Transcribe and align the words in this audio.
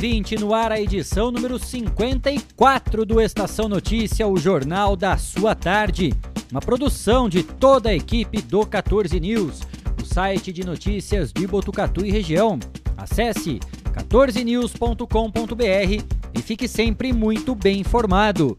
Vinte 0.00 0.34
no 0.34 0.52
ar 0.54 0.72
a 0.72 0.80
edição 0.80 1.30
número 1.30 1.58
54 1.58 3.04
do 3.04 3.20
Estação 3.20 3.68
Notícia, 3.68 4.26
o 4.26 4.38
jornal 4.38 4.96
da 4.96 5.18
sua 5.18 5.54
tarde. 5.54 6.14
Uma 6.50 6.62
produção 6.62 7.28
de 7.28 7.42
toda 7.42 7.90
a 7.90 7.94
equipe 7.94 8.40
do 8.40 8.64
14 8.64 9.20
News, 9.20 9.60
o 10.02 10.06
site 10.06 10.54
de 10.54 10.64
notícias 10.64 11.34
de 11.34 11.46
Botucatu 11.46 12.02
e 12.02 12.10
região. 12.10 12.58
Acesse 12.96 13.60
14news.com.br 13.92 16.04
e 16.32 16.40
fique 16.40 16.66
sempre 16.66 17.12
muito 17.12 17.54
bem 17.54 17.80
informado. 17.80 18.56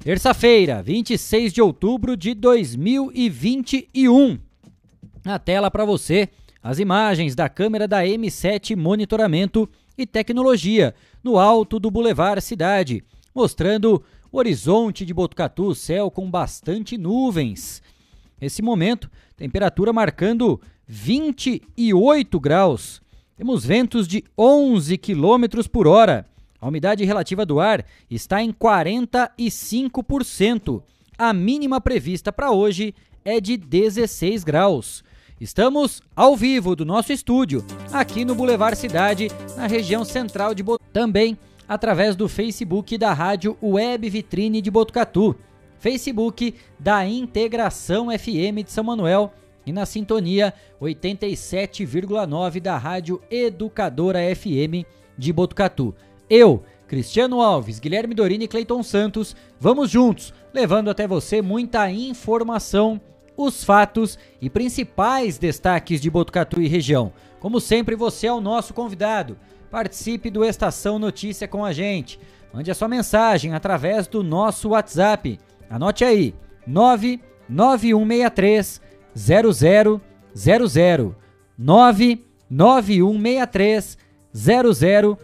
Terça-feira, 0.00 0.82
26 0.82 1.54
de 1.54 1.62
outubro 1.62 2.14
de 2.14 2.34
2021. 2.34 4.38
Na 5.24 5.38
tela 5.38 5.70
para 5.70 5.86
você 5.86 6.28
as 6.62 6.78
imagens 6.78 7.34
da 7.34 7.48
câmera 7.48 7.88
da 7.88 8.04
M7 8.04 8.76
Monitoramento 8.76 9.66
e 9.98 10.06
Tecnologia, 10.06 10.94
no 11.22 11.38
alto 11.38 11.78
do 11.80 11.90
Boulevard 11.90 12.40
Cidade, 12.40 13.04
mostrando 13.34 14.02
o 14.30 14.38
horizonte 14.38 15.04
de 15.04 15.12
Botucatu, 15.12 15.74
céu 15.74 16.10
com 16.10 16.30
bastante 16.30 16.96
nuvens. 16.96 17.82
Nesse 18.40 18.62
momento, 18.62 19.10
temperatura 19.36 19.92
marcando 19.92 20.60
28 20.86 22.38
graus. 22.38 23.02
Temos 23.36 23.64
ventos 23.64 24.06
de 24.06 24.22
11 24.38 24.96
quilômetros 24.98 25.66
por 25.66 25.88
hora. 25.88 26.24
A 26.60 26.68
umidade 26.68 27.04
relativa 27.04 27.44
do 27.44 27.58
ar 27.58 27.84
está 28.08 28.40
em 28.42 28.52
45%. 28.52 30.80
A 31.16 31.32
mínima 31.32 31.80
prevista 31.80 32.30
para 32.32 32.52
hoje 32.52 32.94
é 33.24 33.40
de 33.40 33.56
16 33.56 34.44
graus. 34.44 35.02
Estamos 35.40 36.02
ao 36.16 36.36
vivo 36.36 36.74
do 36.74 36.84
nosso 36.84 37.12
estúdio, 37.12 37.64
aqui 37.92 38.24
no 38.24 38.34
Boulevard 38.34 38.76
Cidade, 38.76 39.28
na 39.56 39.68
região 39.68 40.04
central 40.04 40.52
de 40.52 40.64
Botucatu. 40.64 40.92
Também 40.92 41.38
através 41.68 42.16
do 42.16 42.28
Facebook 42.28 42.98
da 42.98 43.12
Rádio 43.12 43.56
Web 43.62 44.08
Vitrine 44.08 44.62
de 44.62 44.70
Botucatu, 44.70 45.36
Facebook 45.78 46.54
da 46.78 47.06
Integração 47.06 48.08
FM 48.10 48.64
de 48.64 48.72
São 48.72 48.82
Manuel 48.82 49.32
e 49.66 49.72
na 49.72 49.84
sintonia 49.84 50.52
87,9 50.80 52.58
da 52.58 52.76
Rádio 52.76 53.20
Educadora 53.30 54.20
FM 54.34 54.84
de 55.16 55.32
Botucatu. 55.32 55.94
Eu, 56.28 56.64
Cristiano 56.88 57.42
Alves, 57.42 57.78
Guilherme 57.78 58.14
Dorini 58.14 58.46
e 58.46 58.48
Cleiton 58.48 58.82
Santos, 58.82 59.36
vamos 59.60 59.90
juntos, 59.90 60.32
levando 60.52 60.90
até 60.90 61.06
você 61.06 61.42
muita 61.42 61.88
informação 61.92 63.00
os 63.38 63.62
fatos 63.62 64.18
e 64.42 64.50
principais 64.50 65.38
destaques 65.38 66.00
de 66.00 66.10
Botucatu 66.10 66.60
e 66.60 66.66
região. 66.66 67.12
Como 67.38 67.60
sempre, 67.60 67.94
você 67.94 68.26
é 68.26 68.32
o 68.32 68.40
nosso 68.40 68.74
convidado. 68.74 69.38
Participe 69.70 70.28
do 70.28 70.44
Estação 70.44 70.98
Notícia 70.98 71.46
com 71.46 71.64
a 71.64 71.72
gente. 71.72 72.18
Mande 72.52 72.68
a 72.70 72.74
sua 72.74 72.88
mensagem 72.88 73.54
através 73.54 74.08
do 74.08 74.24
nosso 74.24 74.70
WhatsApp. 74.70 75.38
Anote 75.70 76.04
aí: 76.04 76.34
99163 76.66 78.80
0000 79.14 80.00
99163 81.56 83.98
0000. 84.34 85.16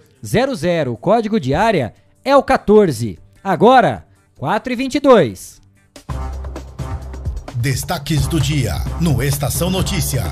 O 0.93 0.97
código 0.97 1.41
de 1.41 1.53
área 1.53 1.93
é 2.25 2.37
o 2.37 2.43
14. 2.43 3.19
Agora, 3.43 4.07
4 4.39 4.73
e 4.73 4.77
22. 4.77 5.61
Destaques 7.65 8.27
do 8.27 8.39
dia 8.39 8.75
no 9.01 9.23
Estação 9.23 9.71
Notícia. 9.71 10.25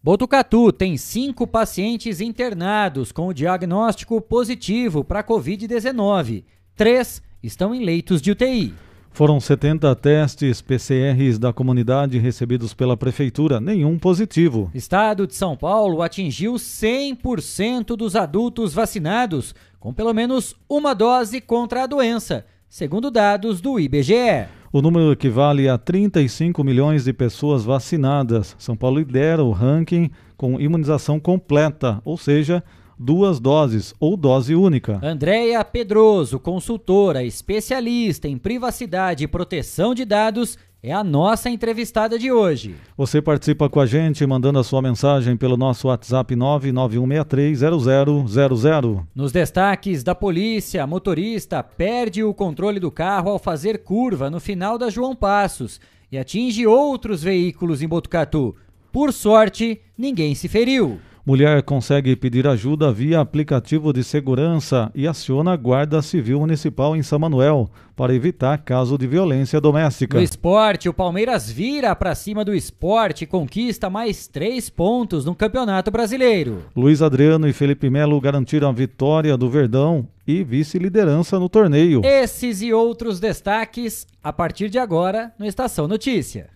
Botucatu 0.00 0.70
tem 0.70 0.96
cinco 0.96 1.44
pacientes 1.44 2.20
internados 2.20 3.10
com 3.10 3.26
o 3.26 3.34
diagnóstico 3.34 4.20
positivo 4.20 5.02
para 5.02 5.24
Covid-19. 5.24 6.44
Três 6.76 7.20
estão 7.42 7.74
em 7.74 7.84
leitos 7.84 8.22
de 8.22 8.30
UTI. 8.30 8.72
Foram 9.10 9.40
70 9.40 9.96
testes 9.96 10.62
PCRs 10.62 11.36
da 11.36 11.52
comunidade 11.52 12.16
recebidos 12.16 12.72
pela 12.72 12.96
Prefeitura, 12.96 13.58
nenhum 13.58 13.98
positivo. 13.98 14.70
Estado 14.72 15.26
de 15.26 15.34
São 15.34 15.56
Paulo 15.56 16.00
atingiu 16.00 16.52
100% 16.52 17.96
dos 17.96 18.14
adultos 18.14 18.72
vacinados 18.72 19.52
com 19.80 19.92
pelo 19.92 20.14
menos 20.14 20.54
uma 20.68 20.94
dose 20.94 21.40
contra 21.40 21.82
a 21.82 21.86
doença 21.88 22.44
segundo 22.68 23.10
dados 23.10 23.60
do 23.60 23.78
IBGE. 23.78 24.46
O 24.72 24.82
número 24.82 25.12
equivale 25.12 25.68
a 25.68 25.78
35 25.78 26.62
milhões 26.62 27.04
de 27.04 27.12
pessoas 27.12 27.64
vacinadas. 27.64 28.54
São 28.58 28.76
Paulo 28.76 28.98
lidera 28.98 29.42
o 29.42 29.50
ranking 29.50 30.10
com 30.36 30.60
imunização 30.60 31.18
completa, 31.18 32.00
ou 32.04 32.18
seja, 32.18 32.62
duas 32.98 33.40
doses 33.40 33.94
ou 34.00 34.16
dose 34.16 34.54
única. 34.54 34.98
Andréia 35.02 35.64
Pedroso, 35.64 36.38
consultora 36.38 37.24
especialista 37.24 38.28
em 38.28 38.36
privacidade 38.36 39.24
e 39.24 39.28
proteção 39.28 39.94
de 39.94 40.04
dados, 40.04 40.58
é 40.86 40.92
a 40.92 41.02
nossa 41.02 41.50
entrevistada 41.50 42.16
de 42.16 42.30
hoje. 42.30 42.76
Você 42.96 43.20
participa 43.20 43.68
com 43.68 43.80
a 43.80 43.86
gente 43.86 44.24
mandando 44.24 44.60
a 44.60 44.64
sua 44.64 44.80
mensagem 44.80 45.36
pelo 45.36 45.56
nosso 45.56 45.88
WhatsApp 45.88 46.36
991630000. 46.36 49.04
Nos 49.12 49.32
destaques 49.32 50.04
da 50.04 50.14
polícia, 50.14 50.86
motorista 50.86 51.60
perde 51.60 52.22
o 52.22 52.32
controle 52.32 52.78
do 52.78 52.92
carro 52.92 53.30
ao 53.30 53.38
fazer 53.40 53.82
curva 53.82 54.30
no 54.30 54.38
final 54.38 54.78
da 54.78 54.88
João 54.88 55.16
Passos 55.16 55.80
e 56.12 56.16
atinge 56.16 56.64
outros 56.68 57.20
veículos 57.20 57.82
em 57.82 57.88
Botucatu. 57.88 58.54
Por 58.92 59.12
sorte, 59.12 59.80
ninguém 59.98 60.36
se 60.36 60.48
feriu. 60.48 61.00
Mulher 61.26 61.60
consegue 61.64 62.14
pedir 62.14 62.46
ajuda 62.46 62.92
via 62.92 63.18
aplicativo 63.18 63.92
de 63.92 64.04
segurança 64.04 64.92
e 64.94 65.08
aciona 65.08 65.54
a 65.54 65.56
Guarda 65.56 66.00
Civil 66.00 66.38
Municipal 66.38 66.94
em 66.94 67.02
São 67.02 67.18
Manuel 67.18 67.68
para 67.96 68.14
evitar 68.14 68.56
caso 68.58 68.96
de 68.96 69.08
violência 69.08 69.60
doméstica. 69.60 70.18
No 70.18 70.22
esporte, 70.22 70.88
o 70.88 70.94
Palmeiras 70.94 71.50
vira 71.50 71.96
para 71.96 72.14
cima 72.14 72.44
do 72.44 72.54
esporte 72.54 73.24
e 73.24 73.26
conquista 73.26 73.90
mais 73.90 74.28
três 74.28 74.70
pontos 74.70 75.24
no 75.24 75.34
Campeonato 75.34 75.90
Brasileiro. 75.90 76.62
Luiz 76.76 77.02
Adriano 77.02 77.48
e 77.48 77.52
Felipe 77.52 77.90
Melo 77.90 78.20
garantiram 78.20 78.68
a 78.68 78.72
vitória 78.72 79.36
do 79.36 79.50
Verdão 79.50 80.06
e 80.24 80.44
vice-liderança 80.44 81.40
no 81.40 81.48
torneio. 81.48 82.02
Esses 82.04 82.62
e 82.62 82.72
outros 82.72 83.18
destaques 83.18 84.06
a 84.22 84.32
partir 84.32 84.70
de 84.70 84.78
agora 84.78 85.32
no 85.36 85.44
Estação 85.44 85.88
Notícia. 85.88 86.50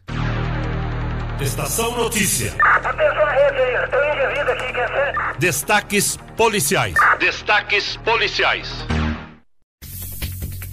Estação 1.40 1.96
Notícia. 1.96 2.54
Atenção 3.00 3.22
à 3.22 3.30
rede 3.30 3.62
aí, 3.62 3.84
estou 3.84 4.00
indivíduo 4.04 4.52
aqui, 4.52 4.72
quer 4.74 4.88
ser? 4.88 5.38
Destaques 5.38 6.18
policiais. 6.36 6.94
Destaques 7.18 7.96
policiais. 7.96 8.68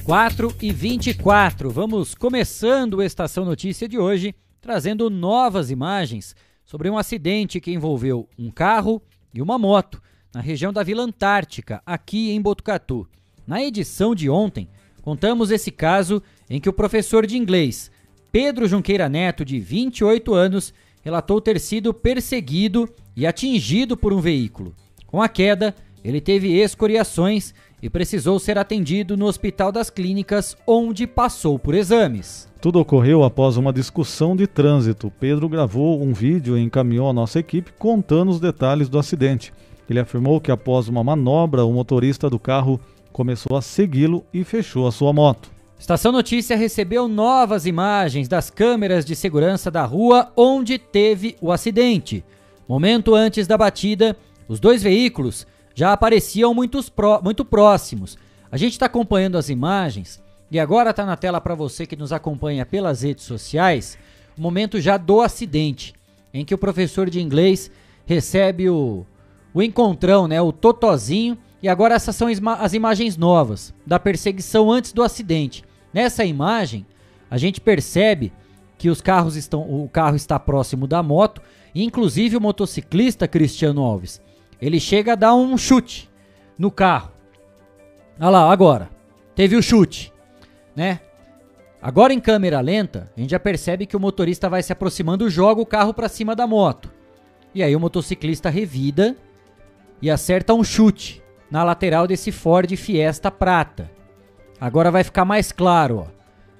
4 0.03 0.53
e 0.61 0.73
24. 0.73 1.69
Vamos 1.69 2.13
começando 2.13 2.95
o 2.95 3.01
Estação 3.01 3.45
Notícia 3.45 3.87
de 3.87 3.97
hoje, 3.97 4.35
trazendo 4.59 5.09
novas 5.09 5.71
imagens 5.71 6.35
sobre 6.65 6.89
um 6.89 6.97
acidente 6.97 7.61
que 7.61 7.71
envolveu 7.71 8.27
um 8.37 8.51
carro 8.51 9.01
e 9.33 9.41
uma 9.41 9.57
moto 9.57 10.01
na 10.35 10.41
região 10.41 10.73
da 10.73 10.83
Vila 10.83 11.03
Antártica, 11.03 11.81
aqui 11.85 12.31
em 12.31 12.41
Botucatu. 12.41 13.07
Na 13.47 13.63
edição 13.63 14.13
de 14.13 14.29
ontem, 14.29 14.69
contamos 15.01 15.49
esse 15.49 15.71
caso 15.71 16.21
em 16.49 16.59
que 16.59 16.67
o 16.67 16.73
professor 16.73 17.25
de 17.25 17.37
inglês 17.37 17.89
Pedro 18.33 18.67
Junqueira 18.67 19.07
Neto, 19.07 19.45
de 19.45 19.59
28 19.59 20.33
anos, 20.33 20.73
relatou 21.07 21.39
ter 21.39 21.57
sido 21.57 21.93
perseguido 21.93 22.89
e 23.15 23.25
atingido 23.25 23.95
por 23.95 24.11
um 24.11 24.19
veículo. 24.19 24.73
Com 25.05 25.21
a 25.21 25.29
queda, 25.29 25.73
ele 26.03 26.19
teve 26.19 26.59
escoriações 26.59 27.53
e 27.81 27.89
precisou 27.89 28.37
ser 28.39 28.57
atendido 28.57 29.15
no 29.15 29.25
Hospital 29.25 29.71
das 29.71 29.89
Clínicas, 29.89 30.57
onde 30.67 31.07
passou 31.07 31.57
por 31.57 31.75
exames. 31.75 32.45
Tudo 32.59 32.81
ocorreu 32.81 33.23
após 33.23 33.55
uma 33.55 33.71
discussão 33.71 34.35
de 34.35 34.47
trânsito. 34.47 35.09
Pedro 35.17 35.47
gravou 35.47 36.03
um 36.03 36.11
vídeo 36.11 36.57
e 36.57 36.61
encaminhou 36.61 37.09
à 37.09 37.13
nossa 37.13 37.39
equipe 37.39 37.71
contando 37.79 38.29
os 38.29 38.41
detalhes 38.41 38.89
do 38.89 38.99
acidente. 38.99 39.53
Ele 39.89 40.01
afirmou 40.01 40.41
que 40.41 40.51
após 40.51 40.89
uma 40.89 41.05
manobra, 41.05 41.63
o 41.63 41.71
motorista 41.71 42.29
do 42.29 42.37
carro 42.37 42.81
começou 43.13 43.55
a 43.55 43.61
segui-lo 43.61 44.25
e 44.33 44.43
fechou 44.43 44.85
a 44.85 44.91
sua 44.91 45.13
moto. 45.13 45.56
Estação 45.79 46.11
Notícia 46.11 46.57
recebeu 46.57 47.07
novas 47.07 47.65
imagens 47.65 48.27
das 48.27 48.49
câmeras 48.49 49.05
de 49.05 49.15
segurança 49.15 49.69
da 49.69 49.85
rua 49.85 50.31
onde 50.35 50.77
teve 50.77 51.37
o 51.39 51.51
acidente. 51.51 52.25
Momento 52.67 53.13
antes 53.13 53.45
da 53.47 53.57
batida, 53.57 54.17
os 54.47 54.59
dois 54.59 54.81
veículos 54.81 55.45
já 55.75 55.93
apareciam 55.93 56.53
pró- 56.95 57.21
muito 57.23 57.45
próximos. 57.45 58.17
A 58.51 58.57
gente 58.57 58.73
está 58.73 58.87
acompanhando 58.87 59.37
as 59.37 59.49
imagens 59.49 60.21
e 60.49 60.59
agora 60.59 60.89
está 60.89 61.05
na 61.05 61.15
tela 61.15 61.39
para 61.39 61.53
você 61.53 61.85
que 61.85 61.95
nos 61.95 62.11
acompanha 62.11 62.65
pelas 62.65 63.03
redes 63.03 63.25
sociais 63.25 63.97
o 64.37 64.41
momento 64.41 64.81
já 64.81 64.97
do 64.97 65.21
acidente, 65.21 65.93
em 66.33 66.43
que 66.43 66.53
o 66.55 66.57
professor 66.57 67.09
de 67.09 67.21
inglês 67.21 67.71
recebe 68.05 68.69
o, 68.69 69.05
o 69.53 69.61
encontrão, 69.61 70.27
né, 70.27 70.41
o 70.41 70.51
totozinho, 70.51 71.37
e 71.61 71.67
agora 71.67 71.95
essas 71.95 72.15
são 72.15 72.27
as 72.59 72.73
imagens 72.73 73.17
novas 73.17 73.73
da 73.85 73.99
perseguição 73.99 74.71
antes 74.71 74.91
do 74.93 75.01
acidente. 75.01 75.63
Nessa 75.93 76.25
imagem, 76.25 76.85
a 77.29 77.37
gente 77.37 77.61
percebe 77.61 78.31
que 78.77 78.89
os 78.89 79.01
carros 79.01 79.35
estão, 79.35 79.61
o 79.61 79.89
carro 79.89 80.15
está 80.15 80.37
próximo 80.39 80.87
da 80.87 81.01
moto, 81.01 81.41
inclusive 81.73 82.37
o 82.37 82.41
motociclista 82.41 83.27
Cristiano 83.27 83.83
Alves, 83.83 84.21
ele 84.61 84.79
chega 84.79 85.13
a 85.13 85.15
dar 85.15 85.35
um 85.35 85.57
chute 85.57 86.09
no 86.57 86.71
carro. 86.71 87.11
Olha 88.19 88.29
lá, 88.29 88.51
agora. 88.51 88.89
Teve 89.35 89.55
o 89.55 89.61
chute, 89.61 90.11
né? 90.75 90.99
Agora 91.79 92.11
em 92.11 92.19
câmera 92.19 92.59
lenta, 92.59 93.11
a 93.15 93.19
gente 93.19 93.29
já 93.29 93.39
percebe 93.39 93.85
que 93.85 93.95
o 93.95 93.99
motorista 93.99 94.49
vai 94.49 94.63
se 94.63 94.73
aproximando, 94.73 95.29
joga 95.29 95.61
o 95.61 95.65
carro 95.65 95.93
para 95.93 96.09
cima 96.09 96.35
da 96.35 96.47
moto. 96.47 96.91
E 97.53 97.61
aí 97.61 97.75
o 97.75 97.79
motociclista 97.79 98.49
revida 98.49 99.15
e 100.01 100.09
acerta 100.09 100.55
um 100.55 100.63
chute 100.63 101.21
na 101.51 101.63
lateral 101.63 102.07
desse 102.07 102.31
Ford 102.31 102.75
Fiesta 102.75 103.29
prata. 103.29 103.91
Agora 104.59 104.89
vai 104.89 105.03
ficar 105.03 105.25
mais 105.25 105.51
claro, 105.51 105.99
ó. 105.99 106.17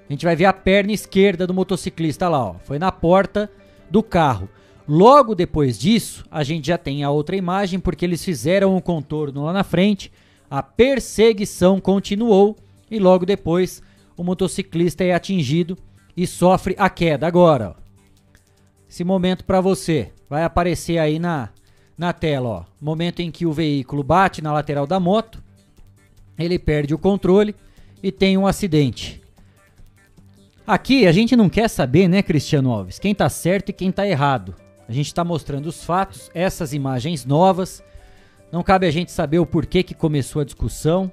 A 0.09 0.13
gente 0.13 0.25
vai 0.25 0.35
ver 0.35 0.45
a 0.45 0.53
perna 0.53 0.93
esquerda 0.93 1.45
do 1.45 1.53
motociclista 1.53 2.29
lá, 2.29 2.51
ó. 2.51 2.53
Foi 2.63 2.79
na 2.79 2.91
porta 2.91 3.51
do 3.89 4.01
carro. 4.01 4.47
Logo 4.87 5.35
depois 5.35 5.77
disso, 5.77 6.25
a 6.31 6.43
gente 6.43 6.67
já 6.67 6.77
tem 6.77 7.03
a 7.03 7.09
outra 7.09 7.35
imagem, 7.35 7.79
porque 7.79 8.05
eles 8.05 8.23
fizeram 8.23 8.75
um 8.75 8.79
contorno 8.79 9.43
lá 9.43 9.51
na 9.51 9.63
frente. 9.63 10.11
A 10.49 10.63
perseguição 10.63 11.81
continuou 11.81 12.55
e 12.89 12.99
logo 12.99 13.25
depois 13.25 13.81
o 14.15 14.23
motociclista 14.23 15.03
é 15.03 15.13
atingido 15.13 15.77
e 16.15 16.25
sofre 16.25 16.73
a 16.77 16.89
queda. 16.89 17.27
Agora, 17.27 17.75
ó. 17.77 17.87
Esse 18.89 19.03
momento 19.03 19.43
para 19.43 19.59
você 19.59 20.13
vai 20.29 20.45
aparecer 20.45 20.97
aí 20.97 21.19
na, 21.19 21.49
na 21.97 22.13
tela, 22.13 22.47
ó. 22.47 22.63
Momento 22.79 23.21
em 23.21 23.29
que 23.29 23.45
o 23.45 23.51
veículo 23.51 24.03
bate 24.03 24.41
na 24.41 24.53
lateral 24.53 24.87
da 24.87 25.01
moto, 25.01 25.43
ele 26.39 26.57
perde 26.57 26.93
o 26.93 26.97
controle 26.97 27.53
e 28.01 28.11
tem 28.11 28.37
um 28.37 28.47
acidente. 28.47 29.21
Aqui 30.65 31.07
a 31.07 31.11
gente 31.11 31.35
não 31.35 31.47
quer 31.47 31.69
saber, 31.69 32.07
né, 32.07 32.21
Cristiano 32.21 32.71
Alves, 32.71 32.99
quem 32.99 33.15
tá 33.15 33.29
certo 33.29 33.69
e 33.69 33.73
quem 33.73 33.91
tá 33.91 34.05
errado. 34.05 34.53
A 34.87 34.91
gente 34.91 35.07
está 35.07 35.23
mostrando 35.23 35.67
os 35.67 35.83
fatos, 35.83 36.29
essas 36.33 36.73
imagens 36.73 37.25
novas. 37.25 37.83
Não 38.51 38.63
cabe 38.63 38.85
a 38.85 38.91
gente 38.91 39.11
saber 39.11 39.39
o 39.39 39.45
porquê 39.45 39.83
que 39.83 39.93
começou 39.93 40.41
a 40.41 40.45
discussão, 40.45 41.11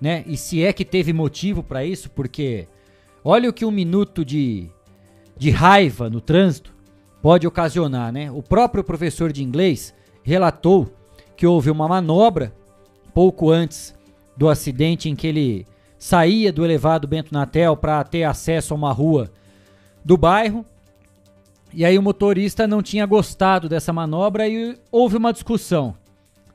né? 0.00 0.22
E 0.26 0.36
se 0.36 0.62
é 0.62 0.72
que 0.72 0.84
teve 0.84 1.12
motivo 1.12 1.62
para 1.62 1.84
isso, 1.84 2.10
porque 2.10 2.68
olha 3.24 3.48
o 3.48 3.52
que 3.52 3.64
um 3.64 3.70
minuto 3.70 4.24
de, 4.24 4.68
de 5.36 5.50
raiva 5.50 6.10
no 6.10 6.20
trânsito 6.20 6.74
pode 7.22 7.46
ocasionar, 7.46 8.12
né? 8.12 8.30
O 8.30 8.42
próprio 8.42 8.84
professor 8.84 9.32
de 9.32 9.42
inglês 9.42 9.94
relatou 10.22 10.90
que 11.36 11.46
houve 11.46 11.70
uma 11.70 11.88
manobra 11.88 12.54
pouco 13.14 13.50
antes 13.50 13.94
do 14.36 14.48
acidente 14.48 15.08
em 15.08 15.16
que 15.16 15.26
ele 15.26 15.66
saía 16.06 16.52
do 16.52 16.64
elevado 16.64 17.08
Bento 17.08 17.34
Natel 17.34 17.76
para 17.76 18.04
ter 18.04 18.22
acesso 18.22 18.72
a 18.72 18.76
uma 18.76 18.92
rua 18.92 19.28
do 20.04 20.16
bairro. 20.16 20.64
E 21.74 21.84
aí 21.84 21.98
o 21.98 22.02
motorista 22.02 22.64
não 22.64 22.80
tinha 22.80 23.04
gostado 23.04 23.68
dessa 23.68 23.92
manobra 23.92 24.48
e 24.48 24.78
houve 24.92 25.16
uma 25.16 25.32
discussão. 25.32 25.96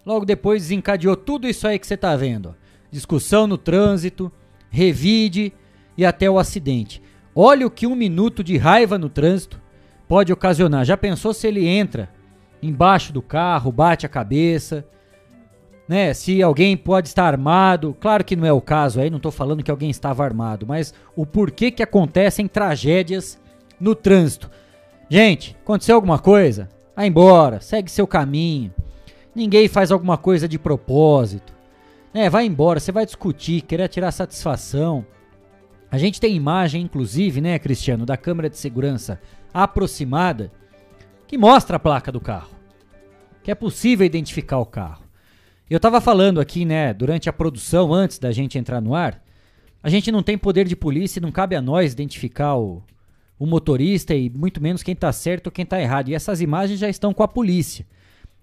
Logo 0.06 0.24
depois 0.24 0.62
desencadeou 0.62 1.18
tudo 1.18 1.50
isso 1.50 1.68
aí 1.68 1.78
que 1.78 1.86
você 1.86 1.96
está 1.96 2.16
vendo. 2.16 2.56
Discussão 2.90 3.46
no 3.46 3.58
trânsito, 3.58 4.32
revide 4.70 5.52
e 5.98 6.06
até 6.06 6.30
o 6.30 6.40
acidente. 6.40 7.04
Olha 7.36 7.68
o 7.68 7.72
que 7.72 7.86
um 7.86 7.94
minuto 7.94 8.42
de 8.42 8.56
raiva 8.56 8.98
no 8.98 9.10
trânsito 9.10 9.60
pode 10.08 10.32
ocasionar. 10.32 10.86
Já 10.86 10.96
pensou 10.96 11.34
se 11.34 11.46
ele 11.46 11.68
entra 11.68 12.10
embaixo 12.64 13.12
do 13.12 13.22
carro, 13.22 13.70
bate 13.70 14.06
a 14.06 14.10
cabeça, 14.10 14.88
né? 15.92 16.14
Se 16.14 16.42
alguém 16.42 16.78
pode 16.78 17.10
estar 17.10 17.26
armado, 17.26 17.94
claro 18.00 18.24
que 18.24 18.38
não 18.38 18.46
é 18.46 18.54
o 18.54 18.62
caso 18.62 19.02
aí, 19.02 19.10
não 19.10 19.20
tô 19.20 19.30
falando 19.30 19.62
que 19.62 19.70
alguém 19.70 19.90
estava 19.90 20.24
armado, 20.24 20.66
mas 20.66 20.94
o 21.18 21.26
porquê 21.26 21.70
que 21.70 21.84
acontecem 21.84 22.48
tragédias 22.48 23.38
no 23.78 23.94
trânsito. 23.94 24.50
Gente, 25.10 25.54
aconteceu 25.62 25.96
alguma 25.96 26.18
coisa? 26.18 26.70
Vai 26.96 27.08
embora, 27.08 27.60
segue 27.60 27.92
seu 27.92 28.08
caminho. 28.08 28.74
Ninguém 29.36 29.68
faz 29.68 29.92
alguma 29.92 30.18
coisa 30.18 30.48
de 30.48 30.58
propósito. 30.58 31.52
Né? 32.14 32.30
Vai 32.30 32.46
embora, 32.46 32.80
você 32.80 32.94
vai 32.94 33.06
discutir, 33.06 33.60
querer 33.60 33.90
tirar 33.90 34.14
satisfação. 34.14 35.06
A 35.92 35.98
gente 35.98 36.22
tem 36.22 36.34
imagem, 36.34 36.84
inclusive, 36.84 37.42
né, 37.42 37.60
Cristiano, 37.60 38.06
da 38.06 38.16
câmera 38.16 38.50
de 38.50 38.56
segurança 38.56 39.20
aproximada 39.54 40.54
que 41.28 41.38
mostra 41.38 41.76
a 41.76 41.80
placa 41.82 42.14
do 42.14 42.22
carro. 42.22 42.52
Que 43.44 43.52
é 43.52 43.56
possível 43.56 44.06
identificar 44.06 44.60
o 44.60 44.66
carro. 44.66 45.01
Eu 45.72 45.80
tava 45.80 46.02
falando 46.02 46.42
aqui, 46.42 46.66
né, 46.66 46.94
durante 46.94 47.30
a 47.30 47.34
produção, 47.34 47.94
antes 47.94 48.20
da 48.20 48.30
gente 48.30 48.58
entrar 48.58 48.82
no 48.82 48.94
ar, 48.94 49.24
a 49.82 49.90
gente 49.90 50.12
não 50.12 50.22
tem 50.22 50.38
poder 50.38 50.68
de 50.68 50.76
polícia 50.76 51.18
e 51.18 51.22
não 51.22 51.32
cabe 51.32 51.56
a 51.56 51.62
nós 51.62 51.94
identificar 51.94 52.58
o, 52.58 52.84
o 53.40 53.46
motorista 53.46 54.14
e 54.14 54.30
muito 54.30 54.62
menos 54.62 54.84
quem 54.84 54.94
tá 54.94 55.14
certo 55.14 55.48
ou 55.48 55.52
quem 55.52 55.66
tá 55.66 55.82
errado. 55.82 56.10
E 56.10 56.14
essas 56.14 56.42
imagens 56.42 56.78
já 56.78 56.90
estão 56.90 57.14
com 57.14 57.24
a 57.24 57.28
polícia. 57.28 57.88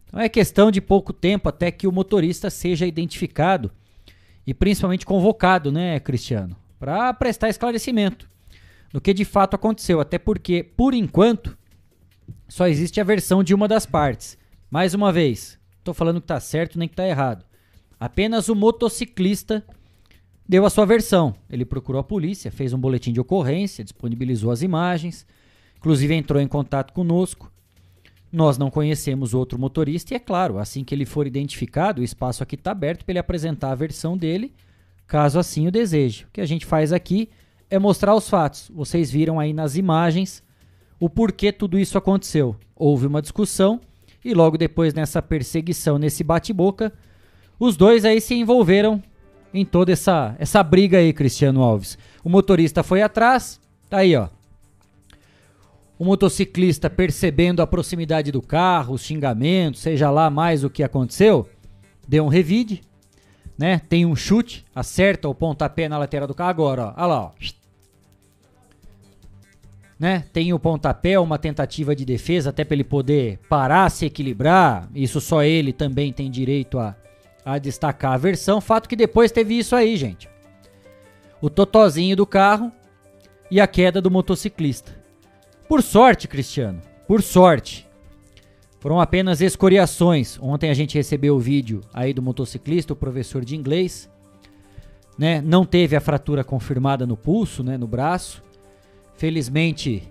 Então 0.07 0.19
é 0.19 0.27
questão 0.27 0.71
de 0.71 0.81
pouco 0.81 1.13
tempo 1.13 1.51
até 1.51 1.71
que 1.71 1.87
o 1.87 1.93
motorista 1.93 2.49
seja 2.49 2.87
identificado 2.87 3.71
e 4.47 4.55
principalmente 4.55 5.05
convocado, 5.05 5.71
né, 5.71 6.01
Cristiano, 6.01 6.57
para 6.81 7.13
prestar 7.13 7.51
esclarecimento 7.51 8.27
do 8.91 9.03
que 9.03 9.13
de 9.13 9.27
fato 9.27 9.55
aconteceu. 9.55 10.01
Até 10.01 10.19
porque, 10.19 10.63
por 10.63 10.95
enquanto, 10.95 11.59
só 12.49 12.67
existe 12.67 13.03
a 13.03 13.05
versão 13.05 13.45
de 13.45 13.55
uma 13.55 13.69
das 13.69 13.85
partes. 13.85 14.39
Mais 14.71 14.95
uma 14.95 15.13
vez, 15.13 15.58
estou 15.89 15.95
falando 15.95 16.21
que 16.21 16.25
está 16.25 16.39
certo 16.39 16.79
nem 16.79 16.87
que 16.87 16.93
está 16.93 17.07
errado. 17.07 17.45
Apenas 17.99 18.49
o 18.49 18.55
motociclista 18.55 19.65
deu 20.47 20.65
a 20.65 20.71
sua 20.71 20.85
versão. 20.85 21.35
Ele 21.51 21.65
procurou 21.65 22.01
a 22.01 22.05
polícia, 22.05 22.53
fez 22.53 22.73
um 22.73 22.79
boletim 22.79 23.13
de 23.13 23.21
ocorrência, 23.21 23.83
disponibilizou 23.83 24.51
as 24.51 24.63
imagens, 24.63 25.27
inclusive 25.77 26.15
entrou 26.15 26.41
em 26.41 26.47
contato 26.47 26.93
conosco. 26.93 27.51
Nós 28.31 28.59
não 28.59 28.71
conhecemos 28.71 29.33
outro 29.33 29.59
motorista 29.59 30.13
e, 30.13 30.17
é 30.17 30.21
claro, 30.21 30.59
assim 30.59 30.85
que 30.85 30.95
ele 30.95 31.07
for 31.07 31.27
identificado, 31.27 32.03
o 32.03 32.05
espaço 32.05 32.43
aqui 32.43 32.57
está 32.57 32.73
aberto 32.73 33.05
para 33.05 33.13
ele 33.13 33.19
apresentar 33.19 33.71
a 33.73 33.75
versão 33.75 34.19
dele, 34.19 34.53
caso 35.07 35.39
assim 35.39 35.67
o 35.67 35.73
deseje. 35.73 36.25
O 36.25 36.29
que 36.33 36.43
a 36.43 36.47
gente 36.47 36.67
faz 36.67 36.93
aqui 36.93 37.31
é 37.71 37.79
mostrar 37.79 38.15
os 38.15 38.29
fatos. 38.29 38.71
Vocês 38.75 39.11
viram 39.11 39.41
aí 39.41 39.55
nas 39.55 39.77
imagens 39.77 40.43
o 41.01 41.09
porquê 41.09 41.51
tudo 41.51 41.79
isso 41.79 41.97
aconteceu. 41.97 42.55
Houve 42.77 43.07
uma 43.07 43.23
discussão 43.23 43.81
e 44.25 44.35
logo 44.35 44.59
depois 44.59 44.95
nessa 44.95 45.23
perseguição, 45.23 45.99
nesse 45.99 46.23
bate-boca, 46.23 46.93
os 47.59 47.77
dois 47.77 48.05
aí 48.05 48.21
se 48.21 48.35
envolveram 48.35 49.03
em 49.53 49.65
toda 49.65 49.93
essa, 49.93 50.37
essa 50.39 50.63
briga 50.63 50.99
aí, 50.99 51.13
Cristiano 51.13 51.63
Alves. 51.63 51.99
O 52.23 52.29
motorista 52.29 52.83
foi 52.83 53.03
atrás, 53.03 53.61
tá 53.89 53.99
aí, 53.99 54.15
ó. 54.15 54.29
O 55.99 56.05
motociclista 56.05 56.89
percebendo 56.89 57.61
a 57.61 57.67
proximidade 57.67 58.31
do 58.31 58.41
carro, 58.41 58.95
os 58.95 59.03
xingamentos, 59.03 59.81
seja 59.81 60.11
lá 60.11 60.31
mais 60.31 60.63
o 60.63 60.71
que 60.71 60.85
aconteceu, 60.85 61.49
deu 62.07 62.25
um 62.25 62.29
revide, 62.29 62.83
né? 63.59 63.81
Tem 63.89 64.07
um 64.07 64.15
chute, 64.15 64.65
acerta 64.73 65.29
o 65.29 65.35
pontapé 65.35 65.89
na 65.89 65.99
lateral 65.99 66.29
do 66.29 66.35
carro 66.35 66.51
agora, 66.51 66.85
ó. 66.87 66.95
Olha 66.97 67.07
lá, 67.07 67.21
ó. 67.23 67.33
Né? 69.99 70.25
Tem 70.33 70.53
o 70.53 70.59
pontapé, 70.59 71.19
uma 71.19 71.39
tentativa 71.39 71.95
de 71.95 72.05
defesa 72.05 72.51
até 72.51 72.65
para 72.65 72.75
ele 72.75 72.85
poder 72.85 73.41
parar, 73.49 73.91
se 73.91 74.07
equilibrar. 74.07 74.89
Isso 74.95 75.21
só 75.21 75.43
ele 75.43 75.73
também 75.73 76.13
tem 76.13 76.31
direito 76.31 76.79
a, 76.79 76.95
a 77.45 77.59
destacar 77.59 78.13
a 78.13 78.17
versão. 78.17 78.61
Fato 78.61 78.89
que 78.89 78.95
depois 78.95 79.33
teve 79.33 79.59
isso 79.59 79.75
aí, 79.75 79.97
gente. 79.97 80.29
O 81.41 81.51
totozinho 81.51 82.15
do 82.15 82.27
carro 82.27 82.71
e 83.51 83.61
a 83.61 83.67
queda 83.67 84.01
do 84.01 84.11
motociclista. 84.11 84.97
Por 85.69 85.83
sorte, 85.83 86.29
Cristiano, 86.29 86.81
por 87.07 87.23
sorte, 87.23 87.87
foram 88.81 89.01
apenas 89.01 89.41
escoriações. 89.41 90.39
Ontem 90.41 90.71
a 90.71 90.75
gente 90.75 90.95
recebeu 90.95 91.37
o 91.37 91.41
vídeo 91.41 91.81
aí 91.93 92.15
do 92.15 92.23
motociclista, 92.23 92.93
o 92.93 92.97
professor 92.97 93.45
de 93.45 93.57
inglês, 93.57 94.09
né? 95.19 95.41
Não 95.41 95.65
teve 95.65 95.97
a 95.97 96.01
fratura 96.01 96.45
confirmada 96.45 97.07
no 97.07 97.17
pulso, 97.17 97.63
né, 97.65 97.77
no 97.77 97.89
braço. 97.89 98.43
Felizmente 99.19 100.05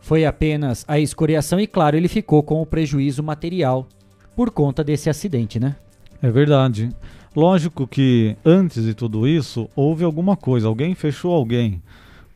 foi 0.00 0.24
apenas 0.24 0.84
a 0.86 1.00
escoriação 1.00 1.58
e 1.58 1.66
claro, 1.66 1.96
ele 1.96 2.06
ficou 2.06 2.44
com 2.44 2.62
o 2.62 2.66
prejuízo 2.66 3.20
material 3.20 3.88
por 4.36 4.52
conta 4.52 4.84
desse 4.84 5.10
acidente, 5.10 5.58
né? 5.58 5.74
É 6.22 6.30
verdade. 6.30 6.90
Lógico 7.34 7.88
que 7.88 8.36
antes 8.44 8.84
de 8.84 8.94
tudo 8.94 9.26
isso 9.26 9.68
houve 9.74 10.04
alguma 10.04 10.36
coisa, 10.36 10.68
alguém 10.68 10.94
fechou 10.94 11.34
alguém. 11.34 11.82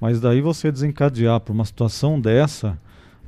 Mas 0.00 0.21
daí 0.21 0.40
você 0.40 0.73
desencadear 0.73 1.38
por 1.38 1.52
uma 1.52 1.64
situação 1.64 2.21
dessa, 2.21 2.76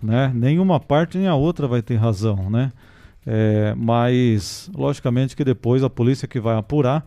né? 0.02 0.32
Nenhuma 0.34 0.80
parte 0.80 1.16
nem 1.16 1.28
a 1.28 1.36
outra 1.36 1.68
vai 1.68 1.82
ter 1.82 1.94
razão, 1.94 2.50
né? 2.50 2.72
É, 3.24 3.74
mas, 3.76 4.68
logicamente, 4.74 5.36
que 5.36 5.44
depois 5.44 5.84
a 5.84 5.88
polícia 5.88 6.26
que 6.26 6.40
vai 6.40 6.56
apurar 6.56 7.06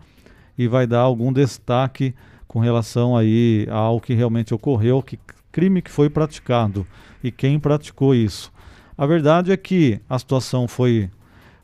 e 0.56 0.66
vai 0.66 0.86
dar 0.86 1.00
algum 1.00 1.30
destaque 1.30 2.14
com 2.48 2.60
relação 2.60 3.14
aí 3.14 3.68
ao 3.70 4.00
que 4.00 4.14
realmente 4.14 4.54
ocorreu, 4.54 5.02
que 5.02 5.18
crime 5.56 5.80
que 5.80 5.90
foi 5.90 6.10
praticado 6.10 6.86
e 7.24 7.32
quem 7.32 7.58
praticou 7.58 8.14
isso. 8.14 8.52
A 8.94 9.06
verdade 9.06 9.50
é 9.50 9.56
que 9.56 9.98
a 10.06 10.18
situação 10.18 10.68
foi, 10.68 11.08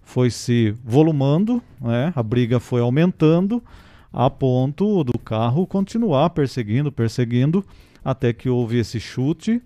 foi 0.02 0.30
se 0.30 0.74
volumando, 0.82 1.62
né? 1.78 2.10
a 2.16 2.22
briga 2.22 2.58
foi 2.58 2.80
aumentando, 2.80 3.62
a 4.10 4.30
ponto 4.30 5.04
do 5.04 5.18
carro 5.18 5.66
continuar 5.66 6.30
perseguindo, 6.30 6.90
perseguindo, 6.90 7.62
até 8.02 8.32
que 8.32 8.48
houve 8.48 8.78
esse 8.78 8.98
chute, 8.98 9.60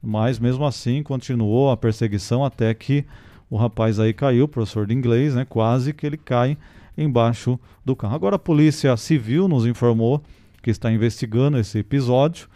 mas 0.00 0.38
mesmo 0.38 0.64
assim 0.64 1.02
continuou 1.02 1.68
a 1.68 1.76
perseguição 1.76 2.44
até 2.44 2.72
que 2.74 3.04
o 3.50 3.56
rapaz 3.56 3.98
aí 3.98 4.12
caiu, 4.12 4.46
professor 4.46 4.86
de 4.86 4.94
inglês, 4.94 5.34
né? 5.34 5.44
Quase 5.44 5.92
que 5.92 6.06
ele 6.06 6.16
cai 6.16 6.56
embaixo 6.96 7.58
do 7.84 7.96
carro. 7.96 8.14
Agora 8.14 8.36
a 8.36 8.38
polícia 8.38 8.96
civil 8.96 9.48
nos 9.48 9.66
informou 9.66 10.22
que 10.62 10.70
está 10.70 10.92
investigando 10.92 11.58
esse 11.58 11.80
episódio 11.80 12.46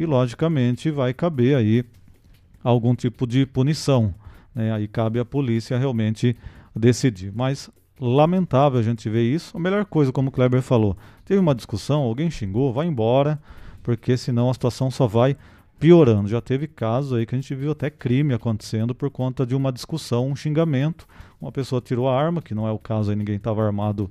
e 0.00 0.06
logicamente 0.06 0.90
vai 0.90 1.12
caber 1.12 1.54
aí 1.54 1.84
algum 2.64 2.94
tipo 2.94 3.26
de 3.26 3.44
punição. 3.44 4.14
Né? 4.54 4.72
Aí 4.72 4.88
cabe 4.88 5.20
à 5.20 5.26
polícia 5.26 5.76
realmente 5.76 6.34
decidir. 6.74 7.30
Mas 7.34 7.68
lamentável 8.00 8.80
a 8.80 8.82
gente 8.82 9.10
ver 9.10 9.22
isso. 9.22 9.54
A 9.54 9.60
melhor 9.60 9.84
coisa, 9.84 10.10
como 10.10 10.30
o 10.30 10.32
Kleber 10.32 10.62
falou, 10.62 10.96
teve 11.22 11.38
uma 11.38 11.54
discussão, 11.54 12.00
alguém 12.00 12.30
xingou, 12.30 12.72
vai 12.72 12.86
embora, 12.86 13.38
porque 13.82 14.16
senão 14.16 14.48
a 14.48 14.54
situação 14.54 14.90
só 14.90 15.06
vai 15.06 15.36
piorando. 15.78 16.28
Já 16.28 16.40
teve 16.40 16.66
casos 16.66 17.12
aí 17.12 17.26
que 17.26 17.34
a 17.34 17.38
gente 17.38 17.54
viu 17.54 17.72
até 17.72 17.90
crime 17.90 18.32
acontecendo 18.32 18.94
por 18.94 19.10
conta 19.10 19.44
de 19.44 19.54
uma 19.54 19.70
discussão, 19.70 20.28
um 20.28 20.36
xingamento. 20.36 21.06
Uma 21.38 21.52
pessoa 21.52 21.78
tirou 21.78 22.08
a 22.08 22.18
arma, 22.18 22.40
que 22.40 22.54
não 22.54 22.66
é 22.66 22.72
o 22.72 22.78
caso 22.78 23.10
aí, 23.10 23.16
ninguém 23.16 23.36
estava 23.36 23.62
armado 23.62 24.10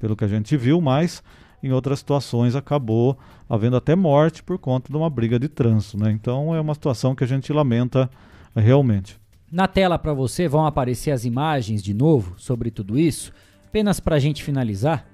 pelo 0.00 0.16
que 0.16 0.24
a 0.24 0.28
gente 0.28 0.56
viu, 0.56 0.80
mas 0.80 1.22
em 1.62 1.72
outras 1.72 1.98
situações 1.98 2.54
acabou 2.54 3.18
havendo 3.48 3.76
até 3.76 3.96
morte 3.96 4.42
por 4.42 4.58
conta 4.58 4.90
de 4.90 4.96
uma 4.96 5.10
briga 5.10 5.38
de 5.38 5.48
trânsito, 5.48 5.98
né? 5.98 6.10
Então 6.10 6.54
é 6.54 6.60
uma 6.60 6.74
situação 6.74 7.14
que 7.14 7.24
a 7.24 7.26
gente 7.26 7.52
lamenta 7.52 8.10
realmente. 8.54 9.18
Na 9.50 9.66
tela 9.66 9.98
para 9.98 10.12
você 10.12 10.46
vão 10.46 10.66
aparecer 10.66 11.10
as 11.10 11.24
imagens 11.24 11.82
de 11.82 11.94
novo 11.94 12.34
sobre 12.36 12.70
tudo 12.70 12.98
isso, 12.98 13.32
apenas 13.66 13.98
para 13.98 14.16
a 14.16 14.18
gente 14.18 14.42
finalizar, 14.42 15.06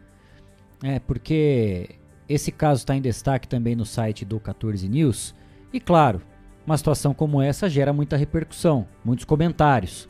é 0.83 0.99
porque 0.99 1.97
esse 2.29 2.51
caso 2.51 2.81
está 2.81 2.97
em 2.97 3.01
destaque 3.01 3.47
também 3.47 3.77
no 3.77 3.85
site 3.85 4.25
do 4.25 4.41
14 4.41 4.89
News. 4.89 5.35
E 5.73 5.79
claro, 5.79 6.21
uma 6.67 6.77
situação 6.77 7.15
como 7.15 7.41
essa 7.41 7.69
gera 7.69 7.93
muita 7.93 8.17
repercussão, 8.17 8.87
muitos 9.05 9.25
comentários. 9.25 10.09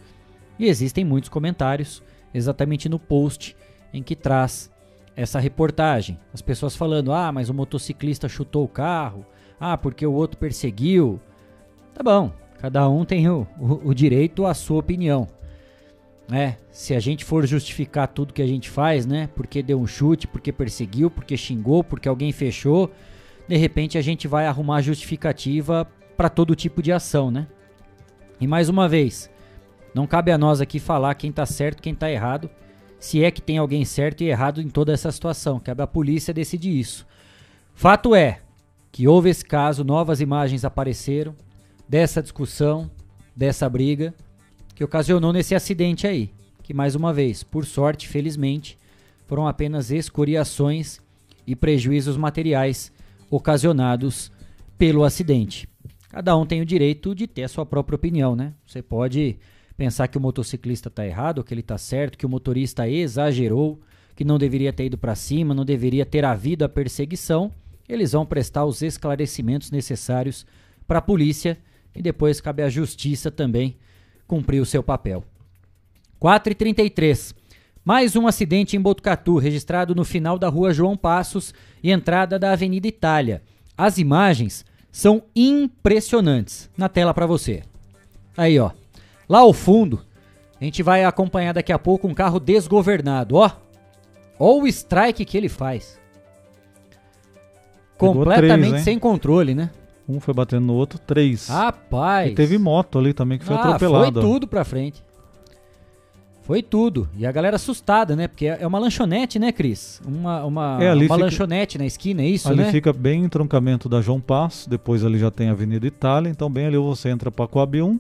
E 0.59 0.67
existem 0.67 1.05
muitos 1.05 1.29
comentários 1.29 2.03
exatamente 2.33 2.89
no 2.89 2.99
post 2.99 3.57
em 3.93 4.03
que 4.03 4.17
traz 4.17 4.71
essa 5.17 5.39
reportagem. 5.39 6.19
As 6.33 6.43
pessoas 6.43 6.77
falando: 6.77 7.13
ah, 7.13 7.31
mas 7.33 7.49
o 7.49 7.55
motociclista 7.55 8.29
chutou 8.29 8.65
o 8.65 8.69
carro, 8.69 9.25
ah, 9.59 9.77
porque 9.77 10.07
o 10.07 10.13
outro 10.13 10.39
perseguiu. 10.39 11.21
Tá 11.95 12.03
bom, 12.03 12.33
cada 12.59 12.89
um 12.89 13.05
tem 13.05 13.29
o, 13.29 13.47
o, 13.59 13.89
o 13.89 13.95
direito 13.95 14.47
à 14.47 14.55
sua 14.55 14.79
opinião. 14.79 15.29
É, 16.33 16.55
se 16.71 16.95
a 16.95 17.01
gente 17.01 17.25
for 17.25 17.47
justificar 17.47 18.09
tudo 18.09 18.33
que 18.33 18.41
a 18.41 18.47
gente 18.47 18.71
faz, 18.71 19.05
né? 19.05 19.29
Porque 19.35 19.63
deu 19.63 19.79
um 19.79 19.87
chute, 19.87 20.27
porque 20.27 20.51
perseguiu, 20.51 21.11
porque 21.11 21.37
xingou, 21.37 21.85
porque 21.85 22.09
alguém 22.09 22.33
fechou, 22.33 22.91
de 23.47 23.57
repente 23.57 23.99
a 23.99 24.03
gente 24.03 24.27
vai 24.27 24.47
arrumar 24.47 24.81
justificativa 24.81 25.87
para 26.17 26.31
todo 26.31 26.55
tipo 26.55 26.83
de 26.83 26.93
ação, 26.93 27.31
né? 27.31 27.47
E 28.41 28.47
mais 28.47 28.69
uma 28.71 28.89
vez, 28.89 29.31
não 29.95 30.07
cabe 30.07 30.33
a 30.33 30.39
nós 30.39 30.61
aqui 30.61 30.81
falar 30.81 31.15
quem 31.15 31.31
está 31.31 31.45
certo, 31.45 31.83
quem 31.83 31.93
está 31.93 32.11
errado, 32.11 32.51
se 33.05 33.23
é 33.23 33.31
que 33.31 33.43
tem 33.43 33.59
alguém 33.59 33.85
certo 33.85 34.23
e 34.23 34.31
errado 34.31 34.63
em 34.63 34.69
toda 34.71 34.91
essa 34.91 35.13
situação. 35.13 35.61
Cabe 35.61 35.83
à 35.83 35.87
polícia 35.87 36.33
decidir 36.33 36.71
isso. 36.81 37.07
Fato 37.75 38.15
é 38.15 38.41
que 38.91 39.07
houve 39.07 39.29
esse 39.29 39.45
caso, 39.45 39.85
novas 39.85 40.23
imagens 40.23 40.65
apareceram 40.65 41.37
dessa 41.87 42.23
discussão, 42.23 42.91
dessa 43.37 43.69
briga 43.69 44.15
que 44.75 44.83
ocasionou 44.83 45.35
nesse 45.35 45.55
acidente 45.55 46.07
aí, 46.07 46.31
que 46.63 46.73
mais 46.73 46.95
uma 46.95 47.13
vez, 47.13 47.43
por 47.43 47.67
sorte, 47.67 48.09
felizmente, 48.09 48.79
foram 49.27 49.47
apenas 49.47 49.91
escoriações 49.91 50.99
e 51.47 51.55
prejuízos 51.55 52.17
materiais 52.17 52.91
ocasionados 53.31 54.33
pelo 54.79 55.05
acidente. 55.05 55.69
Cada 56.09 56.35
um 56.39 56.47
tem 56.47 56.63
o 56.63 56.67
direito 56.67 57.15
de 57.15 57.27
ter 57.27 57.43
a 57.43 57.49
sua 57.49 57.67
própria 57.67 57.97
opinião, 57.97 58.35
né? 58.35 58.55
Você 58.67 58.81
pode 58.81 59.37
pensar 59.77 60.09
que 60.09 60.19
o 60.19 60.21
motociclista 60.21 60.89
está 60.89 61.07
errado, 61.07 61.43
que 61.43 61.53
ele 61.53 61.61
está 61.61 61.79
certo, 61.79 62.19
que 62.19 62.27
o 62.27 62.29
motorista 62.29 62.89
exagerou, 62.89 63.81
que 64.15 64.25
não 64.25 64.39
deveria 64.39 64.73
ter 64.73 64.87
ido 64.87 64.99
para 64.99 65.15
cima, 65.15 65.55
não 65.55 65.65
deveria 65.65 66.07
ter 66.07 66.25
havido 66.25 66.65
a 66.65 66.69
perseguição. 66.69 67.51
Eles 67.89 68.13
vão 68.13 68.25
prestar 68.25 68.65
os 68.65 68.83
esclarecimentos 68.83 69.71
necessários 69.71 70.47
para 70.87 70.99
a 70.99 71.03
polícia 71.03 71.59
e 71.95 72.03
depois 72.03 72.41
cabe 72.41 72.63
à 72.63 72.69
justiça 72.69 73.31
também 73.31 73.77
cumprir 74.27 74.61
o 74.61 74.67
seu 74.67 74.83
papel. 74.83 75.25
4h33. 76.21 77.35
Mais 77.85 78.17
um 78.17 78.27
acidente 78.27 78.77
em 78.77 78.81
Botucatu, 78.81 79.37
registrado 79.37 79.95
no 79.95 80.05
final 80.05 80.39
da 80.39 80.49
rua 80.49 80.73
João 80.73 80.97
Passos 80.97 81.53
e 81.83 81.91
entrada 81.91 82.39
da 82.39 82.53
Avenida 82.53 82.89
Itália. 82.89 83.43
As 83.77 83.99
imagens 83.99 84.65
são 84.91 85.25
impressionantes. 85.37 86.71
Na 86.79 86.89
tela 86.89 87.13
para 87.13 87.27
você. 87.27 87.63
Aí, 88.37 88.59
ó. 88.59 88.71
Lá 89.29 89.41
ao 89.41 89.53
fundo, 89.53 90.01
a 90.61 90.65
gente 90.65 90.83
vai 90.83 91.05
acompanhar 91.05 91.53
daqui 91.53 91.73
a 91.73 91.79
pouco 91.79 92.07
um 92.07 92.15
carro 92.15 92.39
desgovernado, 92.39 93.37
ó. 93.37 93.51
Ó 94.39 94.61
o 94.61 94.67
strike 94.67 95.25
que 95.25 95.37
ele 95.37 95.49
faz. 95.49 95.99
Pegou 97.99 98.15
Completamente 98.15 98.69
três, 98.71 98.85
sem 98.85 98.99
controle, 98.99 99.55
né? 99.55 99.71
Um 100.09 100.21
foi 100.21 100.35
batendo 100.35 100.67
no 100.67 100.75
outro, 100.75 100.99
três. 100.99 101.49
Rapaz. 101.49 102.33
E 102.33 102.35
teve 102.35 102.59
moto 102.59 102.99
ali 102.99 103.15
também 103.15 103.39
que 103.39 103.45
foi 103.45 103.57
ah, 103.57 103.61
atropelada. 103.61 104.21
Foi 104.21 104.31
tudo 104.31 104.47
pra 104.47 104.65
frente. 104.65 105.03
Foi 106.43 106.63
tudo. 106.63 107.09
E 107.17 107.25
a 107.25 107.33
galera 107.33 107.57
assustada, 107.57 108.15
né? 108.15 108.29
Porque 108.29 108.47
é 108.47 108.67
uma 108.67 108.79
lanchonete, 108.79 109.39
né, 109.39 109.51
Cris? 109.51 110.03
Uma, 110.07 110.45
uma, 110.45 110.79
É, 110.79 110.91
ali 110.91 111.07
uma 111.07 111.15
fica- 111.15 111.25
lanchonete 111.25 111.79
na 111.79 111.87
esquina, 111.87 112.21
é 112.21 112.27
isso, 112.27 112.49
ali 112.49 112.59
né? 112.59 112.71
fica 112.71 112.93
bem 112.93 113.23
em 113.23 113.25
entroncamento 113.25 113.89
da 113.89 114.03
João 114.03 114.21
Passo, 114.21 114.69
depois 114.69 115.03
ali 115.03 115.19
já 115.19 115.31
tem 115.31 115.49
a 115.49 115.53
Avenida 115.53 115.87
Itália, 115.87 116.29
então 116.29 116.51
bem 116.51 116.67
ali 116.67 116.77
você 116.77 117.09
entra 117.09 117.31
para 117.31 117.47
Coab 117.47 117.81
1 117.81 117.99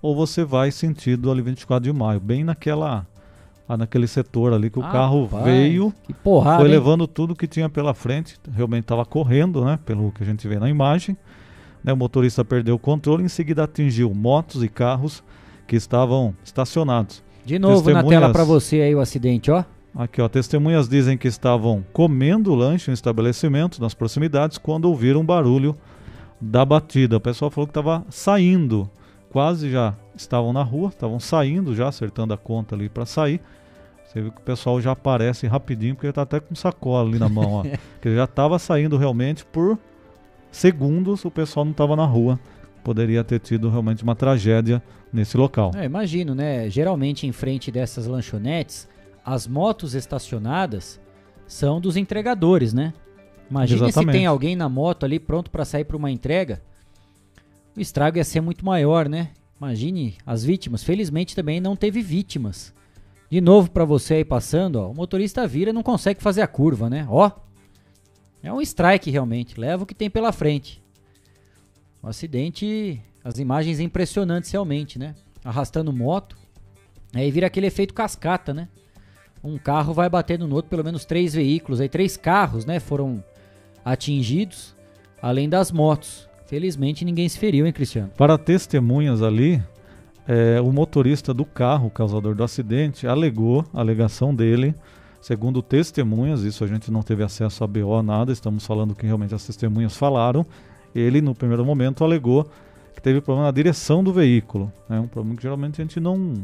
ou 0.00 0.14
você 0.14 0.44
vai 0.44 0.70
sentido 0.70 1.30
ali 1.30 1.42
24 1.42 1.84
de 1.84 1.96
maio, 1.96 2.20
bem 2.20 2.44
naquela 2.44 3.06
ah, 3.68 3.76
naquele 3.76 4.06
setor 4.06 4.52
ali 4.52 4.70
que 4.70 4.78
o 4.78 4.82
carro 4.82 5.24
Rapaz, 5.24 5.44
veio, 5.44 5.92
Que 6.04 6.12
porrada, 6.12 6.58
foi 6.58 6.66
hein? 6.66 6.72
levando 6.72 7.06
tudo 7.06 7.34
que 7.34 7.48
tinha 7.48 7.68
pela 7.68 7.94
frente, 7.94 8.38
realmente 8.54 8.84
estava 8.84 9.04
correndo, 9.04 9.64
né, 9.64 9.78
pelo 9.84 10.12
que 10.12 10.22
a 10.22 10.26
gente 10.26 10.46
vê 10.46 10.58
na 10.58 10.68
imagem. 10.68 11.16
Né, 11.82 11.92
o 11.92 11.96
motorista 11.96 12.44
perdeu 12.44 12.76
o 12.76 12.78
controle, 12.78 13.24
em 13.24 13.28
seguida 13.28 13.64
atingiu 13.64 14.12
motos 14.14 14.62
e 14.62 14.68
carros 14.68 15.22
que 15.66 15.74
estavam 15.74 16.34
estacionados. 16.44 17.22
De 17.44 17.58
novo 17.58 17.90
na 17.90 18.04
tela 18.04 18.30
pra 18.30 18.44
você 18.44 18.80
aí 18.80 18.94
o 18.94 19.00
acidente, 19.00 19.50
ó. 19.50 19.64
Aqui, 19.94 20.20
ó, 20.20 20.28
testemunhas 20.28 20.88
dizem 20.88 21.16
que 21.16 21.26
estavam 21.26 21.84
comendo 21.92 22.54
lanche 22.54 22.90
em 22.90 22.92
um 22.92 22.94
estabelecimento 22.94 23.80
nas 23.80 23.94
proximidades 23.94 24.58
quando 24.58 24.84
ouviram 24.84 25.20
um 25.22 25.24
barulho 25.24 25.74
da 26.40 26.64
batida. 26.64 27.16
O 27.16 27.20
pessoal 27.20 27.50
falou 27.50 27.66
que 27.66 27.70
estava 27.70 28.04
saindo, 28.10 28.90
quase 29.36 29.70
já 29.70 29.94
estavam 30.14 30.50
na 30.50 30.62
rua, 30.62 30.88
estavam 30.88 31.20
saindo 31.20 31.74
já, 31.74 31.88
acertando 31.88 32.32
a 32.32 32.38
conta 32.38 32.74
ali 32.74 32.88
para 32.88 33.04
sair. 33.04 33.38
Você 34.02 34.22
viu 34.22 34.32
que 34.32 34.38
o 34.38 34.42
pessoal 34.42 34.80
já 34.80 34.92
aparece 34.92 35.46
rapidinho, 35.46 35.94
porque 35.94 36.06
ele 36.06 36.14
tá 36.14 36.22
até 36.22 36.40
com 36.40 36.54
sacola 36.54 37.06
ali 37.06 37.18
na 37.18 37.28
mão, 37.28 37.52
ó. 37.52 37.62
que 38.00 38.08
ele 38.08 38.16
já 38.16 38.24
estava 38.24 38.58
saindo 38.58 38.96
realmente 38.96 39.44
por 39.44 39.78
segundos, 40.50 41.22
o 41.26 41.30
pessoal 41.30 41.66
não 41.66 41.72
estava 41.72 41.94
na 41.94 42.06
rua. 42.06 42.40
Poderia 42.82 43.22
ter 43.22 43.38
tido 43.38 43.68
realmente 43.68 44.02
uma 44.02 44.14
tragédia 44.14 44.82
nesse 45.12 45.36
local. 45.36 45.70
É, 45.76 45.84
imagino, 45.84 46.34
né? 46.34 46.70
Geralmente 46.70 47.26
em 47.26 47.32
frente 47.32 47.70
dessas 47.70 48.06
lanchonetes, 48.06 48.88
as 49.22 49.46
motos 49.46 49.94
estacionadas 49.94 50.98
são 51.46 51.78
dos 51.78 51.98
entregadores, 51.98 52.72
né? 52.72 52.94
Imagina 53.50 53.80
se 53.80 53.84
Exatamente. 53.90 54.16
tem 54.16 54.24
alguém 54.24 54.56
na 54.56 54.70
moto 54.70 55.04
ali 55.04 55.20
pronto 55.20 55.50
pra 55.50 55.66
sair 55.66 55.84
pra 55.84 55.98
uma 55.98 56.10
entrega. 56.10 56.62
O 57.76 57.80
estrago 57.80 58.16
ia 58.16 58.24
ser 58.24 58.40
muito 58.40 58.64
maior, 58.64 59.08
né? 59.08 59.30
Imagine 59.60 60.16
as 60.24 60.44
vítimas. 60.44 60.82
Felizmente 60.82 61.36
também 61.36 61.60
não 61.60 61.76
teve 61.76 62.00
vítimas. 62.00 62.72
De 63.30 63.40
novo 63.40 63.70
pra 63.70 63.84
você 63.84 64.14
aí 64.14 64.24
passando, 64.24 64.76
ó, 64.76 64.90
o 64.90 64.94
motorista 64.94 65.46
vira 65.46 65.72
não 65.72 65.82
consegue 65.82 66.22
fazer 66.22 66.42
a 66.42 66.46
curva, 66.46 66.88
né? 66.88 67.06
Ó. 67.10 67.30
É 68.42 68.52
um 68.52 68.60
strike 68.60 69.10
realmente, 69.10 69.58
leva 69.58 69.82
o 69.82 69.86
que 69.86 69.94
tem 69.94 70.08
pela 70.08 70.32
frente. 70.32 70.82
O 72.02 72.06
acidente, 72.06 73.02
as 73.24 73.38
imagens 73.38 73.80
impressionantes 73.80 74.50
realmente, 74.50 74.98
né? 74.98 75.14
Arrastando 75.44 75.92
moto. 75.92 76.36
Aí 77.12 77.30
vira 77.30 77.48
aquele 77.48 77.66
efeito 77.66 77.92
cascata, 77.92 78.54
né? 78.54 78.68
Um 79.42 79.58
carro 79.58 79.92
vai 79.92 80.08
batendo 80.08 80.46
no 80.46 80.54
outro, 80.54 80.70
pelo 80.70 80.84
menos 80.84 81.04
três 81.04 81.34
veículos, 81.34 81.80
aí 81.80 81.88
três 81.88 82.16
carros, 82.16 82.64
né, 82.64 82.80
foram 82.80 83.22
atingidos, 83.84 84.74
além 85.22 85.48
das 85.48 85.70
motos. 85.70 86.25
Felizmente 86.46 87.04
ninguém 87.04 87.28
se 87.28 87.38
feriu, 87.38 87.66
hein, 87.66 87.72
Cristiano? 87.72 88.10
Para 88.16 88.38
testemunhas 88.38 89.22
ali, 89.22 89.62
É, 90.28 90.60
o 90.60 90.72
motorista 90.72 91.32
do 91.32 91.44
carro, 91.44 91.88
causador 91.88 92.34
do 92.34 92.42
acidente, 92.42 93.06
alegou, 93.06 93.64
a 93.72 93.78
alegação 93.78 94.34
dele, 94.34 94.74
segundo 95.20 95.62
testemunhas, 95.62 96.42
isso 96.42 96.64
a 96.64 96.66
gente 96.66 96.90
não 96.90 97.00
teve 97.00 97.22
acesso 97.22 97.62
a 97.62 97.66
BO, 97.68 98.02
nada, 98.02 98.32
estamos 98.32 98.66
falando 98.66 98.92
que 98.92 99.06
realmente 99.06 99.36
as 99.36 99.46
testemunhas 99.46 99.96
falaram. 99.96 100.44
Ele, 100.92 101.20
no 101.20 101.32
primeiro 101.32 101.64
momento, 101.64 102.02
alegou 102.02 102.50
que 102.92 103.00
teve 103.00 103.20
problema 103.20 103.46
na 103.46 103.52
direção 103.52 104.02
do 104.02 104.12
veículo. 104.12 104.72
É 104.90 104.94
né? 104.94 105.00
um 105.00 105.06
problema 105.06 105.36
que 105.36 105.42
geralmente 105.42 105.80
a 105.80 105.84
gente 105.84 106.00
não, 106.00 106.34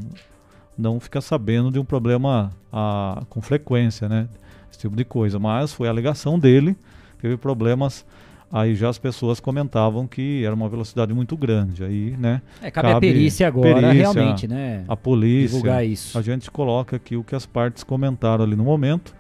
não 0.78 1.00
fica 1.00 1.21
sabendo 1.21 1.71
de 1.71 1.80
um 1.80 1.85
problema 1.85 2.52
a, 2.73 3.23
com 3.28 3.40
frequência, 3.40 4.09
né? 4.09 4.28
Esse 4.71 4.78
tipo 4.78 4.94
de 4.94 5.04
coisa. 5.04 5.40
Mas 5.40 5.73
foi 5.73 5.88
a 5.88 5.90
alegação 5.90 6.38
dele, 6.38 6.76
teve 7.21 7.37
problemas 7.37 8.04
aí 8.52 8.75
já 8.75 8.90
as 8.90 8.99
pessoas 8.99 9.40
comentavam 9.40 10.06
que 10.06 10.44
era 10.44 10.54
uma 10.54 10.68
velocidade 10.68 11.14
muito 11.14 11.37
grande. 11.37 11.82
Aí, 11.82 12.14
né? 12.18 12.42
É, 12.61 12.71
cabe, 12.71 12.88
cabe 12.88 12.97
a 12.97 13.00
perícia 13.00 13.49
agora, 13.49 13.80
perícia, 13.80 13.92
realmente, 13.92 14.47
né? 14.47 14.85
A 14.87 14.94
polícia. 14.94 15.49
Divulgar 15.49 15.87
isso. 15.87 16.18
A 16.18 16.23
gente 16.23 16.50
coloca 16.50 16.97
aqui 16.97 17.16
o 17.16 17.25
que 17.25 17.35
as 17.35 17.47
partes 17.47 17.82
comentaram 17.82 18.44
ali 18.44 18.54
no 18.54 18.64
momento, 18.64 19.16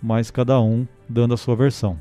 mas 0.00 0.30
cada 0.30 0.60
um 0.60 0.86
dando 1.08 1.34
a 1.34 1.36
sua 1.36 1.56
versão. 1.56 1.98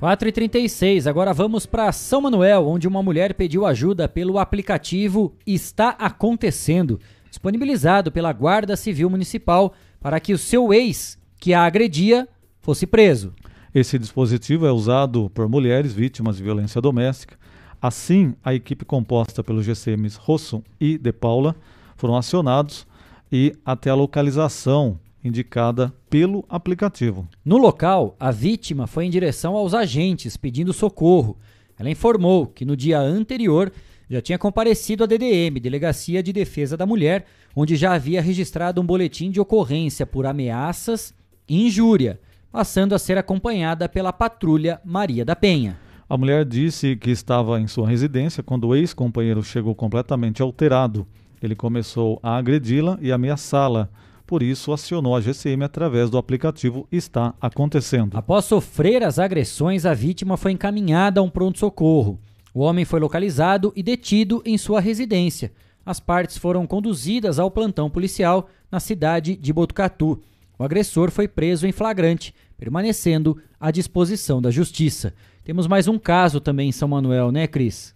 4h36, 0.00 1.08
agora 1.08 1.32
vamos 1.32 1.66
para 1.66 1.90
São 1.90 2.20
Manuel, 2.20 2.68
onde 2.68 2.86
uma 2.86 3.02
mulher 3.02 3.34
pediu 3.34 3.66
ajuda 3.66 4.08
pelo 4.08 4.38
aplicativo 4.38 5.34
Está 5.44 5.90
Acontecendo, 5.90 7.00
disponibilizado 7.28 8.12
pela 8.12 8.32
Guarda 8.32 8.76
Civil 8.76 9.10
Municipal 9.10 9.72
para 10.00 10.20
que 10.20 10.32
o 10.32 10.38
seu 10.38 10.72
ex, 10.72 11.18
que 11.40 11.52
a 11.52 11.64
agredia, 11.64 12.28
fosse 12.60 12.86
preso. 12.86 13.34
Esse 13.74 13.98
dispositivo 13.98 14.66
é 14.66 14.72
usado 14.72 15.30
por 15.30 15.48
mulheres 15.48 15.92
vítimas 15.92 16.36
de 16.36 16.42
violência 16.42 16.80
doméstica. 16.80 17.36
Assim, 17.80 18.34
a 18.42 18.54
equipe 18.54 18.84
composta 18.84 19.44
pelos 19.44 19.64
GCMs 19.64 20.18
Rossum 20.18 20.62
e 20.80 20.96
De 20.96 21.12
Paula 21.12 21.54
foram 21.96 22.16
acionados 22.16 22.86
e 23.30 23.54
até 23.64 23.90
a 23.90 23.94
localização 23.94 24.98
indicada 25.22 25.92
pelo 26.08 26.44
aplicativo. 26.48 27.28
No 27.44 27.58
local, 27.58 28.16
a 28.18 28.30
vítima 28.30 28.86
foi 28.86 29.04
em 29.04 29.10
direção 29.10 29.54
aos 29.54 29.74
agentes 29.74 30.36
pedindo 30.36 30.72
socorro. 30.72 31.36
Ela 31.78 31.90
informou 31.90 32.46
que 32.46 32.64
no 32.64 32.76
dia 32.76 32.98
anterior 32.98 33.70
já 34.08 34.22
tinha 34.22 34.38
comparecido 34.38 35.04
à 35.04 35.06
DDM, 35.06 35.60
Delegacia 35.60 36.22
de 36.22 36.32
Defesa 36.32 36.76
da 36.76 36.86
Mulher, 36.86 37.26
onde 37.54 37.76
já 37.76 37.92
havia 37.92 38.22
registrado 38.22 38.80
um 38.80 38.86
boletim 38.86 39.30
de 39.30 39.38
ocorrência 39.38 40.06
por 40.06 40.24
ameaças 40.24 41.14
e 41.46 41.66
injúria 41.66 42.18
passando 42.50 42.94
a 42.94 42.98
ser 42.98 43.18
acompanhada 43.18 43.88
pela 43.88 44.12
patrulha 44.12 44.80
Maria 44.84 45.24
da 45.24 45.36
Penha. 45.36 45.78
A 46.08 46.16
mulher 46.16 46.44
disse 46.44 46.96
que 46.96 47.10
estava 47.10 47.60
em 47.60 47.66
sua 47.66 47.86
residência 47.88 48.42
quando 48.42 48.68
o 48.68 48.74
ex-companheiro 48.74 49.42
chegou 49.42 49.74
completamente 49.74 50.40
alterado. 50.40 51.06
Ele 51.42 51.54
começou 51.54 52.18
a 52.22 52.36
agredi-la 52.36 52.98
e 53.00 53.12
ameaçá-la. 53.12 53.90
Por 54.26 54.42
isso, 54.42 54.72
acionou 54.72 55.14
a 55.14 55.20
GCM 55.20 55.64
através 55.64 56.10
do 56.10 56.18
aplicativo 56.18 56.86
Está 56.90 57.34
Acontecendo. 57.40 58.16
Após 58.16 58.46
sofrer 58.46 59.02
as 59.02 59.18
agressões, 59.18 59.86
a 59.86 59.94
vítima 59.94 60.36
foi 60.36 60.52
encaminhada 60.52 61.20
a 61.20 61.22
um 61.22 61.30
pronto-socorro. 61.30 62.18
O 62.52 62.60
homem 62.60 62.84
foi 62.84 63.00
localizado 63.00 63.72
e 63.76 63.82
detido 63.82 64.42
em 64.44 64.58
sua 64.58 64.80
residência. 64.80 65.52
As 65.84 66.00
partes 66.00 66.36
foram 66.36 66.66
conduzidas 66.66 67.38
ao 67.38 67.50
plantão 67.50 67.88
policial 67.88 68.48
na 68.70 68.80
cidade 68.80 69.36
de 69.36 69.52
Botucatu. 69.52 70.20
O 70.58 70.64
agressor 70.64 71.10
foi 71.12 71.28
preso 71.28 71.66
em 71.66 71.72
flagrante, 71.72 72.34
permanecendo 72.58 73.40
à 73.60 73.70
disposição 73.70 74.42
da 74.42 74.50
justiça. 74.50 75.14
Temos 75.44 75.68
mais 75.68 75.86
um 75.86 75.98
caso 75.98 76.40
também 76.40 76.68
em 76.68 76.72
São 76.72 76.88
Manuel, 76.88 77.30
né, 77.30 77.46
Cris? 77.46 77.94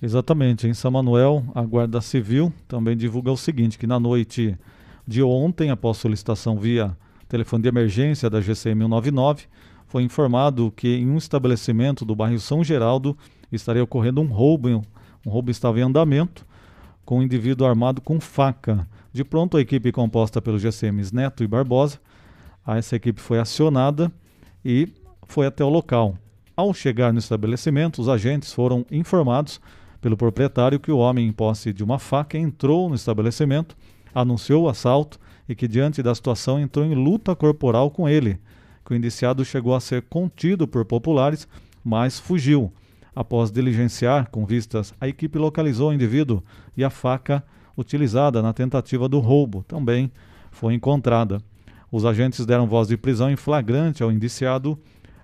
Exatamente. 0.00 0.66
Em 0.66 0.74
São 0.74 0.90
Manuel, 0.90 1.42
a 1.54 1.62
Guarda 1.62 2.00
Civil 2.02 2.52
também 2.68 2.96
divulga 2.96 3.32
o 3.32 3.36
seguinte: 3.36 3.78
que 3.78 3.86
na 3.86 3.98
noite 3.98 4.58
de 5.08 5.22
ontem, 5.22 5.70
após 5.70 5.96
solicitação 5.96 6.58
via 6.58 6.94
telefone 7.28 7.62
de 7.62 7.68
emergência 7.68 8.28
da 8.28 8.42
GCM 8.42 8.82
199, 8.82 9.46
foi 9.86 10.02
informado 10.02 10.70
que 10.76 10.88
em 10.88 11.08
um 11.08 11.16
estabelecimento 11.16 12.04
do 12.04 12.14
bairro 12.14 12.38
São 12.38 12.62
Geraldo 12.62 13.16
estaria 13.50 13.82
ocorrendo 13.82 14.20
um 14.20 14.26
roubo. 14.26 14.68
Um 15.24 15.30
roubo 15.30 15.50
estava 15.50 15.78
em 15.78 15.82
andamento 15.82 16.44
com 17.06 17.18
um 17.18 17.22
indivíduo 17.22 17.66
armado 17.66 18.00
com 18.00 18.20
faca. 18.20 18.86
De 19.12 19.24
pronto, 19.24 19.56
a 19.56 19.60
equipe 19.60 19.92
composta 19.92 20.40
pelos 20.40 20.62
GCMs 20.62 21.14
Neto 21.14 21.44
e 21.44 21.46
Barbosa, 21.46 21.98
a 22.64 22.78
essa 22.78 22.96
equipe 22.96 23.20
foi 23.20 23.38
acionada 23.38 24.10
e 24.64 24.88
foi 25.26 25.46
até 25.46 25.62
o 25.62 25.68
local. 25.68 26.16
Ao 26.56 26.72
chegar 26.72 27.12
no 27.12 27.18
estabelecimento, 27.18 28.00
os 28.00 28.08
agentes 28.08 28.52
foram 28.52 28.86
informados 28.90 29.60
pelo 30.00 30.16
proprietário 30.16 30.80
que 30.80 30.90
o 30.90 30.98
homem 30.98 31.28
em 31.28 31.32
posse 31.32 31.72
de 31.72 31.84
uma 31.84 31.98
faca 31.98 32.38
entrou 32.38 32.88
no 32.88 32.94
estabelecimento, 32.94 33.76
anunciou 34.14 34.64
o 34.64 34.68
assalto 34.68 35.18
e 35.48 35.54
que, 35.54 35.68
diante 35.68 36.02
da 36.02 36.14
situação, 36.14 36.58
entrou 36.58 36.84
em 36.84 36.94
luta 36.94 37.36
corporal 37.36 37.90
com 37.90 38.08
ele. 38.08 38.40
Que 38.84 38.92
o 38.92 38.96
indiciado 38.96 39.44
chegou 39.44 39.74
a 39.74 39.80
ser 39.80 40.02
contido 40.02 40.66
por 40.66 40.84
populares, 40.84 41.46
mas 41.84 42.18
fugiu. 42.18 42.72
Após 43.14 43.50
diligenciar 43.50 44.30
com 44.30 44.46
vistas, 44.46 44.94
a 45.00 45.06
equipe 45.06 45.38
localizou 45.38 45.90
o 45.90 45.92
indivíduo 45.92 46.42
e 46.76 46.82
a 46.82 46.90
faca 46.90 47.44
utilizada 47.76 48.42
na 48.42 48.52
tentativa 48.52 49.08
do 49.08 49.18
roubo 49.18 49.64
também 49.66 50.10
foi 50.50 50.74
encontrada. 50.74 51.40
Os 51.90 52.04
agentes 52.04 52.46
deram 52.46 52.66
voz 52.66 52.88
de 52.88 52.96
prisão 52.96 53.30
em 53.30 53.36
flagrante 53.36 54.02
ao 54.02 54.10
indiciado 54.10 54.78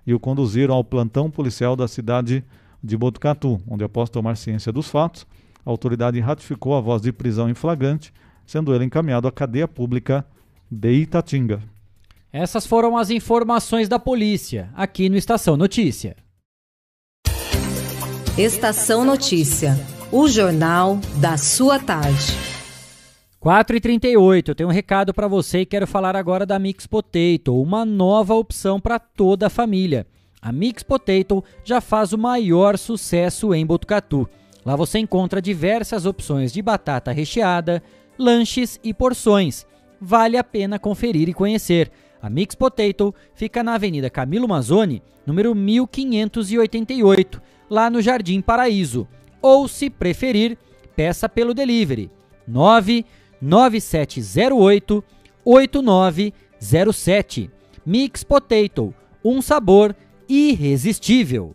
e 0.06 0.14
o 0.14 0.20
conduziram 0.20 0.74
ao 0.74 0.84
plantão 0.84 1.30
policial 1.30 1.76
da 1.76 1.88
cidade 1.88 2.44
de 2.82 2.96
Botucatu, 2.96 3.60
onde, 3.66 3.84
após 3.84 4.08
tomar 4.10 4.36
ciência 4.36 4.72
dos 4.72 4.88
fatos, 4.88 5.26
a 5.64 5.70
autoridade 5.70 6.18
ratificou 6.20 6.74
a 6.74 6.80
voz 6.80 7.02
de 7.02 7.12
prisão 7.12 7.48
em 7.48 7.54
flagrante, 7.54 8.12
sendo 8.46 8.74
ele 8.74 8.84
encaminhado 8.84 9.28
à 9.28 9.32
cadeia 9.32 9.68
pública 9.68 10.24
de 10.70 10.92
Itatinga. 10.92 11.60
Essas 12.32 12.66
foram 12.66 12.96
as 12.96 13.10
informações 13.10 13.88
da 13.88 13.98
polícia, 13.98 14.70
aqui 14.74 15.08
no 15.08 15.16
Estação 15.16 15.56
Notícia. 15.56 16.16
Estação 18.36 19.04
Notícia, 19.04 19.74
o 20.10 20.26
jornal 20.26 20.98
da 21.16 21.36
sua 21.36 21.78
tarde. 21.78 22.32
4h38, 23.42 24.48
eu 24.48 24.54
tenho 24.54 24.68
um 24.68 24.72
recado 24.72 25.12
para 25.12 25.28
você 25.28 25.60
e 25.60 25.66
quero 25.66 25.86
falar 25.86 26.16
agora 26.16 26.46
da 26.46 26.58
Mix 26.58 26.86
Potato, 26.86 27.54
uma 27.60 27.84
nova 27.84 28.34
opção 28.34 28.80
para 28.80 28.98
toda 28.98 29.46
a 29.46 29.50
família. 29.50 30.06
A 30.40 30.50
Mix 30.50 30.82
Potato 30.82 31.44
já 31.62 31.80
faz 31.80 32.12
o 32.12 32.18
maior 32.18 32.78
sucesso 32.78 33.54
em 33.54 33.66
Botucatu. 33.66 34.26
Lá 34.64 34.74
você 34.74 34.98
encontra 34.98 35.42
diversas 35.42 36.06
opções 36.06 36.52
de 36.52 36.62
batata 36.62 37.12
recheada, 37.12 37.82
lanches 38.18 38.80
e 38.82 38.94
porções. 38.94 39.66
Vale 40.00 40.36
a 40.38 40.44
pena 40.44 40.78
conferir 40.78 41.28
e 41.28 41.34
conhecer. 41.34 41.90
A 42.20 42.30
Mix 42.30 42.54
Potato 42.54 43.14
fica 43.34 43.62
na 43.62 43.74
Avenida 43.74 44.08
Camilo 44.08 44.48
Mazzoni, 44.48 45.02
número 45.26 45.54
1588 45.54 47.42
lá 47.68 47.90
no 47.90 48.00
Jardim 48.00 48.40
Paraíso. 48.40 49.06
Ou, 49.40 49.68
se 49.68 49.88
preferir, 49.90 50.58
peça 50.96 51.28
pelo 51.28 51.54
delivery 51.54 52.10
99708 52.46 55.04
8907. 55.44 57.50
Mix 57.84 58.24
Potato, 58.24 58.94
um 59.24 59.40
sabor 59.40 59.94
irresistível. 60.28 61.54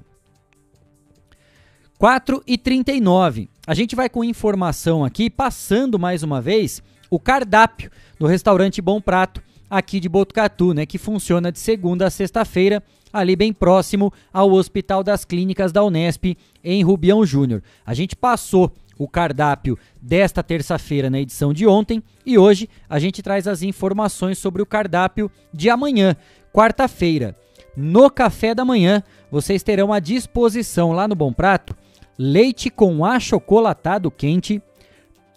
4 2.00 2.41
e 2.46 2.58
39. 2.58 3.50
A 3.65 3.74
gente 3.74 3.96
vai 3.96 4.10
com 4.10 4.22
informação 4.24 5.06
aqui, 5.06 5.30
passando 5.30 6.00
mais 6.00 6.24
uma 6.24 6.41
vez 6.41 6.82
o 7.10 7.19
cardápio 7.19 7.91
do 8.19 8.26
restaurante 8.26 8.82
Bom 8.82 9.00
Prato 9.00 9.41
aqui 9.69 10.00
de 10.00 10.10
Botucatu, 10.10 10.74
né, 10.74 10.86
que 10.86 10.98
funciona 10.98 11.52
de 11.52 11.60
segunda 11.60 12.08
a 12.08 12.10
sexta-feira 12.10 12.84
ali 13.13 13.36
bem 13.36 13.54
próximo 13.54 14.12
ao 14.34 14.52
Hospital 14.52 15.04
das 15.04 15.23
Clínicas 15.23 15.71
da 15.71 15.84
Unesp, 15.84 16.36
em 16.63 16.84
Rubião 16.84 17.23
Júnior. 17.26 17.62
A 17.86 17.93
gente 17.93 18.15
passou 18.15 18.73
o 18.97 19.08
cardápio 19.08 19.78
desta 20.02 20.41
terça-feira 20.41 21.10
na 21.10 21.19
edição 21.19 21.54
de 21.54 21.67
ontem 21.67 22.02
e 22.26 22.38
hoje 22.38 22.67
a 22.89 22.97
gente 22.97 23.21
traz 23.21 23.47
as 23.47 23.62
informações 23.62 24.38
sobre 24.39 24.62
o 24.62 24.65
cardápio 24.65 25.30
de 25.54 25.69
amanhã, 25.69 26.15
quarta-feira. 26.52 27.38
No 27.78 28.10
café 28.10 28.54
da 28.54 28.65
manhã, 28.65 29.04
vocês 29.32 29.63
terão 29.63 29.93
à 29.93 29.99
disposição 29.99 30.91
lá 30.91 31.08
no 31.08 31.15
Bom 31.15 31.32
Prato 31.32 31.76
leite 32.17 32.69
com 32.69 33.04
achocolatado 33.04 34.12
quente, 34.12 34.62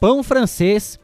pão 0.00 0.22
francês 0.22 0.98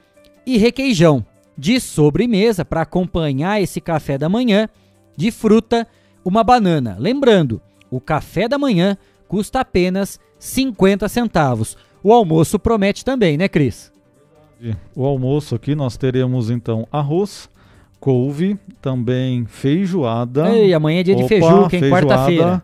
e 0.46 0.58
requeijão. 0.58 1.24
De 1.56 1.78
sobremesa 1.78 2.64
para 2.64 2.82
acompanhar 2.82 3.60
esse 3.60 3.80
café 3.80 4.16
da 4.16 4.28
manhã, 4.28 4.68
de 5.16 5.30
fruta 5.30 5.86
uma 6.24 6.44
banana. 6.44 6.96
Lembrando, 6.98 7.60
o 7.90 8.00
café 8.00 8.48
da 8.48 8.58
manhã 8.58 8.96
custa 9.28 9.60
apenas 9.60 10.20
50 10.38 11.08
centavos. 11.08 11.76
O 12.02 12.12
almoço 12.12 12.58
promete 12.58 13.04
também, 13.04 13.36
né, 13.36 13.48
Cris? 13.48 13.92
O 14.94 15.04
almoço 15.04 15.54
aqui 15.54 15.74
nós 15.74 15.96
teremos 15.96 16.50
então 16.50 16.86
arroz, 16.90 17.48
couve, 17.98 18.58
também 18.80 19.44
feijoada. 19.46 20.50
Ei, 20.50 20.72
amanhã 20.72 21.00
é 21.00 21.02
dia 21.02 21.14
Opa, 21.14 21.22
de 21.22 21.28
feijuca, 21.28 21.76
hein? 21.76 21.90
Quarta-feira. 21.90 22.62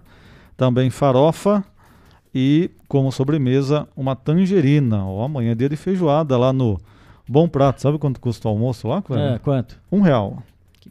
Também 0.56 0.90
farofa 0.90 1.64
e 2.34 2.70
como 2.88 3.10
sobremesa 3.10 3.88
uma 3.96 4.14
tangerina. 4.14 5.04
Ó, 5.04 5.24
amanhã 5.24 5.52
é 5.52 5.54
dia 5.54 5.68
de 5.68 5.76
feijoada 5.76 6.36
lá 6.36 6.52
no 6.52 6.78
Bom 7.28 7.46
prato, 7.46 7.82
sabe 7.82 7.98
quanto 7.98 8.18
custa 8.18 8.48
o 8.48 8.50
almoço 8.50 8.88
lá, 8.88 9.02
Cleber? 9.02 9.34
É, 9.34 9.38
quanto? 9.38 9.78
Um 9.92 10.00
real. 10.00 10.42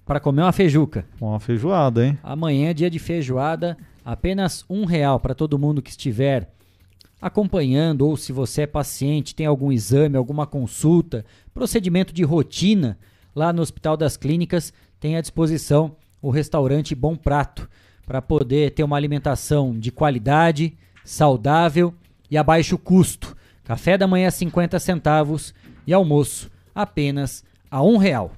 Para 0.05 0.19
comer 0.19 0.41
uma 0.41 0.51
feijuca. 0.51 1.05
Uma 1.19 1.39
feijoada, 1.39 2.05
hein? 2.05 2.17
Amanhã 2.23 2.69
é 2.69 2.73
dia 2.73 2.89
de 2.89 2.99
feijoada, 2.99 3.77
apenas 4.03 4.65
um 4.69 4.85
real 4.85 5.19
para 5.19 5.35
todo 5.35 5.59
mundo 5.59 5.81
que 5.81 5.89
estiver 5.89 6.49
acompanhando 7.21 8.07
ou 8.07 8.15
se 8.15 8.31
você 8.31 8.61
é 8.61 8.67
paciente, 8.67 9.35
tem 9.35 9.45
algum 9.45 9.71
exame, 9.71 10.17
alguma 10.17 10.45
consulta, 10.45 11.25
procedimento 11.53 12.13
de 12.13 12.23
rotina 12.23 12.97
lá 13.35 13.51
no 13.51 13.61
Hospital 13.61 13.97
das 13.97 14.15
Clínicas, 14.15 14.71
tem 14.99 15.15
à 15.15 15.21
disposição 15.21 15.95
o 16.21 16.29
restaurante 16.29 16.95
Bom 16.95 17.15
Prato 17.15 17.69
para 18.05 18.21
poder 18.21 18.71
ter 18.71 18.83
uma 18.83 18.95
alimentação 18.95 19.77
de 19.77 19.91
qualidade, 19.91 20.77
saudável 21.03 21.93
e 22.31 22.37
a 22.37 22.43
baixo 22.43 22.77
custo. 22.77 23.35
Café 23.63 23.97
da 23.97 24.07
manhã 24.07 24.31
50 24.31 24.79
centavos 24.79 25.53
e 25.85 25.93
almoço 25.93 26.49
apenas 26.73 27.43
a 27.69 27.83
um 27.83 27.97
real. 27.97 28.31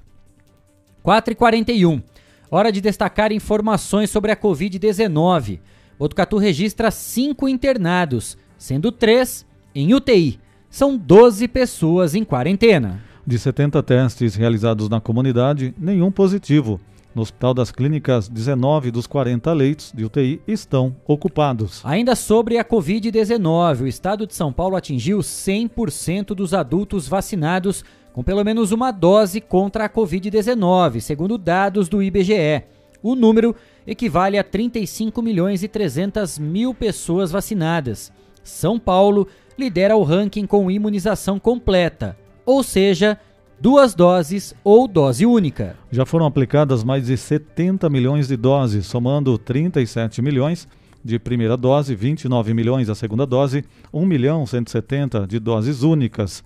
4h41. 1.04 2.02
Hora 2.50 2.72
de 2.72 2.80
destacar 2.80 3.32
informações 3.32 4.10
sobre 4.10 4.32
a 4.32 4.36
Covid-19. 4.36 5.60
Botucatu 5.98 6.38
registra 6.38 6.90
cinco 6.90 7.48
internados, 7.48 8.36
sendo 8.56 8.90
três 8.90 9.46
em 9.74 9.94
UTI. 9.94 10.40
São 10.68 10.96
12 10.96 11.46
pessoas 11.48 12.14
em 12.14 12.24
quarentena. 12.24 13.02
De 13.26 13.38
70 13.38 13.82
testes 13.82 14.34
realizados 14.34 14.88
na 14.88 15.00
comunidade, 15.00 15.74
nenhum 15.78 16.10
positivo. 16.10 16.80
No 17.14 17.22
Hospital 17.22 17.52
das 17.52 17.72
Clínicas, 17.72 18.28
19 18.28 18.92
dos 18.92 19.06
40 19.06 19.52
leitos 19.52 19.92
de 19.92 20.04
UTI 20.04 20.40
estão 20.46 20.94
ocupados. 21.06 21.80
Ainda 21.84 22.14
sobre 22.14 22.56
a 22.56 22.64
Covid-19, 22.64 23.82
o 23.82 23.86
estado 23.86 24.26
de 24.26 24.34
São 24.34 24.52
Paulo 24.52 24.76
atingiu 24.76 25.18
100% 25.18 26.26
dos 26.34 26.54
adultos 26.54 27.08
vacinados 27.08 27.84
com 28.12 28.22
pelo 28.22 28.44
menos 28.44 28.72
uma 28.72 28.90
dose 28.90 29.40
contra 29.40 29.84
a 29.84 29.88
Covid-19, 29.88 31.00
segundo 31.00 31.38
dados 31.38 31.88
do 31.88 32.02
IBGE. 32.02 32.64
O 33.02 33.14
número 33.14 33.54
equivale 33.86 34.38
a 34.38 34.44
35 34.44 35.22
milhões 35.22 35.62
e 35.62 35.68
300 35.68 36.38
mil 36.38 36.74
pessoas 36.74 37.30
vacinadas. 37.30 38.12
São 38.42 38.78
Paulo 38.78 39.26
lidera 39.58 39.96
o 39.96 40.02
ranking 40.02 40.46
com 40.46 40.70
imunização 40.70 41.38
completa, 41.38 42.16
ou 42.44 42.62
seja, 42.62 43.18
duas 43.60 43.94
doses 43.94 44.54
ou 44.64 44.88
dose 44.88 45.26
única. 45.26 45.76
Já 45.90 46.06
foram 46.06 46.26
aplicadas 46.26 46.82
mais 46.82 47.06
de 47.06 47.16
70 47.16 47.88
milhões 47.90 48.28
de 48.28 48.36
doses, 48.36 48.86
somando 48.86 49.36
37 49.36 50.22
milhões 50.22 50.66
de 51.04 51.18
primeira 51.18 51.56
dose, 51.56 51.94
29 51.94 52.52
milhões 52.54 52.88
a 52.88 52.94
segunda 52.94 53.26
dose, 53.26 53.64
1 53.92 54.04
milhão 54.04 54.46
170 54.46 55.26
de 55.26 55.38
doses 55.38 55.82
únicas. 55.82 56.44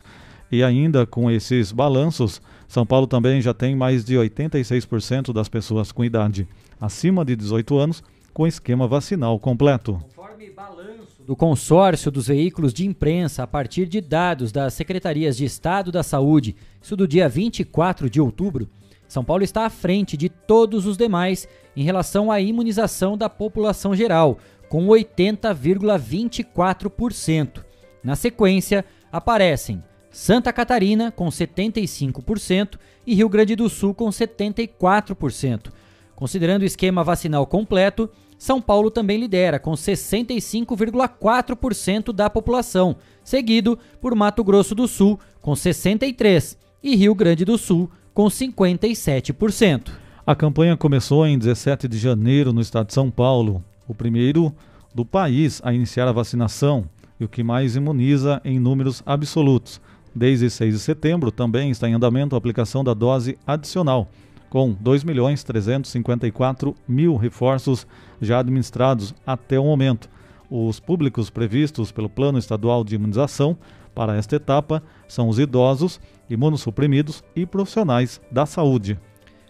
E 0.54 0.62
ainda 0.62 1.04
com 1.04 1.28
esses 1.28 1.72
balanços, 1.72 2.40
São 2.68 2.86
Paulo 2.86 3.08
também 3.08 3.42
já 3.42 3.52
tem 3.52 3.74
mais 3.74 4.04
de 4.04 4.14
86% 4.14 5.32
das 5.32 5.48
pessoas 5.48 5.90
com 5.90 6.04
idade 6.04 6.46
acima 6.80 7.24
de 7.24 7.34
18 7.34 7.76
anos 7.76 8.04
com 8.32 8.46
esquema 8.46 8.86
vacinal 8.86 9.36
completo. 9.40 9.94
Conforme 9.94 10.50
balanço 10.50 11.24
do 11.26 11.34
consórcio 11.34 12.08
dos 12.08 12.28
veículos 12.28 12.72
de 12.72 12.86
imprensa 12.86 13.42
a 13.42 13.48
partir 13.48 13.86
de 13.86 14.00
dados 14.00 14.52
das 14.52 14.74
secretarias 14.74 15.36
de 15.36 15.44
Estado 15.44 15.90
da 15.90 16.04
Saúde, 16.04 16.54
isso 16.80 16.96
do 16.96 17.08
dia 17.08 17.28
24 17.28 18.08
de 18.08 18.20
outubro, 18.20 18.68
São 19.08 19.24
Paulo 19.24 19.42
está 19.42 19.66
à 19.66 19.70
frente 19.70 20.16
de 20.16 20.28
todos 20.28 20.86
os 20.86 20.96
demais 20.96 21.48
em 21.74 21.82
relação 21.82 22.30
à 22.30 22.40
imunização 22.40 23.18
da 23.18 23.28
população 23.28 23.92
geral, 23.92 24.38
com 24.68 24.86
80,24%. 24.86 27.64
Na 28.04 28.14
sequência, 28.14 28.84
aparecem 29.10 29.82
Santa 30.14 30.50
Catarina 30.52 31.10
com 31.10 31.26
75% 31.26 32.78
e 33.04 33.16
Rio 33.16 33.28
Grande 33.28 33.56
do 33.56 33.68
Sul 33.68 33.92
com 33.92 34.08
74%. 34.10 35.72
Considerando 36.14 36.62
o 36.62 36.64
esquema 36.64 37.02
vacinal 37.02 37.44
completo, 37.48 38.08
São 38.38 38.62
Paulo 38.62 38.92
também 38.92 39.18
lidera 39.18 39.58
com 39.58 39.72
65,4% 39.72 42.12
da 42.12 42.30
população, 42.30 42.94
seguido 43.24 43.76
por 44.00 44.14
Mato 44.14 44.44
Grosso 44.44 44.72
do 44.72 44.86
Sul 44.86 45.18
com 45.42 45.50
63% 45.50 46.58
e 46.80 46.94
Rio 46.94 47.16
Grande 47.16 47.44
do 47.44 47.58
Sul 47.58 47.90
com 48.14 48.26
57%. 48.26 49.90
A 50.24 50.36
campanha 50.36 50.76
começou 50.76 51.26
em 51.26 51.36
17 51.36 51.88
de 51.88 51.98
janeiro 51.98 52.52
no 52.52 52.60
estado 52.60 52.86
de 52.86 52.94
São 52.94 53.10
Paulo, 53.10 53.64
o 53.88 53.92
primeiro 53.92 54.54
do 54.94 55.04
país 55.04 55.60
a 55.64 55.74
iniciar 55.74 56.06
a 56.06 56.12
vacinação 56.12 56.88
e 57.18 57.24
o 57.24 57.28
que 57.28 57.42
mais 57.42 57.74
imuniza 57.74 58.40
em 58.44 58.60
números 58.60 59.02
absolutos. 59.04 59.80
Desde 60.14 60.48
6 60.48 60.74
de 60.74 60.80
setembro 60.80 61.32
também 61.32 61.70
está 61.70 61.88
em 61.88 61.94
andamento 61.94 62.34
a 62.34 62.38
aplicação 62.38 62.84
da 62.84 62.94
dose 62.94 63.36
adicional, 63.44 64.08
com 64.48 64.72
2 64.72 65.02
milhões 65.02 65.42
354 65.42 66.74
mil 66.86 67.16
reforços 67.16 67.84
já 68.20 68.38
administrados 68.38 69.12
até 69.26 69.58
o 69.58 69.64
momento. 69.64 70.08
Os 70.48 70.78
públicos 70.78 71.30
previstos 71.30 71.90
pelo 71.90 72.08
Plano 72.08 72.38
Estadual 72.38 72.84
de 72.84 72.94
Imunização 72.94 73.58
para 73.92 74.16
esta 74.16 74.36
etapa 74.36 74.82
são 75.08 75.28
os 75.28 75.38
idosos, 75.40 76.00
imunossuprimidos 76.30 77.24
e 77.34 77.44
profissionais 77.44 78.20
da 78.30 78.46
saúde. 78.46 78.98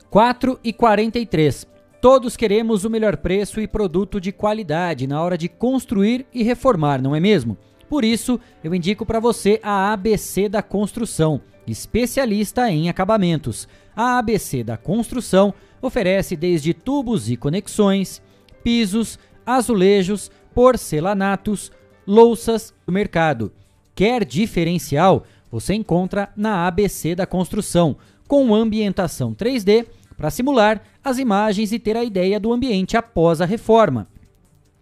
4 0.08 0.58
e 0.64 0.72
43. 0.72 1.66
Todos 2.00 2.36
queremos 2.36 2.84
o 2.84 2.90
melhor 2.90 3.16
preço 3.16 3.60
e 3.60 3.66
produto 3.66 4.20
de 4.20 4.30
qualidade 4.30 5.06
na 5.06 5.22
hora 5.22 5.36
de 5.36 5.48
construir 5.48 6.26
e 6.32 6.42
reformar, 6.42 7.02
não 7.02 7.14
é 7.14 7.20
mesmo? 7.20 7.56
Por 7.88 8.04
isso, 8.04 8.40
eu 8.62 8.74
indico 8.74 9.04
para 9.04 9.20
você 9.20 9.60
a 9.62 9.92
ABC 9.92 10.48
da 10.48 10.62
Construção, 10.62 11.40
especialista 11.66 12.70
em 12.70 12.88
acabamentos. 12.88 13.68
A 13.94 14.18
ABC 14.18 14.64
da 14.64 14.76
Construção 14.76 15.54
oferece 15.80 16.36
desde 16.36 16.74
tubos 16.74 17.30
e 17.30 17.36
conexões, 17.36 18.22
pisos, 18.62 19.18
azulejos, 19.44 20.30
porcelanatos, 20.54 21.70
louças 22.06 22.72
do 22.86 22.92
mercado. 22.92 23.52
Quer 23.94 24.24
diferencial? 24.24 25.24
Você 25.50 25.74
encontra 25.74 26.30
na 26.36 26.66
ABC 26.66 27.14
da 27.14 27.26
Construção, 27.26 27.96
com 28.26 28.54
ambientação 28.54 29.34
3D 29.34 29.86
para 30.16 30.30
simular 30.30 30.82
as 31.02 31.18
imagens 31.18 31.72
e 31.72 31.78
ter 31.78 31.96
a 31.96 32.04
ideia 32.04 32.40
do 32.40 32.52
ambiente 32.52 32.96
após 32.96 33.40
a 33.40 33.44
reforma. 33.44 34.08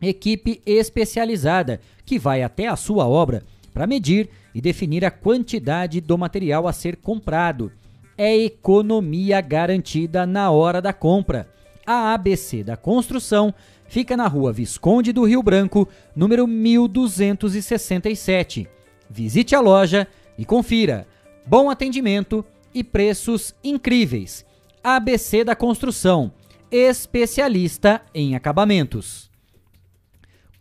Equipe 0.02 0.60
especializada 0.66 1.80
que 2.04 2.18
vai 2.18 2.42
até 2.42 2.66
a 2.66 2.74
sua 2.74 3.06
obra 3.06 3.44
para 3.72 3.86
medir 3.86 4.28
e 4.54 4.60
definir 4.60 5.02
a 5.04 5.10
quantidade 5.10 6.00
do 6.00 6.16
material 6.18 6.68
a 6.68 6.72
ser 6.72 6.96
comprado. 6.96 7.70
É 8.18 8.36
economia 8.36 9.40
garantida 9.40 10.26
na 10.26 10.50
hora 10.50 10.82
da 10.82 10.92
compra. 10.92 11.48
A 11.86 12.12
ABC 12.12 12.62
da 12.62 12.76
Construção 12.76 13.54
fica 13.88 14.14
na 14.16 14.28
rua 14.28 14.52
Visconde 14.52 15.12
do 15.12 15.24
Rio 15.24 15.42
Branco, 15.42 15.88
número 16.14 16.46
1267. 16.46 18.68
Visite 19.08 19.54
a 19.54 19.60
loja 19.60 20.06
e 20.36 20.44
confira. 20.44 21.06
Bom 21.46 21.70
atendimento 21.70 22.44
e 22.74 22.84
preços 22.84 23.54
incríveis. 23.64 24.44
ABC 24.84 25.44
da 25.44 25.56
Construção, 25.56 26.30
especialista 26.70 28.02
em 28.14 28.34
acabamentos. 28.34 29.31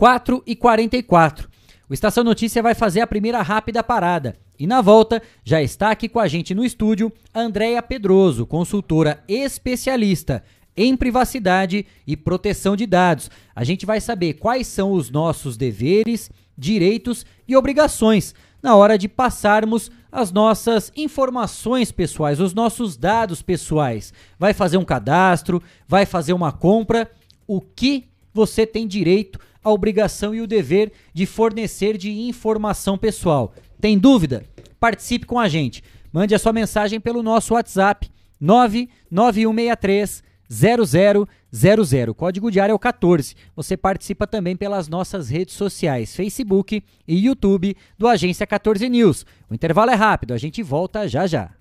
4 0.01 0.41
e 0.47 0.55
44. 0.55 1.47
O 1.87 1.93
Estação 1.93 2.23
Notícia 2.23 2.63
vai 2.63 2.73
fazer 2.73 3.01
a 3.01 3.05
primeira 3.05 3.39
rápida 3.43 3.83
parada. 3.83 4.35
E 4.57 4.65
na 4.65 4.81
volta, 4.81 5.21
já 5.43 5.61
está 5.61 5.91
aqui 5.91 6.09
com 6.09 6.19
a 6.19 6.27
gente 6.27 6.55
no 6.55 6.65
estúdio 6.65 7.13
Andréia 7.35 7.83
Pedroso, 7.83 8.47
consultora 8.47 9.23
especialista 9.27 10.43
em 10.75 10.97
privacidade 10.97 11.85
e 12.07 12.17
proteção 12.17 12.75
de 12.75 12.87
dados. 12.87 13.29
A 13.55 13.63
gente 13.63 13.85
vai 13.85 14.01
saber 14.01 14.33
quais 14.33 14.65
são 14.65 14.91
os 14.91 15.11
nossos 15.11 15.55
deveres, 15.55 16.31
direitos 16.57 17.23
e 17.47 17.55
obrigações 17.55 18.33
na 18.59 18.75
hora 18.75 18.97
de 18.97 19.07
passarmos 19.07 19.91
as 20.11 20.31
nossas 20.31 20.91
informações 20.95 21.91
pessoais, 21.91 22.39
os 22.39 22.55
nossos 22.55 22.97
dados 22.97 23.43
pessoais. 23.43 24.11
Vai 24.39 24.55
fazer 24.55 24.77
um 24.77 24.83
cadastro, 24.83 25.61
vai 25.87 26.07
fazer 26.07 26.33
uma 26.33 26.51
compra, 26.51 27.07
o 27.45 27.61
que 27.61 28.05
você 28.33 28.65
tem 28.65 28.87
direito, 28.87 29.39
a 29.63 29.69
obrigação 29.69 30.33
e 30.33 30.41
o 30.41 30.47
dever 30.47 30.91
de 31.13 31.25
fornecer 31.25 31.97
de 31.97 32.11
informação 32.11 32.97
pessoal. 32.97 33.53
Tem 33.79 33.97
dúvida? 33.97 34.45
Participe 34.79 35.25
com 35.25 35.39
a 35.39 35.47
gente. 35.47 35.83
Mande 36.11 36.35
a 36.35 36.39
sua 36.39 36.53
mensagem 36.53 36.99
pelo 36.99 37.23
nosso 37.23 37.53
WhatsApp 37.53 38.09
99163 38.39 40.23
0000. 40.51 42.13
Código 42.13 42.51
de 42.51 42.59
área 42.59 42.73
é 42.73 42.75
o 42.75 42.79
14. 42.79 43.35
Você 43.55 43.77
participa 43.77 44.27
também 44.27 44.55
pelas 44.55 44.87
nossas 44.87 45.29
redes 45.29 45.55
sociais, 45.55 46.15
Facebook 46.15 46.83
e 47.07 47.25
YouTube 47.25 47.75
do 47.97 48.07
Agência 48.07 48.45
14 48.45 48.89
News. 48.89 49.25
O 49.49 49.53
intervalo 49.53 49.91
é 49.91 49.95
rápido, 49.95 50.33
a 50.33 50.37
gente 50.37 50.61
volta 50.61 51.07
já 51.07 51.25
já. 51.25 51.51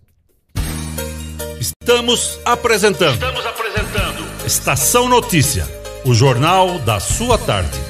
Estamos 1.61 2.41
apresentando. 2.45 3.15
Estamos 3.15 3.47
apresentando. 3.47 4.47
Estação 4.47 5.09
Notícia, 5.09 5.65
o 6.05 6.15
jornal 6.15 6.79
da 6.81 6.99
sua 6.99 7.37
tarde. 7.39 7.90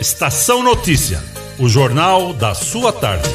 Estação 0.00 0.62
Notícia, 0.62 1.18
o 1.58 1.68
jornal 1.68 2.32
da 2.32 2.54
sua 2.54 2.90
tarde. 2.90 3.28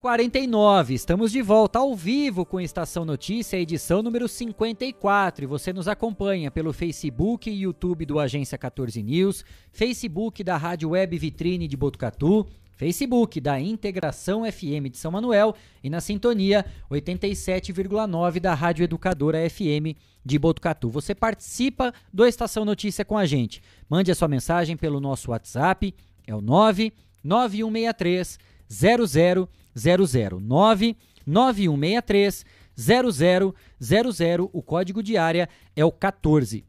49, 0.00 0.94
estamos 0.94 1.30
de 1.30 1.40
volta 1.40 1.78
ao 1.78 1.94
vivo 1.94 2.44
com 2.44 2.60
Estação 2.60 3.04
Notícia, 3.04 3.56
edição 3.56 4.02
número 4.02 4.26
54. 4.26 5.44
E 5.44 5.46
você 5.46 5.72
nos 5.72 5.86
acompanha 5.86 6.50
pelo 6.50 6.72
Facebook 6.72 7.48
e 7.48 7.62
YouTube 7.62 8.04
do 8.04 8.18
Agência 8.18 8.58
14 8.58 9.00
News, 9.00 9.44
Facebook 9.70 10.42
da 10.42 10.56
Rádio 10.56 10.90
Web 10.90 11.16
Vitrine 11.16 11.68
de 11.68 11.76
Botucatu, 11.76 12.48
Facebook 12.82 13.40
da 13.40 13.60
Integração 13.60 14.42
FM 14.50 14.90
de 14.90 14.98
São 14.98 15.12
Manuel 15.12 15.54
e 15.84 15.88
na 15.88 16.00
sintonia 16.00 16.66
87,9 16.90 18.40
da 18.40 18.54
Rádio 18.54 18.82
Educadora 18.82 19.48
FM 19.48 19.96
de 20.24 20.36
Botucatu. 20.36 20.90
Você 20.90 21.14
participa 21.14 21.94
do 22.12 22.26
Estação 22.26 22.64
Notícia 22.64 23.04
com 23.04 23.16
a 23.16 23.24
gente. 23.24 23.62
Mande 23.88 24.10
a 24.10 24.16
sua 24.16 24.26
mensagem 24.26 24.76
pelo 24.76 24.98
nosso 24.98 25.30
WhatsApp, 25.30 25.94
é 26.26 26.34
o 26.34 26.40
99163 26.40 28.36
0009 28.68 30.96
9163 31.24 32.44
0000. 32.76 34.50
O 34.52 34.60
código 34.60 35.04
de 35.04 35.16
área 35.16 35.48
é 35.76 35.84
o 35.84 35.92
14. 35.92 36.64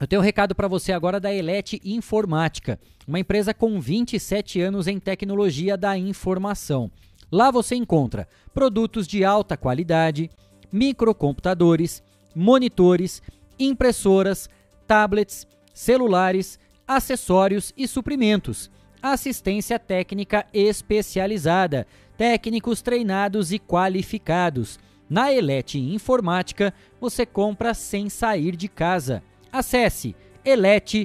Eu 0.00 0.06
tenho 0.06 0.22
um 0.22 0.24
recado 0.24 0.54
para 0.54 0.66
você 0.66 0.92
agora 0.92 1.20
da 1.20 1.30
Elete 1.30 1.78
Informática, 1.84 2.80
uma 3.06 3.20
empresa 3.20 3.52
com 3.52 3.78
27 3.78 4.58
anos 4.58 4.86
em 4.86 4.98
tecnologia 4.98 5.76
da 5.76 5.98
informação. 5.98 6.90
Lá 7.30 7.50
você 7.50 7.74
encontra 7.74 8.26
produtos 8.54 9.06
de 9.06 9.26
alta 9.26 9.58
qualidade, 9.58 10.30
microcomputadores, 10.72 12.02
monitores, 12.34 13.20
impressoras, 13.58 14.48
tablets, 14.86 15.46
celulares, 15.74 16.58
acessórios 16.88 17.70
e 17.76 17.86
suprimentos, 17.86 18.70
assistência 19.02 19.78
técnica 19.78 20.46
especializada, 20.54 21.86
técnicos 22.16 22.80
treinados 22.80 23.52
e 23.52 23.58
qualificados. 23.58 24.78
Na 25.10 25.30
Elete 25.30 25.78
Informática, 25.78 26.72
você 26.98 27.26
compra 27.26 27.74
sem 27.74 28.08
sair 28.08 28.56
de 28.56 28.66
casa. 28.66 29.22
Acesse 29.52 30.16
elete.com.br. 30.44 31.04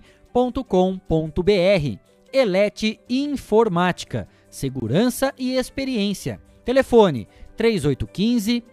Elete 2.34 3.00
Informática, 3.10 4.28
segurança 4.50 5.34
e 5.38 5.56
experiência. 5.56 6.42
Telefone 6.66 7.30
3815 7.56 8.64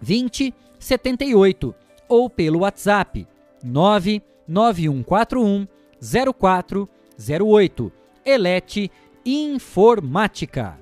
2078 0.00 1.74
ou 2.08 2.30
pelo 2.30 2.60
WhatsApp 2.60 3.28
99141 3.62 5.68
04 6.38 6.88
08. 7.40 7.92
Elete 8.24 8.90
Informática. 9.24 10.78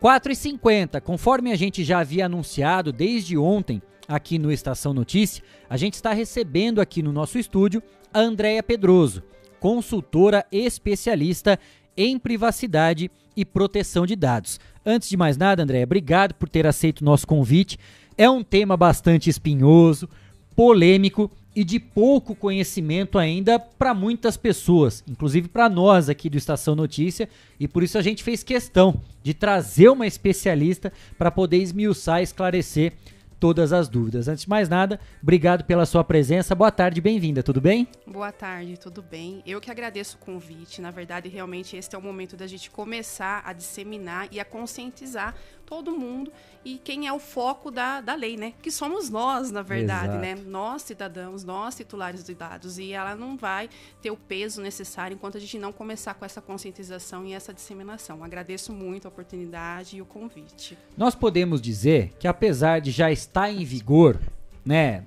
4 0.00 0.32
e 0.32 0.36
50 0.36 1.00
conforme 1.00 1.52
a 1.52 1.56
gente 1.56 1.84
já 1.84 2.00
havia 2.00 2.26
anunciado 2.26 2.92
desde 2.92 3.36
ontem 3.36 3.82
aqui 4.10 4.38
no 4.38 4.50
Estação 4.50 4.92
Notícia, 4.92 5.42
a 5.68 5.76
gente 5.76 5.94
está 5.94 6.12
recebendo 6.12 6.80
aqui 6.80 7.02
no 7.02 7.12
nosso 7.12 7.38
estúdio 7.38 7.80
a 8.12 8.18
Andréia 8.18 8.62
Pedroso, 8.62 9.22
consultora 9.60 10.44
especialista 10.50 11.58
em 11.96 12.18
privacidade 12.18 13.10
e 13.36 13.44
proteção 13.44 14.04
de 14.04 14.16
dados. 14.16 14.58
Antes 14.84 15.08
de 15.08 15.16
mais 15.16 15.36
nada, 15.36 15.62
Andréia, 15.62 15.84
obrigado 15.84 16.34
por 16.34 16.48
ter 16.48 16.66
aceito 16.66 17.02
o 17.02 17.04
nosso 17.04 17.26
convite. 17.26 17.78
É 18.18 18.28
um 18.28 18.42
tema 18.42 18.76
bastante 18.76 19.30
espinhoso, 19.30 20.08
polêmico 20.56 21.30
e 21.54 21.62
de 21.62 21.78
pouco 21.78 22.34
conhecimento 22.34 23.18
ainda 23.18 23.58
para 23.58 23.94
muitas 23.94 24.36
pessoas, 24.36 25.04
inclusive 25.08 25.48
para 25.48 25.68
nós 25.68 26.08
aqui 26.08 26.28
do 26.28 26.38
Estação 26.38 26.74
Notícia, 26.74 27.28
e 27.58 27.68
por 27.68 27.82
isso 27.82 27.98
a 27.98 28.02
gente 28.02 28.22
fez 28.22 28.42
questão 28.42 29.00
de 29.22 29.34
trazer 29.34 29.88
uma 29.88 30.06
especialista 30.06 30.92
para 31.18 31.30
poder 31.30 31.58
esmiuçar 31.58 32.20
e 32.20 32.24
esclarecer 32.24 32.92
todas 33.40 33.72
as 33.72 33.88
dúvidas. 33.88 34.28
Antes 34.28 34.44
de 34.44 34.50
mais 34.50 34.68
nada, 34.68 35.00
obrigado 35.22 35.64
pela 35.64 35.86
sua 35.86 36.04
presença. 36.04 36.54
Boa 36.54 36.70
tarde, 36.70 37.00
bem-vinda, 37.00 37.42
tudo 37.42 37.60
bem? 37.60 37.88
Boa 38.06 38.30
tarde, 38.30 38.78
tudo 38.78 39.02
bem? 39.02 39.42
Eu 39.46 39.60
que 39.60 39.70
agradeço 39.70 40.18
o 40.20 40.24
convite. 40.24 40.82
Na 40.82 40.90
verdade, 40.90 41.28
realmente 41.28 41.74
este 41.74 41.96
é 41.96 41.98
o 41.98 42.02
momento 42.02 42.36
da 42.36 42.46
gente 42.46 42.70
começar 42.70 43.42
a 43.44 43.54
disseminar 43.54 44.28
e 44.30 44.38
a 44.38 44.44
conscientizar 44.44 45.34
todo 45.70 45.92
mundo 45.92 46.32
e 46.64 46.76
quem 46.76 47.06
é 47.06 47.12
o 47.12 47.20
foco 47.20 47.70
da, 47.70 48.00
da 48.00 48.14
lei, 48.14 48.36
né? 48.36 48.52
Que 48.60 48.70
somos 48.70 49.08
nós, 49.08 49.52
na 49.52 49.62
verdade, 49.62 50.16
Exato. 50.16 50.20
né? 50.20 50.34
Nós, 50.34 50.82
cidadãos, 50.82 51.44
nós, 51.44 51.76
titulares 51.76 52.24
de 52.24 52.34
dados. 52.34 52.76
E 52.76 52.92
ela 52.92 53.14
não 53.14 53.36
vai 53.36 53.70
ter 54.02 54.10
o 54.10 54.16
peso 54.16 54.60
necessário 54.60 55.14
enquanto 55.14 55.38
a 55.38 55.40
gente 55.40 55.58
não 55.58 55.72
começar 55.72 56.12
com 56.14 56.24
essa 56.24 56.40
conscientização 56.42 57.24
e 57.24 57.32
essa 57.32 57.54
disseminação. 57.54 58.22
Agradeço 58.22 58.72
muito 58.72 59.06
a 59.06 59.08
oportunidade 59.08 59.96
e 59.96 60.02
o 60.02 60.04
convite. 60.04 60.76
Nós 60.96 61.14
podemos 61.14 61.62
dizer 61.62 62.12
que, 62.18 62.26
apesar 62.26 62.80
de 62.80 62.90
já 62.90 63.10
estar 63.10 63.48
em 63.48 63.64
vigor, 63.64 64.18
né, 64.64 65.04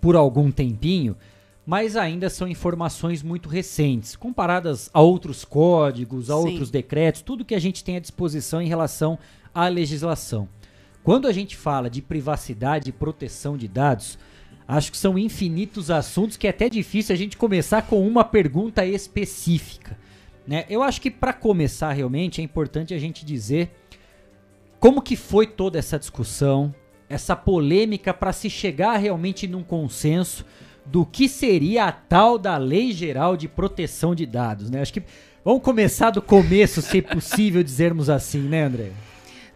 por 0.00 0.16
algum 0.16 0.50
tempinho, 0.50 1.16
mas 1.64 1.96
ainda 1.96 2.28
são 2.28 2.48
informações 2.48 3.22
muito 3.22 3.48
recentes, 3.48 4.16
comparadas 4.16 4.90
a 4.92 5.00
outros 5.00 5.44
códigos, 5.44 6.30
a 6.30 6.34
Sim. 6.34 6.40
outros 6.40 6.70
decretos, 6.70 7.22
tudo 7.22 7.44
que 7.44 7.54
a 7.54 7.60
gente 7.60 7.84
tem 7.84 7.96
à 7.96 8.00
disposição 8.00 8.60
em 8.60 8.66
relação 8.66 9.18
à 9.54 9.68
legislação. 9.68 10.48
Quando 11.02 11.26
a 11.26 11.32
gente 11.32 11.56
fala 11.56 11.88
de 11.88 12.02
privacidade 12.02 12.90
e 12.90 12.92
proteção 12.92 13.56
de 13.56 13.66
dados, 13.66 14.18
acho 14.68 14.92
que 14.92 14.98
são 14.98 15.18
infinitos 15.18 15.90
assuntos 15.90 16.36
que 16.36 16.46
é 16.46 16.50
até 16.50 16.68
difícil 16.68 17.14
a 17.14 17.18
gente 17.18 17.36
começar 17.36 17.82
com 17.82 18.06
uma 18.06 18.22
pergunta 18.22 18.84
específica. 18.84 19.96
Né? 20.46 20.64
Eu 20.68 20.82
acho 20.82 21.00
que 21.00 21.10
para 21.10 21.32
começar 21.32 21.92
realmente 21.92 22.40
é 22.40 22.44
importante 22.44 22.92
a 22.92 22.98
gente 22.98 23.24
dizer 23.24 23.70
como 24.78 25.02
que 25.02 25.16
foi 25.16 25.46
toda 25.46 25.78
essa 25.78 25.98
discussão, 25.98 26.74
essa 27.08 27.34
polêmica 27.34 28.14
para 28.14 28.32
se 28.32 28.48
chegar 28.48 28.96
realmente 28.96 29.46
num 29.46 29.62
consenso 29.62 30.44
do 30.86 31.04
que 31.04 31.28
seria 31.28 31.84
a 31.84 31.92
tal 31.92 32.38
da 32.38 32.56
Lei 32.56 32.92
Geral 32.92 33.36
de 33.36 33.46
Proteção 33.46 34.14
de 34.14 34.26
Dados, 34.26 34.70
né? 34.70 34.80
Acho 34.80 34.94
que 34.94 35.02
vamos 35.44 35.62
começar 35.62 36.10
do 36.10 36.22
começo, 36.22 36.80
se 36.80 37.02
possível 37.02 37.62
dizermos 37.62 38.08
assim, 38.08 38.40
né, 38.40 38.64
André? 38.64 38.90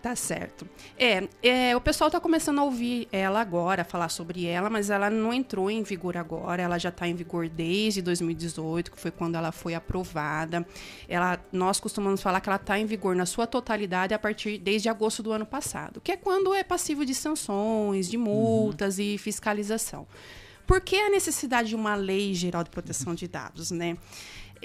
Tá 0.05 0.15
certo. 0.15 0.69
É, 0.99 1.27
é, 1.43 1.75
o 1.75 1.81
pessoal 1.81 2.09
está 2.09 2.21
começando 2.21 2.59
a 2.59 2.63
ouvir 2.63 3.09
ela 3.11 3.41
agora, 3.41 3.85
falar 3.85 4.11
sobre 4.11 4.45
ela, 4.45 4.69
mas 4.69 4.91
ela 4.91 5.09
não 5.09 5.33
entrou 5.33 5.71
em 5.71 5.83
vigor 5.83 6.15
agora, 6.19 6.61
ela 6.61 6.77
já 6.77 6.91
está 6.91 7.09
em 7.09 7.15
vigor 7.15 7.49
desde 7.49 8.03
2018, 8.03 8.93
que 8.93 9.01
foi 9.01 9.11
quando 9.11 9.37
ela 9.37 9.51
foi 9.51 9.75
aprovada. 9.75 10.67
Ela, 11.09 11.43
nós 11.51 11.81
costumamos 11.81 12.21
falar 12.21 12.43
que 12.43 12.51
ela 12.51 12.57
está 12.57 12.79
em 12.79 12.85
vigor 12.85 13.17
na 13.17 13.25
sua 13.25 13.47
totalidade 13.47 14.13
a 14.13 14.19
partir 14.19 14.59
desde 14.59 14.91
agosto 14.91 15.23
do 15.23 15.33
ano 15.33 15.47
passado, 15.47 16.03
que 16.03 16.13
é 16.13 16.19
quando 16.19 16.53
é 16.53 16.63
passivo 16.63 17.07
de 17.07 17.15
sanções, 17.15 18.07
de 18.07 18.19
multas 18.19 18.99
uhum. 18.99 19.05
e 19.05 19.17
fiscalização. 19.17 20.07
Por 20.67 20.83
que 20.83 20.97
a 20.97 21.09
necessidade 21.09 21.71
de 21.71 21.75
uma 21.75 21.95
lei 21.95 22.35
geral 22.35 22.63
de 22.63 22.69
proteção 22.69 23.15
de 23.15 23.27
dados, 23.27 23.71
né? 23.71 23.97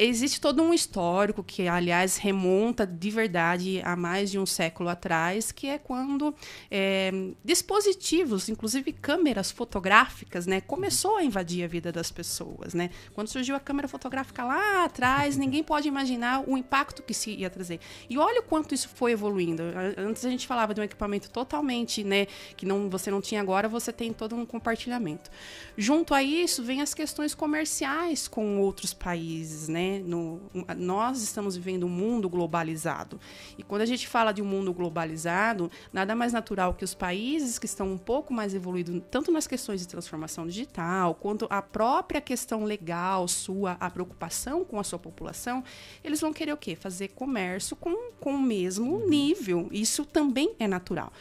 Existe 0.05 0.39
todo 0.39 0.61
um 0.61 0.73
histórico 0.73 1.43
que, 1.43 1.67
aliás, 1.67 2.17
remonta 2.17 2.87
de 2.87 3.09
verdade 3.11 3.81
a 3.83 3.95
mais 3.95 4.31
de 4.31 4.39
um 4.39 4.45
século 4.45 4.89
atrás, 4.89 5.51
que 5.51 5.67
é 5.67 5.77
quando 5.77 6.33
é, 6.71 7.11
dispositivos, 7.43 8.47
inclusive 8.47 8.93
câmeras 8.93 9.51
fotográficas, 9.51 10.45
né, 10.45 10.61
começou 10.61 11.17
a 11.17 11.23
invadir 11.23 11.63
a 11.63 11.67
vida 11.67 11.91
das 11.91 12.11
pessoas, 12.11 12.73
né? 12.73 12.89
Quando 13.13 13.27
surgiu 13.27 13.55
a 13.55 13.59
câmera 13.59 13.87
fotográfica 13.87 14.43
lá 14.43 14.85
atrás, 14.85 15.35
ninguém 15.35 15.63
pode 15.63 15.87
imaginar 15.87 16.43
o 16.47 16.57
impacto 16.57 17.03
que 17.03 17.13
se 17.13 17.31
ia 17.31 17.49
trazer. 17.49 17.79
E 18.09 18.17
olha 18.17 18.39
o 18.39 18.43
quanto 18.43 18.73
isso 18.73 18.87
foi 18.89 19.11
evoluindo. 19.11 19.63
Antes 19.97 20.23
a 20.25 20.29
gente 20.29 20.47
falava 20.47 20.73
de 20.73 20.79
um 20.79 20.83
equipamento 20.83 21.29
totalmente, 21.29 22.03
né, 22.03 22.27
que 22.55 22.65
não 22.65 22.89
você 22.89 23.11
não 23.11 23.21
tinha 23.21 23.41
agora, 23.41 23.67
você 23.67 23.91
tem 23.91 24.13
todo 24.13 24.35
um 24.35 24.45
compartilhamento. 24.45 25.29
Junto 25.77 26.13
a 26.13 26.23
isso 26.23 26.63
vem 26.63 26.81
as 26.81 26.93
questões 26.93 27.35
comerciais 27.35 28.27
com 28.27 28.59
outros 28.59 28.93
países, 28.93 29.67
né? 29.67 29.88
No, 29.97 30.39
nós 30.77 31.23
estamos 31.23 31.55
vivendo 31.55 31.85
um 31.85 31.89
mundo 31.89 32.29
globalizado. 32.29 33.19
E 33.57 33.63
quando 33.63 33.81
a 33.81 33.85
gente 33.85 34.07
fala 34.07 34.31
de 34.31 34.41
um 34.41 34.45
mundo 34.45 34.71
globalizado, 34.71 35.71
nada 35.91 36.15
mais 36.15 36.31
natural 36.31 36.75
que 36.75 36.83
os 36.83 36.93
países 36.93 37.57
que 37.57 37.65
estão 37.65 37.91
um 37.91 37.97
pouco 37.97 38.31
mais 38.31 38.53
evoluídos, 38.53 39.01
tanto 39.09 39.31
nas 39.31 39.47
questões 39.47 39.81
de 39.81 39.87
transformação 39.87 40.45
digital, 40.45 41.15
quanto 41.15 41.47
a 41.49 41.61
própria 41.61 42.21
questão 42.21 42.63
legal 42.63 43.27
sua, 43.27 43.77
a 43.79 43.89
preocupação 43.89 44.63
com 44.63 44.79
a 44.79 44.83
sua 44.83 44.99
população, 44.99 45.63
eles 46.03 46.21
vão 46.21 46.31
querer 46.31 46.53
o 46.53 46.57
quê? 46.57 46.75
Fazer 46.75 47.07
comércio 47.09 47.75
com, 47.75 48.11
com 48.19 48.35
o 48.35 48.41
mesmo 48.41 49.07
nível. 49.07 49.69
Isso 49.71 50.05
também 50.05 50.53
é 50.59 50.67
natural. 50.67 51.11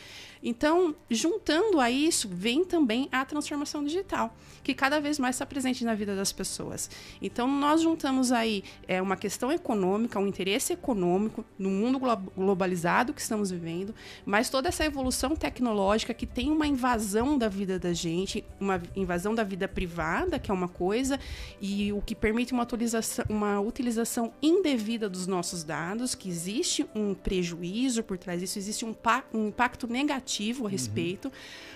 Então, 0.43 0.95
juntando 1.11 1.81
a 1.81 1.91
isso, 1.91 2.29
vem 2.31 2.65
também 2.65 3.09
a 3.11 3.25
transformação 3.25 3.85
digital, 3.85 4.35
que 4.63 4.75
cada 4.75 5.01
vez 5.01 5.19
mais 5.19 5.37
está 5.37 5.47
presente 5.47 5.85
na 5.85 5.95
vida 5.95 6.15
das 6.15 6.33
pessoas. 6.33 6.91
Então, 7.21 7.49
nós 7.49 7.83
juntamos 7.83 8.33
aí 8.33 8.63
é, 8.87 9.01
uma 9.03 9.17
questão 9.17 9.51
econômica, 9.51 10.19
um 10.19 10.27
interesse 10.27 10.73
econômico 10.73 11.45
no 11.59 11.71
mundo 11.71 11.99
glo 11.99 12.17
globalizado 12.37 13.13
que 13.13 13.21
estamos 13.21 13.51
vivendo, 13.51 13.95
mas 14.25 14.49
toda 14.49 14.69
essa 14.69 14.85
evolução 14.85 15.37
tecnológica 15.37 16.15
que 16.15 16.27
tem 16.27 16.51
uma 16.51 16.67
invasão 16.67 17.37
da 17.37 17.49
vida 17.49 17.79
da 17.79 17.93
gente, 17.93 18.45
uma 18.61 18.81
invasão 18.97 19.35
da 19.35 19.45
vida 19.45 19.69
privada, 19.69 20.39
que 20.39 20.51
é 20.51 20.55
uma 20.55 20.69
coisa, 20.69 21.19
e 21.61 21.93
o 21.93 22.01
que 22.01 22.15
permite 22.15 22.53
uma, 22.53 22.63
atualização, 22.63 23.25
uma 23.29 23.61
utilização 23.61 24.33
indevida 24.43 25.09
dos 25.09 25.27
nossos 25.27 25.63
dados, 25.63 26.15
que 26.15 26.29
existe 26.29 26.87
um 26.95 27.15
prejuízo 27.15 28.03
por 28.03 28.17
trás 28.19 28.41
disso, 28.41 28.59
existe 28.59 28.85
um, 28.85 28.95
um 29.33 29.49
impacto 29.49 29.87
negativo 29.87 30.28
negativo 30.29 30.65
a 30.65 30.65
uhum. 30.65 30.71
respeito. 30.71 31.29
Uhum. 31.29 31.33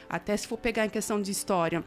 Até 0.09 0.37
se 0.37 0.47
for 0.47 0.59
pegar 0.59 0.85
em 0.85 0.91
questão 0.91 1.21
de 1.21 1.31
história. 1.31 1.83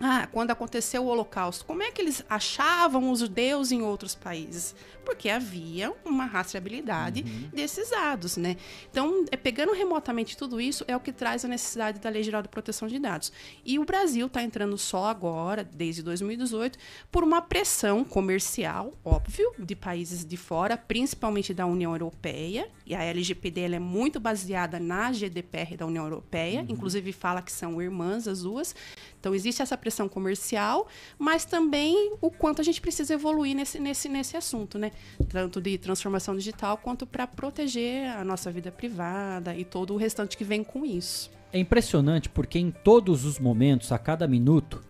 Ah, 0.00 0.28
quando 0.32 0.50
aconteceu 0.50 1.04
o 1.04 1.06
Holocausto, 1.06 1.64
como 1.64 1.82
é 1.82 1.90
que 1.90 2.02
eles 2.02 2.24
achavam 2.28 3.10
os 3.10 3.20
judeus 3.20 3.70
em 3.70 3.82
outros 3.82 4.14
países? 4.14 4.74
porque 5.04 5.28
havia 5.28 5.92
uma 6.04 6.24
rastreabilidade 6.24 7.22
uhum. 7.22 7.48
desses 7.52 7.90
dados, 7.90 8.36
né? 8.36 8.56
Então, 8.90 9.24
é, 9.30 9.36
pegando 9.36 9.72
remotamente 9.72 10.36
tudo 10.36 10.60
isso, 10.60 10.84
é 10.88 10.96
o 10.96 11.00
que 11.00 11.12
traz 11.12 11.44
a 11.44 11.48
necessidade 11.48 11.98
da 12.00 12.08
Lei 12.08 12.22
Geral 12.22 12.42
de 12.42 12.48
Proteção 12.48 12.88
de 12.88 12.98
Dados. 12.98 13.32
E 13.64 13.78
o 13.78 13.84
Brasil 13.84 14.26
está 14.26 14.42
entrando 14.42 14.76
só 14.78 15.06
agora, 15.06 15.64
desde 15.64 16.02
2018, 16.02 16.78
por 17.10 17.22
uma 17.22 17.42
pressão 17.42 18.04
comercial, 18.04 18.92
óbvio, 19.04 19.52
de 19.58 19.74
países 19.74 20.24
de 20.24 20.36
fora, 20.36 20.76
principalmente 20.76 21.52
da 21.52 21.66
União 21.66 21.92
Europeia, 21.92 22.68
e 22.86 22.94
a 22.94 23.02
LGPD 23.02 23.62
é 23.62 23.78
muito 23.78 24.20
baseada 24.20 24.78
na 24.78 25.12
GDPR 25.12 25.76
da 25.76 25.86
União 25.86 26.04
Europeia, 26.04 26.60
uhum. 26.60 26.66
inclusive 26.70 27.12
fala 27.12 27.42
que 27.42 27.52
são 27.52 27.80
irmãs 27.80 28.28
as 28.28 28.42
duas. 28.42 28.74
Então, 29.22 29.36
existe 29.36 29.62
essa 29.62 29.78
pressão 29.78 30.08
comercial, 30.08 30.88
mas 31.16 31.44
também 31.44 32.12
o 32.20 32.28
quanto 32.28 32.60
a 32.60 32.64
gente 32.64 32.80
precisa 32.80 33.14
evoluir 33.14 33.54
nesse, 33.54 33.78
nesse, 33.78 34.08
nesse 34.08 34.36
assunto, 34.36 34.80
né? 34.80 34.90
Tanto 35.28 35.60
de 35.60 35.78
transformação 35.78 36.34
digital 36.34 36.76
quanto 36.76 37.06
para 37.06 37.24
proteger 37.24 38.08
a 38.16 38.24
nossa 38.24 38.50
vida 38.50 38.72
privada 38.72 39.54
e 39.54 39.64
todo 39.64 39.94
o 39.94 39.96
restante 39.96 40.36
que 40.36 40.42
vem 40.42 40.64
com 40.64 40.84
isso. 40.84 41.30
É 41.52 41.58
impressionante 41.60 42.28
porque 42.28 42.58
em 42.58 42.72
todos 42.72 43.24
os 43.24 43.38
momentos, 43.38 43.92
a 43.92 43.98
cada 43.98 44.26
minuto, 44.26 44.82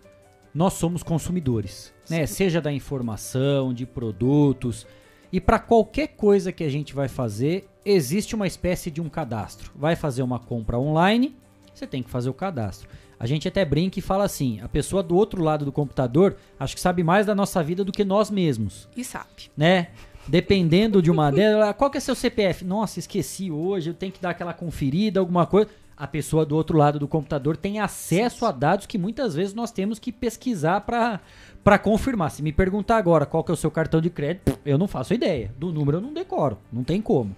nós 0.55 0.73
somos 0.73 1.03
consumidores, 1.03 1.93
né? 2.09 2.25
Seja 2.25 2.59
da 2.59 2.73
informação, 2.73 3.75
de 3.75 3.85
produtos, 3.85 4.87
e 5.31 5.43
para 5.43 5.59
qualquer 5.59 6.09
coisa 6.09 6.51
que 6.51 6.65
a 6.65 6.71
gente 6.71 6.95
vai 6.95 7.07
fazer, 7.09 7.69
existe 7.85 8.35
uma 8.35 8.47
espécie 8.47 8.91
de 8.91 9.03
um 9.03 9.11
cadastro. 9.11 9.71
Vai 9.75 9.95
fazer 9.95 10.23
uma 10.23 10.39
compra 10.39 10.79
online, 10.79 11.37
você 11.75 11.87
tem 11.87 12.03
que 12.03 12.09
fazer 12.09 12.31
o 12.31 12.35
cadastro. 12.35 12.89
A 13.23 13.27
gente 13.27 13.47
até 13.47 13.65
brinca 13.65 14.01
e 14.01 14.03
fala 14.03 14.25
assim: 14.25 14.61
a 14.63 14.69
pessoa 14.69 15.01
do 15.01 15.15
outro 15.15 15.45
lado 15.45 15.65
do 15.65 15.71
computador 15.71 16.35
acho 16.59 16.75
que 16.75 16.81
sabe 16.81 17.05
mais 17.05 17.25
da 17.25 17.37
nossa 17.37 17.63
vida 17.63 17.85
do 17.85 17.93
que 17.93 18.05
nós 18.05 18.33
mesmos. 18.33 18.89
E 18.97 19.05
sabe. 19.05 19.49
Né? 19.57 19.91
Dependendo 20.27 21.01
de 21.01 21.09
uma 21.09 21.31
dela, 21.31 21.73
qual 21.73 21.89
que 21.89 21.99
é 21.99 22.01
seu 22.01 22.17
CPF? 22.17 22.65
Nossa, 22.65 22.99
esqueci 22.99 23.49
hoje, 23.49 23.91
eu 23.91 23.95
tenho 23.95 24.11
que 24.11 24.21
dar 24.21 24.31
aquela 24.31 24.53
conferida, 24.53 25.21
alguma 25.21 25.47
coisa. 25.47 25.71
a 25.97 26.05
pessoa 26.09 26.45
do 26.45 26.57
outro 26.57 26.77
lado 26.77 26.99
do 26.99 27.07
computador 27.07 27.57
tem 27.57 27.79
acesso 27.79 28.45
a 28.45 28.51
dados 28.51 28.87
que 28.87 28.99
muitas 28.99 29.37
vezes 29.37 29.55
nós 29.55 29.71
temos 29.71 30.01
que 30.01 30.11
pesquisar 30.11 30.81
para 30.81 31.21
para 31.63 31.79
confirmar. 31.79 32.33
Se 32.33 32.43
me 32.43 32.53
perguntar 32.53 32.97
agora 32.97 33.25
qual 33.25 33.45
que 33.45 33.53
é 33.53 33.55
o 33.55 33.57
seu 33.57 33.71
cartão 33.71 34.01
de 34.01 34.11
crédito, 34.11 34.59
eu 34.67 34.77
não 34.77 34.89
faço 34.89 35.15
ideia. 35.15 35.55
Do 35.57 35.73
número 35.73 35.99
eu 35.99 36.03
não 36.03 36.13
decoro, 36.13 36.59
não 36.73 36.83
tem 36.83 37.01
como. 37.01 37.37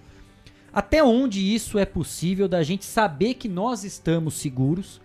Até 0.73 1.03
onde 1.03 1.53
isso 1.53 1.77
é 1.77 1.85
possível 1.85 2.47
da 2.47 2.63
gente 2.63 2.85
saber 2.85 3.35
que 3.35 3.47
nós 3.47 3.83
estamos 3.83 4.33
seguros 4.33 4.99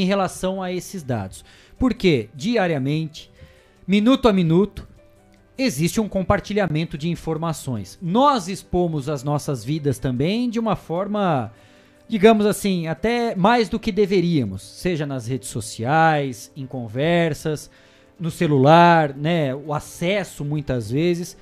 em 0.00 0.04
relação 0.04 0.62
a 0.62 0.72
esses 0.72 1.02
dados? 1.02 1.44
Porque 1.78 2.28
diariamente, 2.34 3.30
minuto 3.86 4.28
a 4.28 4.32
minuto, 4.32 4.86
existe 5.58 6.00
um 6.00 6.08
compartilhamento 6.08 6.98
de 6.98 7.08
informações. 7.08 7.98
Nós 8.00 8.48
expomos 8.48 9.08
as 9.08 9.22
nossas 9.22 9.64
vidas 9.64 9.98
também 9.98 10.50
de 10.50 10.58
uma 10.58 10.76
forma, 10.76 11.52
digamos 12.08 12.44
assim, 12.46 12.86
até 12.86 13.34
mais 13.34 13.68
do 13.68 13.80
que 13.80 13.90
deveríamos, 13.90 14.62
seja 14.62 15.06
nas 15.06 15.26
redes 15.26 15.48
sociais, 15.48 16.50
em 16.56 16.66
conversas, 16.66 17.70
no 18.18 18.30
celular, 18.30 19.14
né, 19.14 19.54
o 19.54 19.72
acesso 19.72 20.44
muitas 20.44 20.90
vezes. 20.90 21.36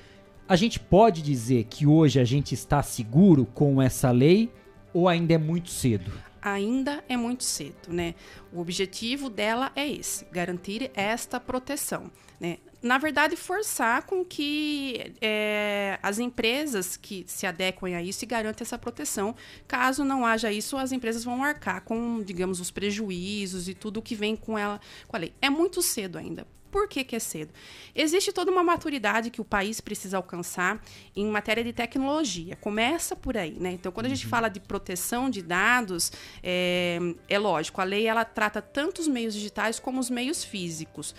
A 0.47 0.55
gente 0.55 0.79
pode 0.79 1.21
dizer 1.21 1.65
que 1.69 1.87
hoje 1.87 2.19
a 2.19 2.23
gente 2.23 2.53
está 2.53 2.83
seguro 2.83 3.45
com 3.53 3.81
essa 3.81 4.11
lei 4.11 4.51
ou 4.93 5.09
ainda 5.09 5.33
é 5.33 5.37
muito 5.37 5.69
cedo? 5.69 6.11
Ainda 6.45 7.03
é 7.09 7.17
muito 7.17 7.43
cedo, 7.43 7.91
né? 7.91 8.13
O 8.53 8.61
objetivo 8.61 9.31
dela 9.31 9.71
é 9.75 9.89
esse, 9.89 10.23
garantir 10.25 10.91
esta 10.93 11.39
proteção, 11.39 12.11
né? 12.39 12.59
Na 12.83 12.99
verdade, 12.99 13.35
forçar 13.35 14.03
com 14.03 14.23
que 14.23 15.11
é, 15.19 15.97
as 16.03 16.19
empresas 16.19 16.95
que 16.95 17.25
se 17.27 17.47
adequem 17.47 17.95
a 17.95 18.03
isso 18.03 18.23
e 18.23 18.27
garantam 18.27 18.63
essa 18.63 18.77
proteção. 18.77 19.35
Caso 19.67 20.05
não 20.05 20.23
haja 20.23 20.51
isso, 20.51 20.77
as 20.77 20.91
empresas 20.91 21.23
vão 21.23 21.43
arcar 21.43 21.81
com, 21.81 22.21
digamos, 22.21 22.59
os 22.59 22.69
prejuízos 22.69 23.67
e 23.67 23.73
tudo 23.73 24.03
que 24.03 24.13
vem 24.13 24.35
com 24.35 24.55
ela, 24.55 24.79
com 25.07 25.15
a 25.15 25.19
lei. 25.19 25.33
É 25.41 25.49
muito 25.49 25.81
cedo 25.81 26.19
ainda. 26.19 26.45
Por 26.75 26.89
que, 26.89 27.05
que, 27.05 27.15
é 27.15 27.19
cedo? 27.19 27.53
Existe 27.95 28.33
toda 28.33 28.51
uma 28.51 28.61
maturidade 28.61 29.29
que 29.29 29.39
o 29.39 29.45
país 29.45 29.79
precisa 29.79 30.17
alcançar 30.17 30.83
em 31.15 31.25
matéria 31.25 31.63
de 31.63 31.71
tecnologia. 31.71 32.57
Começa 32.57 33.15
por 33.15 33.37
aí, 33.37 33.55
né? 33.57 33.71
Então, 33.71 33.93
quando 33.93 34.07
a 34.07 34.09
gente 34.09 34.27
fala 34.27 34.49
de 34.49 34.59
proteção 34.59 35.29
de 35.29 35.41
dados, 35.41 36.11
é, 36.43 36.99
é 37.29 37.39
lógico, 37.39 37.79
a 37.79 37.85
lei 37.85 38.07
ela 38.07 38.25
trata 38.25 38.61
tanto 38.61 38.99
os 38.99 39.07
meios 39.07 39.33
digitais 39.33 39.79
como 39.79 40.01
os 40.01 40.09
meios 40.09 40.43
físicos. 40.43 41.15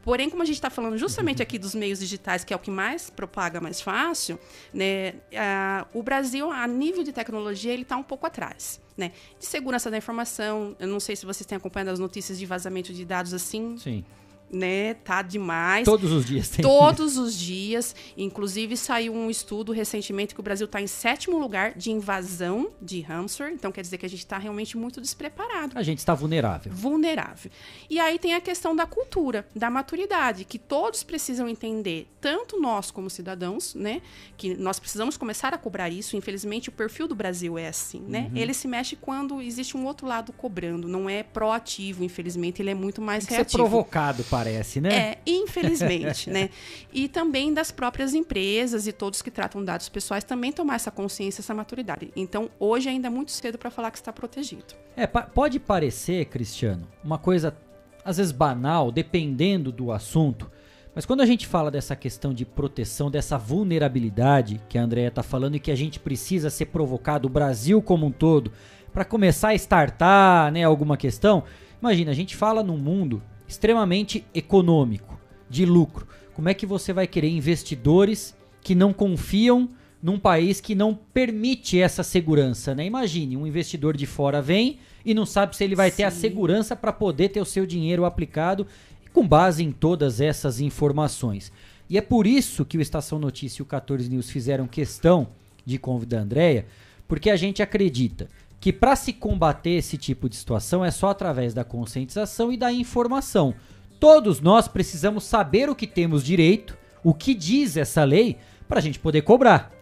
Porém, 0.00 0.30
como 0.30 0.44
a 0.44 0.46
gente 0.46 0.54
está 0.54 0.70
falando 0.70 0.96
justamente 0.96 1.42
aqui 1.42 1.58
dos 1.58 1.74
meios 1.74 1.98
digitais, 1.98 2.44
que 2.44 2.54
é 2.54 2.56
o 2.56 2.60
que 2.60 2.70
mais 2.70 3.10
propaga 3.10 3.60
mais 3.60 3.80
fácil, 3.80 4.38
né, 4.72 5.14
a, 5.36 5.88
o 5.92 6.04
Brasil, 6.04 6.52
a 6.52 6.68
nível 6.68 7.02
de 7.02 7.12
tecnologia, 7.12 7.72
ele 7.72 7.82
está 7.82 7.96
um 7.96 8.04
pouco 8.04 8.28
atrás. 8.28 8.80
Né? 8.96 9.10
De 9.40 9.46
segurança 9.46 9.90
da 9.90 9.98
informação, 9.98 10.76
eu 10.78 10.86
não 10.86 11.00
sei 11.00 11.16
se 11.16 11.26
vocês 11.26 11.44
têm 11.44 11.56
acompanhado 11.56 11.90
as 11.90 11.98
notícias 11.98 12.38
de 12.38 12.46
vazamento 12.46 12.92
de 12.92 13.04
dados 13.04 13.34
assim. 13.34 13.76
Sim 13.76 14.04
né? 14.52 14.94
Tá 14.94 15.22
demais. 15.22 15.84
Todos 15.84 16.10
os 16.12 16.24
dias 16.24 16.48
tem. 16.48 16.62
Todos 16.62 17.16
os 17.16 17.38
dias. 17.38 17.94
Inclusive, 18.16 18.76
saiu 18.76 19.14
um 19.14 19.30
estudo 19.30 19.72
recentemente 19.72 20.34
que 20.34 20.40
o 20.40 20.42
Brasil 20.42 20.64
está 20.64 20.80
em 20.80 20.86
sétimo 20.86 21.38
lugar 21.38 21.74
de 21.74 21.90
invasão 21.90 22.70
de 22.80 23.00
hamster. 23.00 23.52
Então, 23.52 23.70
quer 23.70 23.82
dizer 23.82 23.98
que 23.98 24.06
a 24.06 24.08
gente 24.08 24.20
está 24.20 24.38
realmente 24.38 24.76
muito 24.76 25.00
despreparado. 25.00 25.78
A 25.78 25.82
gente 25.82 25.98
está 25.98 26.14
vulnerável. 26.14 26.72
Vulnerável. 26.72 27.50
E 27.88 27.98
aí 27.98 28.18
tem 28.18 28.34
a 28.34 28.40
questão 28.40 28.74
da 28.74 28.86
cultura, 28.86 29.46
da 29.54 29.70
maturidade, 29.70 30.44
que 30.44 30.58
todos 30.58 31.02
precisam 31.02 31.48
entender, 31.48 32.08
tanto 32.20 32.60
nós 32.60 32.90
como 32.90 33.08
cidadãos, 33.08 33.74
né? 33.74 34.02
Que 34.36 34.54
nós 34.54 34.78
precisamos 34.78 35.16
começar 35.16 35.54
a 35.54 35.58
cobrar 35.58 35.88
isso. 35.88 36.16
Infelizmente, 36.16 36.68
o 36.68 36.72
perfil 36.72 37.06
do 37.06 37.14
Brasil 37.14 37.58
é 37.58 37.68
assim, 37.68 38.00
né? 38.00 38.30
Uhum. 38.30 38.36
Ele 38.36 38.54
se 38.54 38.66
mexe 38.66 38.96
quando 38.96 39.40
existe 39.40 39.76
um 39.76 39.84
outro 39.86 40.06
lado 40.06 40.32
cobrando. 40.32 40.88
Não 40.88 41.08
é 41.08 41.22
proativo, 41.22 42.02
infelizmente, 42.02 42.62
ele 42.62 42.70
é 42.70 42.74
muito 42.74 43.00
mais 43.00 43.26
tem 43.26 43.36
reativo. 43.36 43.64
Ser 43.64 43.68
provocado, 43.68 44.24
para 44.24 44.39
parece, 44.44 44.80
né? 44.80 44.94
É, 44.94 45.18
infelizmente, 45.26 46.30
né? 46.30 46.50
E 46.92 47.08
também 47.08 47.54
das 47.54 47.70
próprias 47.70 48.14
empresas 48.14 48.86
e 48.86 48.92
todos 48.92 49.22
que 49.22 49.30
tratam 49.30 49.64
dados 49.64 49.88
pessoais 49.88 50.24
também 50.24 50.50
tomar 50.50 50.74
essa 50.74 50.90
consciência, 50.90 51.40
essa 51.40 51.54
maturidade. 51.54 52.10
Então, 52.16 52.50
hoje 52.58 52.88
ainda 52.88 53.06
é 53.06 53.10
muito 53.10 53.30
cedo 53.30 53.56
para 53.56 53.70
falar 53.70 53.90
que 53.90 53.98
está 53.98 54.12
protegido. 54.12 54.74
É, 54.96 55.06
pa 55.06 55.22
pode 55.22 55.60
parecer, 55.60 56.24
Cristiano, 56.26 56.88
uma 57.04 57.18
coisa 57.18 57.56
às 58.04 58.16
vezes 58.16 58.32
banal, 58.32 58.90
dependendo 58.90 59.70
do 59.70 59.92
assunto, 59.92 60.50
mas 60.94 61.06
quando 61.06 61.20
a 61.20 61.26
gente 61.26 61.46
fala 61.46 61.70
dessa 61.70 61.94
questão 61.94 62.34
de 62.34 62.44
proteção, 62.44 63.10
dessa 63.10 63.38
vulnerabilidade 63.38 64.60
que 64.68 64.76
a 64.76 64.82
Andrea 64.82 65.08
está 65.08 65.22
falando 65.22 65.54
e 65.54 65.60
que 65.60 65.70
a 65.70 65.76
gente 65.76 66.00
precisa 66.00 66.50
ser 66.50 66.66
provocado, 66.66 67.28
o 67.28 67.30
Brasil 67.30 67.80
como 67.80 68.06
um 68.06 68.10
todo, 68.10 68.52
para 68.92 69.04
começar 69.04 69.48
a 69.48 69.54
startar 69.54 70.50
né, 70.50 70.64
alguma 70.64 70.96
questão, 70.96 71.44
imagina, 71.80 72.10
a 72.10 72.14
gente 72.14 72.34
fala 72.34 72.62
num 72.62 72.76
mundo 72.76 73.22
extremamente 73.50 74.24
econômico, 74.32 75.18
de 75.48 75.66
lucro. 75.66 76.06
Como 76.34 76.48
é 76.48 76.54
que 76.54 76.64
você 76.64 76.92
vai 76.92 77.08
querer 77.08 77.28
investidores 77.28 78.36
que 78.62 78.76
não 78.76 78.92
confiam 78.92 79.68
num 80.00 80.20
país 80.20 80.60
que 80.60 80.74
não 80.74 80.94
permite 80.94 81.78
essa 81.78 82.04
segurança, 82.04 82.74
né? 82.76 82.86
Imagine, 82.86 83.36
um 83.36 83.46
investidor 83.46 83.96
de 83.96 84.06
fora 84.06 84.40
vem 84.40 84.78
e 85.04 85.12
não 85.12 85.26
sabe 85.26 85.56
se 85.56 85.64
ele 85.64 85.74
vai 85.74 85.90
Sim. 85.90 85.96
ter 85.96 86.02
a 86.04 86.10
segurança 86.12 86.76
para 86.76 86.92
poder 86.92 87.30
ter 87.30 87.40
o 87.40 87.44
seu 87.44 87.66
dinheiro 87.66 88.04
aplicado 88.04 88.66
com 89.12 89.26
base 89.26 89.64
em 89.64 89.72
todas 89.72 90.20
essas 90.20 90.60
informações. 90.60 91.52
E 91.88 91.98
é 91.98 92.00
por 92.00 92.28
isso 92.28 92.64
que 92.64 92.78
o 92.78 92.80
Estação 92.80 93.18
Notícia 93.18 93.60
e 93.60 93.64
o 93.64 93.66
14 93.66 94.08
News 94.08 94.30
fizeram 94.30 94.68
questão 94.68 95.28
de 95.66 95.76
convidar 95.76 96.20
a 96.20 96.22
Andrea, 96.22 96.66
porque 97.08 97.28
a 97.28 97.36
gente 97.36 97.60
acredita 97.60 98.28
que 98.60 98.72
para 98.72 98.94
se 98.94 99.12
combater 99.12 99.70
esse 99.70 99.96
tipo 99.96 100.28
de 100.28 100.36
situação 100.36 100.84
é 100.84 100.90
só 100.90 101.08
através 101.08 101.54
da 101.54 101.64
conscientização 101.64 102.52
e 102.52 102.58
da 102.58 102.70
informação. 102.70 103.54
Todos 103.98 104.40
nós 104.40 104.68
precisamos 104.68 105.24
saber 105.24 105.70
o 105.70 105.74
que 105.74 105.86
temos 105.86 106.22
direito, 106.22 106.76
o 107.02 107.14
que 107.14 107.34
diz 107.34 107.76
essa 107.76 108.04
lei, 108.04 108.36
para 108.68 108.78
a 108.78 108.82
gente 108.82 108.98
poder 108.98 109.22
cobrar. 109.22 109.72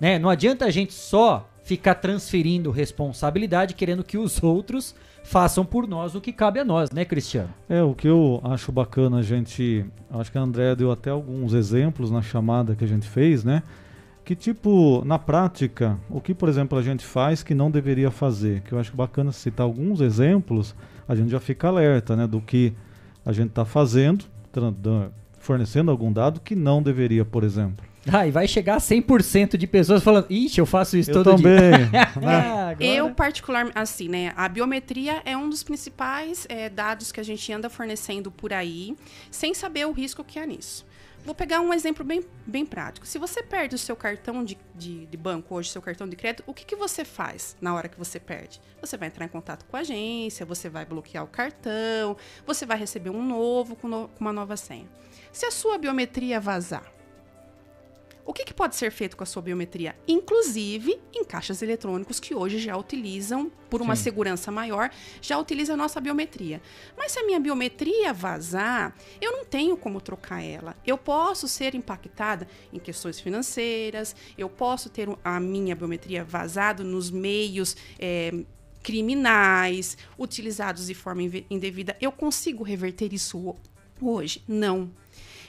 Né? 0.00 0.18
Não 0.18 0.28
adianta 0.28 0.64
a 0.64 0.70
gente 0.70 0.92
só 0.92 1.48
ficar 1.62 1.96
transferindo 1.96 2.70
responsabilidade 2.70 3.74
querendo 3.74 4.04
que 4.04 4.18
os 4.18 4.42
outros 4.42 4.94
façam 5.24 5.64
por 5.64 5.88
nós 5.88 6.14
o 6.14 6.20
que 6.20 6.32
cabe 6.32 6.60
a 6.60 6.64
nós, 6.64 6.90
né, 6.92 7.04
Cristiano? 7.04 7.52
É, 7.68 7.82
o 7.82 7.92
que 7.92 8.06
eu 8.06 8.40
acho 8.44 8.70
bacana 8.70 9.18
a 9.18 9.22
gente. 9.22 9.84
Acho 10.08 10.30
que 10.30 10.38
a 10.38 10.40
André 10.40 10.76
deu 10.76 10.92
até 10.92 11.10
alguns 11.10 11.52
exemplos 11.52 12.10
na 12.10 12.22
chamada 12.22 12.76
que 12.76 12.84
a 12.84 12.86
gente 12.86 13.08
fez, 13.08 13.42
né? 13.42 13.64
Que 14.26 14.34
tipo, 14.34 15.04
na 15.04 15.20
prática, 15.20 15.96
o 16.10 16.20
que, 16.20 16.34
por 16.34 16.48
exemplo, 16.48 16.76
a 16.76 16.82
gente 16.82 17.06
faz 17.06 17.44
que 17.44 17.54
não 17.54 17.70
deveria 17.70 18.10
fazer? 18.10 18.60
Que 18.62 18.72
eu 18.72 18.78
acho 18.80 18.94
bacana 18.94 19.30
citar 19.30 19.64
alguns 19.64 20.00
exemplos, 20.00 20.74
a 21.06 21.14
gente 21.14 21.30
já 21.30 21.38
fica 21.38 21.68
alerta, 21.68 22.16
né, 22.16 22.26
do 22.26 22.40
que 22.40 22.72
a 23.24 23.32
gente 23.32 23.50
está 23.50 23.64
fazendo, 23.64 24.24
fornecendo 25.38 25.92
algum 25.92 26.12
dado 26.12 26.40
que 26.40 26.56
não 26.56 26.82
deveria, 26.82 27.24
por 27.24 27.44
exemplo. 27.44 27.86
Ah, 28.12 28.26
e 28.26 28.32
vai 28.32 28.48
chegar 28.48 28.74
a 28.74 28.80
100% 28.80 29.56
de 29.56 29.64
pessoas 29.64 30.02
falando, 30.02 30.26
ixi, 30.28 30.58
eu 30.58 30.66
faço 30.66 30.96
isso 30.96 31.12
eu 31.12 31.22
todo 31.22 31.36
também, 31.36 31.88
dia. 31.88 32.10
né? 32.20 32.76
Eu, 32.80 33.10
particularmente, 33.12 33.78
assim, 33.78 34.08
né? 34.08 34.32
A 34.36 34.48
biometria 34.48 35.22
é 35.24 35.36
um 35.36 35.48
dos 35.48 35.62
principais 35.62 36.46
é, 36.48 36.68
dados 36.68 37.12
que 37.12 37.20
a 37.20 37.24
gente 37.24 37.52
anda 37.52 37.70
fornecendo 37.70 38.32
por 38.32 38.52
aí, 38.52 38.96
sem 39.30 39.54
saber 39.54 39.86
o 39.86 39.92
risco 39.92 40.24
que 40.24 40.36
há 40.40 40.46
nisso. 40.46 40.84
Vou 41.26 41.34
pegar 41.34 41.60
um 41.60 41.74
exemplo 41.74 42.04
bem, 42.04 42.24
bem 42.46 42.64
prático. 42.64 43.04
Se 43.04 43.18
você 43.18 43.42
perde 43.42 43.74
o 43.74 43.78
seu 43.78 43.96
cartão 43.96 44.44
de, 44.44 44.56
de, 44.72 45.06
de, 45.06 45.16
banco 45.16 45.56
hoje, 45.56 45.70
seu 45.70 45.82
cartão 45.82 46.08
de 46.08 46.14
crédito, 46.14 46.44
o 46.46 46.54
que, 46.54 46.64
que 46.64 46.76
você 46.76 47.04
faz 47.04 47.56
na 47.60 47.74
hora 47.74 47.88
que 47.88 47.98
você 47.98 48.20
perde? 48.20 48.60
Você 48.80 48.96
vai 48.96 49.08
entrar 49.08 49.24
em 49.24 49.28
contato 49.28 49.64
com 49.64 49.76
a 49.76 49.80
agência, 49.80 50.46
você 50.46 50.68
vai 50.68 50.84
bloquear 50.84 51.24
o 51.24 51.26
cartão, 51.26 52.16
você 52.46 52.64
vai 52.64 52.78
receber 52.78 53.10
um 53.10 53.26
novo 53.26 53.74
com, 53.74 53.88
no, 53.88 54.06
com 54.06 54.20
uma 54.20 54.32
nova 54.32 54.56
senha. 54.56 54.86
Se 55.32 55.44
a 55.44 55.50
sua 55.50 55.76
biometria 55.78 56.38
vazar, 56.38 56.88
o 58.26 58.32
que, 58.32 58.44
que, 58.44 58.52
pode 58.52 58.74
ser 58.74 58.90
feito 58.90 59.16
com 59.16 59.22
a 59.22 59.26
sua 59.26 59.40
biometria? 59.40 59.94
Inclusive 60.08 61.00
em 61.14 61.24
caixas 61.24 61.62
eletrônicos 61.62 62.18
que 62.18 62.34
hoje 62.34 62.58
já 62.58 62.76
utilizam, 62.76 63.50
por 63.70 63.80
uma 63.80 63.94
Sim. 63.94 64.02
segurança 64.02 64.50
maior, 64.50 64.90
já 65.22 65.38
utilizam 65.38 65.74
a 65.74 65.76
nossa 65.76 66.00
biometria. 66.00 66.60
Mas 66.96 67.12
se 67.12 67.20
a 67.20 67.24
minha 67.24 67.38
biometria 67.38 68.12
vazar, 68.12 68.96
eu 69.20 69.30
não 69.30 69.44
tenho 69.44 69.76
como 69.76 70.00
trocar 70.00 70.42
ela. 70.42 70.76
Eu 70.84 70.98
posso 70.98 71.46
ser 71.46 71.76
impactada 71.76 72.48
em 72.72 72.80
questões 72.80 73.20
financeiras, 73.20 74.16
eu 74.36 74.48
posso 74.48 74.90
ter 74.90 75.08
a 75.22 75.38
minha 75.38 75.76
biometria 75.76 76.24
vazada 76.24 76.82
nos 76.82 77.10
meios. 77.10 77.76
É, 77.98 78.32
criminais, 78.82 79.98
utilizados 80.16 80.86
de 80.86 80.94
forma 80.94 81.20
indevida, 81.50 81.96
eu 82.00 82.12
consigo 82.12 82.62
reverter 82.62 83.12
isso 83.12 83.56
hoje? 84.00 84.44
Não. 84.46 84.92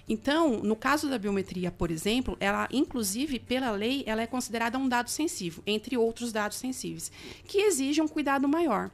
Então, 0.09 0.59
no 0.59 0.75
caso 0.75 1.09
da 1.09 1.17
biometria, 1.17 1.71
por 1.71 1.91
exemplo, 1.91 2.37
ela, 2.39 2.67
inclusive, 2.71 3.39
pela 3.39 3.71
lei, 3.71 4.03
ela 4.05 4.21
é 4.21 4.27
considerada 4.27 4.77
um 4.77 4.87
dado 4.87 5.09
sensível, 5.09 5.61
entre 5.67 5.97
outros 5.97 6.31
dados 6.31 6.57
sensíveis, 6.57 7.11
que 7.45 7.57
exigem 7.59 8.03
um 8.03 8.07
cuidado 8.07 8.47
maior. 8.47 8.89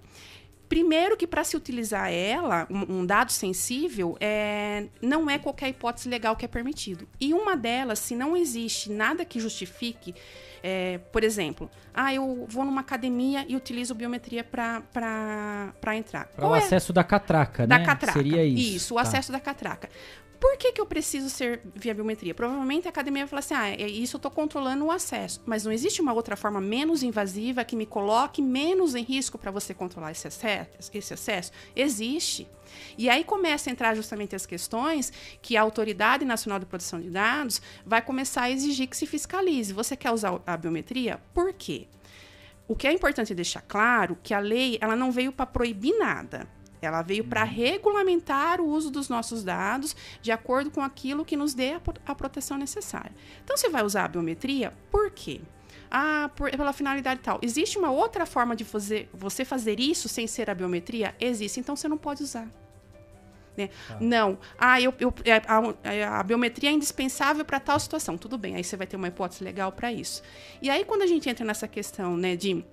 Primeiro 0.68 1.16
que 1.16 1.28
para 1.28 1.44
se 1.44 1.56
utilizar 1.56 2.12
ela, 2.12 2.66
um, 2.68 3.02
um 3.02 3.06
dado 3.06 3.32
sensível, 3.32 4.18
é, 4.20 4.88
não 5.04 5.30
é 5.30 5.38
qualquer 5.38 5.70
hipótese 5.70 6.10
legal 6.10 6.36
que 6.36 6.46
é 6.46 6.48
permitido. 6.48 7.08
E 7.22 7.32
uma 7.32 7.56
delas, 7.56 8.00
se 8.00 8.16
não 8.16 8.36
existe 8.36 8.92
nada 8.92 9.24
que 9.24 9.40
justifique 9.40 10.16
É, 10.66 10.98
por 11.12 11.26
exemplo, 11.26 11.70
ah, 11.94 12.14
eu 12.14 12.46
vou 12.48 12.64
numa 12.64 12.80
academia 12.80 13.46
e 13.50 13.54
utilizo 13.54 13.94
biometria 13.94 14.46
para 14.46 15.94
entrar. 15.94 16.28
Para 16.28 16.48
o 16.48 16.56
é? 16.56 16.60
acesso 16.60 16.94
da 16.94 17.04
catraca, 17.04 17.68
da 17.68 17.80
né? 17.80 17.86
catraca. 17.86 18.18
Seria 18.18 18.46
isso. 18.46 18.76
Isso, 18.76 18.94
o 18.94 18.96
tá. 18.96 19.02
acesso 19.02 19.30
da 19.30 19.42
catraca. 19.42 19.90
Por 20.44 20.58
que, 20.58 20.74
que 20.74 20.82
eu 20.82 20.86
preciso 20.86 21.30
ser 21.30 21.62
via 21.74 21.94
biometria? 21.94 22.36
Provavelmente 22.36 22.86
a 22.86 22.90
academia 22.90 23.24
vai 23.24 23.30
falar 23.30 23.40
assim: 23.40 23.54
ah, 23.54 23.70
é 23.70 23.88
isso 23.88 24.18
eu 24.18 24.20
estou 24.20 24.30
controlando 24.30 24.84
o 24.84 24.92
acesso. 24.92 25.42
Mas 25.46 25.64
não 25.64 25.72
existe 25.72 26.02
uma 26.02 26.12
outra 26.12 26.36
forma 26.36 26.60
menos 26.60 27.02
invasiva 27.02 27.64
que 27.64 27.78
me 27.78 27.86
coloque 27.86 28.42
menos 28.42 28.94
em 28.94 29.04
risco 29.04 29.38
para 29.38 29.52
você 29.52 29.74
controlar 29.74 30.12
esse 30.12 30.28
acesso, 30.28 30.70
esse 30.94 31.14
acesso? 31.14 31.50
Existe. 31.74 32.46
E 32.98 33.10
aí 33.10 33.24
começa 33.24 33.70
a 33.70 33.72
entrar 33.72 33.96
justamente 33.96 34.36
as 34.36 34.46
questões 34.46 35.14
que 35.42 35.56
a 35.56 35.62
Autoridade 35.62 36.26
Nacional 36.26 36.60
de 36.60 36.66
Proteção 36.66 37.00
de 37.00 37.10
Dados 37.10 37.62
vai 37.86 38.02
começar 38.02 38.42
a 38.42 38.52
exigir 38.52 38.90
que 38.90 38.98
se 38.98 39.08
fiscalize. 39.08 39.72
Você 39.72 39.96
quer 39.96 40.12
usar 40.12 40.42
a 40.46 40.58
biometria? 40.58 41.22
Por 41.34 41.54
quê? 41.54 41.88
O 42.68 42.76
que 42.76 42.86
é 42.86 42.92
importante 42.92 43.34
deixar 43.34 43.62
claro 43.62 44.18
que 44.22 44.34
a 44.34 44.40
lei 44.40 44.78
ela 44.82 44.98
não 44.98 45.10
veio 45.10 45.32
para 45.32 45.46
proibir 45.46 45.98
nada. 45.98 46.50
Ela 46.86 47.02
veio 47.02 47.24
para 47.24 47.44
uhum. 47.44 47.50
regulamentar 47.50 48.62
o 48.62 48.68
uso 48.68 48.90
dos 48.90 49.10
nossos 49.10 49.44
dados 49.44 49.96
de 50.22 50.32
acordo 50.32 50.72
com 50.72 50.82
aquilo 50.82 51.26
que 51.26 51.36
nos 51.36 51.54
dê 51.54 51.74
a, 51.74 51.82
a 52.06 52.16
proteção 52.16 52.58
necessária. 52.58 53.12
Então, 53.44 53.56
você 53.58 53.70
vai 53.70 53.84
usar 53.84 54.06
a 54.06 54.08
biometria, 54.08 54.74
por 54.92 55.12
quê? 55.12 55.42
Ah, 55.90 56.30
por, 56.36 56.50
pela 56.50 56.74
finalidade 56.74 57.20
tal. 57.22 57.40
Existe 57.42 57.78
uma 57.78 57.92
outra 57.92 58.26
forma 58.26 58.56
de 58.56 58.66
fazer, 58.66 59.10
você 59.14 59.46
fazer 59.46 59.80
isso 59.80 60.10
sem 60.10 60.26
ser 60.26 60.50
a 60.50 60.56
biometria? 60.56 61.16
Existe, 61.20 61.60
então 61.60 61.76
você 61.76 61.88
não 61.88 61.98
pode 61.98 62.24
usar. 62.24 62.48
Né? 63.56 63.70
Ah. 63.90 63.98
Não. 64.00 64.38
Ah, 64.58 64.82
eu, 64.82 64.94
eu, 65.00 65.14
é, 65.24 65.34
a, 65.36 65.74
é, 65.84 66.04
a, 66.04 66.24
biometria 66.24 66.70
é 66.70 66.74
indispensável 66.74 67.46
para 67.46 67.60
tal 67.60 67.80
situação. 67.80 68.18
Tudo 68.18 68.38
bem, 68.38 68.56
aí 68.56 68.64
você 68.64 68.76
vai 68.76 68.88
ter 68.88 68.96
uma 68.96 69.08
hipótese 69.08 69.44
legal 69.44 69.72
para 69.72 69.92
isso. 69.92 70.24
E 70.62 70.70
aí, 70.70 70.84
quando 70.84 71.04
a 71.04 71.08
gente 71.08 71.30
entra 71.30 71.46
nessa 71.46 71.68
questão 71.68 72.18
né, 72.18 72.36
de 72.36 72.66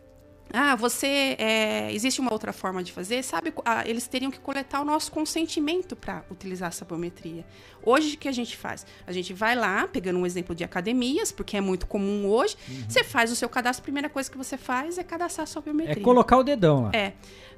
ah, 0.53 0.75
você. 0.75 1.37
É, 1.39 1.93
existe 1.93 2.21
uma 2.21 2.33
outra 2.33 2.53
forma 2.53 2.83
de 2.83 2.93
fazer, 2.93 3.23
sabe? 3.23 3.53
Ah, 3.65 3.87
eles 3.87 4.07
teriam 4.07 4.31
que 4.31 4.39
coletar 4.39 4.81
o 4.81 4.85
nosso 4.85 5.11
consentimento 5.13 5.95
para 5.95 6.25
utilizar 6.31 6.69
essa 6.69 6.85
biometria. 6.85 7.45
Hoje, 7.83 8.15
o 8.15 8.19
que 8.19 8.29
a 8.29 8.33
gente 8.33 8.57
faz? 8.57 8.87
A 9.07 9.13
gente 9.13 9.33
vai 9.33 9.55
lá, 9.55 9.87
pegando 9.87 10.19
um 10.19 10.27
exemplo 10.27 10.55
de 10.55 10.65
academias, 10.65 11.31
porque 11.31 11.57
é 11.57 11.61
muito 11.61 11.87
comum 11.87 12.29
hoje, 12.29 12.57
uhum. 12.69 12.85
você 12.89 13.05
faz 13.05 13.31
o 13.31 13.37
seu 13.37 13.49
cadastro, 13.49 13.83
a 13.83 13.85
primeira 13.85 14.09
coisa 14.09 14.31
que 14.31 14.37
você 14.37 14.57
faz 14.57 14.99
é 14.99 15.05
cadastrar 15.05 15.45
a 15.45 15.47
sua 15.47 15.63
biometria. 15.63 16.03
É 16.03 16.05
colocar 16.05 16.37
o 16.37 16.43
dedão 16.43 16.85
lá. 16.85 16.91
É. 16.93 17.13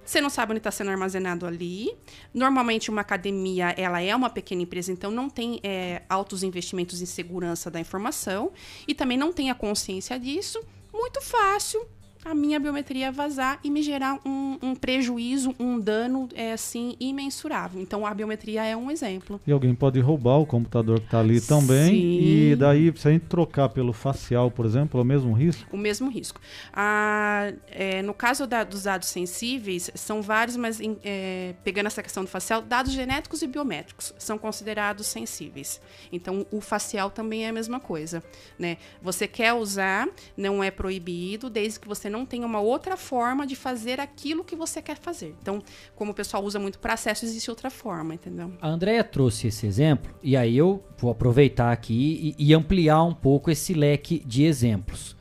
Você 0.04 0.20
não 0.20 0.28
sabe 0.28 0.52
onde 0.52 0.58
está 0.58 0.70
sendo 0.70 0.90
armazenado 0.90 1.46
ali. 1.46 1.96
Normalmente, 2.34 2.90
uma 2.90 3.00
academia 3.02 3.72
ela 3.76 4.00
é 4.00 4.14
uma 4.14 4.28
pequena 4.28 4.62
empresa, 4.62 4.90
então 4.92 5.10
não 5.10 5.30
tem 5.30 5.60
é, 5.62 6.02
altos 6.08 6.42
investimentos 6.42 7.00
em 7.00 7.06
segurança 7.06 7.70
da 7.70 7.78
informação 7.78 8.52
e 8.86 8.94
também 8.94 9.16
não 9.16 9.32
tem 9.32 9.50
a 9.50 9.54
consciência 9.54 10.18
disso. 10.18 10.62
Muito 10.92 11.22
fácil 11.22 11.86
a 12.24 12.34
minha 12.34 12.58
biometria 12.60 13.10
vazar 13.10 13.58
e 13.64 13.70
me 13.70 13.82
gerar 13.82 14.20
um, 14.24 14.58
um, 14.62 14.74
prejuízo, 14.74 15.54
um 15.58 15.78
dano 15.78 16.28
é 16.34 16.52
assim 16.52 16.96
imensurável. 17.00 17.80
Então 17.80 18.06
a 18.06 18.14
biometria 18.14 18.64
é 18.64 18.76
um 18.76 18.90
exemplo. 18.90 19.40
E 19.46 19.52
alguém 19.52 19.74
pode 19.74 19.98
roubar 20.00 20.38
o 20.38 20.46
computador 20.46 21.00
que 21.00 21.06
está 21.06 21.20
ali 21.20 21.40
também. 21.40 21.90
Sim. 21.90 22.18
E 22.20 22.56
daí, 22.56 22.92
se 22.96 23.08
a 23.08 23.10
gente 23.10 23.26
trocar 23.26 23.68
pelo 23.70 23.92
facial, 23.92 24.50
por 24.50 24.64
exemplo, 24.64 25.00
é 25.00 25.02
o 25.02 25.06
mesmo 25.06 25.32
risco? 25.32 25.68
O 25.74 25.76
mesmo 25.76 26.08
risco. 26.08 26.40
Ah, 26.72 27.52
é, 27.68 28.02
no 28.02 28.14
caso 28.14 28.46
da, 28.46 28.62
dos 28.62 28.84
dados 28.84 29.08
sensíveis, 29.08 29.90
são 29.94 30.22
vários, 30.22 30.56
mas 30.56 30.80
em, 30.80 30.96
é, 31.02 31.54
pegando 31.64 31.86
essa 31.86 32.02
questão 32.02 32.22
do 32.22 32.28
facial, 32.28 32.62
dados 32.62 32.92
genéticos 32.92 33.42
e 33.42 33.46
biométricos 33.46 34.14
são 34.18 34.38
considerados 34.38 35.06
sensíveis. 35.06 35.80
Então 36.12 36.46
o 36.52 36.60
facial 36.60 37.10
também 37.10 37.46
é 37.46 37.48
a 37.48 37.52
mesma 37.52 37.80
coisa. 37.80 38.22
Né? 38.58 38.76
Você 39.02 39.26
quer 39.26 39.52
usar, 39.54 40.08
não 40.36 40.62
é 40.62 40.70
proibido, 40.70 41.50
desde 41.50 41.80
que 41.80 41.88
você 41.88 42.11
não 42.12 42.26
tem 42.26 42.44
uma 42.44 42.60
outra 42.60 42.96
forma 42.96 43.46
de 43.46 43.56
fazer 43.56 43.98
aquilo 43.98 44.44
que 44.44 44.54
você 44.54 44.80
quer 44.80 44.98
fazer. 44.98 45.34
Então, 45.40 45.60
como 45.96 46.12
o 46.12 46.14
pessoal 46.14 46.44
usa 46.44 46.58
muito 46.58 46.78
para 46.78 46.92
acesso, 46.92 47.24
existe 47.24 47.50
outra 47.50 47.70
forma, 47.70 48.14
entendeu? 48.14 48.52
A 48.60 48.68
Andrea 48.68 49.02
trouxe 49.02 49.48
esse 49.48 49.66
exemplo, 49.66 50.14
e 50.22 50.36
aí 50.36 50.56
eu 50.56 50.84
vou 50.98 51.10
aproveitar 51.10 51.72
aqui 51.72 52.34
e, 52.38 52.50
e 52.50 52.54
ampliar 52.54 53.02
um 53.02 53.14
pouco 53.14 53.50
esse 53.50 53.72
leque 53.74 54.22
de 54.24 54.44
exemplos. 54.44 55.16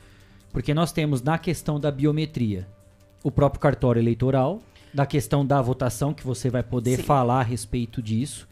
Porque 0.51 0.73
nós 0.73 0.91
temos 0.91 1.21
na 1.21 1.37
questão 1.37 1.79
da 1.79 1.89
biometria 1.89 2.67
o 3.23 3.31
próprio 3.31 3.61
cartório 3.61 4.01
eleitoral, 4.01 4.59
da 4.93 5.05
questão 5.05 5.45
da 5.45 5.61
votação, 5.61 6.13
que 6.13 6.25
você 6.25 6.49
vai 6.49 6.61
poder 6.61 6.97
Sim. 6.97 7.03
falar 7.03 7.39
a 7.39 7.43
respeito 7.43 8.01
disso. 8.01 8.47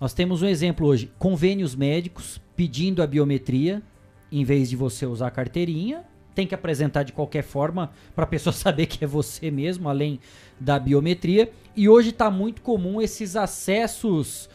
Nós 0.00 0.14
temos 0.14 0.42
um 0.42 0.46
exemplo 0.46 0.86
hoje: 0.86 1.10
convênios 1.18 1.74
médicos 1.74 2.40
pedindo 2.56 3.02
a 3.02 3.06
biometria, 3.06 3.82
em 4.32 4.44
vez 4.44 4.70
de 4.70 4.76
você 4.76 5.04
usar 5.04 5.26
a 5.28 5.30
carteirinha, 5.30 6.04
tem 6.34 6.46
que 6.46 6.54
apresentar 6.54 7.02
de 7.02 7.12
qualquer 7.12 7.42
forma 7.42 7.92
para 8.14 8.24
a 8.24 8.26
pessoa 8.26 8.52
saber 8.54 8.86
que 8.86 9.04
é 9.04 9.06
você 9.06 9.50
mesmo, 9.50 9.88
além 9.88 10.20
da 10.58 10.78
biometria. 10.78 11.50
E 11.76 11.88
hoje 11.88 12.10
está 12.10 12.30
muito 12.30 12.62
comum 12.62 13.00
esses 13.00 13.36
acessos 13.36 14.48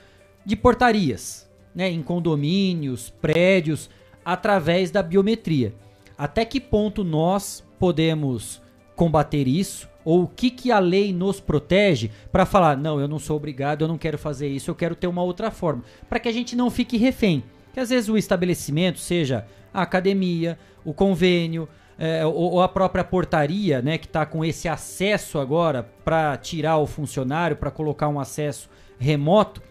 de 0.46 0.56
portarias, 0.56 1.50
né, 1.74 1.90
em 1.90 2.02
condomínios, 2.02 3.10
prédios, 3.22 3.90
através 4.24 4.92
da 4.92 5.02
biometria. 5.02 5.74
Até 6.18 6.44
que 6.44 6.60
ponto 6.60 7.04
nós 7.04 7.64
podemos 7.78 8.62
combater 8.96 9.48
isso? 9.48 9.88
Ou 10.04 10.24
o 10.24 10.28
que, 10.28 10.50
que 10.50 10.72
a 10.72 10.80
lei 10.80 11.14
nos 11.14 11.40
protege 11.40 12.10
para 12.32 12.46
falar, 12.46 12.76
não, 12.76 13.00
eu 13.00 13.08
não 13.08 13.20
sou 13.20 13.38
obrigado, 13.38 13.84
eu 13.84 13.88
não 13.88 13.98
quero 13.98 14.18
fazer 14.18 14.48
isso, 14.48 14.72
eu 14.72 14.76
quero 14.76 14.96
ter 14.96 15.08
uma 15.08 15.22
outra 15.22 15.52
forma. 15.52 15.84
Para 16.10 16.20
que 16.20 16.28
a 16.28 16.32
gente 16.32 16.56
não 16.56 16.70
fique 16.70 16.98
refém. 16.98 17.44
Que 17.74 17.80
às 17.80 17.90
vezes 17.90 18.10
o 18.10 18.18
estabelecimento, 18.18 19.00
seja 19.00 19.46
a 19.74 19.82
academia, 19.82 20.58
o 20.84 20.94
convênio, 20.94 21.68
é, 21.98 22.26
ou, 22.26 22.34
ou, 22.34 22.62
a 22.62 22.70
própria 22.70 23.04
portaria, 23.04 23.82
né, 23.82 23.98
que 23.98 24.06
está 24.06 24.26
com 24.26 24.44
esse 24.44 24.70
acesso 24.70 25.38
agora 25.38 25.84
para 26.04 26.38
tirar 26.38 26.78
o 26.78 26.88
funcionário, 26.88 27.58
para 27.58 27.70
colocar 27.70 28.08
um 28.08 28.20
acesso 28.20 28.70
remoto, 28.98 29.62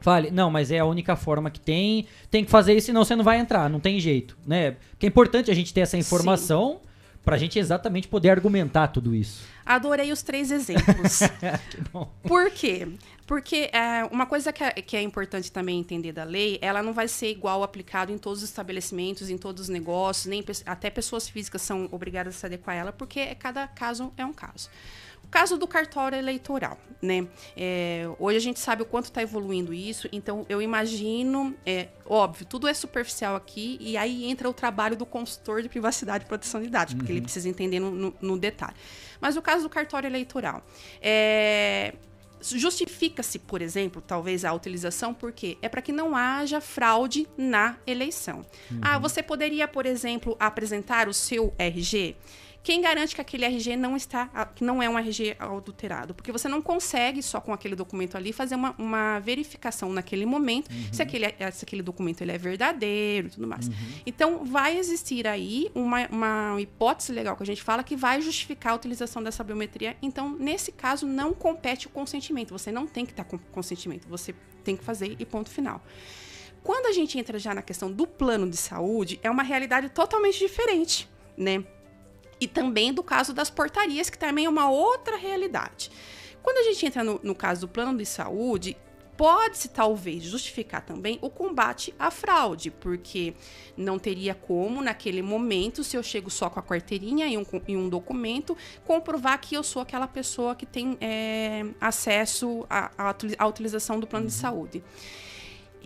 fale, 0.00 0.30
não, 0.30 0.50
mas 0.50 0.70
é 0.70 0.78
a 0.78 0.84
única 0.84 1.16
forma 1.16 1.50
que 1.50 1.58
tem, 1.58 2.06
tem 2.30 2.44
que 2.44 2.50
fazer 2.50 2.74
isso, 2.74 2.86
senão 2.86 3.02
você 3.02 3.16
não 3.16 3.24
vai 3.24 3.38
entrar, 3.38 3.70
não 3.70 3.80
tem 3.80 3.98
jeito, 3.98 4.36
né? 4.46 4.72
Porque 4.90 5.06
é 5.06 5.08
importante 5.08 5.50
a 5.50 5.54
gente 5.54 5.72
ter 5.72 5.80
essa 5.80 5.96
informação 5.96 6.80
para 7.24 7.36
a 7.36 7.38
gente 7.38 7.58
exatamente 7.58 8.06
poder 8.06 8.28
argumentar 8.28 8.88
tudo 8.88 9.14
isso. 9.14 9.44
Adorei 9.64 10.12
os 10.12 10.22
três 10.22 10.50
exemplos. 10.50 11.20
Por 12.22 12.50
quê? 12.50 12.86
Porque 13.26 13.70
é, 13.72 14.04
uma 14.10 14.26
coisa 14.26 14.52
que 14.52 14.62
é, 14.62 14.70
que 14.72 14.96
é, 14.96 15.02
importante 15.02 15.50
também 15.50 15.78
entender 15.78 16.12
da 16.12 16.24
lei, 16.24 16.58
ela 16.60 16.82
não 16.82 16.92
vai 16.92 17.08
ser 17.08 17.30
igual 17.30 17.62
aplicado 17.62 18.12
em 18.12 18.18
todos 18.18 18.42
os 18.42 18.48
estabelecimentos, 18.48 19.30
em 19.30 19.38
todos 19.38 19.62
os 19.62 19.68
negócios, 19.68 20.26
nem 20.26 20.44
até 20.66 20.90
pessoas 20.90 21.28
físicas 21.28 21.62
são 21.62 21.88
obrigadas 21.90 22.36
a 22.36 22.38
se 22.38 22.46
adequar 22.46 22.76
a 22.76 22.78
ela, 22.78 22.92
porque 22.92 23.34
cada 23.36 23.66
caso 23.66 24.12
é 24.16 24.24
um 24.26 24.32
caso. 24.32 24.68
O 25.24 25.28
caso 25.28 25.56
do 25.56 25.66
cartório 25.66 26.18
eleitoral, 26.18 26.78
né? 27.00 27.26
É, 27.56 28.06
hoje 28.18 28.36
a 28.36 28.40
gente 28.40 28.60
sabe 28.60 28.82
o 28.82 28.84
quanto 28.84 29.06
está 29.06 29.22
evoluindo 29.22 29.72
isso, 29.72 30.06
então 30.12 30.44
eu 30.50 30.60
imagino, 30.60 31.54
é, 31.64 31.88
óbvio, 32.04 32.44
tudo 32.44 32.68
é 32.68 32.74
superficial 32.74 33.34
aqui, 33.34 33.78
e 33.80 33.96
aí 33.96 34.26
entra 34.26 34.48
o 34.50 34.52
trabalho 34.52 34.96
do 34.96 35.06
consultor 35.06 35.62
de 35.62 35.68
privacidade 35.68 36.24
e 36.24 36.28
proteção 36.28 36.62
de 36.62 36.68
dados, 36.68 36.92
porque 36.92 37.10
uhum. 37.10 37.16
ele 37.16 37.24
precisa 37.24 37.48
entender 37.48 37.80
no, 37.80 37.90
no, 37.90 38.14
no 38.20 38.38
detalhe. 38.38 38.76
Mas 39.18 39.34
o 39.34 39.40
caso 39.40 39.62
do 39.62 39.70
cartório 39.70 40.06
eleitoral, 40.06 40.62
é 41.00 41.94
Justifica-se, 42.52 43.38
por 43.38 43.62
exemplo, 43.62 44.02
talvez 44.02 44.44
a 44.44 44.52
utilização, 44.52 45.14
porque 45.14 45.56
é 45.62 45.68
para 45.68 45.80
que 45.80 45.92
não 45.92 46.14
haja 46.14 46.60
fraude 46.60 47.26
na 47.36 47.76
eleição. 47.86 48.44
Uhum. 48.70 48.80
Ah, 48.82 48.98
você 48.98 49.22
poderia, 49.22 49.66
por 49.66 49.86
exemplo, 49.86 50.36
apresentar 50.38 51.08
o 51.08 51.14
seu 51.14 51.54
RG? 51.58 52.16
Quem 52.64 52.80
garante 52.80 53.14
que 53.14 53.20
aquele 53.20 53.44
RG 53.44 53.76
não 53.76 53.94
está, 53.94 54.26
que 54.54 54.64
não 54.64 54.82
é 54.82 54.88
um 54.88 54.98
RG 54.98 55.36
adulterado? 55.38 56.14
Porque 56.14 56.32
você 56.32 56.48
não 56.48 56.62
consegue 56.62 57.22
só 57.22 57.38
com 57.38 57.52
aquele 57.52 57.76
documento 57.76 58.16
ali 58.16 58.32
fazer 58.32 58.54
uma, 58.54 58.74
uma 58.78 59.18
verificação 59.20 59.92
naquele 59.92 60.24
momento 60.24 60.70
uhum. 60.70 60.88
se, 60.90 61.02
aquele, 61.02 61.26
se 61.52 61.62
aquele 61.62 61.82
documento 61.82 62.22
ele 62.22 62.32
é 62.32 62.38
verdadeiro 62.38 63.26
e 63.26 63.30
tudo 63.32 63.46
mais. 63.46 63.68
Uhum. 63.68 63.74
Então 64.06 64.46
vai 64.46 64.78
existir 64.78 65.26
aí 65.26 65.70
uma, 65.74 66.08
uma 66.08 66.58
hipótese 66.58 67.12
legal 67.12 67.36
que 67.36 67.42
a 67.42 67.46
gente 67.46 67.62
fala 67.62 67.84
que 67.84 67.94
vai 67.94 68.22
justificar 68.22 68.72
a 68.72 68.76
utilização 68.76 69.22
dessa 69.22 69.44
biometria. 69.44 69.94
Então, 70.00 70.34
nesse 70.34 70.72
caso, 70.72 71.06
não 71.06 71.34
compete 71.34 71.86
o 71.86 71.90
consentimento. 71.90 72.52
Você 72.52 72.72
não 72.72 72.86
tem 72.86 73.04
que 73.04 73.12
estar 73.12 73.24
com 73.24 73.36
consentimento. 73.36 74.08
Você 74.08 74.34
tem 74.64 74.74
que 74.74 74.82
fazer 74.82 75.14
e 75.18 75.26
ponto 75.26 75.50
final. 75.50 75.84
Quando 76.62 76.86
a 76.86 76.92
gente 76.92 77.18
entra 77.18 77.38
já 77.38 77.54
na 77.54 77.60
questão 77.60 77.92
do 77.92 78.06
plano 78.06 78.48
de 78.48 78.56
saúde, 78.56 79.20
é 79.22 79.30
uma 79.30 79.42
realidade 79.42 79.90
totalmente 79.90 80.38
diferente, 80.38 81.06
né? 81.36 81.62
E 82.40 82.46
também 82.46 82.92
do 82.92 83.02
caso 83.02 83.32
das 83.32 83.50
portarias, 83.50 84.10
que 84.10 84.18
também 84.18 84.46
é 84.46 84.48
uma 84.48 84.70
outra 84.70 85.16
realidade. 85.16 85.90
Quando 86.42 86.58
a 86.58 86.62
gente 86.62 86.84
entra 86.86 87.02
no, 87.02 87.20
no 87.22 87.34
caso 87.34 87.62
do 87.62 87.68
plano 87.68 87.96
de 87.96 88.04
saúde, 88.04 88.76
pode-se 89.16 89.68
talvez 89.68 90.22
justificar 90.22 90.82
também 90.82 91.18
o 91.22 91.30
combate 91.30 91.94
à 91.98 92.10
fraude, 92.10 92.70
porque 92.70 93.34
não 93.76 93.98
teria 93.98 94.34
como, 94.34 94.82
naquele 94.82 95.22
momento, 95.22 95.84
se 95.84 95.96
eu 95.96 96.02
chego 96.02 96.30
só 96.30 96.50
com 96.50 96.58
a 96.58 96.62
carteirinha 96.62 97.26
e 97.26 97.38
um, 97.38 97.44
e 97.66 97.76
um 97.76 97.88
documento, 97.88 98.56
comprovar 98.84 99.40
que 99.40 99.54
eu 99.54 99.62
sou 99.62 99.80
aquela 99.82 100.06
pessoa 100.06 100.54
que 100.54 100.66
tem 100.66 100.96
é, 101.00 101.64
acesso 101.80 102.66
à, 102.68 102.90
à, 103.38 103.46
utilização 103.46 103.98
do 104.00 104.06
plano 104.06 104.24
uhum. 104.24 104.30
de 104.30 104.34
saúde. 104.34 104.84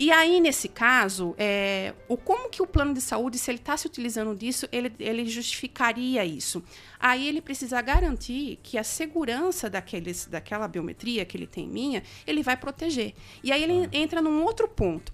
E 0.00 0.12
aí, 0.12 0.40
nesse 0.40 0.68
caso, 0.68 1.34
é, 1.36 1.92
o 2.06 2.16
como 2.16 2.48
que 2.48 2.62
o 2.62 2.66
plano 2.66 2.94
de 2.94 3.00
saúde, 3.00 3.36
se 3.36 3.50
ele 3.50 3.58
está 3.58 3.76
se 3.76 3.84
utilizando 3.84 4.32
disso, 4.32 4.68
ele, 4.70 4.92
ele 5.00 5.26
justificaria 5.26 6.24
isso. 6.24 6.62
Aí 7.00 7.26
ele 7.26 7.40
precisa 7.40 7.82
garantir 7.82 8.60
que 8.62 8.78
a 8.78 8.84
segurança 8.84 9.68
daqueles, 9.68 10.26
daquela 10.26 10.68
biometria 10.68 11.24
que 11.24 11.36
ele 11.36 11.48
tem 11.48 11.66
minha, 11.66 12.04
ele 12.24 12.44
vai 12.44 12.56
proteger. 12.56 13.12
E 13.42 13.50
aí 13.50 13.60
ele 13.60 13.88
entra 13.92 14.22
num 14.22 14.44
outro 14.44 14.68
ponto. 14.68 15.12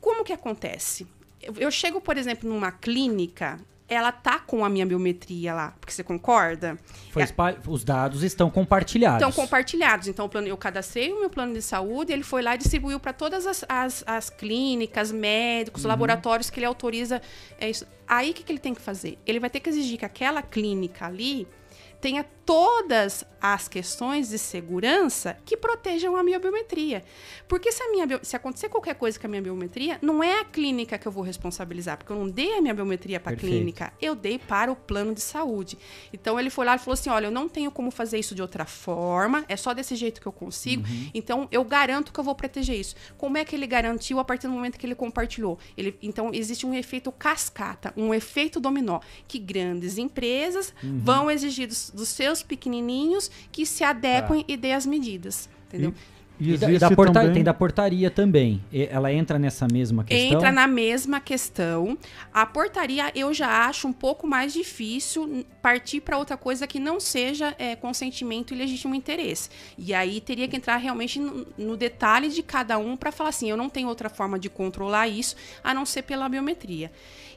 Como 0.00 0.24
que 0.24 0.32
acontece? 0.32 1.06
Eu, 1.40 1.54
eu 1.58 1.70
chego, 1.70 2.00
por 2.00 2.16
exemplo, 2.16 2.50
numa 2.50 2.72
clínica 2.72 3.60
ela 3.90 4.12
tá 4.12 4.38
com 4.38 4.64
a 4.64 4.68
minha 4.68 4.86
biometria 4.86 5.52
lá, 5.52 5.74
porque 5.80 5.92
você 5.92 6.04
concorda? 6.04 6.78
Foi 7.10 7.22
É- 7.24 7.26
Os 7.66 7.82
dados 7.82 8.22
estão 8.22 8.48
compartilhados. 8.48 9.20
Estão 9.28 9.32
compartilhados. 9.44 10.06
Então, 10.06 10.28
plano, 10.28 10.46
eu 10.46 10.56
cadastrei 10.56 11.12
o 11.12 11.18
meu 11.18 11.28
plano 11.28 11.52
de 11.52 11.60
saúde, 11.60 12.12
ele 12.12 12.22
foi 12.22 12.40
lá 12.40 12.54
e 12.54 12.58
distribuiu 12.58 13.00
para 13.00 13.12
todas 13.12 13.46
as, 13.46 13.64
as, 13.68 14.04
as 14.06 14.30
clínicas, 14.30 15.10
médicos, 15.10 15.84
laboratórios 15.84 16.48
que 16.48 16.60
ele 16.60 16.66
autoriza. 16.66 17.20
É 17.58 17.68
isso. 17.68 17.84
Aí, 18.06 18.30
o 18.30 18.34
que, 18.34 18.44
que 18.44 18.52
ele 18.52 18.60
tem 18.60 18.74
que 18.74 18.80
fazer? 18.80 19.18
Ele 19.26 19.40
vai 19.40 19.50
ter 19.50 19.58
que 19.58 19.68
exigir 19.68 19.98
que 19.98 20.04
aquela 20.04 20.40
clínica 20.40 21.06
ali 21.06 21.48
tenha 22.00 22.24
todas 22.50 23.24
as 23.40 23.68
questões 23.68 24.28
de 24.28 24.36
segurança 24.36 25.36
que 25.46 25.56
protejam 25.56 26.16
a 26.16 26.22
minha 26.22 26.36
biometria. 26.36 27.04
Porque 27.46 27.70
se, 27.70 27.80
a 27.80 27.88
minha, 27.88 28.20
se 28.24 28.34
acontecer 28.34 28.68
qualquer 28.68 28.96
coisa 28.96 29.18
com 29.20 29.26
a 29.28 29.30
minha 29.30 29.40
biometria, 29.40 30.00
não 30.02 30.20
é 30.20 30.40
a 30.40 30.44
clínica 30.44 30.98
que 30.98 31.06
eu 31.06 31.12
vou 31.12 31.22
responsabilizar, 31.22 31.96
porque 31.96 32.12
eu 32.12 32.16
não 32.16 32.28
dei 32.28 32.58
a 32.58 32.60
minha 32.60 32.74
biometria 32.74 33.20
para 33.20 33.34
a 33.34 33.36
clínica, 33.36 33.92
eu 34.00 34.16
dei 34.16 34.36
para 34.36 34.72
o 34.72 34.74
plano 34.74 35.14
de 35.14 35.20
saúde. 35.20 35.78
Então 36.12 36.40
ele 36.40 36.50
foi 36.50 36.66
lá 36.66 36.74
e 36.74 36.78
falou 36.80 36.94
assim: 36.94 37.08
olha, 37.08 37.26
eu 37.26 37.30
não 37.30 37.48
tenho 37.48 37.70
como 37.70 37.88
fazer 37.92 38.18
isso 38.18 38.34
de 38.34 38.42
outra 38.42 38.64
forma, 38.64 39.44
é 39.48 39.56
só 39.56 39.72
desse 39.72 39.94
jeito 39.94 40.20
que 40.20 40.26
eu 40.26 40.32
consigo, 40.32 40.82
então 41.14 41.46
eu 41.52 41.64
garanto 41.64 42.12
que 42.12 42.18
eu 42.18 42.24
vou 42.24 42.34
proteger 42.34 42.78
isso. 42.78 42.96
Como 43.16 43.38
é 43.38 43.44
que 43.44 43.54
ele 43.54 43.66
garantiu 43.66 44.18
a 44.18 44.24
partir 44.24 44.48
do 44.48 44.52
momento 44.52 44.76
que 44.76 44.84
ele 44.84 44.96
compartilhou? 44.96 45.56
Ele, 45.76 45.96
então 46.02 46.30
existe 46.34 46.66
um 46.66 46.74
efeito 46.74 47.12
cascata, 47.12 47.94
um 47.96 48.12
efeito 48.12 48.58
dominó, 48.58 48.98
que 49.28 49.38
grandes 49.38 49.98
empresas 49.98 50.74
vão 50.82 51.30
exigir 51.30 51.68
dos, 51.68 51.90
dos 51.90 52.08
seus 52.08 52.39
pequenininhos 52.42 53.30
que 53.52 53.64
se 53.66 53.84
adequem 53.84 54.44
e 54.48 54.56
dê 54.56 54.72
as 54.72 54.86
medidas. 54.86 55.48
Entendeu? 55.68 55.94
E 56.42 56.54
E 56.54 56.56
da, 56.56 56.70
e 56.72 56.78
da 56.78 56.88
também- 56.88 57.32
Tem 57.34 57.44
da 57.44 57.52
portaria 57.52 58.10
também. 58.10 58.64
Ela 58.72 59.12
entra 59.12 59.38
nessa 59.38 59.68
mesma 59.70 60.02
questão? 60.02 60.38
Entra 60.38 60.50
na 60.50 60.66
mesma 60.66 61.20
questão. 61.20 61.98
A 62.32 62.46
portaria 62.46 63.12
eu 63.14 63.34
já 63.34 63.66
acho 63.66 63.86
um 63.86 63.92
pouco 63.92 64.26
mais 64.26 64.50
difícil 64.54 65.44
partir 65.60 66.00
para 66.00 66.16
outra 66.16 66.38
coisa 66.38 66.66
que 66.66 66.80
não 66.80 66.98
seja 66.98 67.54
é, 67.58 67.76
consentimento 67.76 68.54
e 68.54 68.56
legítimo 68.56 68.94
interesse. 68.94 69.50
E 69.76 69.92
aí 69.92 70.18
teria 70.18 70.48
que 70.48 70.56
entrar 70.56 70.78
realmente 70.78 71.20
no, 71.20 71.46
no 71.58 71.76
detalhe 71.76 72.30
de 72.30 72.42
cada 72.42 72.78
um 72.78 72.96
para 72.96 73.12
falar 73.12 73.28
assim: 73.28 73.50
eu 73.50 73.56
não 73.56 73.68
tenho 73.68 73.88
outra 73.88 74.08
forma 74.08 74.38
de 74.38 74.48
controlar 74.48 75.08
isso 75.08 75.36
a 75.62 75.74
não 75.74 75.84
ser 75.84 76.00
pela 76.02 76.26
biometria. 76.26 76.90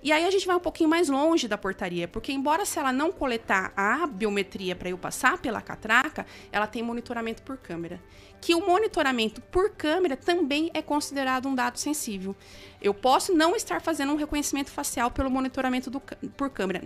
E 0.03 0.11
aí 0.11 0.25
a 0.25 0.29
gente 0.29 0.45
vai 0.45 0.53
um 0.53 0.59
pouquinho 0.59 0.89
mais 0.89 1.07
longe 1.07 1.47
da 1.47 1.57
portaria, 1.57 2.09
porque 2.09 2.33
embora 2.33 2.65
se 2.65 2.77
ela 2.77 2.91
não 2.91 3.09
coletar 3.09 3.71
a 3.73 4.05
biometria 4.05 4.75
para 4.75 4.89
eu 4.89 4.97
passar 4.97 5.37
pela 5.37 5.61
catraca, 5.61 6.25
ela 6.51 6.67
tem 6.67 6.83
monitoramento 6.83 7.41
por 7.41 7.55
câmera. 7.55 8.01
Que 8.41 8.53
o 8.53 8.59
monitoramento 8.59 9.39
por 9.39 9.69
câmera 9.69 10.17
também 10.17 10.69
é 10.73 10.81
considerado 10.81 11.47
um 11.47 11.55
dado 11.55 11.79
sensível. 11.79 12.35
Eu 12.81 12.93
posso 12.93 13.33
não 13.33 13.55
estar 13.55 13.81
fazendo 13.81 14.11
um 14.11 14.17
reconhecimento 14.17 14.71
facial 14.71 15.09
pelo 15.09 15.29
monitoramento 15.29 15.89
do 15.89 16.01
por 16.01 16.49
câmera. 16.49 16.83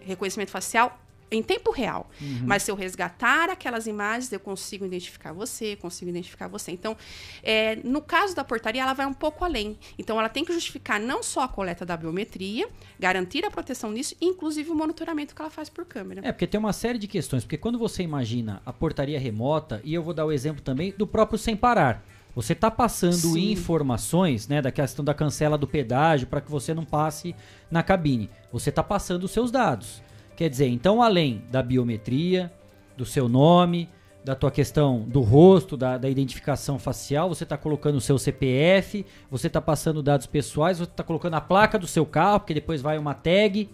Reconhecimento 0.00 0.50
facial 0.50 1.00
em 1.30 1.42
tempo 1.42 1.70
real. 1.70 2.10
Mas 2.44 2.62
se 2.62 2.70
eu 2.70 2.74
resgatar 2.74 3.48
aquelas 3.48 3.86
imagens, 3.86 4.32
eu 4.32 4.40
consigo 4.40 4.84
identificar 4.84 5.32
você, 5.32 5.76
consigo 5.76 6.10
identificar 6.10 6.48
você. 6.48 6.72
Então, 6.72 6.96
é, 7.42 7.76
no 7.76 8.00
caso 8.00 8.34
da 8.34 8.44
portaria, 8.44 8.82
ela 8.82 8.94
vai 8.94 9.06
um 9.06 9.14
pouco 9.14 9.44
além. 9.44 9.78
Então, 9.98 10.18
ela 10.18 10.28
tem 10.28 10.44
que 10.44 10.52
justificar 10.52 10.98
não 10.98 11.22
só 11.22 11.42
a 11.42 11.48
coleta 11.48 11.86
da 11.86 11.96
biometria, 11.96 12.68
garantir 12.98 13.44
a 13.44 13.50
proteção 13.50 13.92
nisso, 13.92 14.16
inclusive 14.20 14.70
o 14.70 14.74
monitoramento 14.74 15.34
que 15.34 15.40
ela 15.40 15.50
faz 15.50 15.68
por 15.68 15.84
câmera. 15.84 16.20
É, 16.24 16.32
porque 16.32 16.46
tem 16.46 16.58
uma 16.58 16.72
série 16.72 16.98
de 16.98 17.06
questões. 17.06 17.44
Porque 17.44 17.56
quando 17.56 17.78
você 17.78 18.02
imagina 18.02 18.60
a 18.64 18.72
portaria 18.72 19.18
remota, 19.18 19.80
e 19.84 19.94
eu 19.94 20.02
vou 20.02 20.14
dar 20.14 20.26
o 20.26 20.32
exemplo 20.32 20.62
também 20.62 20.92
do 20.96 21.06
próprio 21.06 21.38
Sem 21.38 21.56
Parar. 21.56 22.04
Você 22.34 22.52
está 22.52 22.70
passando 22.70 23.34
Sim. 23.34 23.50
informações, 23.50 24.46
né, 24.46 24.62
da 24.62 24.70
questão 24.70 25.04
da 25.04 25.12
cancela 25.12 25.58
do 25.58 25.66
pedágio 25.66 26.28
para 26.28 26.40
que 26.40 26.50
você 26.50 26.72
não 26.72 26.84
passe 26.84 27.34
na 27.70 27.82
cabine. 27.82 28.30
Você 28.52 28.70
está 28.70 28.82
passando 28.82 29.24
os 29.24 29.32
seus 29.32 29.50
dados. 29.50 30.00
Quer 30.40 30.48
dizer, 30.48 30.68
então 30.68 31.02
além 31.02 31.42
da 31.50 31.62
biometria, 31.62 32.50
do 32.96 33.04
seu 33.04 33.28
nome, 33.28 33.90
da 34.24 34.34
tua 34.34 34.50
questão 34.50 35.00
do 35.00 35.20
rosto, 35.20 35.76
da, 35.76 35.98
da 35.98 36.08
identificação 36.08 36.78
facial, 36.78 37.28
você 37.28 37.44
está 37.44 37.58
colocando 37.58 37.96
o 37.96 38.00
seu 38.00 38.18
CPF, 38.18 39.04
você 39.30 39.48
está 39.48 39.60
passando 39.60 40.02
dados 40.02 40.26
pessoais, 40.26 40.78
você 40.78 40.84
está 40.84 41.04
colocando 41.04 41.34
a 41.34 41.42
placa 41.42 41.78
do 41.78 41.86
seu 41.86 42.06
carro, 42.06 42.40
porque 42.40 42.54
depois 42.54 42.80
vai 42.80 42.96
uma 42.96 43.12
tag 43.12 43.68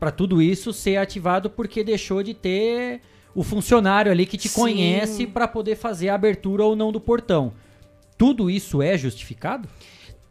para 0.00 0.10
tudo 0.10 0.42
isso 0.42 0.72
ser 0.72 0.96
ativado 0.96 1.48
porque 1.48 1.84
deixou 1.84 2.24
de 2.24 2.34
ter 2.34 3.00
o 3.32 3.44
funcionário 3.44 4.10
ali 4.10 4.26
que 4.26 4.36
te 4.36 4.48
Sim. 4.48 4.62
conhece 4.62 5.28
para 5.28 5.46
poder 5.46 5.76
fazer 5.76 6.08
a 6.08 6.16
abertura 6.16 6.64
ou 6.64 6.74
não 6.74 6.90
do 6.90 7.00
portão. 7.00 7.52
Tudo 8.18 8.50
isso 8.50 8.82
é 8.82 8.98
justificado? 8.98 9.68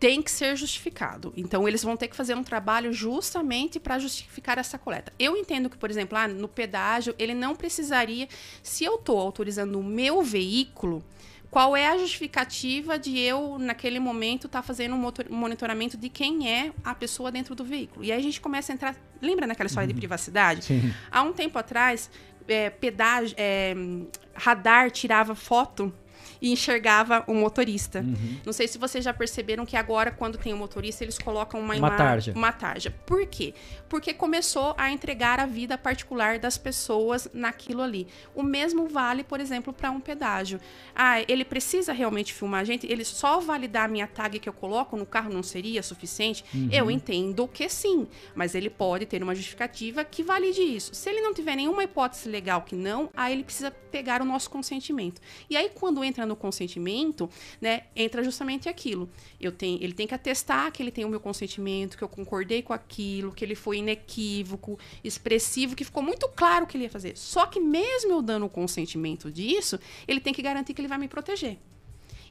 Tem 0.04 0.22
que 0.22 0.30
ser 0.30 0.58
justificado. 0.58 1.32
Então, 1.38 1.66
eles 1.66 1.82
vão 1.82 1.95
ter 1.95 2.10
que 2.10 2.16
fazer 2.18 2.36
um 2.36 2.43
trabalho 2.43 2.91
justamente 2.91 3.80
para 3.80 3.97
justificar 3.97 4.58
essa 4.58 4.78
coleta. 4.78 5.14
Eu 5.18 5.38
entendo 5.38 5.70
que, 5.70 5.78
por 5.78 5.89
exemplo, 5.89 6.18
lá 6.18 6.28
no 6.28 6.49
pedágio, 6.49 7.16
ele 7.18 7.34
não 7.34 7.56
precisaria. 7.56 8.28
Se 8.62 8.84
eu 8.84 8.95
estou 8.95 9.18
autorizando 9.18 9.80
o 9.80 9.84
meu 9.84 10.22
veículo, 10.22 11.01
qual 11.49 11.74
é 11.74 11.88
a 11.88 11.97
justificativa 11.97 12.99
de 12.99 13.18
eu, 13.18 13.58
naquele 13.58 13.97
momento, 13.97 14.47
estar 14.47 14.62
fazendo 14.62 14.93
um 14.93 15.10
monitoramento 15.30 15.95
de 15.95 16.10
quem 16.10 16.51
é 16.51 16.74
a 16.84 16.93
pessoa 16.93 17.32
dentro 17.32 17.56
do 17.56 17.64
veículo? 17.64 18.04
E 18.04 18.12
aí 18.12 18.20
a 18.20 18.22
gente 18.22 18.41
começa 18.41 18.74
a 18.74 18.76
entrar. 18.76 18.97
Lembra 19.22 19.47
naquela 19.47 19.68
história 19.68 19.88
de 19.88 19.93
privacidade? 19.93 20.66
Sim. 20.66 20.93
Há 21.10 21.24
um 21.24 21.32
tempo 21.32 21.58
atrás, 21.58 22.12
é, 22.45 22.70
pedágio, 22.70 23.36
é, 23.39 23.74
radar 24.36 24.91
tirava 24.91 25.34
foto 25.34 25.93
e 26.44 26.52
enxergava 26.52 27.24
o 27.26 27.34
motorista. 27.34 28.02
Uhum. 28.02 28.38
Não 28.46 28.52
sei 28.52 28.68
se 28.68 28.78
vocês 28.78 29.02
já 29.02 29.14
perceberam 29.14 29.66
que 29.66 29.78
agora, 29.78 30.12
quando 30.12 30.38
tem 30.38 30.52
o 30.54 30.58
motorista, 30.58 31.02
eles 31.02 31.18
colocam 31.18 31.58
uma, 31.62 31.68
Uma 31.74 31.78
ima- 31.78 31.91
tarja. 31.96 32.34
Uma 32.36 32.52
tarja. 32.52 32.94
Por 33.06 33.26
quê? 33.26 33.54
Porque 33.88 34.14
começou 34.14 34.76
a 34.78 34.91
entregar 34.91 35.39
a 35.39 35.46
vida 35.46 35.78
particular 35.78 36.38
das 36.39 36.58
pessoas 36.58 37.30
naquilo 37.34 37.82
ali. 37.82 38.08
O 38.36 38.44
mesmo 38.44 38.89
vale, 38.89 39.24
por 39.24 39.39
exemplo, 39.39 39.72
para 39.72 39.89
um 39.89 40.02
pedágio. 40.02 40.60
Ah, 40.94 41.22
ele 41.30 41.46
precisa 41.46 41.94
realmente 41.94 42.34
filmar 42.34 42.60
a 42.60 42.64
gente? 42.66 42.86
Ele 42.91 43.06
só 43.06 43.39
validar 43.39 43.86
a 43.86 43.88
minha 43.88 44.06
tag 44.08 44.38
que 44.38 44.50
eu 44.50 44.54
coloco 44.54 44.98
no 44.98 45.06
carro 45.06 45.32
não 45.32 45.41
seria 45.44 45.82
suficiente? 45.82 46.44
Uhum. 46.54 46.68
Eu 46.74 46.91
entendo 46.91 47.48
que 47.48 47.70
sim, 47.70 48.06
mas 48.36 48.54
ele 48.54 48.70
pode 48.70 49.06
ter 49.06 49.24
uma 49.24 49.34
justificativa 49.34 50.04
que 50.04 50.22
valide 50.22 50.62
isso. 50.62 50.94
Se 50.94 51.10
ele 51.10 51.22
não 51.22 51.34
tiver 51.34 51.56
nenhuma 51.56 51.86
hipótese 51.86 52.28
legal 52.28 52.64
que 52.64 52.76
não, 52.76 53.10
aí 53.16 53.32
ele 53.32 53.46
precisa 53.46 53.72
pegar 53.72 54.22
o 54.22 54.26
nosso 54.26 54.50
consentimento. 54.50 55.22
E 55.50 55.56
aí, 55.56 55.70
quando 55.74 56.04
entra 56.04 56.26
no 56.26 56.33
consentimento, 56.36 57.30
né, 57.62 57.84
entra 57.96 58.24
justamente 58.24 58.70
aquilo. 58.70 59.10
Eu 59.40 59.52
tenho, 59.52 59.82
ele 59.82 59.94
tem 59.94 60.08
que 60.08 60.14
atestar 60.14 60.72
que 60.72 60.82
ele 60.82 60.92
tem 60.92 61.06
o 61.06 61.10
meu 61.10 61.20
consentimento, 61.20 61.98
que 61.98 62.04
eu 62.04 62.10
concordei 62.10 62.62
com 62.62 62.74
aquilo, 62.74 63.32
que 63.32 63.44
ele 63.44 63.56
foi 63.56 63.78
inequívoco, 63.78 64.78
expressivo, 65.04 65.76
que 65.76 65.84
ficou 65.84 66.04
muito 66.04 66.28
claro 66.30 66.66
o 66.66 66.68
que 66.68 66.78
ele 66.78 66.86
ia 66.86 66.90
fazer. 66.90 67.18
Só 67.18 67.46
que 67.46 67.60
mesmo 67.60 68.12
eu 68.12 68.22
dando 68.22 68.46
o 68.46 68.50
consentimento 68.50 69.32
disso, 69.32 69.80
ele 70.08 70.20
tem 70.20 70.34
que 70.34 70.42
garantir 70.42 70.74
que 70.74 70.82
ele 70.82 70.88
vai 70.88 70.98
me 70.98 71.08
proteger. 71.08 71.58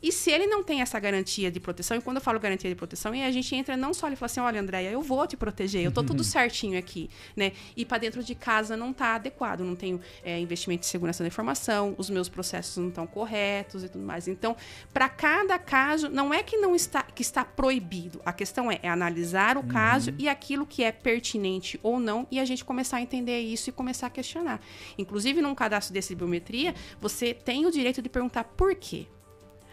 E 0.03 0.13
se 0.13 0.31
ele 0.31 0.47
não 0.47 0.63
tem 0.63 0.81
essa 0.81 0.99
garantia 0.99 1.51
de 1.51 1.61
proteção, 1.61 1.97
e 1.97 2.01
quando 2.01 2.17
eu 2.17 2.23
falo 2.23 2.39
garantia 2.39 2.71
de 2.71 2.77
proteção, 2.77 3.13
a 3.13 3.31
gente 3.31 3.55
entra 3.55 3.77
não 3.77 3.93
só 3.93 4.09
e 4.09 4.17
fala 4.17 4.27
assim: 4.27 4.41
olha, 4.41 4.61
Andréia, 4.61 4.91
eu 4.91 5.03
vou 5.03 5.27
te 5.27 5.37
proteger, 5.37 5.83
eu 5.83 5.93
tô 5.93 6.03
tudo 6.03 6.25
certinho 6.25 6.79
aqui, 6.79 7.11
né? 7.37 7.53
E 7.77 7.85
para 7.85 7.99
dentro 7.99 8.23
de 8.23 8.35
casa 8.35 8.77
não 8.77 8.93
tá 8.93 9.17
adequado, 9.17 9.61
não 9.61 9.77
tenho 9.77 10.01
é, 10.25 10.39
investimento 10.39 10.87
em 10.87 10.89
segurança 10.89 11.23
da 11.23 11.29
informação, 11.29 11.95
os 11.99 12.09
meus 12.09 12.29
processos 12.29 12.77
não 12.77 12.89
estão 12.89 13.07
corretos 13.07 13.85
e 13.85 13.89
tudo 13.89 14.05
mais. 14.05 14.29
Então, 14.29 14.57
para 14.93 15.09
cada 15.09 15.59
caso, 15.59 16.09
não 16.09 16.33
é 16.33 16.43
que 16.43 16.57
não 16.57 16.75
está 16.75 17.03
que 17.03 17.23
está 17.23 17.45
proibido. 17.45 18.21
A 18.25 18.33
questão 18.33 18.71
é, 18.71 18.79
é 18.83 18.89
analisar 18.89 19.57
o 19.57 19.63
caso 19.63 20.15
e 20.19 20.29
aquilo 20.29 20.67
que 20.67 20.83
é 20.83 20.93
pertinente 20.93 21.79
ou 21.83 21.99
não, 21.99 22.27
e 22.31 22.39
a 22.39 22.45
gente 22.45 22.65
começar 22.65 22.99
a 22.99 23.01
entender 23.01 23.41
isso 23.41 23.71
e 23.71 23.73
começar 23.73 24.07
a 24.07 24.11
questionar. 24.11 24.61
Inclusive, 24.97 25.41
num 25.41 25.55
cadastro 25.55 25.93
desse 25.93 26.13
de 26.13 26.17
biometria, 26.17 26.75
você 27.01 27.35
tem 27.35 27.67
o 27.67 27.71
direito 27.71 28.01
de 28.01 28.09
perguntar 28.09 28.45
por 28.45 28.75
quê. 28.75 29.07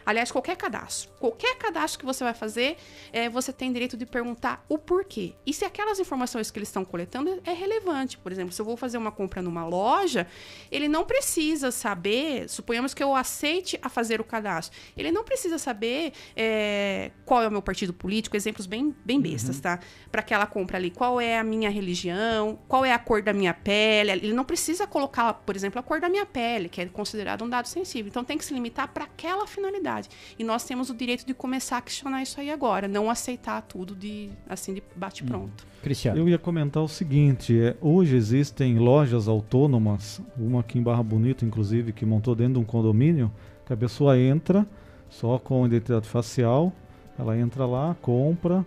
Aliás, 0.09 0.31
qualquer 0.31 0.57
cadastro. 0.57 1.11
Qualquer 1.19 1.55
cadastro 1.59 1.99
que 1.99 2.05
você 2.05 2.23
vai 2.23 2.33
fazer, 2.33 2.77
é, 3.13 3.29
você 3.29 3.53
tem 3.53 3.71
direito 3.71 3.95
de 3.95 4.07
perguntar 4.07 4.65
o 4.67 4.75
porquê. 4.75 5.35
E 5.45 5.53
se 5.53 5.63
aquelas 5.63 5.99
informações 5.99 6.49
que 6.49 6.57
eles 6.57 6.67
estão 6.67 6.83
coletando 6.83 7.39
é 7.45 7.53
relevante. 7.53 8.17
Por 8.17 8.31
exemplo, 8.31 8.51
se 8.51 8.59
eu 8.59 8.65
vou 8.65 8.75
fazer 8.75 8.97
uma 8.97 9.11
compra 9.11 9.39
numa 9.39 9.63
loja, 9.67 10.25
ele 10.71 10.87
não 10.87 11.05
precisa 11.05 11.69
saber, 11.69 12.49
suponhamos 12.49 12.95
que 12.95 13.03
eu 13.03 13.15
aceite 13.15 13.77
a 13.83 13.87
fazer 13.87 14.19
o 14.19 14.23
cadastro, 14.23 14.75
ele 14.97 15.11
não 15.11 15.23
precisa 15.23 15.59
saber 15.59 16.13
é, 16.35 17.11
qual 17.23 17.43
é 17.43 17.47
o 17.47 17.51
meu 17.51 17.61
partido 17.61 17.93
político, 17.93 18.35
exemplos 18.35 18.65
bem, 18.65 18.95
bem 19.05 19.21
bestas, 19.21 19.59
tá? 19.59 19.79
Para 20.11 20.21
aquela 20.21 20.47
compra 20.47 20.77
ali, 20.77 20.89
qual 20.89 21.21
é 21.21 21.37
a 21.37 21.43
minha 21.43 21.69
religião, 21.69 22.57
qual 22.67 22.83
é 22.83 22.91
a 22.91 22.97
cor 22.97 23.21
da 23.21 23.31
minha 23.31 23.53
pele. 23.53 24.09
Ele 24.09 24.33
não 24.33 24.43
precisa 24.43 24.87
colocar, 24.87 25.35
por 25.35 25.55
exemplo, 25.55 25.79
a 25.79 25.83
cor 25.83 26.01
da 26.01 26.09
minha 26.09 26.25
pele, 26.25 26.67
que 26.67 26.81
é 26.81 26.87
considerado 26.87 27.43
um 27.43 27.49
dado 27.49 27.67
sensível. 27.67 28.09
Então 28.09 28.23
tem 28.23 28.39
que 28.39 28.43
se 28.43 28.55
limitar 28.55 28.87
para 28.87 29.03
aquela 29.03 29.45
finalidade. 29.45 29.98
E 30.37 30.43
nós 30.43 30.63
temos 30.63 30.89
o 30.89 30.93
direito 30.93 31.25
de 31.25 31.33
começar 31.33 31.77
a 31.77 31.81
questionar 31.81 32.21
isso 32.21 32.39
aí 32.39 32.51
agora, 32.51 32.87
não 32.87 33.09
aceitar 33.09 33.61
tudo 33.61 33.95
de 33.95 34.29
assim 34.47 34.73
de 34.73 34.83
bate 34.95 35.23
pronto. 35.23 35.63
Hum. 35.63 35.79
Cristiano. 35.81 36.19
Eu 36.19 36.27
ia 36.27 36.37
comentar 36.37 36.83
o 36.83 36.87
seguinte, 36.87 37.59
é, 37.59 37.75
hoje 37.81 38.15
existem 38.15 38.77
lojas 38.77 39.27
autônomas, 39.27 40.21
uma 40.37 40.59
aqui 40.59 40.77
em 40.77 40.83
Barra 40.83 41.01
Bonita, 41.01 41.45
inclusive, 41.45 41.93
que 41.93 42.05
montou 42.05 42.35
dentro 42.35 42.53
de 42.53 42.59
um 42.59 42.65
condomínio, 42.65 43.31
que 43.65 43.73
a 43.73 43.77
pessoa 43.77 44.17
entra 44.19 44.67
só 45.09 45.39
com 45.39 45.65
identidade 45.65 46.07
facial, 46.07 46.73
ela 47.17 47.37
entra 47.37 47.65
lá, 47.65 47.95
compra, 48.01 48.65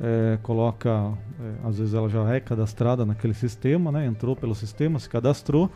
é, 0.00 0.38
coloca, 0.42 1.12
é, 1.40 1.68
às 1.68 1.78
vezes 1.78 1.94
ela 1.94 2.08
já 2.08 2.34
é 2.34 2.40
cadastrada 2.40 3.06
naquele 3.06 3.34
sistema, 3.34 3.92
né? 3.92 4.06
entrou 4.06 4.34
pelo 4.34 4.54
sistema, 4.54 4.98
se 4.98 5.08
cadastrou, 5.08 5.70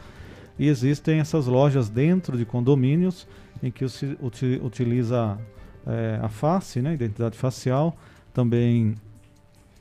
e 0.58 0.66
existem 0.66 1.20
essas 1.20 1.46
lojas 1.46 1.88
dentro 1.88 2.36
de 2.36 2.44
condomínios 2.44 3.26
em 3.62 3.70
que 3.70 3.88
se 3.88 4.16
utiliza 4.60 5.38
é, 5.86 6.18
a 6.22 6.28
face, 6.28 6.80
né? 6.80 6.94
identidade 6.94 7.36
facial, 7.36 7.96
também 8.32 8.94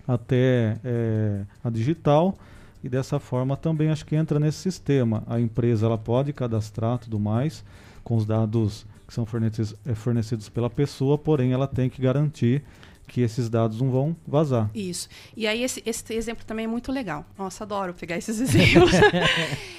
até 0.08 0.78
é, 0.84 1.44
a 1.64 1.70
digital, 1.70 2.38
e 2.84 2.90
dessa 2.90 3.20
forma 3.20 3.58
também 3.58 3.90
acho 3.90 4.06
que 4.06 4.16
entra 4.16 4.40
nesse 4.40 4.60
sistema. 4.60 5.24
A 5.28 5.40
empresa 5.40 5.86
ela 5.86 5.98
pode 5.98 6.32
cadastrar 6.32 6.98
tudo 6.98 7.20
mais 7.20 7.64
com 8.04 8.16
os 8.16 8.26
dados 8.26 8.86
que 9.08 9.14
são 9.14 9.26
fornecidos, 9.26 9.76
é, 9.86 9.94
fornecidos 9.94 10.50
pela 10.50 10.70
pessoa, 10.70 11.18
porém 11.18 11.52
ela 11.52 11.68
tem 11.68 11.90
que 11.90 12.02
garantir 12.02 12.64
que 13.08 13.22
esses 13.22 13.50
dados 13.50 13.80
não 13.82 13.90
vão 13.90 14.16
vazar. 14.28 14.70
Isso. 14.76 15.08
E 15.36 15.48
aí 15.48 15.64
esse, 15.64 15.82
esse 15.86 16.14
exemplo 16.14 16.46
também 16.46 16.66
é 16.66 16.68
muito 16.68 16.92
legal. 16.92 17.26
Nossa, 17.38 17.64
adoro 17.64 17.94
pegar 17.94 18.18
esses 18.18 18.40
exemplos. 18.42 18.92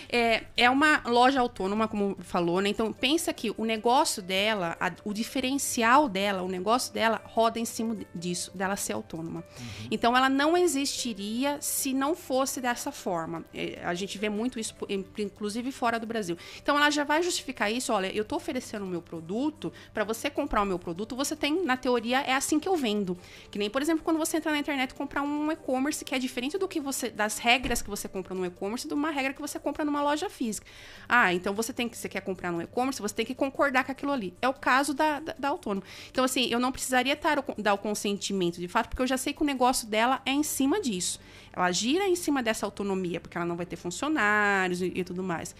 é, 0.08 0.44
é 0.56 0.70
uma 0.70 1.02
loja 1.04 1.38
autônoma, 1.38 1.86
como 1.86 2.16
falou, 2.20 2.60
né? 2.60 2.70
Então 2.70 2.90
pensa 2.92 3.32
que 3.32 3.52
o 3.56 3.64
negócio 3.64 4.22
dela, 4.22 4.76
a, 4.80 4.90
o 5.04 5.12
diferencial 5.12 6.08
dela, 6.08 6.42
o 6.42 6.48
negócio 6.48 6.92
dela 6.92 7.20
roda 7.24 7.60
em 7.60 7.66
cima 7.66 7.98
disso, 8.14 8.50
dela 8.56 8.76
ser 8.76 8.94
autônoma. 8.94 9.44
Uhum. 9.60 9.88
Então 9.90 10.16
ela 10.16 10.30
não 10.30 10.56
existiria 10.56 11.58
se 11.60 11.92
não 11.92 12.14
fosse 12.14 12.62
dessa 12.62 12.90
forma. 12.90 13.44
É, 13.52 13.78
a 13.84 13.92
gente 13.92 14.16
vê 14.16 14.30
muito 14.30 14.58
isso, 14.58 14.74
inclusive 15.18 15.70
fora 15.70 16.00
do 16.00 16.06
Brasil. 16.06 16.36
Então 16.62 16.76
ela 16.76 16.88
já 16.88 17.04
vai 17.04 17.22
justificar 17.22 17.70
isso. 17.70 17.92
Olha, 17.92 18.10
eu 18.14 18.22
estou 18.22 18.36
oferecendo 18.36 18.86
o 18.86 18.88
meu 18.88 19.02
produto, 19.02 19.70
para 19.92 20.04
você 20.04 20.30
comprar 20.30 20.62
o 20.62 20.66
meu 20.66 20.78
produto, 20.78 21.14
você 21.14 21.36
tem, 21.36 21.62
na 21.62 21.76
teoria, 21.76 22.20
é 22.20 22.32
assim 22.32 22.58
que 22.58 22.68
eu 22.68 22.76
vendo. 22.76 23.17
Que 23.50 23.58
nem, 23.58 23.70
por 23.70 23.82
exemplo, 23.82 24.04
quando 24.04 24.18
você 24.18 24.36
entra 24.36 24.50
na 24.52 24.58
internet 24.58 24.94
comprar 24.94 25.22
um 25.22 25.50
e-commerce 25.50 26.04
que 26.04 26.14
é 26.14 26.18
diferente 26.18 26.58
do 26.58 26.68
que 26.68 26.80
você 26.80 27.10
das 27.10 27.38
regras 27.38 27.82
que 27.82 27.90
você 27.90 28.08
compra 28.08 28.34
no 28.34 28.44
e-commerce 28.44 28.86
de 28.86 28.94
uma 28.94 29.10
regra 29.10 29.32
que 29.32 29.40
você 29.40 29.58
compra 29.58 29.84
numa 29.84 30.02
loja 30.02 30.28
física. 30.28 30.66
Ah, 31.08 31.32
então 31.32 31.54
você 31.54 31.72
tem 31.72 31.88
que 31.88 31.96
você 31.96 32.08
quer 32.08 32.20
comprar 32.20 32.52
no 32.52 32.62
e-commerce, 32.62 33.00
você 33.00 33.14
tem 33.14 33.26
que 33.26 33.34
concordar 33.34 33.84
com 33.84 33.92
aquilo 33.92 34.12
ali. 34.12 34.34
É 34.40 34.48
o 34.48 34.54
caso 34.54 34.94
da, 34.94 35.20
da, 35.20 35.34
da 35.38 35.48
autônoma. 35.48 35.86
Então 36.10 36.24
assim, 36.24 36.48
eu 36.50 36.58
não 36.58 36.72
precisaria 36.72 37.16
tar, 37.16 37.44
dar 37.56 37.74
o 37.74 37.78
consentimento 37.78 38.60
de 38.60 38.68
fato, 38.68 38.88
porque 38.88 39.02
eu 39.02 39.06
já 39.06 39.16
sei 39.16 39.32
que 39.32 39.42
o 39.42 39.46
negócio 39.46 39.86
dela 39.86 40.20
é 40.24 40.30
em 40.30 40.42
cima 40.42 40.80
disso. 40.80 41.20
Ela 41.52 41.70
gira 41.72 42.06
em 42.06 42.14
cima 42.14 42.42
dessa 42.42 42.66
autonomia, 42.66 43.20
porque 43.20 43.36
ela 43.36 43.46
não 43.46 43.56
vai 43.56 43.66
ter 43.66 43.76
funcionários 43.76 44.80
e, 44.80 44.92
e 44.94 45.04
tudo 45.04 45.22
mais. 45.22 45.54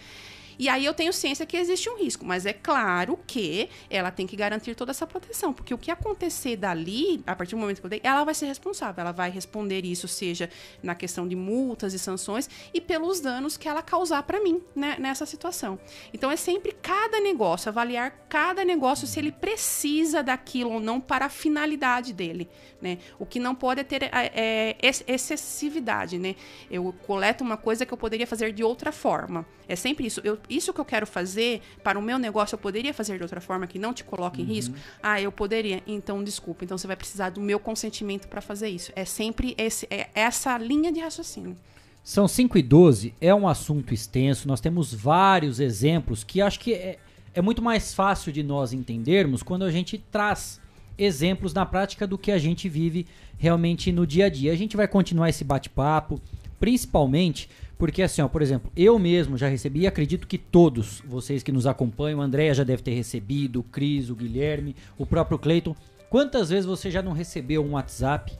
E 0.59 0.67
aí 0.67 0.83
eu 0.83 0.93
tenho 0.93 1.13
ciência 1.13 1.45
que 1.45 1.55
existe 1.55 1.89
um 1.89 1.97
risco, 1.97 2.25
mas 2.25 2.45
é 2.45 2.51
claro 2.51 3.17
que 3.25 3.69
ela 3.89 4.11
tem 4.11 4.27
que 4.27 4.35
garantir 4.35 4.75
toda 4.75 4.91
essa 4.91 5.07
proteção, 5.07 5.53
porque 5.53 5.73
o 5.73 5.77
que 5.77 5.89
acontecer 5.89 6.57
dali, 6.57 7.23
a 7.25 7.33
partir 7.33 7.55
do 7.55 7.59
momento 7.59 7.79
que 7.79 7.85
eu 7.85 7.89
dei, 7.89 8.01
ela 8.03 8.25
vai 8.25 8.33
ser 8.33 8.47
responsável, 8.47 9.01
ela 9.01 9.13
vai 9.13 9.31
responder 9.31 9.85
isso, 9.85 10.05
seja 10.05 10.49
na 10.83 10.93
questão 10.93 11.25
de 11.25 11.35
multas 11.35 11.93
e 11.93 11.99
sanções 11.99 12.49
e 12.73 12.81
pelos 12.81 13.21
danos 13.21 13.55
que 13.55 13.69
ela 13.69 13.81
causar 13.81 14.23
para 14.23 14.43
mim 14.43 14.61
né, 14.75 14.97
nessa 14.99 15.25
situação. 15.25 15.79
Então 16.13 16.29
é 16.29 16.35
sempre 16.35 16.73
cada 16.73 17.21
negócio, 17.21 17.69
avaliar 17.69 18.11
cada 18.27 18.65
negócio 18.65 19.07
se 19.07 19.17
ele 19.17 19.31
precisa 19.31 20.21
daquilo 20.21 20.73
ou 20.73 20.81
não 20.81 20.99
para 20.99 21.27
a 21.27 21.29
finalidade 21.29 22.11
dele. 22.11 22.49
Né? 22.81 22.97
O 23.17 23.25
que 23.25 23.39
não 23.39 23.53
pode 23.53 23.81
é 23.81 23.83
ter 23.83 24.03
é, 24.03 24.09
é, 24.11 24.75
excessividade. 24.81 26.17
Né? 26.17 26.35
Eu 26.71 26.93
coleto 27.05 27.43
uma 27.43 27.57
coisa 27.57 27.85
que 27.85 27.93
eu 27.93 27.97
poderia 27.97 28.25
fazer 28.25 28.53
de 28.53 28.63
outra 28.63 28.91
forma. 28.91 29.45
É 29.67 29.75
sempre 29.75 30.07
isso. 30.07 30.21
Eu, 30.23 30.39
isso 30.49 30.73
que 30.73 30.79
eu 30.79 30.85
quero 30.85 31.05
fazer 31.05 31.61
para 31.83 31.99
o 31.99 32.01
meu 32.01 32.17
negócio, 32.17 32.55
eu 32.55 32.59
poderia 32.59 32.93
fazer 32.93 33.17
de 33.17 33.23
outra 33.23 33.41
forma 33.41 33.67
que 33.67 33.77
não 33.77 33.93
te 33.93 34.03
coloque 34.03 34.41
em 34.41 34.45
uhum. 34.45 34.53
risco? 34.53 34.75
Ah, 35.03 35.21
eu 35.21 35.31
poderia. 35.31 35.83
Então, 35.85 36.23
desculpa. 36.23 36.63
Então, 36.63 36.77
você 36.77 36.87
vai 36.87 36.95
precisar 36.95 37.29
do 37.29 37.41
meu 37.41 37.59
consentimento 37.59 38.27
para 38.27 38.41
fazer 38.41 38.69
isso. 38.69 38.91
É 38.95 39.05
sempre 39.05 39.53
esse, 39.57 39.87
é 39.89 40.09
essa 40.15 40.57
linha 40.57 40.91
de 40.91 40.99
raciocínio. 40.99 41.57
São 42.03 42.27
5 42.27 42.57
e 42.57 42.63
12, 42.63 43.13
é 43.21 43.35
um 43.35 43.47
assunto 43.47 43.93
extenso, 43.93 44.47
nós 44.47 44.61
temos 44.61 44.93
vários 44.93 45.59
exemplos 45.59 46.23
que 46.23 46.41
acho 46.41 46.59
que 46.59 46.73
é, 46.73 46.97
é 47.33 47.41
muito 47.41 47.61
mais 47.61 47.93
fácil 47.93 48.31
de 48.31 48.41
nós 48.41 48.73
entendermos 48.73 49.43
quando 49.43 49.63
a 49.63 49.69
gente 49.69 49.97
traz 49.97 50.59
exemplos 50.99 51.53
na 51.53 51.65
prática 51.65 52.05
do 52.05 52.17
que 52.17 52.31
a 52.31 52.37
gente 52.37 52.67
vive 52.67 53.07
realmente 53.37 53.91
no 53.91 54.05
dia 54.05 54.25
a 54.25 54.29
dia. 54.29 54.51
A 54.51 54.55
gente 54.55 54.77
vai 54.77 54.87
continuar 54.87 55.29
esse 55.29 55.43
bate-papo, 55.43 56.21
principalmente 56.59 57.49
porque 57.79 58.01
assim, 58.01 58.21
ó, 58.21 58.27
por 58.27 58.41
exemplo, 58.41 58.69
eu 58.75 58.99
mesmo 58.99 59.37
já 59.37 59.47
recebi, 59.47 59.87
acredito 59.87 60.27
que 60.27 60.37
todos 60.37 61.01
vocês 61.07 61.41
que 61.41 61.51
nos 61.51 61.65
acompanham, 61.65 62.21
a 62.21 62.25
Andrea 62.25 62.53
já 62.53 62.65
deve 62.65 62.83
ter 62.83 62.91
recebido, 62.91 63.61
o 63.61 63.63
Cris, 63.63 64.09
o 64.09 64.15
Guilherme, 64.15 64.75
o 64.97 65.05
próprio 65.05 65.39
Cleiton. 65.39 65.73
Quantas 66.09 66.49
vezes 66.49 66.65
você 66.65 66.91
já 66.91 67.01
não 67.01 67.13
recebeu 67.13 67.63
um 67.63 67.71
WhatsApp 67.71 68.37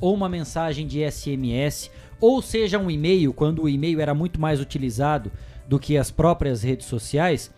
ou 0.00 0.12
uma 0.12 0.28
mensagem 0.28 0.84
de 0.84 1.08
SMS, 1.08 1.92
ou 2.20 2.42
seja, 2.42 2.76
um 2.76 2.90
e-mail, 2.90 3.32
quando 3.32 3.62
o 3.62 3.68
e-mail 3.68 4.00
era 4.00 4.12
muito 4.14 4.40
mais 4.40 4.60
utilizado 4.60 5.30
do 5.68 5.78
que 5.78 5.96
as 5.96 6.10
próprias 6.10 6.64
redes 6.64 6.86
sociais, 6.86 7.54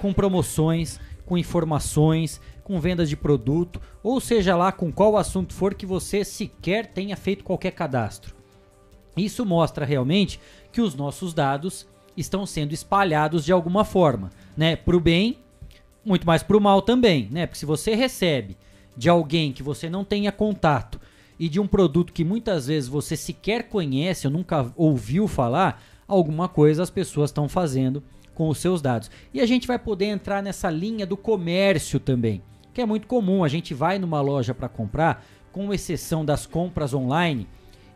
com 0.00 0.12
promoções, 0.12 0.98
com 1.24 1.38
informações, 1.38 2.40
com 2.64 2.80
vendas 2.80 3.10
de 3.10 3.16
produto, 3.16 3.80
ou 4.02 4.18
seja 4.18 4.56
lá 4.56 4.72
com 4.72 4.90
qual 4.90 5.18
assunto 5.18 5.52
for 5.52 5.74
que 5.74 5.84
você 5.84 6.24
sequer 6.24 6.86
tenha 6.86 7.14
feito 7.14 7.44
qualquer 7.44 7.72
cadastro. 7.72 8.34
Isso 9.14 9.44
mostra 9.44 9.84
realmente 9.84 10.40
que 10.72 10.80
os 10.80 10.94
nossos 10.94 11.34
dados 11.34 11.86
estão 12.16 12.46
sendo 12.46 12.72
espalhados 12.72 13.44
de 13.44 13.52
alguma 13.52 13.84
forma, 13.84 14.30
né? 14.56 14.74
Para 14.74 14.96
o 14.96 15.00
bem, 15.00 15.38
muito 16.04 16.26
mais 16.26 16.42
para 16.42 16.56
o 16.56 16.60
mal 16.60 16.80
também, 16.80 17.28
né? 17.30 17.46
Porque 17.46 17.58
se 17.58 17.66
você 17.66 17.94
recebe 17.94 18.56
de 18.96 19.10
alguém 19.10 19.52
que 19.52 19.62
você 19.62 19.90
não 19.90 20.02
tenha 20.02 20.32
contato 20.32 20.98
e 21.38 21.48
de 21.48 21.60
um 21.60 21.66
produto 21.66 22.12
que 22.12 22.24
muitas 22.24 22.66
vezes 22.68 22.88
você 22.88 23.16
sequer 23.16 23.64
conhece 23.68 24.26
ou 24.26 24.32
nunca 24.32 24.72
ouviu 24.74 25.28
falar, 25.28 25.82
alguma 26.08 26.48
coisa 26.48 26.82
as 26.82 26.90
pessoas 26.90 27.30
estão 27.30 27.48
fazendo 27.48 28.02
com 28.34 28.48
os 28.48 28.58
seus 28.58 28.80
dados. 28.80 29.10
E 29.34 29.40
a 29.40 29.46
gente 29.46 29.66
vai 29.66 29.78
poder 29.78 30.06
entrar 30.06 30.42
nessa 30.42 30.70
linha 30.70 31.06
do 31.06 31.16
comércio 31.16 32.00
também 32.00 32.42
que 32.74 32.82
é 32.82 32.86
muito 32.86 33.06
comum. 33.06 33.44
A 33.44 33.48
gente 33.48 33.72
vai 33.72 33.98
numa 33.98 34.20
loja 34.20 34.52
para 34.52 34.68
comprar, 34.68 35.24
com 35.52 35.72
exceção 35.72 36.24
das 36.24 36.44
compras 36.44 36.92
online, 36.92 37.46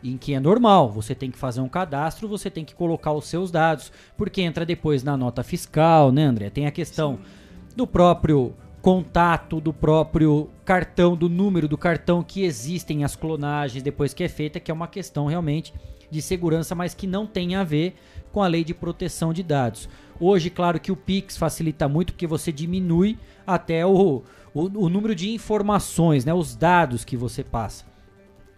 em 0.01 0.17
que 0.17 0.33
é 0.33 0.39
normal, 0.39 0.89
você 0.89 1.13
tem 1.13 1.29
que 1.29 1.37
fazer 1.37 1.59
um 1.59 1.67
cadastro, 1.67 2.27
você 2.27 2.49
tem 2.49 2.63
que 2.63 2.73
colocar 2.73 3.11
os 3.11 3.25
seus 3.25 3.51
dados, 3.51 3.91
porque 4.17 4.41
entra 4.41 4.65
depois 4.65 5.03
na 5.03 5.17
nota 5.17 5.43
fiscal, 5.43 6.09
né, 6.09 6.23
André? 6.23 6.49
Tem 6.49 6.65
a 6.65 6.71
questão 6.71 7.17
Sim. 7.17 7.75
do 7.75 7.85
próprio 7.85 8.53
contato, 8.81 9.59
do 9.59 9.73
próprio 9.73 10.49
cartão, 10.63 11.17
do 11.17 11.27
número 11.27 11.67
do 11.67 11.77
cartão 11.77 12.23
que 12.23 12.43
existem 12.43 13.03
as 13.03 13.13
clonagens 13.15 13.83
depois 13.83 14.13
que 14.13 14.23
é 14.23 14.29
feita, 14.29 14.59
que 14.59 14.71
é 14.71 14.73
uma 14.73 14.87
questão 14.87 15.25
realmente 15.25 15.73
de 16.09 16.21
segurança, 16.21 16.73
mas 16.73 16.93
que 16.93 17.05
não 17.05 17.27
tem 17.27 17.55
a 17.55 17.63
ver 17.63 17.95
com 18.31 18.41
a 18.41 18.47
lei 18.47 18.63
de 18.63 18.73
proteção 18.73 19.33
de 19.33 19.43
dados. 19.43 19.89
Hoje, 20.19 20.49
claro 20.49 20.79
que 20.79 20.91
o 20.91 20.95
Pix 20.95 21.37
facilita 21.37 21.87
muito 21.87 22.13
porque 22.13 22.27
você 22.27 22.51
diminui 22.51 23.17
até 23.45 23.85
o, 23.85 24.23
o, 24.59 24.85
o 24.85 24.89
número 24.89 25.15
de 25.15 25.29
informações, 25.29 26.25
né, 26.25 26.33
os 26.33 26.55
dados 26.55 27.03
que 27.03 27.17
você 27.17 27.43
passa. 27.43 27.85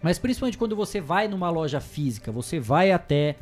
Mas 0.01 0.17
principalmente 0.17 0.57
quando 0.57 0.75
você 0.75 0.99
vai 0.99 1.27
numa 1.27 1.49
loja 1.49 1.79
física, 1.79 2.31
você 2.31 2.59
vai 2.59 2.91
até 2.91 3.35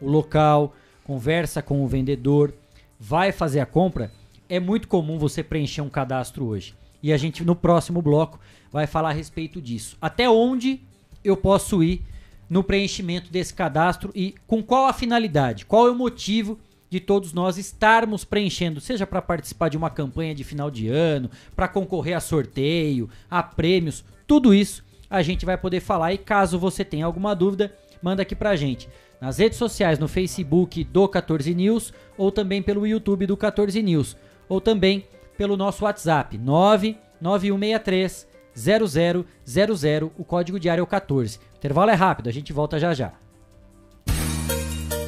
o 0.00 0.08
local, 0.08 0.74
conversa 1.02 1.60
com 1.60 1.82
o 1.82 1.88
vendedor, 1.88 2.54
vai 2.98 3.32
fazer 3.32 3.60
a 3.60 3.66
compra, 3.66 4.12
é 4.48 4.60
muito 4.60 4.88
comum 4.88 5.18
você 5.18 5.42
preencher 5.42 5.80
um 5.80 5.88
cadastro 5.88 6.46
hoje. 6.46 6.74
E 7.02 7.12
a 7.12 7.16
gente 7.16 7.44
no 7.44 7.56
próximo 7.56 8.00
bloco 8.00 8.38
vai 8.70 8.86
falar 8.86 9.10
a 9.10 9.12
respeito 9.12 9.60
disso. 9.60 9.96
Até 10.00 10.28
onde 10.28 10.80
eu 11.22 11.36
posso 11.36 11.82
ir 11.82 12.02
no 12.48 12.62
preenchimento 12.62 13.30
desse 13.30 13.52
cadastro 13.52 14.10
e 14.14 14.34
com 14.46 14.62
qual 14.62 14.86
a 14.86 14.92
finalidade, 14.92 15.66
qual 15.66 15.88
é 15.88 15.90
o 15.90 15.94
motivo 15.94 16.58
de 16.94 17.00
todos 17.00 17.32
nós 17.32 17.58
estarmos 17.58 18.24
preenchendo, 18.24 18.80
seja 18.80 19.04
para 19.04 19.20
participar 19.20 19.68
de 19.68 19.76
uma 19.76 19.90
campanha 19.90 20.32
de 20.32 20.44
final 20.44 20.70
de 20.70 20.86
ano, 20.86 21.28
para 21.56 21.66
concorrer 21.66 22.16
a 22.16 22.20
sorteio, 22.20 23.10
a 23.28 23.42
prêmios, 23.42 24.04
tudo 24.28 24.54
isso 24.54 24.84
a 25.10 25.20
gente 25.20 25.44
vai 25.44 25.58
poder 25.58 25.80
falar 25.80 26.12
e 26.12 26.18
caso 26.18 26.56
você 26.56 26.84
tenha 26.84 27.04
alguma 27.04 27.34
dúvida, 27.34 27.74
manda 28.00 28.22
aqui 28.22 28.36
pra 28.36 28.54
gente. 28.54 28.88
Nas 29.20 29.38
redes 29.38 29.58
sociais, 29.58 29.98
no 29.98 30.06
Facebook 30.06 30.84
do 30.84 31.08
14 31.08 31.52
News 31.52 31.92
ou 32.16 32.30
também 32.30 32.62
pelo 32.62 32.86
YouTube 32.86 33.26
do 33.26 33.36
14 33.36 33.82
News 33.82 34.16
ou 34.48 34.60
também 34.60 35.04
pelo 35.36 35.56
nosso 35.56 35.84
WhatsApp 35.84 36.38
99163 36.38 38.28
0000, 38.56 40.12
o 40.16 40.24
código 40.24 40.60
diário 40.60 40.80
é 40.80 40.84
o 40.84 40.86
14. 40.86 41.38
O 41.38 41.40
intervalo 41.56 41.90
é 41.90 41.94
rápido, 41.94 42.28
a 42.28 42.32
gente 42.32 42.52
volta 42.52 42.78
já 42.78 42.94
já. 42.94 43.23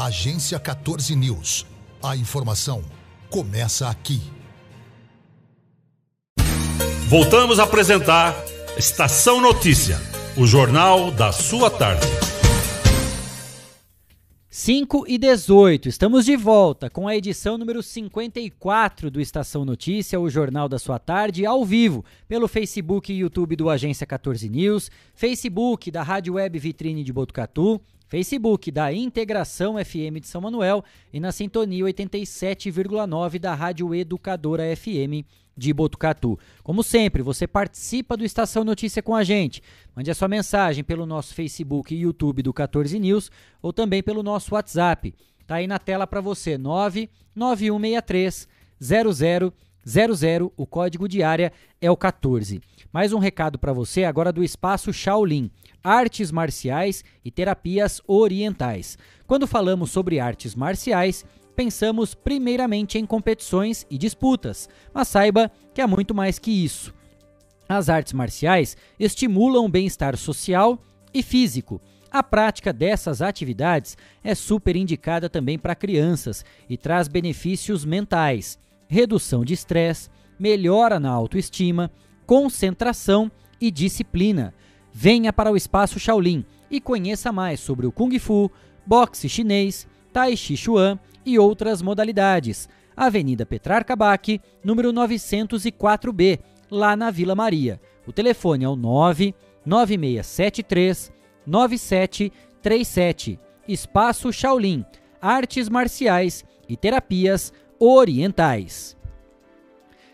Agência 0.00 0.58
14 0.58 1.14
News. 1.14 1.66
A 2.02 2.16
informação 2.16 2.82
começa 3.28 3.86
aqui. 3.90 4.18
Voltamos 7.06 7.58
a 7.58 7.64
apresentar 7.64 8.34
Estação 8.78 9.42
Notícia, 9.42 9.98
o 10.38 10.46
jornal 10.46 11.10
da 11.10 11.32
sua 11.32 11.70
tarde. 11.70 12.06
5 14.48 15.04
e 15.06 15.18
18, 15.18 15.90
estamos 15.90 16.24
de 16.24 16.34
volta 16.34 16.88
com 16.88 17.06
a 17.06 17.14
edição 17.14 17.58
número 17.58 17.82
54 17.82 19.10
do 19.10 19.20
Estação 19.20 19.66
Notícia, 19.66 20.18
o 20.18 20.30
jornal 20.30 20.66
da 20.66 20.78
sua 20.78 20.98
tarde, 20.98 21.44
ao 21.44 21.62
vivo, 21.62 22.02
pelo 22.26 22.48
Facebook 22.48 23.12
e 23.12 23.18
YouTube 23.18 23.54
do 23.54 23.68
Agência 23.68 24.06
14 24.06 24.48
News, 24.48 24.90
Facebook 25.14 25.90
da 25.90 26.02
Rádio 26.02 26.34
Web 26.34 26.58
Vitrine 26.58 27.04
de 27.04 27.12
Botucatu, 27.12 27.78
Facebook 28.10 28.70
da 28.72 28.92
Integração 28.92 29.76
FM 29.76 30.18
de 30.20 30.26
São 30.26 30.40
Manuel 30.40 30.82
e 31.12 31.20
na 31.20 31.30
sintonia 31.30 31.84
87,9 31.84 33.38
da 33.38 33.54
Rádio 33.54 33.94
Educadora 33.94 34.64
FM 34.76 35.24
de 35.56 35.72
Botucatu. 35.72 36.36
Como 36.64 36.82
sempre, 36.82 37.22
você 37.22 37.46
participa 37.46 38.16
do 38.16 38.24
Estação 38.24 38.64
Notícia 38.64 39.00
com 39.00 39.14
a 39.14 39.22
gente. 39.22 39.62
Mande 39.94 40.10
a 40.10 40.14
sua 40.14 40.26
mensagem 40.26 40.82
pelo 40.82 41.06
nosso 41.06 41.32
Facebook 41.32 41.94
e 41.94 42.00
YouTube 42.00 42.42
do 42.42 42.52
14 42.52 42.98
News 42.98 43.30
ou 43.62 43.72
também 43.72 44.02
pelo 44.02 44.24
nosso 44.24 44.56
WhatsApp. 44.56 45.14
Tá 45.46 45.54
aí 45.54 45.68
na 45.68 45.78
tela 45.78 46.04
para 46.04 46.20
você, 46.20 46.58
99163 46.58 48.48
0000, 49.86 50.52
o 50.56 50.66
código 50.66 51.08
de 51.08 51.22
área 51.22 51.52
é 51.80 51.88
o 51.88 51.96
14. 51.96 52.60
Mais 52.92 53.12
um 53.12 53.20
recado 53.20 53.56
para 53.56 53.72
você 53.72 54.02
agora 54.02 54.32
do 54.32 54.42
Espaço 54.42 54.92
Shaolin 54.92 55.48
artes 55.82 56.30
marciais 56.30 57.04
e 57.24 57.30
terapias 57.30 58.00
orientais. 58.06 58.98
Quando 59.26 59.46
falamos 59.46 59.90
sobre 59.90 60.20
artes 60.20 60.54
marciais, 60.54 61.24
pensamos 61.56 62.14
primeiramente 62.14 62.98
em 62.98 63.04
competições 63.04 63.86
e 63.90 63.98
disputas, 63.98 64.68
mas 64.92 65.08
saiba 65.08 65.50
que 65.74 65.80
há 65.80 65.86
muito 65.86 66.14
mais 66.14 66.38
que 66.38 66.50
isso. 66.50 66.94
As 67.68 67.88
artes 67.88 68.12
marciais 68.12 68.76
estimulam 68.98 69.64
o 69.64 69.68
bem-estar 69.68 70.16
social 70.16 70.82
e 71.14 71.22
físico. 71.22 71.80
A 72.10 72.22
prática 72.22 72.72
dessas 72.72 73.22
atividades 73.22 73.96
é 74.24 74.34
super 74.34 74.74
indicada 74.74 75.28
também 75.28 75.56
para 75.56 75.76
crianças 75.76 76.44
e 76.68 76.76
traz 76.76 77.06
benefícios 77.06 77.84
mentais, 77.84 78.58
redução 78.88 79.44
de 79.44 79.54
estresse, 79.54 80.08
melhora 80.36 80.98
na 80.98 81.10
autoestima, 81.10 81.92
concentração 82.26 83.30
e 83.60 83.70
disciplina. 83.70 84.52
Venha 84.92 85.32
para 85.32 85.50
o 85.50 85.56
Espaço 85.56 85.98
Shaolin 85.98 86.44
e 86.70 86.80
conheça 86.80 87.32
mais 87.32 87.58
sobre 87.60 87.86
o 87.86 87.92
Kung 87.92 88.18
Fu, 88.18 88.50
boxe 88.86 89.28
chinês, 89.28 89.86
Tai 90.12 90.36
Chi 90.36 90.56
Chuan 90.56 90.98
e 91.24 91.38
outras 91.38 91.80
modalidades. 91.82 92.68
Avenida 92.96 93.46
Petrarca 93.46 93.94
Bac, 93.96 94.40
número 94.62 94.92
904B, 94.92 96.38
lá 96.70 96.94
na 96.96 97.10
Vila 97.10 97.34
Maria. 97.34 97.80
O 98.06 98.12
telefone 98.12 98.64
é 98.64 98.68
o 98.68 98.76
99673 98.76 101.10
9737. 101.46 103.40
Espaço 103.66 104.30
Shaolin, 104.32 104.84
artes 105.20 105.68
marciais 105.68 106.44
e 106.68 106.76
terapias 106.76 107.52
orientais. 107.78 108.96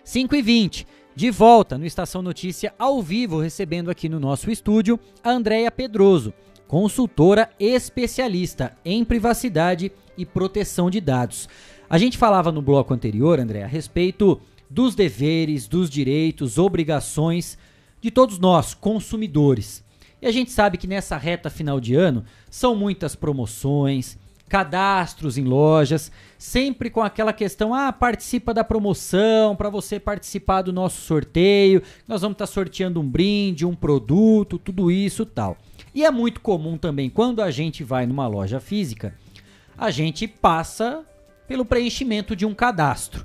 5 0.04 0.36
e 0.36 0.42
20, 0.42 0.86
de 1.16 1.30
volta 1.30 1.78
no 1.78 1.86
Estação 1.86 2.20
Notícia 2.20 2.74
ao 2.78 3.02
vivo, 3.02 3.40
recebendo 3.40 3.90
aqui 3.90 4.06
no 4.06 4.20
nosso 4.20 4.50
estúdio 4.50 5.00
a 5.24 5.30
Andréia 5.30 5.70
Pedroso, 5.70 6.30
consultora 6.68 7.48
especialista 7.58 8.76
em 8.84 9.02
privacidade 9.02 9.90
e 10.18 10.26
proteção 10.26 10.90
de 10.90 11.00
dados. 11.00 11.48
A 11.88 11.96
gente 11.96 12.18
falava 12.18 12.52
no 12.52 12.60
bloco 12.60 12.92
anterior, 12.92 13.40
André, 13.40 13.62
a 13.62 13.66
respeito 13.66 14.38
dos 14.68 14.94
deveres, 14.94 15.66
dos 15.66 15.88
direitos, 15.88 16.58
obrigações 16.58 17.56
de 17.98 18.10
todos 18.10 18.38
nós, 18.38 18.74
consumidores. 18.74 19.82
E 20.20 20.26
a 20.26 20.30
gente 20.30 20.50
sabe 20.50 20.76
que 20.76 20.86
nessa 20.86 21.16
reta 21.16 21.48
final 21.48 21.80
de 21.80 21.94
ano 21.94 22.26
são 22.50 22.76
muitas 22.76 23.16
promoções, 23.16 24.18
cadastros 24.48 25.36
em 25.36 25.44
lojas, 25.44 26.10
sempre 26.38 26.90
com 26.90 27.02
aquela 27.02 27.32
questão: 27.32 27.74
ah, 27.74 27.92
participa 27.92 28.54
da 28.54 28.64
promoção 28.64 29.56
para 29.56 29.70
você 29.70 29.98
participar 29.98 30.62
do 30.62 30.72
nosso 30.72 31.00
sorteio. 31.02 31.82
Nós 32.06 32.22
vamos 32.22 32.34
estar 32.34 32.46
tá 32.46 32.52
sorteando 32.52 33.00
um 33.00 33.08
brinde, 33.08 33.66
um 33.66 33.74
produto, 33.74 34.58
tudo 34.58 34.90
isso 34.90 35.26
tal. 35.26 35.56
E 35.94 36.04
é 36.04 36.10
muito 36.10 36.40
comum 36.40 36.76
também 36.76 37.08
quando 37.08 37.42
a 37.42 37.50
gente 37.50 37.82
vai 37.82 38.06
numa 38.06 38.26
loja 38.26 38.60
física, 38.60 39.14
a 39.76 39.90
gente 39.90 40.28
passa 40.28 41.04
pelo 41.48 41.64
preenchimento 41.64 42.34
de 42.34 42.44
um 42.44 42.54
cadastro. 42.54 43.24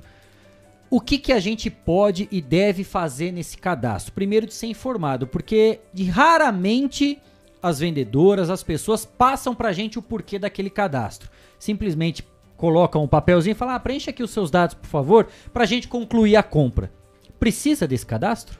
O 0.88 1.00
que, 1.00 1.16
que 1.16 1.32
a 1.32 1.40
gente 1.40 1.70
pode 1.70 2.28
e 2.30 2.42
deve 2.42 2.84
fazer 2.84 3.32
nesse 3.32 3.56
cadastro? 3.56 4.12
Primeiro, 4.12 4.46
de 4.46 4.52
ser 4.52 4.66
informado, 4.66 5.26
porque 5.26 5.80
raramente 6.10 7.18
as 7.62 7.78
vendedoras, 7.78 8.50
as 8.50 8.62
pessoas 8.62 9.04
passam 9.04 9.54
para 9.54 9.68
a 9.68 9.72
gente 9.72 9.98
o 9.98 10.02
porquê 10.02 10.38
daquele 10.38 10.68
cadastro. 10.68 11.30
Simplesmente 11.58 12.26
colocam 12.56 13.04
um 13.04 13.08
papelzinho 13.08 13.52
e 13.52 13.56
falam: 13.56 13.74
ah, 13.74 13.80
preencha 13.80 14.10
aqui 14.10 14.22
os 14.22 14.30
seus 14.30 14.50
dados, 14.50 14.74
por 14.74 14.88
favor, 14.88 15.28
para 15.52 15.62
a 15.62 15.66
gente 15.66 15.88
concluir 15.88 16.36
a 16.36 16.42
compra. 16.42 16.92
Precisa 17.38 17.86
desse 17.86 18.06
cadastro? 18.06 18.58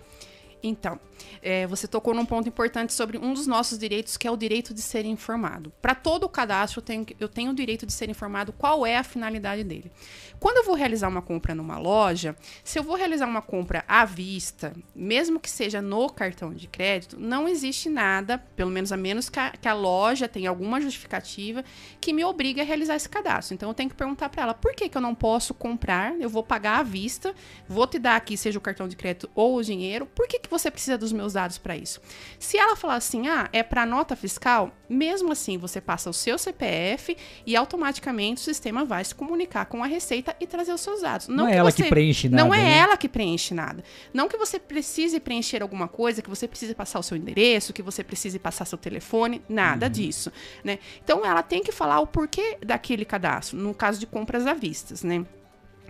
Então, 0.63 0.99
é, 1.41 1.67
você 1.67 1.87
tocou 1.87 2.15
num 2.15 2.25
ponto 2.25 2.49
importante 2.49 2.93
sobre 2.93 3.19
um 3.19 3.33
dos 3.33 3.47
nossos 3.47 3.79
direitos, 3.79 4.17
que 4.17 4.27
é 4.27 4.31
o 4.31 4.37
direito 4.37 4.75
de 4.75 4.83
ser 4.83 5.05
informado. 5.05 5.73
Para 5.81 5.95
todo 5.95 6.25
o 6.25 6.29
cadastro, 6.29 6.81
eu 6.81 6.83
tenho, 6.83 7.07
eu 7.21 7.29
tenho 7.29 7.51
o 7.51 7.55
direito 7.55 7.87
de 7.87 7.93
ser 7.93 8.09
informado 8.11 8.53
qual 8.53 8.87
é 8.87 8.97
a 8.97 9.05
finalidade 9.05 9.65
dele. 9.65 9.91
Quando 10.39 10.57
eu 10.57 10.65
vou 10.65 10.75
realizar 10.75 11.09
uma 11.09 11.23
compra 11.23 11.55
numa 11.55 11.79
loja, 11.79 12.35
se 12.65 12.79
eu 12.79 12.83
vou 12.83 12.97
realizar 12.97 13.27
uma 13.27 13.41
compra 13.41 13.85
à 13.87 14.05
vista, 14.05 14.73
mesmo 14.95 15.39
que 15.39 15.49
seja 15.49 15.81
no 15.81 16.11
cartão 16.11 16.53
de 16.53 16.67
crédito, 16.67 17.17
não 17.19 17.49
existe 17.49 17.89
nada, 17.89 18.39
pelo 18.57 18.71
menos 18.71 18.91
a 18.91 18.97
menos 18.97 19.29
que 19.29 19.39
a, 19.39 19.51
que 19.51 19.69
a 19.69 19.75
loja 19.75 20.27
tenha 20.27 20.51
alguma 20.51 20.81
justificativa, 20.81 21.65
que 22.01 22.13
me 22.13 22.25
obrigue 22.25 22.61
a 22.61 22.65
realizar 22.65 22.97
esse 22.97 23.09
cadastro. 23.09 23.55
Então 23.55 23.71
eu 23.71 23.75
tenho 23.75 23.89
que 23.89 23.95
perguntar 23.95 24.29
para 24.29 24.43
ela 24.43 24.55
por 24.55 24.75
que, 24.75 24.89
que 24.89 24.97
eu 24.97 25.01
não 25.03 25.15
posso 25.15 25.55
comprar, 25.55 26.13
eu 26.21 26.29
vou 26.29 26.43
pagar 26.43 26.81
à 26.81 26.83
vista, 26.83 27.33
vou 27.69 27.87
te 27.87 27.99
dar 27.99 28.17
aqui, 28.17 28.37
seja 28.37 28.59
o 28.59 28.63
cartão 28.63 28.89
de 28.89 28.97
crédito 28.97 29.31
ou 29.35 29.57
o 29.57 29.63
dinheiro, 29.63 30.07
por 30.07 30.27
que, 30.27 30.41
que 30.41 30.51
você 30.51 30.71
precisa 30.71 30.99
dos 30.99 31.13
meus 31.23 31.33
dados 31.33 31.59
para 31.59 31.77
isso? 31.77 32.01
Se 32.39 32.59
ela 32.59 32.75
falar 32.75 32.97
assim, 32.97 33.29
ah, 33.29 33.49
é 33.53 33.63
para 33.63 33.87
nota 33.87 34.17
fiscal, 34.17 34.73
mesmo 34.89 35.31
assim 35.33 35.57
você 35.57 35.81
passa 35.81 36.11
o 36.11 36.13
seu 36.13 36.37
CPF 36.37 37.17
e 37.47 37.55
automaticamente 37.55 38.41
o 38.41 38.45
sistema 38.45 38.85
vai 38.85 39.05
se 39.05 39.15
comunicar 39.15 39.67
com 39.67 39.83
a 39.83 39.87
Receita 39.87 40.35
e 40.41 40.47
trazer 40.47 40.73
os 40.73 40.81
seus 40.81 41.01
dados. 41.03 41.29
Não, 41.29 41.45
não 41.45 41.49
é 41.49 41.57
ela 41.57 41.71
você, 41.71 41.85
que 41.85 41.89
preenche 41.89 42.29
nada. 42.29 42.45
Não 42.45 42.53
é 42.53 42.59
né? 42.59 42.77
ela 42.79 42.97
que 42.97 43.09
preenche 43.09 43.55
nada. 43.55 43.85
Não 44.13 44.29
que 44.29 44.37
você 44.37 44.59
precise 44.59 45.21
preencher 45.21 45.63
alguma 45.63 45.87
coisa, 45.87 46.21
que 46.21 46.29
você 46.29 46.49
precise 46.49 46.75
passar 46.75 46.99
o 46.99 47.03
seu 47.03 47.17
endereço, 47.17 47.73
que 47.73 47.83
você 47.83 48.03
precise 48.03 48.39
passar 48.39 48.65
seu 48.65 48.79
telefone, 48.79 49.43
nada 49.49 49.87
uhum. 49.87 49.93
disso, 49.93 50.33
né? 50.65 50.79
Então 51.03 51.25
ela 51.25 51.43
tem 51.43 51.63
que 51.63 51.71
falar 51.71 52.01
o 52.01 52.07
porquê 52.07 52.59
daquele 52.65 53.05
cadastro, 53.05 53.57
no 53.59 53.73
caso 53.73 54.01
de 54.01 54.07
compras 54.07 54.47
à 54.47 54.55
vista, 54.55 54.95
né? 55.07 55.25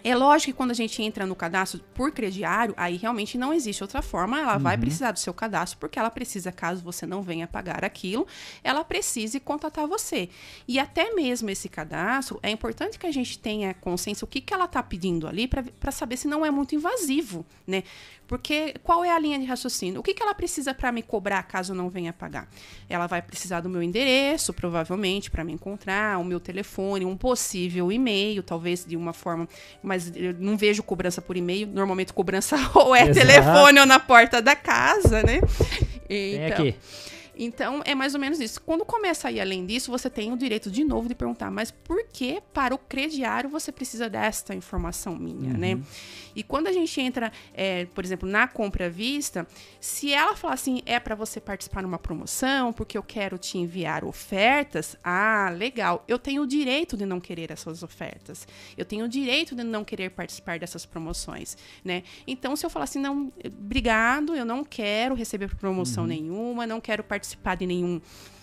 É 0.05 0.15
lógico 0.15 0.53
que 0.53 0.57
quando 0.57 0.73
a 0.73 0.75
gente 0.75 1.03
entra 1.03 1.25
no 1.25 1.35
cadastro 1.35 1.81
por 1.95 2.11
crediário, 2.11 2.75
aí 2.77 2.97
realmente 2.97 3.39
não 3.39 3.53
existe 3.53 3.83
outra 3.83 4.03
forma. 4.03 4.41
Ela 4.41 4.57
uhum. 4.57 4.63
vai 4.63 4.77
precisar 4.77 5.13
do 5.13 5.19
seu 5.19 5.33
cadastro, 5.33 5.79
porque 5.79 5.99
ela 5.99 6.11
precisa, 6.11 6.51
caso 6.51 6.83
você 6.83 7.07
não 7.07 7.23
venha 7.23 7.47
pagar 7.47 7.85
aquilo, 7.85 8.27
ela 8.65 8.85
precise 8.85 9.39
contatar 9.39 9.87
você. 9.87 10.29
E 10.67 10.79
até 10.79 11.15
mesmo 11.15 11.51
esse 11.51 11.69
cadastro, 11.69 12.41
é 12.43 12.51
importante 12.51 12.99
que 12.99 13.07
a 13.07 13.13
gente 13.13 13.39
tenha 13.39 13.75
consciência 13.75 14.25
o 14.25 14.29
que, 14.29 14.41
que 14.41 14.53
ela 14.53 14.65
está 14.65 14.83
pedindo 14.83 15.29
ali 15.29 15.47
para 15.47 15.93
saber 15.93 16.17
se 16.17 16.27
não 16.27 16.45
é 16.45 16.51
muito 16.51 16.75
invasivo, 16.75 17.47
né? 17.67 17.85
Porque 18.33 18.77
qual 18.83 19.05
é 19.05 19.11
a 19.11 19.19
linha 19.19 19.39
de 19.39 19.45
raciocínio? 19.45 20.01
O 20.01 20.03
que, 20.03 20.15
que 20.15 20.23
ela 20.23 20.33
precisa 20.35 20.73
para 20.73 20.91
me 20.91 21.03
cobrar 21.03 21.43
caso 21.43 21.73
eu 21.73 21.77
não 21.77 21.91
venha 21.91 22.15
pagar? 22.15 22.49
Ela 22.89 23.07
vai 23.07 23.21
precisar 23.21 23.61
do 23.61 23.69
meu 23.69 23.83
endereço, 23.83 24.55
provavelmente, 24.55 25.31
para 25.31 25.45
me 25.45 25.53
encontrar, 25.53 26.19
o 26.19 26.25
meu 26.25 26.41
telefone, 26.41 27.05
um 27.05 27.15
possível 27.15 27.93
e-mail, 27.93 28.43
talvez 28.43 28.87
de 28.87 28.97
uma 28.97 29.13
forma. 29.13 29.47
Mas 29.83 30.11
eu 30.17 30.33
não 30.39 30.57
vejo 30.57 30.83
cobrança 30.83 31.21
por 31.21 31.37
e-mail. 31.37 31.67
Normalmente, 31.67 32.15
cobrança 32.15 32.57
ou 32.75 32.97
é 32.97 33.03
Exato. 33.03 33.19
telefone 33.19 33.81
ou 33.81 33.85
na 33.85 34.01
porta 34.01 34.41
da 34.41 34.57
casa, 34.57 35.23
né? 35.23 35.39
Então, 36.09 36.57
aqui. 36.57 36.77
Então, 37.37 37.83
é 37.85 37.95
mais 37.95 38.15
ou 38.15 38.21
menos 38.21 38.41
isso. 38.41 38.61
Quando 38.61 38.85
começa 38.85 39.29
a 39.29 39.33
ir 39.33 39.41
além 39.41 39.65
disso, 39.65 39.91
você 39.91 40.11
tem 40.11 40.33
o 40.33 40.37
direito 40.37 40.71
de 40.71 40.85
novo 40.85 41.09
de 41.09 41.15
perguntar, 41.15 41.51
mas 41.51 41.71
por 41.71 42.05
que 42.13 42.43
para 42.53 42.75
o 42.75 42.79
crediário 42.79 43.49
você 43.49 43.73
precisa 43.73 44.09
desta 44.09 44.55
informação 44.55 45.17
minha, 45.17 45.53
né? 45.55 45.75
uhum. 45.75 45.81
né? 45.81 45.85
E 46.35 46.43
quando 46.43 46.67
a 46.67 46.73
gente 46.73 46.99
entra, 47.01 47.31
é, 47.53 47.87
por 47.87 48.05
exemplo, 48.05 48.29
na 48.29 48.49
compra 48.49 48.87
à 48.87 48.89
vista, 48.89 49.47
se 49.81 50.13
ela 50.13 50.35
falar 50.35 50.55
assim, 50.55 50.83
é 50.87 50.99
para 50.99 51.15
você 51.15 51.41
participar 51.41 51.83
numa 51.83 51.99
promoção, 51.99 52.73
porque 52.73 52.97
eu 52.97 53.03
quero 53.03 53.37
te 53.37 53.59
enviar 53.59 54.05
ofertas, 54.05 54.97
ah, 55.05 55.51
legal. 55.55 56.05
Eu 56.09 56.19
tenho 56.19 56.43
o 56.43 56.47
direito 56.47 56.97
de 56.97 57.05
não 57.05 57.21
querer 57.21 57.51
essas 57.51 57.83
ofertas. 57.83 58.47
Eu 58.77 58.85
tenho 58.85 59.05
o 59.05 59.09
direito 59.09 59.55
de 59.55 59.63
não 59.63 59.85
querer 59.85 60.11
participar 60.11 60.59
dessas 60.59 60.87
promoções, 60.87 61.57
né? 61.85 62.03
Então, 62.27 62.57
se 62.57 62.65
eu 62.65 62.71
falar 62.71 62.85
assim, 62.85 62.99
não, 62.99 63.31
obrigado, 63.45 64.35
eu 64.35 64.45
não 64.45 64.65
quero 64.65 65.15
receber 65.15 65.55
promoção 65.57 66.05
uhum. 66.05 66.09
nenhuma, 66.09 66.67
não 66.67 66.81
quero 66.81 67.05
participar 67.05 67.22
de 67.59 67.67
nenhum 67.67 68.01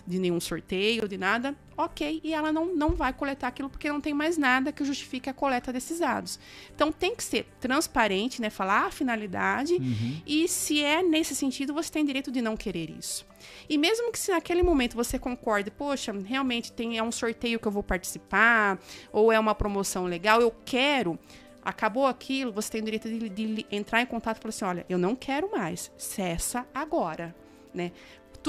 de 0.10 0.18
nenhum 0.18 0.40
sorteio, 0.40 1.08
de 1.08 1.20
nada, 1.20 1.56
ok, 1.78 2.20
e 2.24 2.34
ela 2.34 2.52
não, 2.52 2.76
não 2.76 2.96
vai 2.96 3.14
coletar 3.14 3.48
aquilo 3.48 3.70
porque 3.70 3.88
não 3.92 4.02
tem 4.02 4.12
mais 4.12 4.40
nada 4.40 4.72
que 4.72 4.84
justifique 4.84 5.30
a 5.30 5.34
coleta 5.34 5.72
desses 5.72 6.00
dados. 6.00 6.40
Então 6.74 6.92
tem 6.92 7.16
que 7.16 7.24
ser 7.24 7.46
transparente, 7.60 8.42
né? 8.42 8.50
Falar 8.50 8.88
a 8.88 8.92
finalidade 8.92 9.76
uhum. 9.76 10.22
e 10.26 10.48
se 10.48 10.84
é 10.84 11.04
nesse 11.04 11.36
sentido, 11.36 11.76
você 11.76 11.92
tem 11.92 12.04
direito 12.04 12.32
de 12.32 12.42
não 12.42 12.58
querer 12.58 12.90
isso. 12.90 13.24
E 13.70 13.78
mesmo 13.78 14.12
que 14.12 14.18
se 14.18 14.32
naquele 14.32 14.64
momento 14.64 14.96
você 14.96 15.20
concorde, 15.20 15.70
poxa, 15.70 16.12
realmente 16.26 16.72
tem, 16.72 16.98
é 16.98 17.04
um 17.04 17.12
sorteio 17.12 17.60
que 17.60 17.68
eu 17.68 17.72
vou 17.72 17.84
participar, 17.84 18.80
ou 19.14 19.32
é 19.32 19.40
uma 19.40 19.54
promoção 19.54 20.06
legal, 20.06 20.42
eu 20.42 20.52
quero 20.66 21.20
acabou 21.62 22.08
aquilo, 22.08 22.52
você 22.52 22.72
tem 22.72 22.82
o 22.82 22.86
direito 22.86 23.08
de, 23.08 23.30
de, 23.30 23.66
entrar 23.70 24.02
em 24.02 24.06
contato 24.06 24.38
e 24.38 24.42
falar 24.42 24.50
assim: 24.50 24.66
olha, 24.66 24.86
eu 24.90 24.98
não 24.98 25.16
quero 25.16 25.52
mais, 25.52 25.92
cessa 25.98 26.66
agora. 26.74 27.36
Né? 27.72 27.92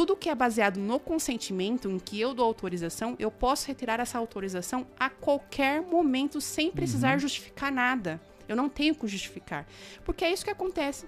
Tudo 0.01 0.17
que 0.17 0.31
é 0.31 0.35
baseado 0.35 0.79
no 0.79 0.99
consentimento, 0.99 1.91
em 1.91 1.99
que 1.99 2.19
eu 2.19 2.33
dou 2.33 2.47
autorização, 2.47 3.15
eu 3.19 3.31
posso 3.31 3.67
retirar 3.67 4.01
essa 4.01 4.17
autorização 4.17 4.87
a 4.99 5.11
qualquer 5.11 5.83
momento 5.83 6.41
sem 6.41 6.71
precisar 6.71 7.13
uhum. 7.13 7.19
justificar 7.19 7.71
nada. 7.71 8.19
Eu 8.49 8.57
não 8.57 8.71
tenho 8.71 8.95
que 8.95 9.07
justificar. 9.07 9.67
Porque 10.03 10.25
é 10.25 10.33
isso 10.33 10.43
que 10.43 10.51
acontece 10.51 11.07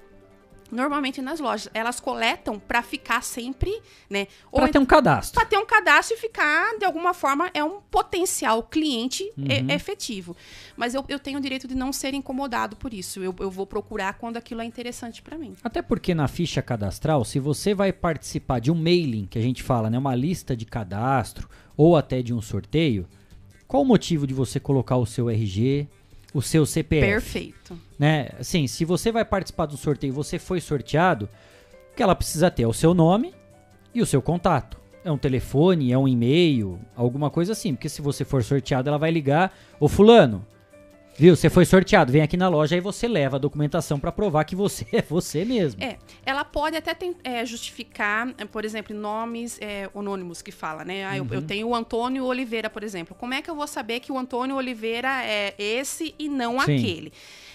normalmente 0.72 1.20
nas 1.20 1.38
lojas. 1.38 1.70
Elas 1.74 2.00
coletam 2.00 2.58
para 2.58 2.82
ficar 2.82 3.22
sempre, 3.22 3.70
né? 4.08 4.26
Para 4.50 4.68
ter 4.68 4.78
um 4.78 4.86
cadastro. 4.86 5.38
Para 5.38 5.48
ter 5.48 5.58
um 5.58 5.66
cadastro 5.66 6.16
e 6.16 6.20
ficar, 6.20 6.76
de 6.78 6.84
alguma 6.84 7.12
forma, 7.12 7.50
é 7.52 7.62
um 7.62 7.80
potencial 7.90 8.62
cliente 8.62 9.30
uhum. 9.36 9.70
efetivo. 9.70 10.34
Mas 10.76 10.94
eu, 10.94 11.04
eu 11.08 11.18
tenho 11.18 11.38
o 11.38 11.40
direito 11.40 11.68
de 11.68 11.74
não 11.74 11.92
ser 11.92 12.14
incomodado 12.14 12.74
por 12.74 12.94
isso. 12.94 13.22
Eu, 13.22 13.34
eu 13.38 13.50
vou 13.50 13.66
procurar 13.66 14.14
quando 14.14 14.38
aquilo 14.38 14.62
é 14.62 14.64
interessante 14.64 15.20
para 15.20 15.36
mim. 15.36 15.54
Até 15.62 15.82
porque 15.82 16.14
na 16.14 16.26
ficha 16.26 16.62
cadastral, 16.62 17.24
se 17.24 17.38
você 17.38 17.74
vai 17.74 17.92
participar 17.92 18.58
de 18.58 18.70
um 18.70 18.74
mailing, 18.74 19.26
que 19.26 19.38
a 19.38 19.42
gente 19.42 19.62
fala, 19.62 19.90
né? 19.90 19.98
Uma 19.98 20.14
lista 20.14 20.56
de 20.56 20.64
cadastro, 20.64 21.48
ou 21.76 21.96
até 21.96 22.22
de 22.22 22.32
um 22.32 22.40
sorteio, 22.40 23.06
qual 23.68 23.82
o 23.82 23.86
motivo 23.86 24.26
de 24.26 24.34
você 24.34 24.58
colocar 24.58 24.96
o 24.96 25.06
seu 25.06 25.30
RG, 25.30 25.88
o 26.32 26.40
seu 26.40 26.64
CPF. 26.64 27.06
Perfeito. 27.06 27.78
Né? 27.98 28.28
Assim, 28.38 28.66
se 28.66 28.84
você 28.84 29.12
vai 29.12 29.24
participar 29.24 29.66
do 29.66 29.76
sorteio 29.76 30.10
e 30.10 30.14
você 30.14 30.38
foi 30.38 30.60
sorteado, 30.60 31.28
o 31.92 31.96
que 31.96 32.02
ela 32.02 32.14
precisa 32.14 32.50
ter 32.50 32.62
é 32.62 32.66
o 32.66 32.72
seu 32.72 32.94
nome 32.94 33.34
e 33.94 34.00
o 34.00 34.06
seu 34.06 34.22
contato. 34.22 34.80
É 35.04 35.10
um 35.10 35.18
telefone, 35.18 35.92
é 35.92 35.98
um 35.98 36.06
e-mail, 36.06 36.78
alguma 36.96 37.28
coisa 37.28 37.52
assim. 37.52 37.74
Porque 37.74 37.88
se 37.88 38.00
você 38.00 38.24
for 38.24 38.42
sorteado, 38.42 38.88
ela 38.88 38.98
vai 38.98 39.10
ligar, 39.10 39.52
ô 39.80 39.88
fulano, 39.88 40.46
Viu? 41.16 41.36
Você 41.36 41.50
foi 41.50 41.64
sorteado, 41.64 42.10
vem 42.10 42.22
aqui 42.22 42.36
na 42.36 42.48
loja 42.48 42.76
e 42.76 42.80
você 42.80 43.06
leva 43.06 43.36
a 43.36 43.38
documentação 43.38 43.98
para 43.98 44.10
provar 44.10 44.44
que 44.44 44.56
você 44.56 44.86
é 44.92 45.02
você 45.02 45.44
mesmo. 45.44 45.82
É, 45.82 45.98
ela 46.24 46.44
pode 46.44 46.76
até 46.76 46.94
tem, 46.94 47.14
é, 47.22 47.44
justificar, 47.44 48.32
é, 48.38 48.44
por 48.44 48.64
exemplo, 48.64 48.96
nomes 48.96 49.58
é, 49.60 49.90
anônimos 49.94 50.40
que 50.40 50.50
fala, 50.50 50.84
né? 50.84 51.04
Ah, 51.04 51.16
eu, 51.16 51.26
eu, 51.30 51.40
uhum. 51.40 51.46
tenho 51.46 51.68
o 51.68 51.74
Antônio 51.74 52.24
Oliveira, 52.24 52.70
por 52.70 52.82
exemplo. 52.82 53.14
Como 53.14 53.34
é 53.34 53.42
que 53.42 53.50
eu 53.50 53.54
vou 53.54 53.66
saber 53.66 54.00
que 54.00 54.10
o 54.10 54.18
Antônio 54.18 54.56
Oliveira 54.56 55.22
é 55.24 55.54
esse 55.58 56.14
e 56.18 56.28
não 56.28 56.60
Sim. 56.60 56.76
aquele? 56.76 57.12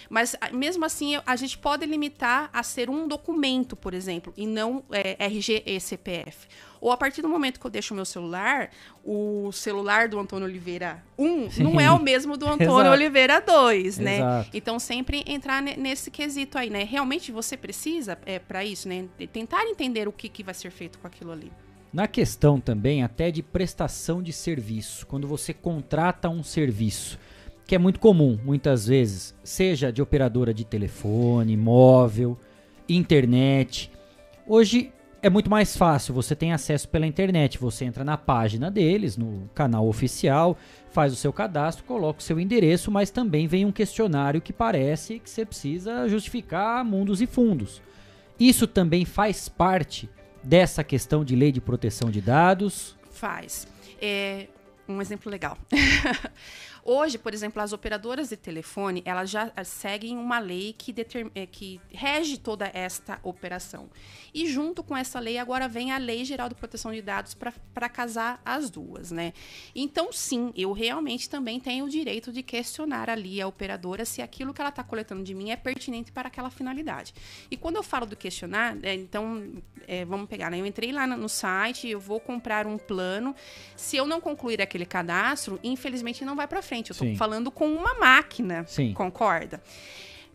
Mas 0.09 0.35
a- 0.39 0.51
mesmo 0.51 0.85
assim, 0.85 1.19
a 1.25 1.35
gente 1.35 1.57
pode 1.57 1.85
limitar 1.85 2.49
a 2.53 2.63
ser 2.63 2.89
um 2.89 3.07
documento, 3.07 3.75
por 3.75 3.93
exemplo, 3.93 4.33
e 4.37 4.45
não 4.45 4.83
é, 4.91 5.15
RG 5.25 5.63
e 5.65 5.79
CPF. 5.79 6.47
Ou 6.79 6.91
a 6.91 6.97
partir 6.97 7.21
do 7.21 7.29
momento 7.29 7.59
que 7.59 7.65
eu 7.65 7.71
deixo 7.71 7.93
o 7.93 7.95
meu 7.95 8.05
celular, 8.05 8.69
o 9.03 9.51
celular 9.51 10.07
do 10.07 10.19
Antônio 10.19 10.45
Oliveira 10.47 11.03
1 11.17 11.49
Sim. 11.51 11.63
não 11.63 11.79
é 11.79 11.89
o 11.91 11.99
mesmo 11.99 12.37
do 12.37 12.47
Antônio. 12.49 12.91
Oliveira 12.91 13.39
2, 13.41 13.97
né? 13.97 14.17
Exato. 14.17 14.49
Então 14.53 14.79
sempre 14.79 15.23
entrar 15.25 15.61
ne- 15.61 15.75
nesse 15.77 16.11
quesito 16.11 16.57
aí, 16.57 16.69
né? 16.69 16.83
Realmente 16.83 17.31
você 17.31 17.55
precisa 17.57 18.17
é, 18.25 18.39
para 18.39 18.63
isso, 18.63 18.87
né? 18.87 19.05
Tentar 19.31 19.63
entender 19.65 20.07
o 20.07 20.11
que, 20.11 20.29
que 20.29 20.43
vai 20.43 20.53
ser 20.53 20.71
feito 20.71 20.99
com 20.99 21.07
aquilo 21.07 21.31
ali. 21.31 21.51
Na 21.93 22.07
questão 22.07 22.59
também 22.59 23.01
até 23.01 23.31
de 23.31 23.41
prestação 23.41 24.21
de 24.21 24.33
serviço, 24.33 25.07
quando 25.07 25.27
você 25.27 25.53
contrata 25.53 26.29
um 26.29 26.43
serviço, 26.43 27.17
que 27.65 27.73
é 27.73 27.77
muito 27.77 27.99
comum 27.99 28.37
muitas 28.43 28.87
vezes, 28.87 29.33
seja 29.43 29.91
de 29.91 30.01
operadora 30.01 30.53
de 30.53 30.63
telefone, 30.65 31.55
móvel, 31.57 32.37
internet. 32.87 33.91
Hoje 34.45 34.91
é 35.27 35.29
muito 35.29 35.49
mais 35.49 35.75
fácil, 35.75 36.13
você 36.13 36.33
tem 36.33 36.53
acesso 36.53 36.87
pela 36.87 37.05
internet, 37.05 37.57
você 37.57 37.83
entra 37.83 38.03
na 38.03 38.17
página 38.17 38.71
deles, 38.71 39.17
no 39.17 39.49
canal 39.53 39.85
oficial, 39.85 40.57
faz 40.89 41.11
o 41.11 41.17
seu 41.17 41.33
cadastro, 41.33 41.83
coloca 41.83 42.19
o 42.19 42.23
seu 42.23 42.39
endereço, 42.39 42.89
mas 42.89 43.11
também 43.11 43.45
vem 43.45 43.65
um 43.65 43.71
questionário 43.71 44.41
que 44.41 44.53
parece 44.53 45.19
que 45.19 45.29
você 45.29 45.45
precisa 45.45 46.07
justificar 46.07 46.83
mundos 46.85 47.21
e 47.21 47.27
fundos. 47.27 47.81
Isso 48.39 48.65
também 48.65 49.03
faz 49.03 49.49
parte 49.49 50.09
dessa 50.41 50.81
questão 50.81 51.25
de 51.25 51.35
lei 51.35 51.51
de 51.51 51.59
proteção 51.59 52.09
de 52.09 52.21
dados. 52.21 52.95
Faz. 53.11 53.67
É, 54.01 54.47
um 54.87 55.01
exemplo 55.01 55.29
legal. 55.29 55.57
Hoje, 56.89 57.17
por 57.17 57.33
exemplo, 57.33 57.61
as 57.61 57.73
operadoras 57.73 58.29
de 58.29 58.37
telefone, 58.37 59.01
elas 59.03 59.29
já 59.29 59.51
eh, 59.57 59.63
seguem 59.65 60.17
uma 60.17 60.39
lei 60.39 60.71
que, 60.71 60.93
determ- 60.93 61.29
eh, 61.35 61.45
que 61.45 61.81
rege 61.91 62.37
toda 62.37 62.71
esta 62.73 63.19
operação. 63.23 63.89
E 64.33 64.47
junto 64.47 64.81
com 64.81 64.95
essa 64.95 65.19
lei, 65.19 65.37
agora 65.37 65.67
vem 65.67 65.91
a 65.91 65.97
Lei 65.97 66.23
Geral 66.23 66.47
de 66.47 66.55
Proteção 66.55 66.93
de 66.93 67.01
Dados 67.01 67.33
para 67.33 67.89
casar 67.89 68.41
as 68.45 68.69
duas, 68.69 69.11
né? 69.11 69.33
Então, 69.75 70.13
sim, 70.13 70.53
eu 70.55 70.71
realmente 70.71 71.29
também 71.29 71.59
tenho 71.59 71.83
o 71.85 71.89
direito 71.89 72.31
de 72.31 72.41
questionar 72.41 73.09
ali 73.09 73.41
a 73.41 73.47
operadora 73.47 74.05
se 74.05 74.21
aquilo 74.21 74.53
que 74.53 74.61
ela 74.61 74.69
está 74.69 74.81
coletando 74.83 75.23
de 75.25 75.33
mim 75.33 75.49
é 75.49 75.57
pertinente 75.57 76.09
para 76.13 76.29
aquela 76.29 76.49
finalidade. 76.49 77.13
E 77.51 77.57
quando 77.57 77.75
eu 77.75 77.83
falo 77.83 78.05
do 78.05 78.15
questionar, 78.15 78.77
é, 78.81 78.93
então, 78.93 79.51
é, 79.85 80.05
vamos 80.05 80.29
pegar, 80.29 80.49
né? 80.49 80.61
Eu 80.61 80.65
entrei 80.65 80.93
lá 80.93 81.05
no- 81.05 81.17
no 81.17 81.27
site, 81.27 81.89
eu 81.89 81.99
vou 81.99 82.21
comprar 82.21 82.65
um 82.65 82.77
plano. 82.77 83.35
Se 83.75 83.97
eu 83.97 84.07
não 84.07 84.21
concluir 84.21 84.61
aquele 84.61 84.85
cadastro, 84.85 85.59
infelizmente 85.61 86.23
não 86.23 86.35
vai 86.37 86.47
para 86.47 86.61
frente. 86.61 86.76
Eu 86.91 86.93
estou 86.93 87.15
falando 87.15 87.51
com 87.51 87.67
uma 87.67 87.93
máquina, 87.95 88.65
Sim. 88.67 88.93
concorda? 88.93 89.61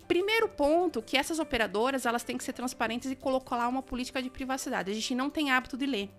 Primeiro 0.06 0.48
ponto, 0.48 1.00
que 1.00 1.16
essas 1.16 1.38
operadoras 1.38 2.04
elas 2.04 2.22
têm 2.22 2.36
que 2.36 2.44
ser 2.44 2.52
transparentes 2.52 3.10
e 3.10 3.16
colocar 3.16 3.56
lá 3.56 3.68
uma 3.68 3.82
política 3.82 4.22
de 4.22 4.28
privacidade. 4.28 4.90
A 4.90 4.94
gente 4.94 5.14
não 5.14 5.30
tem 5.30 5.50
hábito 5.50 5.76
de 5.76 5.86
ler. 5.86 6.10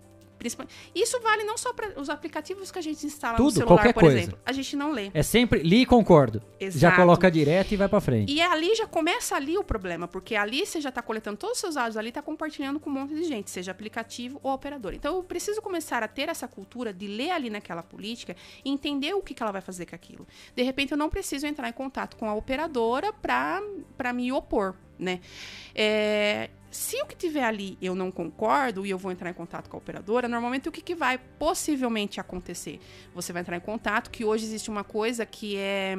Isso 0.94 1.20
vale 1.22 1.44
não 1.44 1.58
só 1.58 1.74
para 1.74 2.00
os 2.00 2.10
aplicativos 2.10 2.72
que 2.72 2.80
a 2.80 2.82
gente 2.82 3.06
instala 3.06 3.38
no 3.38 3.46
Tudo, 3.46 3.54
celular, 3.54 3.76
qualquer 3.76 3.94
por 3.94 4.02
coisa. 4.02 4.18
exemplo. 4.18 4.39
A 4.46 4.52
gente 4.52 4.76
não 4.76 4.91
lê. 4.91 5.12
É 5.14 5.24
sempre 5.24 5.62
li 5.62 5.82
e 5.82 5.86
concordo. 5.86 6.41
Já 6.60 6.68
Exato. 6.68 6.96
coloca 6.96 7.30
direto 7.30 7.72
e 7.74 7.78
vai 7.78 7.89
pra 7.89 8.00
frente. 8.02 8.32
E 8.34 8.41
ali 8.41 8.76
já 8.76 8.88
começa 8.88 9.36
ali 9.36 9.58
o 9.58 9.64
problema, 9.64 10.08
porque 10.08 10.36
ali 10.36 10.66
você 10.66 10.80
já 10.82 10.89
está 10.89 11.02
coletando 11.02 11.38
todos 11.38 11.56
os 11.56 11.62
seus 11.62 11.76
dados 11.76 11.98
ali, 11.98 12.10
está 12.10 12.22
compartilhando 12.22 12.80
com 12.80 12.89
um 12.89 12.94
monte 12.94 13.14
de 13.14 13.24
gente, 13.24 13.50
seja 13.50 13.72
aplicativo 13.72 14.39
ou 14.44 14.54
operador. 14.54 14.94
Então 14.94 15.16
eu 15.16 15.24
preciso 15.24 15.62
começar 15.62 16.04
a 16.04 16.08
ter 16.08 16.30
essa 16.30 16.48
cultura 16.48 16.94
de 16.94 17.08
ler 17.08 17.32
ali 17.32 17.50
naquela 17.50 17.84
política 17.84 18.36
e 18.64 18.70
entender 18.70 19.14
o 19.14 19.22
que, 19.22 19.34
que 19.34 19.41
ela 19.44 19.52
vai 19.52 19.62
fazer 19.62 19.86
com 19.86 19.96
aquilo. 19.96 20.28
De 20.56 20.64
repente 20.64 20.91
eu 20.91 20.98
não 20.98 21.10
preciso 21.10 21.46
entrar 21.46 21.70
em 21.70 21.74
contato 21.74 22.16
com 22.18 22.30
a 22.30 22.34
operadora 22.34 23.14
para 23.14 24.14
me 24.14 24.32
opor, 24.32 24.76
né? 24.98 25.20
É, 25.76 26.50
se 26.74 27.01
o 27.01 27.05
que 27.05 27.15
tiver 27.15 27.43
ali 27.43 27.78
eu 27.82 27.95
não 27.95 28.11
concordo 28.11 28.86
e 28.86 28.89
eu 28.89 28.97
vou 28.97 29.11
entrar 29.11 29.30
em 29.30 29.34
contato 29.34 29.69
com 29.69 29.78
a 29.78 29.80
operadora, 29.80 30.28
normalmente 30.28 30.67
o 30.67 30.71
que, 30.71 30.82
que 30.82 30.95
vai 30.95 31.17
possivelmente 31.17 32.19
acontecer? 32.19 32.80
Você 33.13 33.32
vai 33.32 33.41
entrar 33.41 33.55
em 33.57 33.61
contato, 33.61 34.09
que 34.09 34.26
hoje 34.26 34.45
existe 34.45 34.69
uma 34.69 34.84
coisa 34.84 35.26
que 35.26 35.55
é 35.55 35.95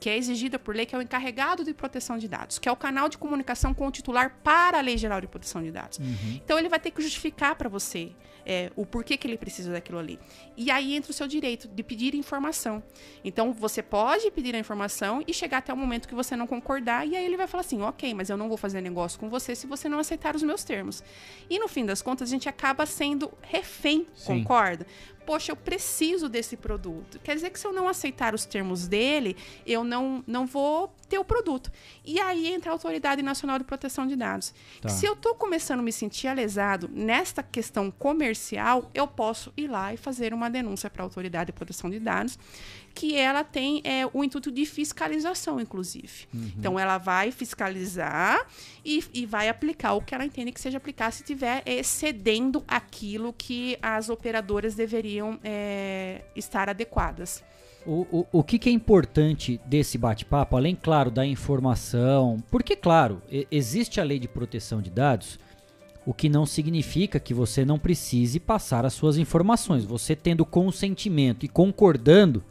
que 0.00 0.08
é 0.08 0.16
exigida 0.16 0.58
por 0.58 0.74
lei, 0.74 0.86
que 0.86 0.94
é 0.94 0.98
o 0.98 1.02
encarregado 1.02 1.62
de 1.62 1.74
proteção 1.74 2.16
de 2.18 2.26
dados, 2.26 2.58
que 2.58 2.68
é 2.68 2.72
o 2.72 2.76
canal 2.76 3.08
de 3.08 3.18
comunicação 3.18 3.74
com 3.74 3.86
o 3.86 3.90
titular 3.90 4.38
para 4.42 4.78
a 4.78 4.80
Lei 4.80 4.96
Geral 4.96 5.20
de 5.20 5.28
Proteção 5.28 5.62
de 5.62 5.70
Dados. 5.70 5.98
Então 6.34 6.58
ele 6.58 6.68
vai 6.68 6.80
ter 6.80 6.90
que 6.90 7.00
justificar 7.02 7.54
para 7.54 7.68
você 7.68 8.10
é, 8.44 8.70
o 8.76 8.84
porquê 8.86 9.16
que 9.16 9.26
ele 9.26 9.36
precisa 9.36 9.72
daquilo 9.72 9.98
ali. 9.98 10.18
E 10.56 10.70
aí 10.70 10.94
entra 10.94 11.10
o 11.10 11.14
seu 11.14 11.26
direito 11.26 11.68
de 11.68 11.82
pedir 11.82 12.14
informação. 12.14 12.82
Então 13.24 13.52
você 13.52 13.82
pode 13.82 14.30
pedir 14.30 14.54
a 14.54 14.58
informação 14.58 15.22
e 15.26 15.32
chegar 15.32 15.58
até 15.58 15.72
o 15.72 15.76
momento 15.76 16.08
que 16.08 16.14
você 16.14 16.36
não 16.36 16.46
concordar, 16.46 17.06
e 17.06 17.16
aí 17.16 17.24
ele 17.24 17.36
vai 17.36 17.46
falar 17.46 17.62
assim: 17.62 17.80
ok, 17.82 18.14
mas 18.14 18.30
eu 18.30 18.36
não 18.36 18.48
vou 18.48 18.56
fazer 18.56 18.80
negócio 18.80 19.18
com 19.18 19.28
você 19.28 19.54
se 19.54 19.66
você 19.66 19.88
não 19.88 19.98
aceitar 19.98 20.34
os 20.34 20.42
meus 20.42 20.64
termos. 20.64 21.02
E 21.48 21.58
no 21.58 21.68
fim 21.68 21.84
das 21.84 22.02
contas, 22.02 22.28
a 22.28 22.30
gente 22.30 22.48
acaba 22.48 22.86
sendo 22.86 23.32
refém, 23.42 24.06
Sim. 24.14 24.42
concorda? 24.42 24.86
Poxa, 25.24 25.52
eu 25.52 25.56
preciso 25.56 26.28
desse 26.28 26.56
produto. 26.56 27.18
Quer 27.20 27.34
dizer 27.34 27.50
que 27.50 27.58
se 27.58 27.66
eu 27.66 27.72
não 27.72 27.88
aceitar 27.88 28.34
os 28.34 28.44
termos 28.44 28.88
dele, 28.88 29.36
eu 29.66 29.84
não, 29.84 30.24
não 30.26 30.46
vou 30.46 30.92
ter 31.08 31.18
o 31.18 31.24
produto. 31.24 31.70
E 32.04 32.20
aí 32.20 32.46
entra 32.46 32.70
a 32.70 32.72
Autoridade 32.72 33.22
Nacional 33.22 33.58
de 33.58 33.64
Proteção 33.64 34.06
de 34.06 34.16
Dados. 34.16 34.54
Tá. 34.80 34.88
Se 34.88 35.06
eu 35.06 35.14
estou 35.14 35.34
começando 35.34 35.80
a 35.80 35.82
me 35.82 35.92
sentir 35.92 36.28
alesado 36.28 36.88
nesta 36.92 37.42
questão 37.42 37.90
comercial, 37.90 38.90
eu 38.94 39.06
posso 39.06 39.52
ir 39.56 39.68
lá 39.68 39.92
e 39.92 39.96
fazer 39.96 40.32
uma 40.32 40.48
denúncia 40.48 40.88
para 40.88 41.02
a 41.02 41.04
Autoridade 41.04 41.46
de 41.46 41.52
Proteção 41.52 41.90
de 41.90 41.98
Dados, 41.98 42.38
que 42.94 43.16
ela 43.16 43.42
tem 43.42 43.80
é, 43.84 44.06
o 44.12 44.22
intuito 44.22 44.50
de 44.50 44.66
fiscalização, 44.66 45.60
inclusive. 45.60 46.26
Então, 46.56 46.78
ela 46.78 46.98
vai 46.98 47.30
fiscalizar 47.30 48.46
e, 48.84 49.02
e 49.12 49.26
vai 49.26 49.48
aplicar 49.48 49.94
o 49.94 50.00
que 50.00 50.14
ela 50.14 50.24
entende 50.24 50.52
que 50.52 50.60
seja 50.60 50.78
aplicar 50.78 51.10
se 51.10 51.22
estiver 51.22 51.62
excedendo 51.66 52.64
aquilo 52.66 53.32
que 53.32 53.78
as 53.80 54.08
operadoras 54.08 54.74
deveriam 54.74 55.38
é, 55.42 56.22
estar 56.34 56.68
adequadas. 56.68 57.42
O, 57.86 58.06
o, 58.12 58.26
o 58.32 58.44
que, 58.44 58.58
que 58.58 58.68
é 58.68 58.72
importante 58.72 59.58
desse 59.64 59.96
bate-papo, 59.96 60.56
além, 60.56 60.76
claro, 60.76 61.10
da 61.10 61.24
informação, 61.24 62.42
porque, 62.50 62.76
claro, 62.76 63.22
existe 63.50 64.00
a 64.00 64.04
lei 64.04 64.18
de 64.18 64.28
proteção 64.28 64.82
de 64.82 64.90
dados, 64.90 65.38
o 66.04 66.12
que 66.12 66.28
não 66.28 66.44
significa 66.44 67.20
que 67.20 67.32
você 67.32 67.64
não 67.64 67.78
precise 67.78 68.38
passar 68.38 68.84
as 68.84 68.92
suas 68.92 69.16
informações. 69.16 69.84
Você 69.84 70.14
tendo 70.14 70.44
consentimento 70.44 71.44
e 71.44 71.48
concordando 71.48 72.44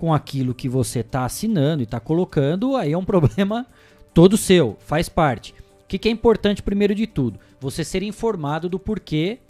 com 0.00 0.14
aquilo 0.14 0.54
que 0.54 0.66
você 0.66 1.00
está 1.00 1.26
assinando 1.26 1.82
e 1.82 1.84
está 1.84 2.00
colocando, 2.00 2.74
aí 2.74 2.92
é 2.92 2.96
um 2.96 3.04
problema 3.04 3.66
todo 4.14 4.38
seu, 4.38 4.78
faz 4.80 5.10
parte. 5.10 5.54
O 5.84 5.86
que, 5.86 5.98
que 5.98 6.08
é 6.08 6.10
importante, 6.10 6.62
primeiro 6.62 6.94
de 6.94 7.06
tudo? 7.06 7.38
Você 7.60 7.84
ser 7.84 8.02
informado 8.02 8.66
do 8.66 8.78
porquê 8.78 9.40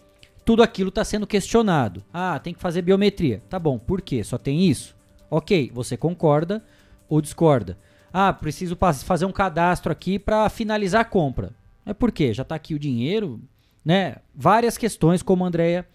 tudo 0.44 0.64
aquilo 0.64 0.88
está 0.88 1.04
sendo 1.04 1.24
questionado. 1.24 2.02
Ah, 2.12 2.36
tem 2.40 2.52
que 2.52 2.58
fazer 2.58 2.82
biometria. 2.82 3.40
Tá 3.48 3.60
bom, 3.60 3.78
por 3.78 4.02
quê? 4.02 4.24
Só 4.24 4.36
tem 4.36 4.66
isso? 4.66 4.96
Ok, 5.30 5.70
você 5.72 5.96
concorda 5.96 6.64
ou 7.08 7.20
discorda. 7.20 7.78
Ah, 8.12 8.32
preciso 8.32 8.76
fazer 9.04 9.26
um 9.26 9.32
cadastro 9.32 9.92
aqui 9.92 10.18
para 10.18 10.48
finalizar 10.48 11.02
a 11.02 11.04
compra. 11.04 11.52
É 11.86 11.94
por 11.94 12.10
quê? 12.10 12.34
Já 12.34 12.42
está 12.42 12.56
aqui 12.56 12.74
o 12.74 12.78
dinheiro, 12.78 13.40
né? 13.84 14.16
Várias 14.34 14.76
questões, 14.76 15.22
como 15.22 15.44
a 15.44 15.46
Andrea 15.46 15.86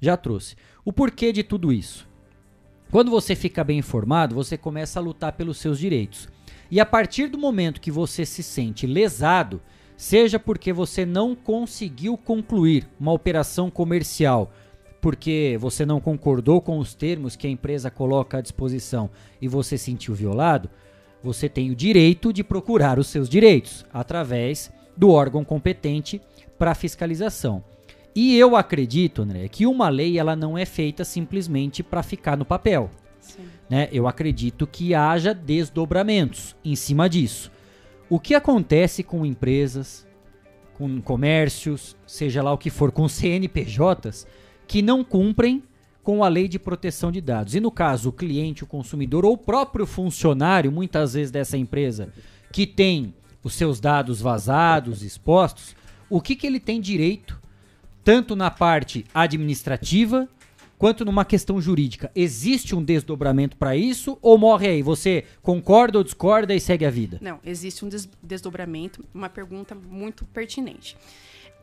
já 0.00 0.16
trouxe. 0.16 0.56
O 0.84 0.92
porquê 0.92 1.32
de 1.32 1.44
tudo 1.44 1.72
isso? 1.72 2.09
Quando 2.90 3.08
você 3.08 3.36
fica 3.36 3.62
bem 3.62 3.78
informado, 3.78 4.34
você 4.34 4.58
começa 4.58 4.98
a 4.98 5.02
lutar 5.02 5.32
pelos 5.34 5.58
seus 5.58 5.78
direitos. 5.78 6.28
E 6.68 6.80
a 6.80 6.86
partir 6.86 7.28
do 7.28 7.38
momento 7.38 7.80
que 7.80 7.90
você 7.90 8.26
se 8.26 8.42
sente 8.42 8.84
lesado, 8.84 9.62
seja 9.96 10.40
porque 10.40 10.72
você 10.72 11.06
não 11.06 11.36
conseguiu 11.36 12.18
concluir 12.18 12.88
uma 12.98 13.12
operação 13.12 13.70
comercial, 13.70 14.52
porque 15.00 15.56
você 15.60 15.86
não 15.86 16.00
concordou 16.00 16.60
com 16.60 16.78
os 16.78 16.92
termos 16.92 17.36
que 17.36 17.46
a 17.46 17.50
empresa 17.50 17.92
coloca 17.92 18.38
à 18.38 18.40
disposição 18.40 19.08
e 19.40 19.46
você 19.46 19.78
se 19.78 19.84
sentiu 19.84 20.12
violado, 20.12 20.68
você 21.22 21.48
tem 21.48 21.70
o 21.70 21.76
direito 21.76 22.32
de 22.32 22.42
procurar 22.42 22.98
os 22.98 23.06
seus 23.06 23.28
direitos 23.28 23.86
através 23.92 24.70
do 24.96 25.10
órgão 25.10 25.44
competente 25.44 26.20
para 26.58 26.74
fiscalização. 26.74 27.62
E 28.14 28.36
eu 28.36 28.56
acredito, 28.56 29.22
André, 29.22 29.48
que 29.48 29.66
uma 29.66 29.88
lei 29.88 30.18
ela 30.18 30.34
não 30.34 30.58
é 30.58 30.64
feita 30.64 31.04
simplesmente 31.04 31.82
para 31.82 32.02
ficar 32.02 32.36
no 32.36 32.44
papel. 32.44 32.90
Né? 33.68 33.88
Eu 33.92 34.08
acredito 34.08 34.66
que 34.66 34.94
haja 34.94 35.32
desdobramentos 35.32 36.56
em 36.64 36.74
cima 36.74 37.08
disso. 37.08 37.50
O 38.08 38.18
que 38.18 38.34
acontece 38.34 39.04
com 39.04 39.24
empresas, 39.24 40.06
com 40.74 41.00
comércios, 41.00 41.96
seja 42.06 42.42
lá 42.42 42.52
o 42.52 42.58
que 42.58 42.70
for, 42.70 42.90
com 42.90 43.08
CNPJs, 43.08 44.26
que 44.66 44.82
não 44.82 45.04
cumprem 45.04 45.62
com 46.02 46.24
a 46.24 46.28
lei 46.28 46.48
de 46.48 46.58
proteção 46.58 47.12
de 47.12 47.20
dados. 47.20 47.54
E 47.54 47.60
no 47.60 47.70
caso, 47.70 48.08
o 48.08 48.12
cliente, 48.12 48.64
o 48.64 48.66
consumidor 48.66 49.24
ou 49.24 49.34
o 49.34 49.38
próprio 49.38 49.86
funcionário, 49.86 50.72
muitas 50.72 51.14
vezes 51.14 51.30
dessa 51.30 51.56
empresa, 51.56 52.12
que 52.52 52.66
tem 52.66 53.14
os 53.44 53.54
seus 53.54 53.78
dados 53.78 54.20
vazados, 54.20 55.02
expostos, 55.02 55.76
o 56.08 56.20
que, 56.20 56.34
que 56.34 56.46
ele 56.46 56.58
tem 56.58 56.80
direito, 56.80 57.39
tanto 58.10 58.34
na 58.34 58.50
parte 58.50 59.06
administrativa, 59.14 60.28
quanto 60.76 61.04
numa 61.04 61.24
questão 61.24 61.60
jurídica. 61.60 62.10
Existe 62.12 62.74
um 62.74 62.82
desdobramento 62.82 63.56
para 63.56 63.76
isso 63.76 64.18
ou 64.20 64.36
morre 64.36 64.66
aí? 64.66 64.82
Você 64.82 65.26
concorda 65.40 65.96
ou 65.96 66.02
discorda 66.02 66.52
e 66.52 66.58
segue 66.58 66.84
a 66.84 66.90
vida? 66.90 67.18
Não, 67.20 67.38
existe 67.44 67.84
um 67.84 67.88
des 67.88 68.10
desdobramento, 68.20 69.04
uma 69.14 69.28
pergunta 69.28 69.76
muito 69.76 70.24
pertinente 70.24 70.96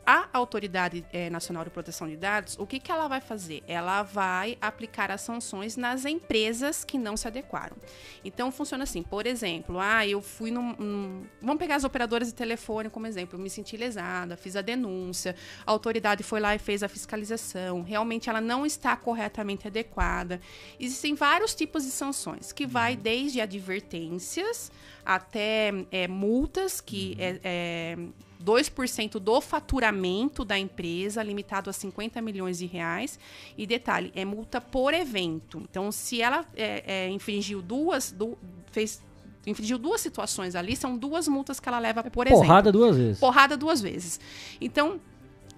a 0.08 0.26
Autoridade 0.32 1.04
é, 1.12 1.28
Nacional 1.28 1.64
de 1.64 1.68
Proteção 1.68 2.08
de 2.08 2.16
Dados, 2.16 2.56
o 2.58 2.66
que, 2.66 2.80
que 2.80 2.90
ela 2.90 3.08
vai 3.08 3.20
fazer? 3.20 3.62
Ela 3.68 4.02
vai 4.02 4.56
aplicar 4.58 5.10
as 5.10 5.20
sanções 5.20 5.76
nas 5.76 6.06
empresas 6.06 6.82
que 6.82 6.96
não 6.96 7.14
se 7.14 7.28
adequaram. 7.28 7.76
Então, 8.24 8.50
funciona 8.50 8.84
assim, 8.84 9.02
por 9.02 9.26
exemplo, 9.26 9.78
ah, 9.78 10.06
eu 10.06 10.22
fui 10.22 10.50
num, 10.50 10.74
num, 10.78 11.26
Vamos 11.42 11.58
pegar 11.58 11.76
as 11.76 11.84
operadoras 11.84 12.28
de 12.28 12.34
telefone 12.34 12.88
como 12.88 13.06
exemplo. 13.06 13.38
Eu 13.38 13.42
me 13.42 13.50
senti 13.50 13.76
lesada, 13.76 14.34
fiz 14.34 14.56
a 14.56 14.62
denúncia, 14.62 15.36
a 15.66 15.70
autoridade 15.70 16.22
foi 16.22 16.40
lá 16.40 16.54
e 16.54 16.58
fez 16.58 16.82
a 16.82 16.88
fiscalização. 16.88 17.82
Realmente 17.82 18.30
ela 18.30 18.40
não 18.40 18.64
está 18.64 18.96
corretamente 18.96 19.66
adequada. 19.66 20.40
Existem 20.80 21.14
vários 21.14 21.54
tipos 21.54 21.84
de 21.84 21.90
sanções, 21.90 22.50
que 22.50 22.66
vai 22.66 22.96
desde 22.96 23.42
advertências 23.42 24.72
até 25.04 25.70
é, 25.92 26.08
multas, 26.08 26.80
que 26.80 27.14
é, 27.18 27.40
é 27.44 27.98
2% 28.44 29.18
do 29.18 29.40
faturamento 29.40 30.44
da 30.44 30.58
empresa, 30.58 31.22
limitado 31.22 31.68
a 31.68 31.72
50 31.72 32.20
milhões 32.22 32.58
de 32.58 32.66
reais. 32.66 33.18
E 33.56 33.66
detalhe, 33.66 34.12
é 34.14 34.24
multa 34.24 34.60
por 34.60 34.94
evento. 34.94 35.60
Então, 35.70 35.90
se 35.90 36.22
ela 36.22 36.44
é, 36.56 36.84
é, 36.86 37.10
infringiu 37.10 37.60
duas, 37.60 38.12
du, 38.12 38.38
fez 38.70 39.02
infringiu 39.46 39.78
duas 39.78 40.00
situações 40.00 40.54
ali, 40.54 40.76
são 40.76 40.96
duas 40.96 41.26
multas 41.26 41.58
que 41.58 41.68
ela 41.68 41.78
leva 41.78 42.02
por 42.02 42.10
Porrada 42.10 42.30
exemplo. 42.30 42.46
Porrada 42.46 42.72
duas 42.72 42.96
vezes. 42.96 43.18
Porrada 43.18 43.56
duas 43.56 43.80
vezes. 43.80 44.20
Então, 44.60 45.00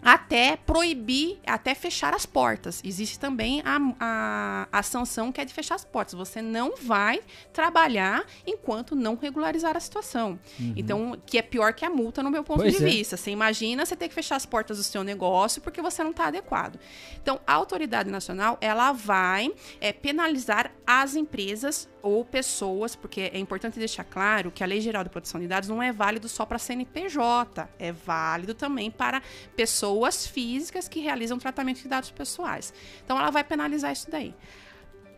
até 0.03 0.57
proibir, 0.57 1.39
até 1.47 1.75
fechar 1.75 2.15
as 2.15 2.25
portas. 2.25 2.81
Existe 2.85 3.19
também 3.19 3.63
a, 3.65 3.79
a, 4.01 4.69
a, 4.73 4.83
sanção 4.83 5.31
que 5.31 5.41
é 5.41 5.45
de 5.45 5.53
fechar 5.53 5.75
as 5.75 5.85
portas. 5.85 6.15
Você 6.15 6.41
não 6.41 6.77
vai 6.77 7.21
trabalhar 7.53 8.25
enquanto 8.47 8.97
não 8.97 9.17
regularizar 9.17 9.77
a 9.77 9.81
situação. 9.81 10.39
Uhum. 10.59 10.75
Então, 10.77 11.19
que 11.27 11.39
é 11.39 11.43
pior 11.43 11.73
que 11.75 11.85
a 11.85 11.91
multa 11.91 12.23
no 12.23 12.31
meu 12.31 12.43
ponto 12.43 12.61
pois 12.61 12.77
de 12.77 12.85
é. 12.85 12.89
vista. 12.89 13.17
Você 13.17 13.31
imagina 13.31 13.85
você 13.85 13.95
ter 13.95 14.09
que 14.09 14.15
fechar 14.15 14.37
as 14.37 14.47
portas 14.47 14.79
do 14.79 14.85
seu 14.85 15.05
negócio 15.05 15.61
porque 15.61 15.83
você 15.83 16.03
não 16.03 16.11
está 16.11 16.27
adequado. 16.27 16.79
Então, 17.23 17.41
a 17.47 17.53
autoridade 17.53 18.11
nacional, 18.11 18.57
ela 18.61 18.93
vai 18.93 19.53
é, 19.81 19.93
penalizar 19.93 20.73
as 20.87 21.15
empresas 21.15 21.89
ou 22.03 22.25
pessoas, 22.25 22.97
porque 22.97 23.31
é 23.33 23.39
importante 23.39 23.79
deixar 23.79 24.05
claro 24.05 24.51
que 24.51 24.63
a 24.63 24.67
Lei 24.67 24.81
Geral 24.81 25.05
de 25.05 25.11
Proteção 25.11 25.41
de 25.41 25.47
Dados 25.47 25.69
não 25.69 25.83
é 25.83 25.93
válido 25.93 26.29
só 26.29 26.45
para 26.47 26.59
CNPJ, 26.59 27.69
é 27.79 27.93
válido 27.93 28.55
também 28.55 28.91
para 28.91 29.23
pessoas 29.57 30.27
físicas 30.27 30.89
que 30.89 31.01
realizam 31.01 31.39
tratamento 31.39 31.83
de 31.83 31.89
dados 31.89 32.11
pessoais. 32.11 32.73
Então 33.05 33.19
ela 33.19 33.31
vai 33.31 33.45
penalizar 33.45 33.93
isso 33.93 34.11
daí. 34.11 34.35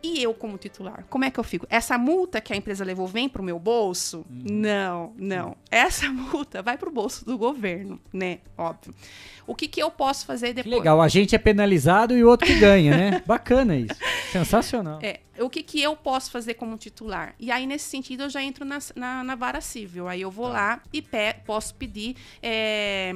E 0.03 0.21
eu, 0.21 0.33
como 0.33 0.57
titular, 0.57 1.05
como 1.09 1.23
é 1.23 1.31
que 1.31 1.39
eu 1.39 1.43
fico? 1.45 1.65
Essa 1.69 1.97
multa 1.97 2.41
que 2.41 2.51
a 2.51 2.57
empresa 2.57 2.83
levou 2.83 3.07
vem 3.07 3.29
para 3.29 3.41
o 3.41 3.45
meu 3.45 3.57
bolso? 3.57 4.25
Hum. 4.29 4.43
Não, 4.51 5.13
não. 5.17 5.55
Essa 5.71 6.09
multa 6.11 6.61
vai 6.61 6.77
para 6.77 6.89
o 6.89 6.91
bolso 6.91 7.23
do 7.23 7.37
governo, 7.37 7.97
né? 8.11 8.39
Óbvio. 8.57 8.93
O 9.47 9.55
que, 9.55 9.65
que 9.65 9.81
eu 9.81 9.89
posso 9.89 10.25
fazer 10.25 10.47
depois? 10.47 10.73
Que 10.73 10.79
legal, 10.79 11.01
a 11.01 11.07
gente 11.07 11.33
é 11.33 11.37
penalizado 11.37 12.17
e 12.17 12.23
o 12.23 12.29
outro 12.29 12.45
que 12.45 12.55
ganha, 12.55 12.95
né? 12.95 13.23
Bacana 13.25 13.77
isso. 13.77 13.95
Sensacional. 14.29 14.99
É, 15.01 15.21
o 15.39 15.49
que, 15.49 15.63
que 15.63 15.81
eu 15.81 15.95
posso 15.95 16.31
fazer 16.31 16.55
como 16.55 16.77
titular? 16.77 17.33
E 17.39 17.49
aí, 17.49 17.65
nesse 17.65 17.85
sentido, 17.85 18.23
eu 18.23 18.29
já 18.29 18.43
entro 18.43 18.65
na, 18.65 18.79
na, 18.95 19.23
na 19.23 19.35
vara 19.35 19.61
civil. 19.61 20.09
Aí 20.09 20.21
eu 20.21 20.29
vou 20.29 20.47
tá. 20.47 20.53
lá 20.53 20.81
e 20.91 21.01
pe 21.01 21.33
posso 21.45 21.75
pedir. 21.75 22.17
É, 22.41 23.13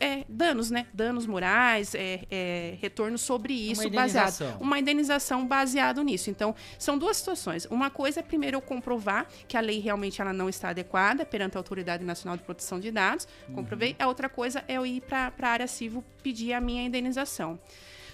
é, 0.00 0.24
danos, 0.28 0.70
né? 0.70 0.86
Danos 0.92 1.26
morais, 1.26 1.94
é, 1.94 2.22
é, 2.30 2.78
retorno 2.80 3.18
sobre 3.18 3.52
isso 3.52 3.82
uma 3.82 3.90
baseado. 3.90 4.56
Uma 4.60 4.78
indenização 4.78 5.46
baseado 5.46 6.02
nisso. 6.02 6.30
Então, 6.30 6.54
são 6.78 6.96
duas 6.96 7.16
situações. 7.18 7.66
Uma 7.66 7.90
coisa 7.90 8.20
é 8.20 8.22
primeiro 8.22 8.56
eu 8.56 8.60
comprovar 8.60 9.26
que 9.46 9.56
a 9.56 9.60
lei 9.60 9.78
realmente 9.80 10.20
ela 10.20 10.32
não 10.32 10.48
está 10.48 10.70
adequada 10.70 11.24
perante 11.26 11.56
a 11.56 11.60
Autoridade 11.60 12.04
Nacional 12.04 12.36
de 12.36 12.42
Proteção 12.42 12.80
de 12.80 12.90
Dados. 12.90 13.28
Comprovei. 13.54 13.90
Uhum. 13.90 13.96
A 14.06 14.08
outra 14.08 14.28
coisa 14.28 14.64
é 14.66 14.74
eu 14.74 14.86
ir 14.86 15.02
para 15.02 15.32
a 15.40 15.48
área 15.48 15.66
civil 15.66 16.04
pedir 16.22 16.52
a 16.52 16.60
minha 16.60 16.82
indenização. 16.82 17.58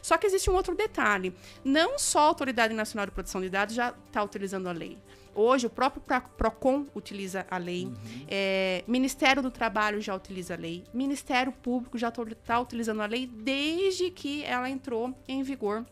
Só 0.02 0.18
que 0.18 0.26
existe 0.26 0.51
um 0.51 0.55
outro 0.55 0.74
detalhe. 0.74 1.35
Não 1.64 1.98
só 1.98 2.18
a 2.18 2.22
Autoridade 2.24 2.74
Nacional 2.74 3.06
de 3.06 3.12
Proteção 3.12 3.40
de 3.40 3.48
Dados 3.48 3.74
já 3.74 3.94
está 4.06 4.22
utilizando 4.22 4.68
a 4.68 4.72
lei. 4.72 4.98
Hoje, 5.35 5.66
o 5.66 5.70
próprio 5.70 6.02
PROCON 6.36 6.86
utiliza 6.94 7.47
a 7.51 7.59
lei, 7.59 7.86
uhum. 7.86 7.94
é, 8.28 8.85
Ministério 8.86 9.43
do 9.43 9.51
Trabalho 9.51 10.01
já 10.01 10.15
utiliza 10.15 10.55
a 10.55 10.56
lei, 10.56 10.85
Ministério 10.93 11.52
Público 11.52 11.98
já 11.98 12.09
está 12.09 12.61
utilizando 12.61 13.02
a 13.02 13.06
lei 13.06 13.27
desde 13.27 14.11
que 14.11 14.44
ela 14.44 14.70
entrou 14.70 15.15
em 15.27 15.43
vigor 15.43 15.85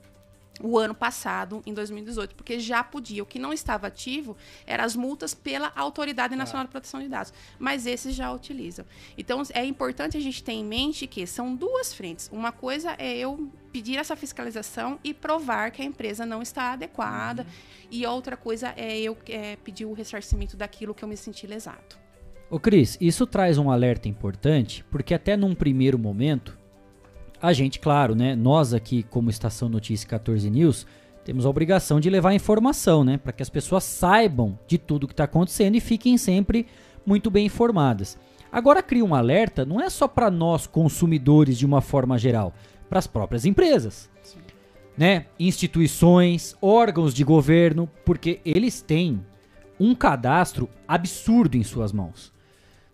o 0.62 0.78
ano 0.78 0.94
passado, 0.94 1.62
em 1.66 1.74
2018, 1.74 2.34
porque 2.34 2.58
já 2.60 2.82
podia. 2.84 3.22
O 3.22 3.26
que 3.26 3.38
não 3.38 3.52
estava 3.52 3.88
ativo 3.88 4.36
eram 4.66 4.84
as 4.84 4.94
multas 4.94 5.34
pela 5.34 5.72
Autoridade 5.74 6.36
Nacional 6.36 6.62
ah. 6.62 6.66
de 6.66 6.70
Proteção 6.70 7.00
de 7.00 7.08
Dados, 7.08 7.32
mas 7.58 7.86
esses 7.86 8.14
já 8.14 8.32
utilizam. 8.32 8.84
Então, 9.18 9.42
é 9.52 9.64
importante 9.64 10.16
a 10.16 10.20
gente 10.20 10.42
ter 10.42 10.52
em 10.52 10.64
mente 10.64 11.06
que 11.06 11.26
são 11.26 11.54
duas 11.54 11.92
frentes. 11.92 12.30
Uma 12.32 12.52
coisa 12.52 12.94
é 12.98 13.18
eu 13.18 13.50
pedir 13.72 13.96
essa 13.96 14.14
fiscalização 14.14 14.98
e 15.02 15.12
provar 15.12 15.70
que 15.70 15.82
a 15.82 15.84
empresa 15.84 16.24
não 16.26 16.42
está 16.42 16.72
adequada, 16.72 17.42
uhum. 17.42 17.88
e 17.90 18.06
outra 18.06 18.36
coisa 18.36 18.72
é 18.76 18.98
eu 19.00 19.16
é, 19.28 19.56
pedir 19.56 19.86
o 19.86 19.92
ressarcimento 19.92 20.56
daquilo 20.56 20.94
que 20.94 21.02
eu 21.02 21.08
me 21.08 21.16
senti 21.16 21.46
lesado. 21.46 22.02
Ô 22.50 22.60
Cris, 22.60 22.98
isso 23.00 23.26
traz 23.26 23.56
um 23.56 23.70
alerta 23.70 24.08
importante, 24.08 24.84
porque 24.90 25.14
até 25.14 25.38
num 25.38 25.54
primeiro 25.54 25.98
momento 25.98 26.58
a 27.42 27.52
gente, 27.52 27.80
claro, 27.80 28.14
né, 28.14 28.36
nós 28.36 28.72
aqui 28.72 29.02
como 29.02 29.28
Estação 29.28 29.68
Notícia 29.68 30.08
14 30.08 30.48
News, 30.48 30.86
temos 31.24 31.44
a 31.44 31.50
obrigação 31.50 31.98
de 31.98 32.08
levar 32.08 32.32
informação, 32.34 33.02
né, 33.02 33.18
para 33.18 33.32
que 33.32 33.42
as 33.42 33.50
pessoas 33.50 33.82
saibam 33.82 34.56
de 34.64 34.78
tudo 34.78 35.08
que 35.08 35.12
está 35.12 35.24
acontecendo 35.24 35.74
e 35.74 35.80
fiquem 35.80 36.16
sempre 36.16 36.68
muito 37.04 37.32
bem 37.32 37.46
informadas. 37.46 38.16
Agora 38.50 38.80
cria 38.80 39.04
um 39.04 39.12
alerta, 39.12 39.64
não 39.64 39.80
é 39.80 39.90
só 39.90 40.06
para 40.06 40.30
nós 40.30 40.68
consumidores 40.68 41.58
de 41.58 41.66
uma 41.66 41.80
forma 41.80 42.16
geral, 42.16 42.54
para 42.88 43.00
as 43.00 43.08
próprias 43.08 43.44
empresas, 43.44 44.08
Sim. 44.22 44.38
né, 44.96 45.26
instituições, 45.36 46.56
órgãos 46.62 47.12
de 47.12 47.24
governo, 47.24 47.90
porque 48.04 48.40
eles 48.44 48.80
têm 48.80 49.20
um 49.80 49.96
cadastro 49.96 50.68
absurdo 50.86 51.56
em 51.56 51.64
suas 51.64 51.92
mãos, 51.92 52.32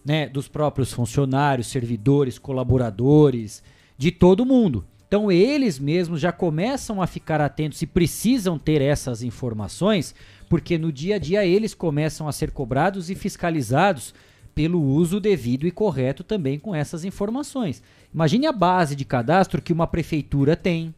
né, 0.02 0.26
dos 0.26 0.48
próprios 0.48 0.90
funcionários, 0.90 1.66
servidores, 1.66 2.38
colaboradores 2.38 3.62
de 3.98 4.12
todo 4.12 4.46
mundo. 4.46 4.86
Então 5.08 5.32
eles 5.32 5.78
mesmos 5.78 6.20
já 6.20 6.30
começam 6.30 7.02
a 7.02 7.06
ficar 7.06 7.40
atentos 7.40 7.82
e 7.82 7.86
precisam 7.86 8.58
ter 8.58 8.80
essas 8.80 9.22
informações, 9.22 10.14
porque 10.48 10.78
no 10.78 10.92
dia 10.92 11.16
a 11.16 11.18
dia 11.18 11.44
eles 11.44 11.74
começam 11.74 12.28
a 12.28 12.32
ser 12.32 12.52
cobrados 12.52 13.10
e 13.10 13.14
fiscalizados 13.14 14.14
pelo 14.54 14.82
uso 14.82 15.18
devido 15.18 15.66
e 15.66 15.70
correto 15.70 16.22
também 16.22 16.58
com 16.58 16.74
essas 16.74 17.04
informações. 17.04 17.82
Imagine 18.12 18.46
a 18.46 18.52
base 18.52 18.94
de 18.94 19.04
cadastro 19.04 19.62
que 19.62 19.72
uma 19.72 19.86
prefeitura 19.86 20.54
tem, 20.54 20.94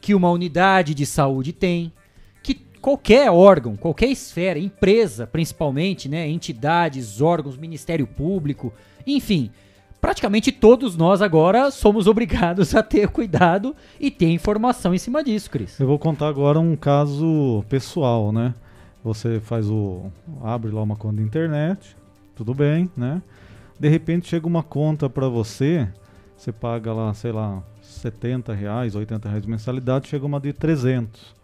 que 0.00 0.14
uma 0.14 0.30
unidade 0.30 0.94
de 0.94 1.04
saúde 1.04 1.52
tem, 1.52 1.92
que 2.42 2.54
qualquer 2.80 3.30
órgão, 3.30 3.76
qualquer 3.76 4.08
esfera, 4.08 4.58
empresa 4.58 5.26
principalmente, 5.26 6.08
né, 6.08 6.28
entidades, 6.28 7.20
órgãos, 7.20 7.58
Ministério 7.58 8.06
Público, 8.06 8.72
enfim, 9.06 9.50
praticamente 10.04 10.52
todos 10.52 10.98
nós 10.98 11.22
agora 11.22 11.70
somos 11.70 12.06
obrigados 12.06 12.74
a 12.74 12.82
ter 12.82 13.08
cuidado 13.08 13.74
e 13.98 14.10
ter 14.10 14.28
informação 14.28 14.94
em 14.94 14.98
cima 14.98 15.24
disso, 15.24 15.50
Cris. 15.50 15.80
Eu 15.80 15.86
vou 15.86 15.98
contar 15.98 16.28
agora 16.28 16.60
um 16.60 16.76
caso 16.76 17.64
pessoal, 17.70 18.30
né? 18.30 18.54
Você 19.02 19.40
faz 19.40 19.70
o. 19.70 20.12
abre 20.42 20.70
lá 20.70 20.82
uma 20.82 20.94
conta 20.94 21.16
de 21.16 21.22
internet, 21.22 21.96
tudo 22.36 22.52
bem, 22.52 22.90
né? 22.94 23.22
De 23.80 23.88
repente 23.88 24.28
chega 24.28 24.46
uma 24.46 24.62
conta 24.62 25.08
para 25.08 25.26
você, 25.26 25.88
você 26.36 26.52
paga 26.52 26.92
lá, 26.92 27.14
sei 27.14 27.32
lá, 27.32 27.62
70 27.80 28.52
reais, 28.52 28.94
80 28.94 29.26
reais 29.26 29.42
de 29.42 29.48
mensalidade, 29.48 30.08
chega 30.08 30.26
uma 30.26 30.38
de 30.38 30.52
300. 30.52 31.34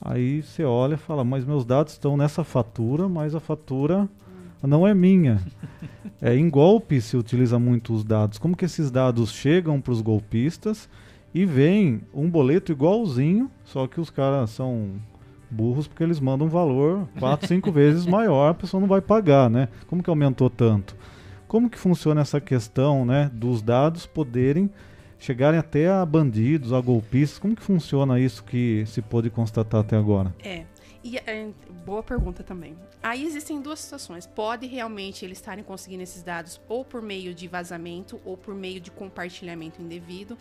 Aí 0.00 0.42
você 0.42 0.64
olha 0.64 0.94
e 0.94 0.96
fala, 0.96 1.22
mas 1.22 1.44
meus 1.44 1.66
dados 1.66 1.92
estão 1.92 2.16
nessa 2.16 2.42
fatura, 2.42 3.10
mas 3.10 3.34
a 3.34 3.40
fatura 3.40 4.08
não 4.62 4.86
é 4.86 4.94
minha. 4.94 5.40
É, 6.20 6.34
em 6.34 6.50
golpe 6.50 7.00
se 7.00 7.16
utiliza 7.16 7.58
muito 7.58 7.92
os 7.92 8.02
dados. 8.02 8.38
Como 8.38 8.56
que 8.56 8.64
esses 8.64 8.90
dados 8.90 9.32
chegam 9.32 9.80
para 9.80 9.92
os 9.92 10.00
golpistas 10.00 10.88
e 11.32 11.44
vem 11.44 12.00
um 12.12 12.28
boleto 12.28 12.72
igualzinho, 12.72 13.50
só 13.64 13.86
que 13.86 14.00
os 14.00 14.10
caras 14.10 14.50
são 14.50 14.92
burros 15.50 15.86
porque 15.86 16.02
eles 16.02 16.20
mandam 16.20 16.46
um 16.46 16.50
valor 16.50 17.08
4, 17.18 17.46
5 17.46 17.70
vezes 17.72 18.06
maior, 18.06 18.50
a 18.50 18.54
pessoa 18.54 18.80
não 18.80 18.88
vai 18.88 19.00
pagar, 19.00 19.48
né? 19.48 19.68
Como 19.86 20.02
que 20.02 20.10
aumentou 20.10 20.50
tanto? 20.50 20.96
Como 21.46 21.70
que 21.70 21.78
funciona 21.78 22.20
essa 22.20 22.40
questão, 22.40 23.06
né, 23.06 23.30
dos 23.32 23.62
dados 23.62 24.06
poderem 24.06 24.70
chegarem 25.18 25.58
até 25.58 25.88
a 25.88 26.04
bandidos, 26.04 26.72
a 26.72 26.80
golpistas? 26.80 27.38
Como 27.38 27.56
que 27.56 27.62
funciona 27.62 28.20
isso 28.20 28.44
que 28.44 28.84
se 28.86 29.00
pôde 29.00 29.30
constatar 29.30 29.80
até 29.80 29.96
agora? 29.96 30.34
É, 30.44 30.64
E, 31.08 31.16
é, 31.16 31.48
boa 31.86 32.02
pergunta 32.02 32.42
também. 32.42 32.76
Aí 33.02 33.24
existem 33.24 33.62
duas 33.62 33.80
situações. 33.80 34.26
Pode 34.26 34.66
realmente 34.66 35.24
eles 35.24 35.38
estarem 35.38 35.64
conseguindo 35.64 36.02
esses 36.02 36.22
dados 36.22 36.60
ou 36.68 36.84
por 36.84 37.00
meio 37.00 37.32
de 37.32 37.48
vazamento 37.48 38.20
ou 38.26 38.36
por 38.36 38.54
meio 38.54 38.78
de 38.78 38.90
compartilhamento 38.90 39.80
indevido. 39.80 40.36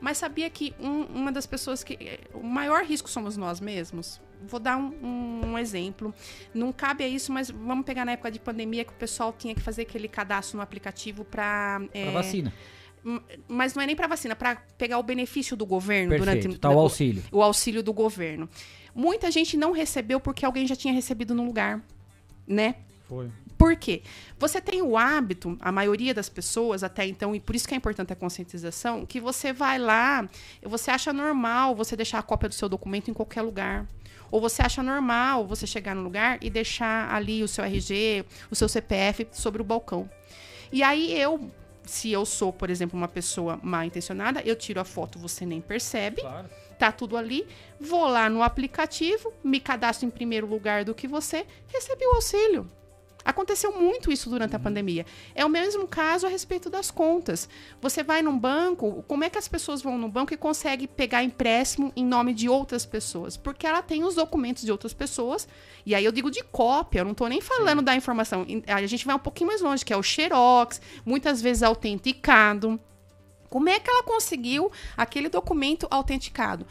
Mas 0.00 0.18
sabia 0.18 0.50
que 0.50 0.74
um- 0.80 1.02
uma 1.04 1.30
das 1.30 1.46
pessoas 1.46 1.84
que. 1.84 1.94
é, 2.00 2.20
O 2.34 2.42
maior 2.42 2.82
risco 2.84 3.08
somos 3.08 3.36
nós 3.36 3.60
mesmos? 3.60 4.20
Vou 4.42 4.58
dar 4.58 4.76
um, 4.76 4.92
um- 5.02 5.40
um 5.52 5.58
exemplo. 5.58 6.12
Não 6.52 6.72
cabe 6.72 7.04
a 7.04 7.08
isso, 7.08 7.32
mas 7.32 7.48
vamos 7.50 7.84
pegar 7.84 8.04
na 8.04 8.12
época 8.12 8.30
de 8.30 8.40
pandemia 8.40 8.84
que 8.84 8.92
o 8.92 8.96
pessoal 8.96 9.32
tinha 9.36 9.54
que 9.54 9.60
fazer 9.60 9.82
aquele 9.82 10.08
cadastro 10.08 10.56
no 10.56 10.62
aplicativo 10.62 11.24
para. 11.24 11.80
Pra 11.92 12.10
vacina. 12.10 12.52
Mas 13.46 13.74
não 13.74 13.82
é 13.82 13.86
nem 13.86 13.94
para 13.96 14.06
vacina, 14.08 14.34
para 14.34 14.56
pegar 14.76 14.98
o 14.98 15.02
benefício 15.02 15.56
do 15.56 15.64
governo 15.64 16.10
Perfeito, 16.10 16.40
durante 16.42 16.58
tá 16.60 16.68
o 16.70 16.78
auxílio. 16.78 17.22
o 17.30 17.42
auxílio 17.42 17.82
do 17.82 17.92
governo. 17.92 18.48
Muita 18.98 19.30
gente 19.30 19.56
não 19.56 19.70
recebeu 19.70 20.18
porque 20.18 20.44
alguém 20.44 20.66
já 20.66 20.74
tinha 20.74 20.92
recebido 20.92 21.32
no 21.32 21.44
lugar, 21.44 21.80
né? 22.44 22.74
Foi. 23.04 23.30
Por 23.56 23.76
quê? 23.76 24.02
Você 24.40 24.60
tem 24.60 24.82
o 24.82 24.98
hábito, 24.98 25.56
a 25.60 25.70
maioria 25.70 26.12
das 26.12 26.28
pessoas 26.28 26.82
até 26.82 27.06
então, 27.06 27.32
e 27.32 27.38
por 27.38 27.54
isso 27.54 27.68
que 27.68 27.74
é 27.74 27.76
importante 27.76 28.12
a 28.12 28.16
conscientização, 28.16 29.06
que 29.06 29.20
você 29.20 29.52
vai 29.52 29.78
lá, 29.78 30.28
você 30.64 30.90
acha 30.90 31.12
normal 31.12 31.76
você 31.76 31.94
deixar 31.94 32.18
a 32.18 32.22
cópia 32.22 32.48
do 32.48 32.56
seu 32.56 32.68
documento 32.68 33.08
em 33.08 33.14
qualquer 33.14 33.42
lugar. 33.42 33.86
Ou 34.32 34.40
você 34.40 34.62
acha 34.62 34.82
normal 34.82 35.46
você 35.46 35.64
chegar 35.64 35.94
no 35.94 36.02
lugar 36.02 36.38
e 36.42 36.50
deixar 36.50 37.08
ali 37.14 37.44
o 37.44 37.46
seu 37.46 37.62
RG, 37.62 38.24
o 38.50 38.56
seu 38.56 38.68
CPF 38.68 39.28
sobre 39.30 39.62
o 39.62 39.64
balcão. 39.64 40.10
E 40.72 40.82
aí 40.82 41.16
eu, 41.16 41.48
se 41.84 42.10
eu 42.10 42.26
sou, 42.26 42.52
por 42.52 42.68
exemplo, 42.68 42.98
uma 42.98 43.06
pessoa 43.06 43.60
mal 43.62 43.84
intencionada, 43.84 44.42
eu 44.44 44.56
tiro 44.56 44.80
a 44.80 44.84
foto, 44.84 45.20
você 45.20 45.46
nem 45.46 45.60
percebe. 45.60 46.20
Tá 46.78 46.92
tudo 46.92 47.16
ali. 47.16 47.46
Vou 47.80 48.06
lá 48.06 48.30
no 48.30 48.42
aplicativo, 48.42 49.32
me 49.42 49.60
cadastro 49.60 50.06
em 50.06 50.10
primeiro 50.10 50.46
lugar 50.46 50.84
do 50.84 50.94
que 50.94 51.08
você, 51.08 51.44
recebi 51.68 52.04
o 52.06 52.14
auxílio. 52.14 52.70
Aconteceu 53.28 53.78
muito 53.78 54.10
isso 54.10 54.30
durante 54.30 54.56
a 54.56 54.58
pandemia. 54.58 55.04
É 55.34 55.44
o 55.44 55.50
mesmo 55.50 55.86
caso 55.86 56.26
a 56.26 56.30
respeito 56.30 56.70
das 56.70 56.90
contas. 56.90 57.46
Você 57.78 58.02
vai 58.02 58.22
num 58.22 58.38
banco, 58.38 59.04
como 59.06 59.22
é 59.22 59.28
que 59.28 59.36
as 59.36 59.46
pessoas 59.46 59.82
vão 59.82 59.98
no 59.98 60.08
banco 60.08 60.32
e 60.32 60.36
conseguem 60.36 60.86
pegar 60.86 61.22
empréstimo 61.22 61.92
em 61.94 62.06
nome 62.06 62.32
de 62.32 62.48
outras 62.48 62.86
pessoas? 62.86 63.36
Porque 63.36 63.66
ela 63.66 63.82
tem 63.82 64.02
os 64.02 64.14
documentos 64.14 64.62
de 64.62 64.72
outras 64.72 64.94
pessoas. 64.94 65.46
E 65.84 65.94
aí 65.94 66.06
eu 66.06 66.12
digo 66.12 66.30
de 66.30 66.42
cópia, 66.42 67.00
eu 67.00 67.04
não 67.04 67.12
estou 67.12 67.28
nem 67.28 67.42
falando 67.42 67.82
da 67.82 67.94
informação. 67.94 68.46
A 68.66 68.86
gente 68.86 69.04
vai 69.04 69.14
um 69.14 69.18
pouquinho 69.18 69.48
mais 69.48 69.60
longe, 69.60 69.84
que 69.84 69.92
é 69.92 69.96
o 69.96 70.02
Xerox, 70.02 70.80
muitas 71.04 71.42
vezes 71.42 71.62
autenticado. 71.62 72.80
Como 73.48 73.68
é 73.68 73.78
que 73.80 73.90
ela 73.90 74.02
conseguiu 74.02 74.70
aquele 74.96 75.28
documento 75.28 75.86
autenticado? 75.90 76.66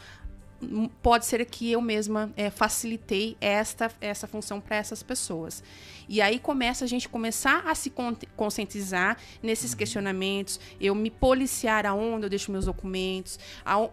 Hum, 0.62 0.88
Pode 1.02 1.26
ser 1.26 1.44
que 1.44 1.70
eu 1.70 1.80
mesma 1.80 2.32
eh, 2.36 2.50
facilitei 2.50 3.36
esta, 3.40 3.90
essa 4.00 4.26
função 4.26 4.60
para 4.60 4.76
essas 4.76 5.02
pessoas. 5.02 5.62
E 6.08 6.20
aí 6.20 6.38
começa 6.38 6.84
a 6.84 6.88
gente 6.88 7.08
começar 7.08 7.62
a 7.66 7.74
se 7.74 7.90
con- 7.90 8.16
conscientizar 8.36 9.16
nesses 9.42 9.74
questionamentos, 9.74 10.58
eu 10.80 10.94
me 10.94 11.10
policiar 11.10 11.84
aonde 11.86 12.26
eu 12.26 12.30
deixo 12.30 12.50
meus 12.50 12.64
documentos, 12.64 13.38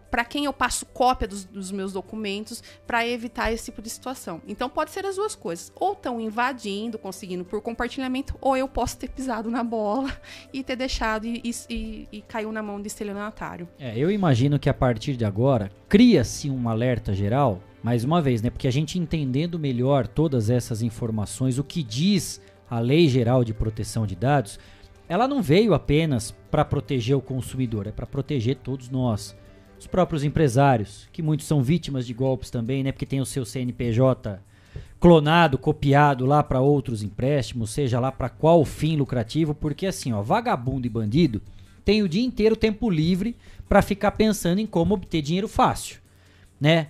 para 0.10 0.24
quem 0.24 0.46
eu 0.46 0.54
passo 0.54 0.86
cópia 0.86 1.28
dos, 1.28 1.44
dos 1.46 1.72
meus 1.72 1.94
documentos, 1.94 2.64
para 2.88 3.06
evitar 3.08 3.52
esse 3.52 3.66
tipo 3.66 3.82
de 3.82 3.90
situação. 3.90 4.42
Então 4.48 4.70
pode 4.70 4.92
ser 4.92 5.06
as 5.06 5.16
duas 5.18 5.36
coisas, 5.36 5.72
ou 5.76 5.94
estão 5.94 6.20
invadindo, 6.22 6.98
conseguindo 6.98 7.44
por 7.44 7.62
compartilhamento, 7.62 8.36
ou 8.40 8.56
eu 8.56 8.68
posso 8.68 8.98
ter 8.98 9.10
pisado 9.10 9.50
na 9.52 9.64
bola 9.64 10.12
e 10.54 10.64
ter 10.64 10.76
deixado 10.76 11.26
e, 11.26 11.42
e, 11.44 11.52
e- 11.70 12.08
e 12.12 12.22
caiu 12.22 12.52
na 12.52 12.62
mão 12.64 12.82
de 12.82 12.88
estelionatário. 12.88 13.68
É, 13.80 13.98
eu 13.98 14.10
imagino 14.10 14.58
que 14.58 14.70
a 14.70 14.74
partir 14.74 15.16
de 15.18 15.26
agora 15.26 15.72
cria-se 15.90 16.50
um 16.50 16.70
alerta 16.70 17.14
geral, 17.14 17.62
mais 17.86 18.04
uma 18.04 18.20
vez, 18.20 18.42
né? 18.42 18.50
Porque 18.50 18.68
a 18.68 18.72
gente 18.72 18.98
entendendo 18.98 19.60
melhor 19.60 20.08
todas 20.08 20.50
essas 20.50 20.82
informações, 20.82 21.60
o 21.60 21.64
que 21.64 21.84
diz 21.84 22.42
a 22.68 22.80
Lei 22.80 23.08
Geral 23.08 23.44
de 23.44 23.54
Proteção 23.54 24.08
de 24.08 24.16
Dados, 24.16 24.58
ela 25.08 25.28
não 25.28 25.40
veio 25.40 25.72
apenas 25.72 26.32
para 26.50 26.66
proteger 26.66 27.16
o 27.16 27.22
consumidor, 27.22 27.86
é 27.86 27.92
para 27.92 28.08
proteger 28.08 28.56
todos 28.56 28.90
nós. 28.90 29.36
Os 29.80 29.86
próprios 29.86 30.24
empresários, 30.24 31.08
que 31.14 31.22
muitos 31.22 31.46
são 31.46 31.62
vítimas 31.62 32.08
de 32.08 32.14
golpes 32.16 32.50
também, 32.50 32.84
né? 32.84 32.92
Porque 32.92 33.06
tem 33.06 33.22
o 33.22 33.26
seu 33.26 33.46
CNPJ 33.46 34.40
clonado, 35.00 35.56
copiado 35.56 36.26
lá 36.26 36.42
para 36.42 36.62
outros 36.62 37.04
empréstimos, 37.04 37.70
seja 37.70 38.00
lá 38.00 38.12
para 38.12 38.30
qual 38.30 38.66
fim 38.66 38.98
lucrativo, 38.98 39.54
porque 39.54 39.86
assim, 39.86 40.12
ó, 40.12 40.24
vagabundo 40.24 40.88
e 40.88 40.90
bandido 40.90 41.40
tem 41.84 42.02
o 42.02 42.10
dia 42.10 42.26
inteiro 42.26 42.56
tempo 42.56 42.90
livre 42.90 43.36
para 43.70 43.84
ficar 43.84 44.14
pensando 44.14 44.58
em 44.58 44.66
como 44.66 44.96
obter 44.96 45.22
dinheiro 45.22 45.48
fácil, 45.48 46.00
né? 46.60 46.88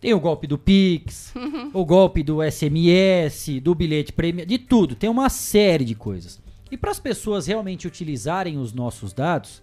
Tem 0.00 0.12
o 0.12 0.20
golpe 0.20 0.46
do 0.46 0.58
Pix, 0.58 1.32
o 1.72 1.84
golpe 1.84 2.22
do 2.22 2.38
SMS, 2.42 3.60
do 3.62 3.74
bilhete 3.74 4.12
premiado, 4.12 4.48
de 4.48 4.58
tudo, 4.58 4.94
tem 4.94 5.08
uma 5.08 5.28
série 5.28 5.84
de 5.84 5.94
coisas. 5.94 6.40
E 6.70 6.76
para 6.76 6.90
as 6.90 6.98
pessoas 6.98 7.46
realmente 7.46 7.86
utilizarem 7.86 8.58
os 8.58 8.72
nossos 8.72 9.12
dados, 9.12 9.62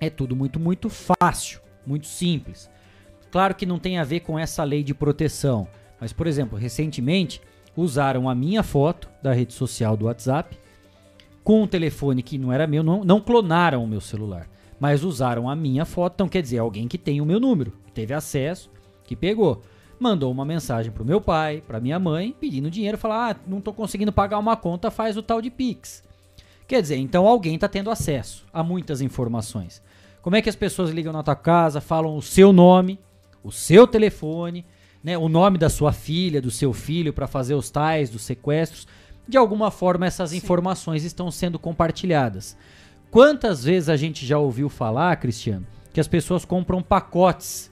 é 0.00 0.08
tudo 0.08 0.34
muito, 0.34 0.58
muito 0.58 0.88
fácil, 0.88 1.60
muito 1.86 2.06
simples. 2.06 2.70
Claro 3.30 3.54
que 3.54 3.66
não 3.66 3.78
tem 3.78 3.98
a 3.98 4.04
ver 4.04 4.20
com 4.20 4.38
essa 4.38 4.62
lei 4.64 4.82
de 4.82 4.94
proteção, 4.94 5.66
mas, 6.00 6.12
por 6.12 6.26
exemplo, 6.26 6.58
recentemente 6.58 7.40
usaram 7.76 8.28
a 8.28 8.34
minha 8.34 8.62
foto 8.62 9.08
da 9.22 9.32
rede 9.32 9.52
social 9.52 9.96
do 9.96 10.06
WhatsApp 10.06 10.58
com 11.42 11.62
um 11.62 11.66
telefone 11.66 12.22
que 12.22 12.38
não 12.38 12.52
era 12.52 12.66
meu, 12.66 12.82
não, 12.82 13.02
não 13.02 13.20
clonaram 13.20 13.82
o 13.82 13.88
meu 13.88 14.00
celular, 14.00 14.48
mas 14.78 15.02
usaram 15.02 15.48
a 15.48 15.56
minha 15.56 15.84
foto, 15.84 16.14
então 16.14 16.28
quer 16.28 16.42
dizer, 16.42 16.58
alguém 16.58 16.86
que 16.86 16.98
tem 16.98 17.20
o 17.20 17.26
meu 17.26 17.40
número, 17.40 17.72
teve 17.94 18.14
acesso, 18.14 18.70
que 19.12 19.16
pegou. 19.16 19.62
Mandou 20.00 20.32
uma 20.32 20.44
mensagem 20.44 20.90
pro 20.90 21.04
meu 21.04 21.20
pai, 21.20 21.62
pra 21.66 21.78
minha 21.78 21.98
mãe, 21.98 22.34
pedindo 22.40 22.70
dinheiro, 22.70 22.98
falar: 22.98 23.32
"Ah, 23.32 23.36
não 23.46 23.60
tô 23.60 23.72
conseguindo 23.72 24.12
pagar 24.12 24.38
uma 24.38 24.56
conta, 24.56 24.90
faz 24.90 25.16
o 25.16 25.22
tal 25.22 25.40
de 25.40 25.50
Pix". 25.50 26.02
Quer 26.66 26.80
dizer, 26.80 26.96
então 26.96 27.26
alguém 27.26 27.54
está 27.54 27.68
tendo 27.68 27.90
acesso 27.90 28.46
a 28.52 28.62
muitas 28.62 29.00
informações. 29.00 29.82
Como 30.22 30.36
é 30.36 30.42
que 30.42 30.48
as 30.48 30.56
pessoas 30.56 30.90
ligam 30.90 31.12
na 31.12 31.22
tua 31.22 31.34
casa, 31.34 31.80
falam 31.80 32.16
o 32.16 32.22
seu 32.22 32.52
nome, 32.52 32.98
o 33.44 33.52
seu 33.52 33.86
telefone, 33.86 34.64
né, 35.04 35.18
o 35.18 35.28
nome 35.28 35.58
da 35.58 35.68
sua 35.68 35.92
filha, 35.92 36.40
do 36.40 36.50
seu 36.50 36.72
filho 36.72 37.12
para 37.12 37.26
fazer 37.26 37.54
os 37.54 37.70
tais 37.70 38.08
dos 38.08 38.22
sequestros? 38.22 38.86
De 39.28 39.36
alguma 39.36 39.70
forma 39.70 40.06
essas 40.06 40.32
informações 40.32 41.04
estão 41.04 41.30
sendo 41.30 41.58
compartilhadas. 41.58 42.56
Quantas 43.10 43.64
vezes 43.64 43.88
a 43.88 43.96
gente 43.96 44.24
já 44.24 44.38
ouviu 44.38 44.68
falar, 44.68 45.14
Cristiano, 45.16 45.66
que 45.92 46.00
as 46.00 46.08
pessoas 46.08 46.44
compram 46.44 46.82
pacotes, 46.82 47.70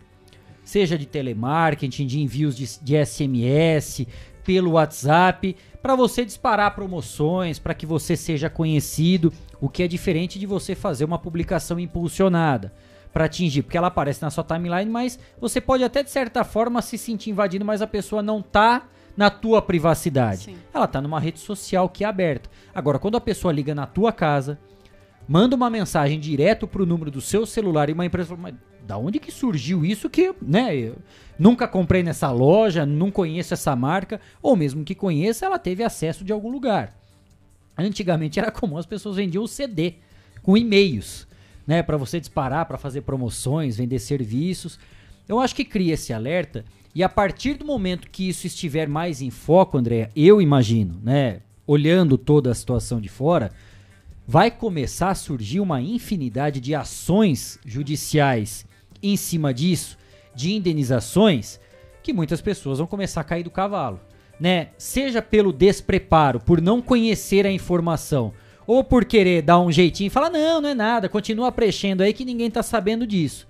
seja 0.65 0.97
de 0.97 1.07
telemarketing, 1.07 2.07
de 2.07 2.21
envios 2.21 2.57
de, 2.57 2.67
de 2.83 3.05
SMS, 3.05 4.07
pelo 4.45 4.73
WhatsApp, 4.73 5.57
para 5.83 5.95
você 5.95 6.25
disparar 6.25 6.75
promoções, 6.75 7.59
para 7.59 7.75
que 7.75 7.87
você 7.87 8.17
seja 8.17 8.51
conhecido, 8.51 9.33
o 9.61 9.69
que 9.69 9.83
é 9.83 9.89
diferente 9.89 10.39
de 10.39 10.47
você 10.47 10.75
fazer 10.75 11.05
uma 11.05 11.19
publicação 11.19 11.79
impulsionada 11.79 12.73
para 13.13 13.25
atingir, 13.25 13.63
porque 13.63 13.77
ela 13.77 13.89
aparece 13.89 14.23
na 14.23 14.31
sua 14.31 14.45
timeline, 14.45 14.91
mas 14.91 15.19
você 15.41 15.61
pode 15.61 15.83
até 15.83 16.03
de 16.03 16.11
certa 16.11 16.45
forma 16.45 16.81
se 16.81 16.97
sentir 16.97 17.31
invadindo, 17.31 17.65
mas 17.65 17.83
a 17.83 17.87
pessoa 17.87 18.23
não 18.23 18.41
tá 18.41 18.89
na 19.17 19.29
tua 19.29 19.61
privacidade. 19.61 20.45
Sim. 20.45 20.57
Ela 20.73 20.87
tá 20.87 21.01
numa 21.01 21.19
rede 21.19 21.41
social 21.41 21.89
que 21.89 22.05
é 22.05 22.07
aberta. 22.07 22.49
Agora, 22.75 22.99
quando 22.99 23.17
a 23.17 23.21
pessoa 23.21 23.53
liga 23.53 23.75
na 23.75 23.87
tua 23.87 24.13
casa, 24.13 24.59
manda 25.29 25.57
uma 25.57 25.69
mensagem 25.69 26.19
direto 26.19 26.67
pro 26.67 26.87
número 26.87 27.11
do 27.11 27.21
seu 27.21 27.45
celular 27.45 27.91
e 27.91 27.93
uma 27.93 28.07
empresa 28.07 28.35
fala, 28.37 28.55
da 28.91 28.99
onde 28.99 29.21
que 29.21 29.31
surgiu 29.31 29.85
isso 29.85 30.11
que, 30.11 30.35
né, 30.43 30.75
eu 30.75 30.97
nunca 31.39 31.69
comprei 31.69 32.03
nessa 32.03 32.29
loja, 32.33 32.85
não 32.85 33.09
conheço 33.09 33.55
essa 33.55 33.77
marca, 33.77 34.21
ou 34.43 34.57
mesmo 34.57 34.83
que 34.83 34.97
conheça, 34.97 35.47
ela 35.47 35.61
teve 35.61 35.85
acesso 35.85 36.25
de 36.25 36.33
algum 36.33 36.51
lugar. 36.51 36.93
Antigamente 37.79 38.41
era 38.41 38.51
comum 38.51 38.77
as 38.77 38.87
pessoas 38.87 39.15
vendiam 39.15 39.45
o 39.45 39.49
CD 39.49 39.95
com 40.43 40.57
e-mails, 40.57 41.25
né, 41.65 41.85
para 41.85 41.97
você 41.97 42.19
disparar, 42.19 42.67
para 42.67 42.77
fazer 42.77 43.03
promoções, 43.03 43.77
vender 43.77 44.01
serviços. 44.01 44.77
Eu 45.29 45.39
acho 45.39 45.55
que 45.55 45.65
cria 45.65 45.95
esse 45.95 46.13
alerta 46.13 46.65
e 46.93 47.05
a 47.05 47.09
partir 47.09 47.55
do 47.55 47.65
momento 47.65 48.11
que 48.11 48.29
isso 48.29 48.49
estiver 48.49 48.89
mais 48.89 49.23
em 49.23 49.31
foco, 49.31 49.79
André, 49.79 50.11
eu 50.17 50.43
imagino, 50.43 50.99
né, 51.01 51.43
olhando 51.65 52.19
toda 52.19 52.51
a 52.51 52.55
situação 52.57 53.01
de 53.01 53.09
fora, 53.09 53.53
vai 54.27 54.51
começar 54.51 55.11
a 55.11 55.15
surgir 55.15 55.61
uma 55.61 55.81
infinidade 55.81 56.59
de 56.59 56.75
ações 56.75 57.57
judiciais 57.65 58.69
em 59.03 59.17
cima 59.17 59.53
disso, 59.53 59.97
de 60.35 60.53
indenizações, 60.53 61.61
que 62.03 62.13
muitas 62.13 62.41
pessoas 62.41 62.79
vão 62.79 62.87
começar 62.87 63.21
a 63.21 63.25
cair 63.25 63.43
do 63.43 63.51
cavalo, 63.51 64.01
né? 64.39 64.69
Seja 64.79 65.21
pelo 65.21 65.53
despreparo, 65.53 66.41
por 66.41 66.61
não 66.61 66.81
conhecer 66.81 67.47
a 67.47 67.53
informação, 67.53 68.33
ou 68.67 68.85
por 68.85 69.05
querer 69.05 69.43
dar 69.43 69.61
um 69.61 69.73
jeitinho 69.73 70.07
e 70.07 70.11
falar: 70.11 70.31
"Não, 70.31 70.61
não 70.61 70.69
é 70.69 70.75
nada, 70.75 71.09
continua 71.09 71.53
preenchendo 71.53 72.03
aí 72.03 72.13
que 72.13 72.25
ninguém 72.25 72.51
tá 72.51 72.63
sabendo 72.63 73.07
disso". 73.07 73.47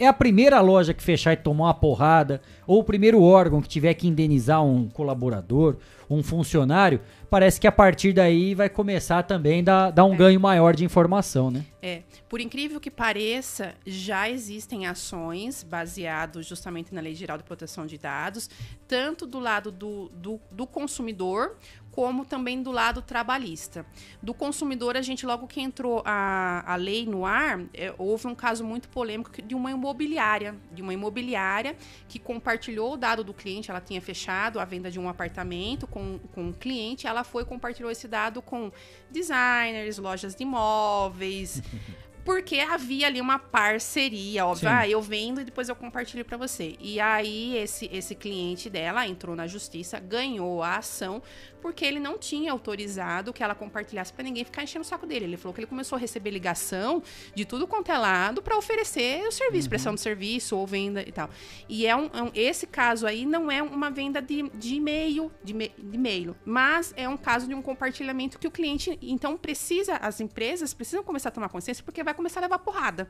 É 0.00 0.06
a 0.06 0.14
primeira 0.14 0.58
loja 0.62 0.94
que 0.94 1.02
fechar 1.02 1.34
e 1.34 1.36
tomar 1.36 1.66
uma 1.66 1.74
porrada, 1.74 2.40
ou 2.66 2.80
o 2.80 2.84
primeiro 2.84 3.20
órgão 3.20 3.60
que 3.60 3.68
tiver 3.68 3.92
que 3.92 4.08
indenizar 4.08 4.64
um 4.64 4.88
colaborador, 4.88 5.76
um 6.08 6.22
funcionário, 6.22 7.02
parece 7.28 7.60
que 7.60 7.66
a 7.66 7.72
partir 7.72 8.14
daí 8.14 8.54
vai 8.54 8.70
começar 8.70 9.22
também 9.24 9.60
a 9.60 9.62
dar, 9.62 9.90
dar 9.90 10.04
um 10.06 10.16
ganho 10.16 10.40
maior 10.40 10.74
de 10.74 10.86
informação, 10.86 11.50
né? 11.50 11.66
É, 11.82 12.02
por 12.30 12.40
incrível 12.40 12.80
que 12.80 12.90
pareça, 12.90 13.74
já 13.86 14.28
existem 14.28 14.86
ações 14.86 15.62
baseadas 15.62 16.46
justamente 16.46 16.94
na 16.94 17.00
Lei 17.02 17.14
Geral 17.14 17.36
de 17.36 17.44
Proteção 17.44 17.86
de 17.86 17.98
Dados, 17.98 18.48
tanto 18.88 19.26
do 19.26 19.38
lado 19.38 19.70
do, 19.70 20.10
do, 20.14 20.40
do 20.50 20.66
consumidor, 20.66 21.58
como 21.90 22.24
também 22.24 22.62
do 22.62 22.70
lado 22.70 23.02
trabalhista. 23.02 23.84
Do 24.22 24.32
consumidor, 24.32 24.96
a 24.96 25.02
gente, 25.02 25.26
logo 25.26 25.46
que 25.46 25.60
entrou 25.60 26.02
a, 26.04 26.62
a 26.66 26.76
lei 26.76 27.06
no 27.06 27.26
ar, 27.26 27.60
é, 27.74 27.92
houve 27.98 28.26
um 28.26 28.34
caso 28.34 28.64
muito 28.64 28.88
polêmico 28.88 29.30
de 29.42 29.54
uma 29.54 29.70
imobiliária, 29.70 30.54
de 30.72 30.82
uma 30.82 30.92
imobiliária 30.94 31.76
que 32.08 32.18
compartilhou 32.18 32.94
o 32.94 32.96
dado 32.96 33.24
do 33.24 33.34
cliente, 33.34 33.70
ela 33.70 33.80
tinha 33.80 34.00
fechado 34.00 34.60
a 34.60 34.64
venda 34.64 34.90
de 34.90 34.98
um 34.98 35.08
apartamento 35.08 35.86
com, 35.86 36.18
com 36.32 36.48
um 36.48 36.52
cliente, 36.52 37.06
ela 37.06 37.24
foi 37.24 37.44
compartilhou 37.44 37.90
esse 37.90 38.06
dado 38.06 38.40
com 38.40 38.70
designers, 39.10 39.98
lojas 39.98 40.34
de 40.34 40.42
imóveis, 40.42 41.62
porque 42.24 42.60
havia 42.60 43.06
ali 43.06 43.20
uma 43.20 43.38
parceria, 43.38 44.44
óbvio. 44.46 44.68
Sim. 44.68 44.74
Ah, 44.74 44.88
eu 44.88 45.00
vendo 45.00 45.40
e 45.40 45.44
depois 45.44 45.68
eu 45.68 45.76
compartilho 45.76 46.24
para 46.24 46.36
você. 46.36 46.76
E 46.80 47.00
aí 47.00 47.56
esse 47.56 47.88
esse 47.92 48.14
cliente 48.14 48.68
dela 48.70 49.06
entrou 49.06 49.34
na 49.34 49.46
justiça, 49.46 49.98
ganhou 49.98 50.62
a 50.62 50.76
ação 50.76 51.22
porque 51.60 51.84
ele 51.84 52.00
não 52.00 52.16
tinha 52.16 52.50
autorizado 52.52 53.32
que 53.34 53.42
ela 53.42 53.54
compartilhasse 53.54 54.12
para 54.12 54.24
ninguém 54.24 54.44
ficar 54.44 54.62
enchendo 54.62 54.82
o 54.82 54.88
saco 54.88 55.06
dele. 55.06 55.26
Ele 55.26 55.36
falou 55.36 55.52
que 55.52 55.60
ele 55.60 55.66
começou 55.66 55.96
a 55.96 55.98
receber 55.98 56.30
ligação 56.30 57.02
de 57.34 57.44
tudo 57.44 57.66
quanto 57.66 57.92
é 57.92 57.98
lado 57.98 58.40
para 58.40 58.56
oferecer 58.56 59.26
o 59.28 59.32
serviço, 59.32 59.68
prestação 59.68 59.94
de 59.94 60.00
serviço 60.00 60.56
ou 60.56 60.66
venda 60.66 61.02
e 61.06 61.12
tal. 61.12 61.28
E 61.68 61.86
é 61.86 61.94
um, 61.94 62.06
é 62.14 62.22
um- 62.22 62.30
esse 62.34 62.66
caso 62.66 63.06
aí 63.06 63.26
não 63.26 63.50
é 63.50 63.62
uma 63.62 63.90
venda 63.90 64.22
de, 64.22 64.48
de 64.54 64.76
e-mail, 64.76 65.30
de, 65.44 65.52
me- 65.52 65.72
de 65.76 65.96
e-mail, 65.96 66.34
mas 66.46 66.94
é 66.96 67.06
um 67.08 67.16
caso 67.16 67.46
de 67.46 67.54
um 67.54 67.60
compartilhamento 67.60 68.38
que 68.38 68.46
o 68.46 68.50
cliente 68.50 68.98
então 69.02 69.36
precisa, 69.36 69.96
as 69.96 70.18
empresas 70.20 70.72
precisam 70.72 71.02
começar 71.04 71.28
a 71.28 71.32
tomar 71.32 71.48
consciência 71.50 71.84
porque 71.84 72.02
vai 72.02 72.09
começar 72.14 72.40
a 72.40 72.42
levar 72.42 72.58
porrada. 72.58 73.08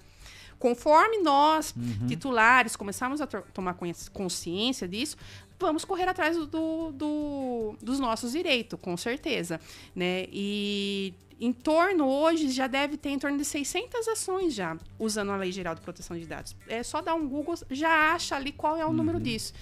Conforme 0.59 1.18
nós, 1.22 1.74
titulares, 2.06 2.77
começarmos 2.77 3.20
a 3.20 3.27
to- 3.27 3.43
tomar 3.55 3.74
consciência 4.12 4.86
disso, 4.86 5.16
vamos 5.59 5.85
correr 5.86 6.06
atrás 6.09 6.36
do, 6.36 6.93
do- 6.93 7.74
dos 7.81 7.98
nossos 7.98 8.32
direitos, 8.32 8.78
com 8.81 8.94
certeza. 8.97 9.59
Né? 9.97 10.27
E 10.31 11.14
em 11.40 11.51
torno, 11.52 12.06
hoje, 12.06 12.51
já 12.51 12.66
deve 12.66 12.98
ter 12.98 13.09
em 13.09 13.18
torno 13.18 13.39
de 13.39 13.44
600 13.47 14.06
ações 14.09 14.52
já, 14.55 14.77
usando 14.98 15.32
a 15.32 15.36
Lei 15.36 15.51
Geral 15.51 15.74
de 15.74 15.81
Proteção 15.81 16.18
de 16.18 16.27
Dados. 16.27 16.55
É 16.68 16.82
só 16.82 17.01
dar 17.01 17.14
um 17.14 17.27
Google, 17.27 17.55
já 17.70 18.12
acha 18.12 18.36
ali 18.36 18.52
qual 18.52 18.77
é 18.77 18.85
o 18.85 18.93
número 18.93 19.18
disso. 19.18 19.55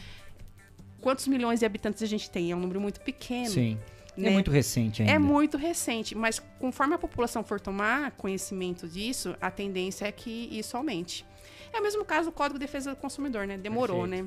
Quantos 1.01 1.29
milhões 1.29 1.61
de 1.61 1.67
habitantes 1.67 2.03
a 2.03 2.07
gente 2.07 2.29
tem? 2.29 2.51
É 2.51 2.57
um 2.57 2.61
número 2.61 2.81
muito 2.81 3.01
pequeno. 3.01 3.51
Sim. 3.51 3.79
É 4.19 4.29
né? 4.29 4.31
muito 4.31 4.51
recente 4.51 5.03
ainda. 5.03 5.15
É 5.15 5.19
muito 5.19 5.57
recente, 5.57 6.15
mas 6.15 6.43
conforme 6.59 6.95
a 6.95 6.99
população 6.99 7.45
for 7.45 7.61
tomar 7.61 8.11
conhecimento 8.13 8.89
disso, 8.89 9.37
a 9.41 9.51
tendência 9.51 10.07
é 10.07 10.13
que 10.13 10.49
isso 10.51 10.77
aumente. 10.77 11.25
É 11.73 11.79
o 11.79 11.83
mesmo 11.83 12.05
caso 12.05 12.31
do 12.31 12.33
Código 12.33 12.59
de 12.59 12.67
Defesa 12.67 12.91
do 12.91 12.97
Consumidor, 12.97 13.47
né? 13.47 13.57
Demorou, 13.57 14.07
né? 14.07 14.27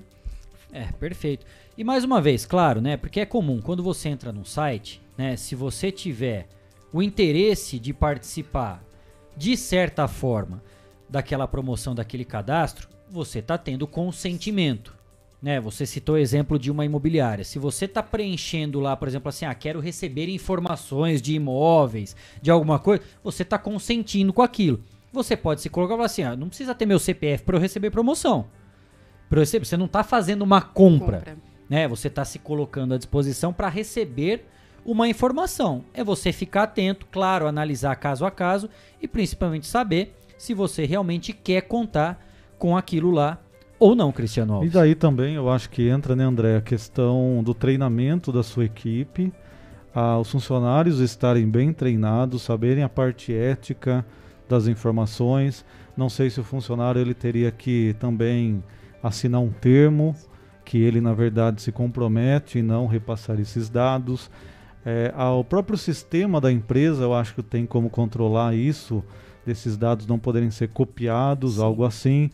É, 0.71 0.85
perfeito. 0.93 1.45
E 1.77 1.83
mais 1.83 2.03
uma 2.03 2.21
vez, 2.21 2.45
claro, 2.45 2.79
né? 2.79 2.95
Porque 2.95 3.19
é 3.19 3.25
comum, 3.25 3.59
quando 3.61 3.83
você 3.83 4.07
entra 4.09 4.31
num 4.31 4.45
site, 4.45 5.01
né? 5.17 5.35
Se 5.35 5.55
você 5.55 5.91
tiver 5.91 6.47
o 6.93 7.01
interesse 7.01 7.77
de 7.77 7.93
participar 7.93 8.83
de 9.35 9.57
certa 9.57 10.07
forma 10.07 10.63
daquela 11.09 11.47
promoção, 11.47 11.93
daquele 11.93 12.23
cadastro, 12.23 12.87
você 13.09 13.39
está 13.39 13.57
tendo 13.57 13.85
consentimento. 13.85 14.95
Né? 15.41 15.59
Você 15.59 15.85
citou 15.85 16.15
o 16.15 16.17
exemplo 16.19 16.59
de 16.59 16.69
uma 16.69 16.85
imobiliária. 16.85 17.43
Se 17.43 17.57
você 17.57 17.85
está 17.85 18.03
preenchendo 18.03 18.79
lá, 18.79 18.95
por 18.95 19.07
exemplo, 19.07 19.29
assim, 19.29 19.45
ah, 19.45 19.55
quero 19.55 19.79
receber 19.79 20.29
informações 20.29 21.21
de 21.21 21.33
imóveis, 21.33 22.15
de 22.41 22.51
alguma 22.51 22.77
coisa, 22.77 23.03
você 23.23 23.41
está 23.41 23.57
consentindo 23.57 24.31
com 24.31 24.43
aquilo. 24.43 24.83
Você 25.11 25.35
pode 25.35 25.61
se 25.61 25.69
colocar 25.69 25.95
e 25.95 25.97
falar 25.97 26.05
assim, 26.05 26.23
ah, 26.23 26.35
não 26.35 26.47
precisa 26.47 26.75
ter 26.75 26.85
meu 26.85 26.99
CPF 26.99 27.43
para 27.43 27.57
eu 27.57 27.61
receber 27.61 27.89
promoção. 27.89 28.45
Pra 29.29 29.39
eu 29.39 29.41
receber, 29.41 29.65
você 29.65 29.77
não 29.77 29.87
está 29.87 30.03
fazendo 30.03 30.43
uma 30.43 30.61
compra, 30.61 31.17
Compra. 31.17 31.37
né? 31.69 31.87
Você 31.87 32.07
está 32.07 32.23
se 32.23 32.37
colocando 32.37 32.93
à 32.93 32.97
disposição 32.97 33.51
para 33.51 33.67
receber 33.67 34.45
uma 34.85 35.07
informação. 35.07 35.83
É 35.93 36.03
você 36.03 36.31
ficar 36.31 36.63
atento, 36.63 37.07
claro, 37.11 37.47
analisar 37.47 37.95
caso 37.95 38.25
a 38.25 38.31
caso 38.31 38.69
e 39.01 39.07
principalmente 39.07 39.65
saber 39.65 40.15
se 40.37 40.53
você 40.53 40.85
realmente 40.85 41.33
quer 41.33 41.61
contar 41.61 42.23
com 42.57 42.77
aquilo 42.77 43.11
lá 43.11 43.39
ou 43.81 43.95
não, 43.95 44.11
Cristiano 44.11 44.53
E 44.53 44.55
Alves. 44.57 44.71
daí 44.73 44.93
também 44.93 45.33
eu 45.33 45.49
acho 45.49 45.67
que 45.67 45.89
entra, 45.89 46.15
né, 46.15 46.23
André, 46.23 46.55
a 46.55 46.61
questão 46.61 47.41
do 47.43 47.51
treinamento 47.51 48.31
da 48.31 48.43
sua 48.43 48.65
equipe, 48.65 49.33
ah, 49.93 50.19
os 50.19 50.29
funcionários 50.29 50.99
estarem 50.99 51.49
bem 51.49 51.73
treinados, 51.73 52.43
saberem 52.43 52.83
a 52.83 52.89
parte 52.89 53.33
ética 53.33 54.05
das 54.47 54.67
informações. 54.67 55.65
Não 55.97 56.09
sei 56.09 56.29
se 56.29 56.39
o 56.39 56.43
funcionário 56.43 57.01
ele 57.01 57.15
teria 57.15 57.51
que 57.51 57.95
também 57.99 58.63
assinar 59.01 59.41
um 59.41 59.49
termo 59.49 60.15
que 60.63 60.77
ele 60.77 61.01
na 61.01 61.13
verdade 61.13 61.59
se 61.59 61.71
compromete 61.71 62.59
em 62.59 62.61
não 62.61 62.85
repassar 62.85 63.39
esses 63.39 63.67
dados. 63.67 64.29
É, 64.85 65.11
ah, 65.15 65.33
o 65.33 65.43
próprio 65.43 65.77
sistema 65.77 66.39
da 66.39 66.51
empresa 66.51 67.01
eu 67.01 67.15
acho 67.15 67.33
que 67.33 67.41
tem 67.41 67.65
como 67.65 67.89
controlar 67.89 68.53
isso, 68.53 69.03
desses 69.43 69.75
dados 69.75 70.05
não 70.05 70.19
poderem 70.19 70.51
ser 70.51 70.69
copiados, 70.69 71.59
algo 71.59 71.83
assim 71.83 72.29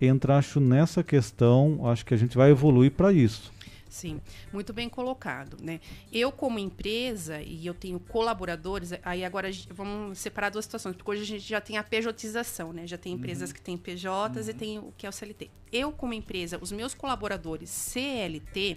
entra, 0.00 0.36
acho, 0.36 0.60
nessa 0.60 1.02
questão, 1.02 1.86
acho 1.88 2.04
que 2.04 2.14
a 2.14 2.16
gente 2.16 2.36
vai 2.36 2.50
evoluir 2.50 2.92
para 2.92 3.12
isso. 3.12 3.52
Sim, 3.88 4.20
muito 4.52 4.74
bem 4.74 4.90
colocado, 4.90 5.56
né? 5.62 5.80
Eu 6.12 6.30
como 6.30 6.58
empresa 6.58 7.40
e 7.40 7.66
eu 7.66 7.72
tenho 7.72 7.98
colaboradores, 7.98 8.92
aí 9.02 9.24
agora 9.24 9.50
vamos 9.70 10.18
separar 10.18 10.50
duas 10.50 10.66
situações, 10.66 10.94
porque 10.94 11.10
hoje 11.12 11.22
a 11.22 11.24
gente 11.24 11.48
já 11.48 11.62
tem 11.62 11.78
a 11.78 11.82
pejotização, 11.82 12.74
né? 12.74 12.86
Já 12.86 12.98
tem 12.98 13.14
empresas 13.14 13.52
que 13.52 13.60
têm 13.60 13.74
PJs 13.78 14.48
e 14.48 14.52
tem 14.52 14.78
o 14.78 14.92
que 14.98 15.06
é 15.06 15.08
o 15.08 15.12
CLT. 15.12 15.50
Eu 15.72 15.92
como 15.92 16.12
empresa, 16.12 16.58
os 16.60 16.70
meus 16.72 16.92
colaboradores 16.92 17.70
CLT, 17.70 18.76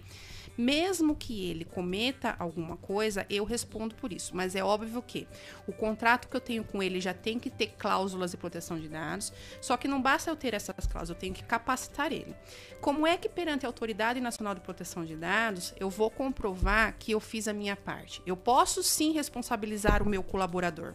mesmo 0.60 1.16
que 1.16 1.50
ele 1.50 1.64
cometa 1.64 2.36
alguma 2.38 2.76
coisa, 2.76 3.26
eu 3.30 3.46
respondo 3.46 3.96
por 3.96 4.12
isso. 4.12 4.36
Mas 4.36 4.56
é 4.56 4.62
óbvio 4.62 5.02
que 5.02 5.26
o 5.66 5.72
contrato 5.72 6.28
que 6.28 6.36
eu 6.36 6.42
tenho 6.42 6.66
com 6.66 6.84
ele 6.84 7.00
já 7.00 7.14
tem 7.14 7.40
que 7.40 7.50
ter 7.50 7.76
cláusulas 7.78 8.32
de 8.32 8.38
proteção 8.38 8.78
de 8.78 8.90
dados. 8.90 9.32
Só 9.62 9.78
que 9.78 9.88
não 9.88 10.02
basta 10.02 10.30
eu 10.30 10.36
ter 10.36 10.54
essas 10.54 10.86
cláusulas, 10.86 11.12
eu 11.12 11.16
tenho 11.16 11.34
que 11.34 11.46
capacitar 11.46 12.12
ele. 12.12 12.36
Como 12.82 13.08
é 13.08 13.16
que 13.16 13.30
perante 13.30 13.66
a 13.66 13.70
Autoridade 13.70 14.20
Nacional 14.20 14.54
de 14.54 14.60
Proteção 14.60 15.06
de 15.06 15.16
Dados 15.16 15.74
eu 15.80 15.90
vou 15.90 16.12
comprovar 16.12 16.94
que 17.00 17.14
eu 17.14 17.22
fiz 17.22 17.48
a 17.48 17.54
minha 17.54 17.78
parte? 17.78 18.22
Eu 18.26 18.36
posso 18.36 18.84
sim 18.84 19.14
responsabilizar 19.14 20.04
o 20.04 20.10
meu 20.10 20.22
colaborador. 20.22 20.94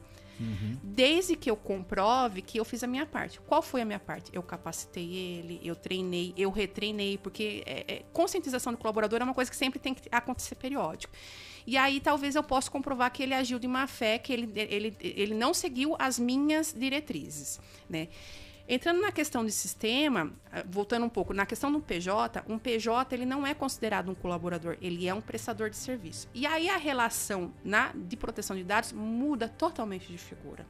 Desde 0.83 1.37
que 1.37 1.51
eu 1.51 1.57
comprove 1.57 2.43
que 2.43 2.59
eu 2.59 2.65
fiz 2.65 2.83
a 2.83 2.87
minha 2.87 3.07
parte. 3.07 3.41
Qual 3.41 3.63
foi 3.63 3.83
a 3.83 3.85
minha 3.85 3.99
parte? 3.99 4.31
Eu 4.33 4.43
capacitei 4.43 5.15
ele, 5.15 5.61
eu 5.63 5.77
treinei, 5.77 6.35
eu 6.37 6.51
retreinei, 6.51 7.19
porque 7.19 7.63
é, 7.67 7.85
é, 7.87 8.03
conscientização 8.13 8.73
do 8.73 8.79
colaborador 8.79 9.21
é 9.21 9.25
uma 9.25 9.35
coisa 9.35 9.51
que 9.51 9.57
sempre 9.57 9.79
tem 9.79 9.95
que 9.95 10.09
acontecer 10.11 10.55
periódico. 10.57 11.13
E 11.67 11.77
aí 11.77 12.01
talvez 12.01 12.35
eu 12.35 12.43
possa 12.43 12.71
comprovar 12.71 13.11
que 13.11 13.23
ele 13.23 13.35
agiu 13.35 13.59
de 13.59 13.67
má 13.67 13.87
fé, 13.87 14.19
que 14.19 14.33
ele, 14.33 14.53
ele, 14.55 14.97
ele 15.01 15.35
não 15.35 15.55
seguiu 15.55 15.97
as 15.99 16.19
minhas 16.19 16.75
diretrizes, 16.77 17.61
né? 17.89 18.09
Entrando 18.67 19.01
na 19.03 19.13
questão 19.13 19.45
de 19.45 19.53
sistema, 19.53 20.33
ah, 20.51 20.65
voltando 20.67 21.05
um 21.05 21.09
pouco, 21.09 21.35
na 21.35 21.45
questão 21.45 21.71
do 21.71 21.81
PJ, 21.81 22.43
um 22.49 22.59
PJ 22.59 23.15
ele 23.15 23.27
não 23.27 23.47
é 23.47 23.53
considerado 23.53 24.11
um 24.11 24.15
colaborador, 24.15 24.79
ele 24.81 25.07
é 25.07 25.13
um 25.13 25.21
prestador 25.21 25.69
de 25.69 25.77
serviço. 25.77 26.29
E 26.33 26.47
aí 26.47 26.71
a 26.71 26.79
relação 26.79 27.53
na, 27.63 27.93
de 27.95 28.17
proteção 28.17 28.57
de 28.57 28.65
dados 28.65 28.93
muda 28.93 29.49
totalmente 29.49 30.11
de 30.11 30.17
figura. 30.17 30.67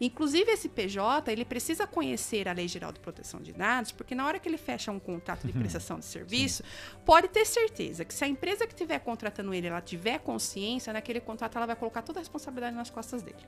Inclusive, 0.00 0.50
esse 0.50 0.68
PJ, 0.68 1.30
ele 1.30 1.44
precisa 1.44 1.86
conhecer 1.86 2.48
a 2.48 2.52
Lei 2.52 2.68
Geral 2.68 2.92
de 2.92 3.00
Proteção 3.00 3.40
de 3.40 3.52
Dados, 3.52 3.92
porque 3.92 4.14
na 4.14 4.26
hora 4.26 4.38
que 4.38 4.48
ele 4.48 4.58
fecha 4.58 4.90
um 4.90 4.98
contrato 4.98 5.46
de 5.46 5.52
prestação 5.52 5.98
de 5.98 6.04
serviço, 6.04 6.62
pode 7.04 7.28
ter 7.28 7.44
certeza 7.44 8.04
que 8.04 8.14
se 8.14 8.24
a 8.24 8.28
empresa 8.28 8.66
que 8.66 8.72
estiver 8.72 8.98
contratando 8.98 9.52
ele, 9.54 9.66
ela 9.66 9.80
tiver 9.80 10.18
consciência, 10.18 10.92
naquele 10.92 11.20
contrato 11.20 11.56
ela 11.56 11.66
vai 11.66 11.76
colocar 11.76 12.02
toda 12.02 12.18
a 12.18 12.22
responsabilidade 12.22 12.76
nas 12.76 12.90
costas 12.90 13.22
dele. 13.22 13.44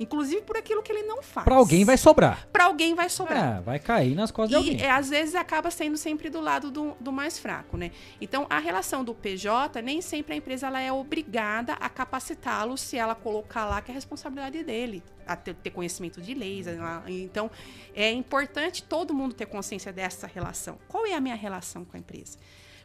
Inclusive 0.00 0.42
por 0.42 0.56
aquilo 0.56 0.82
que 0.82 0.92
ele 0.92 1.02
não 1.02 1.22
faz. 1.22 1.44
Pra 1.44 1.56
alguém 1.56 1.84
vai 1.84 1.98
sobrar. 1.98 2.46
Pra 2.52 2.64
alguém 2.66 2.94
vai 2.94 3.08
sobrar. 3.08 3.58
É, 3.58 3.60
vai 3.60 3.78
cair 3.78 4.14
nas 4.14 4.30
costas 4.30 4.50
de 4.50 4.54
alguém. 4.54 4.76
E 4.76 4.82
é, 4.82 4.90
às 4.90 5.10
vezes 5.10 5.34
acaba 5.34 5.70
sendo 5.70 5.96
sempre 5.96 6.30
do 6.30 6.40
lado 6.40 6.70
do, 6.70 6.94
do 7.00 7.12
mais 7.12 7.38
fraco, 7.38 7.76
né? 7.76 7.90
Então, 8.20 8.46
a 8.48 8.58
relação 8.58 9.02
do 9.02 9.12
PJ, 9.12 9.82
nem 9.82 10.00
sempre 10.00 10.34
a 10.34 10.36
empresa 10.36 10.68
ela 10.68 10.80
é 10.80 10.92
obrigada 10.92 11.72
a 11.74 11.88
capacitá-lo 11.88 12.76
se 12.76 12.96
ela 12.96 13.14
colocar 13.14 13.64
lá 13.66 13.80
que 13.80 13.90
é 13.90 13.92
a 13.92 13.96
responsabilidade 13.96 14.62
dele, 14.62 15.02
a 15.28 15.36
ter, 15.36 15.54
ter 15.54 15.70
conhecimento 15.70 16.20
de 16.20 16.34
leis. 16.34 16.66
Então, 17.06 17.50
é 17.94 18.10
importante 18.10 18.82
todo 18.82 19.14
mundo 19.14 19.34
ter 19.34 19.46
consciência 19.46 19.92
dessa 19.92 20.26
relação. 20.26 20.78
Qual 20.88 21.06
é 21.06 21.14
a 21.14 21.20
minha 21.20 21.36
relação 21.36 21.84
com 21.84 21.96
a 21.96 22.00
empresa? 22.00 22.38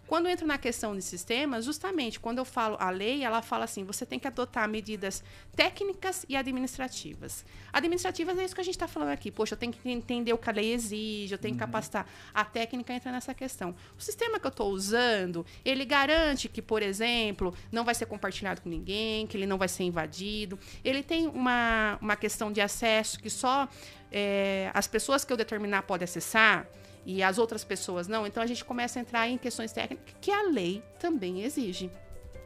Quando 0.07 0.25
eu 0.25 0.31
entro 0.31 0.45
na 0.45 0.57
questão 0.57 0.95
de 0.95 1.01
sistemas, 1.01 1.65
justamente 1.65 2.19
quando 2.19 2.37
eu 2.37 2.45
falo 2.45 2.75
a 2.79 2.89
lei, 2.89 3.23
ela 3.23 3.41
fala 3.41 3.63
assim: 3.63 3.83
você 3.83 4.05
tem 4.05 4.19
que 4.19 4.27
adotar 4.27 4.67
medidas 4.67 5.23
técnicas 5.55 6.25
e 6.27 6.35
administrativas. 6.35 7.45
Administrativas 7.71 8.37
é 8.37 8.43
isso 8.43 8.53
que 8.53 8.61
a 8.61 8.63
gente 8.63 8.75
está 8.75 8.87
falando 8.87 9.09
aqui. 9.09 9.31
Poxa, 9.31 9.53
eu 9.53 9.57
tenho 9.57 9.71
que 9.71 9.89
entender 9.89 10.33
o 10.33 10.37
que 10.37 10.49
a 10.49 10.53
lei 10.53 10.73
exige, 10.73 11.33
eu 11.33 11.37
tenho 11.37 11.53
que 11.53 11.59
capacitar. 11.59 12.05
A 12.33 12.43
técnica 12.43 12.93
entra 12.93 13.11
nessa 13.11 13.33
questão. 13.33 13.73
O 13.97 14.01
sistema 14.01 14.39
que 14.39 14.45
eu 14.45 14.49
estou 14.49 14.71
usando, 14.71 15.45
ele 15.63 15.85
garante 15.85 16.49
que, 16.49 16.61
por 16.61 16.81
exemplo, 16.81 17.53
não 17.71 17.85
vai 17.85 17.95
ser 17.95 18.05
compartilhado 18.05 18.61
com 18.61 18.69
ninguém, 18.69 19.25
que 19.25 19.37
ele 19.37 19.47
não 19.47 19.57
vai 19.57 19.67
ser 19.67 19.83
invadido. 19.83 20.59
Ele 20.83 21.01
tem 21.01 21.27
uma, 21.27 21.97
uma 22.01 22.15
questão 22.15 22.51
de 22.51 22.59
acesso 22.59 23.19
que 23.19 23.29
só 23.29 23.67
é, 24.11 24.69
as 24.73 24.85
pessoas 24.85 25.23
que 25.25 25.33
eu 25.33 25.37
determinar 25.37 25.83
podem 25.83 26.03
acessar 26.03 26.67
e 27.05 27.21
as 27.21 27.37
outras 27.37 27.63
pessoas 27.63 28.07
não, 28.07 28.25
então 28.25 28.41
a 28.41 28.45
gente 28.45 28.63
começa 28.63 28.99
a 28.99 29.01
entrar 29.01 29.27
em 29.27 29.37
questões 29.37 29.71
técnicas 29.71 30.13
que 30.21 30.31
a 30.31 30.43
lei 30.43 30.81
também 30.99 31.43
exige. 31.43 31.89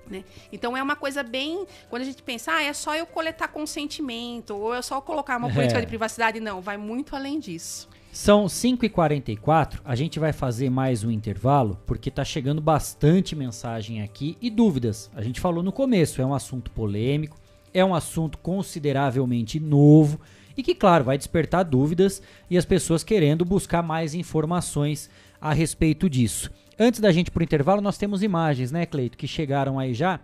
Né? 0.09 0.23
Então 0.53 0.75
é 0.77 0.81
uma 0.81 0.95
coisa 0.95 1.21
bem. 1.21 1.65
Quando 1.89 2.01
a 2.03 2.05
gente 2.05 2.23
pensa, 2.23 2.53
ah, 2.53 2.63
é 2.63 2.71
só 2.71 2.95
eu 2.95 3.05
coletar 3.05 3.49
consentimento, 3.49 4.55
ou 4.55 4.73
é 4.73 4.81
só 4.81 5.01
colocar 5.01 5.37
uma 5.37 5.49
política 5.51 5.79
É. 5.79 5.81
de 5.81 5.87
privacidade, 5.87 6.39
não, 6.39 6.61
vai 6.61 6.77
muito 6.77 7.13
além 7.15 7.39
disso. 7.39 7.89
São 8.11 8.47
5h44, 8.47 9.79
a 9.83 9.95
gente 9.95 10.17
vai 10.17 10.31
fazer 10.33 10.69
mais 10.69 11.03
um 11.03 11.11
intervalo, 11.11 11.77
porque 11.85 12.09
tá 12.09 12.23
chegando 12.23 12.61
bastante 12.61 13.35
mensagem 13.35 14.01
aqui 14.01 14.37
e 14.41 14.49
dúvidas. 14.49 15.11
A 15.13 15.21
gente 15.21 15.39
falou 15.39 15.61
no 15.61 15.71
começo, 15.71 16.21
é 16.21 16.25
um 16.25 16.33
assunto 16.33 16.71
polêmico, 16.71 17.37
é 17.73 17.83
um 17.83 17.93
assunto 17.93 18.37
consideravelmente 18.39 19.59
novo 19.59 20.19
e 20.57 20.63
que, 20.63 20.73
claro, 20.73 21.05
vai 21.05 21.17
despertar 21.17 21.63
dúvidas 21.63 22.21
e 22.49 22.57
as 22.57 22.65
pessoas 22.65 23.03
querendo 23.03 23.45
buscar 23.45 23.83
mais 23.83 24.15
informações 24.15 25.09
a 25.39 25.53
respeito 25.53 26.09
disso. 26.09 26.51
Antes 26.79 26.99
da 26.99 27.11
gente 27.11 27.27
ir 27.27 27.31
pro 27.31 27.43
intervalo, 27.43 27.81
nós 27.81 27.97
temos 27.97 28.23
imagens, 28.23 28.71
né, 28.71 28.85
Cleito, 28.85 29.17
que 29.17 29.27
chegaram 29.27 29.77
aí 29.77 29.93
já. 29.93 30.19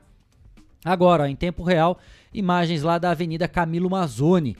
Agora, 0.84 1.24
ó, 1.24 1.26
em 1.28 1.36
tempo 1.36 1.64
real, 1.64 2.00
imagens 2.34 2.82
lá 2.82 2.98
da 2.98 3.12
Avenida 3.12 3.48
Camilo 3.48 3.90
Mazzoni, 3.90 4.58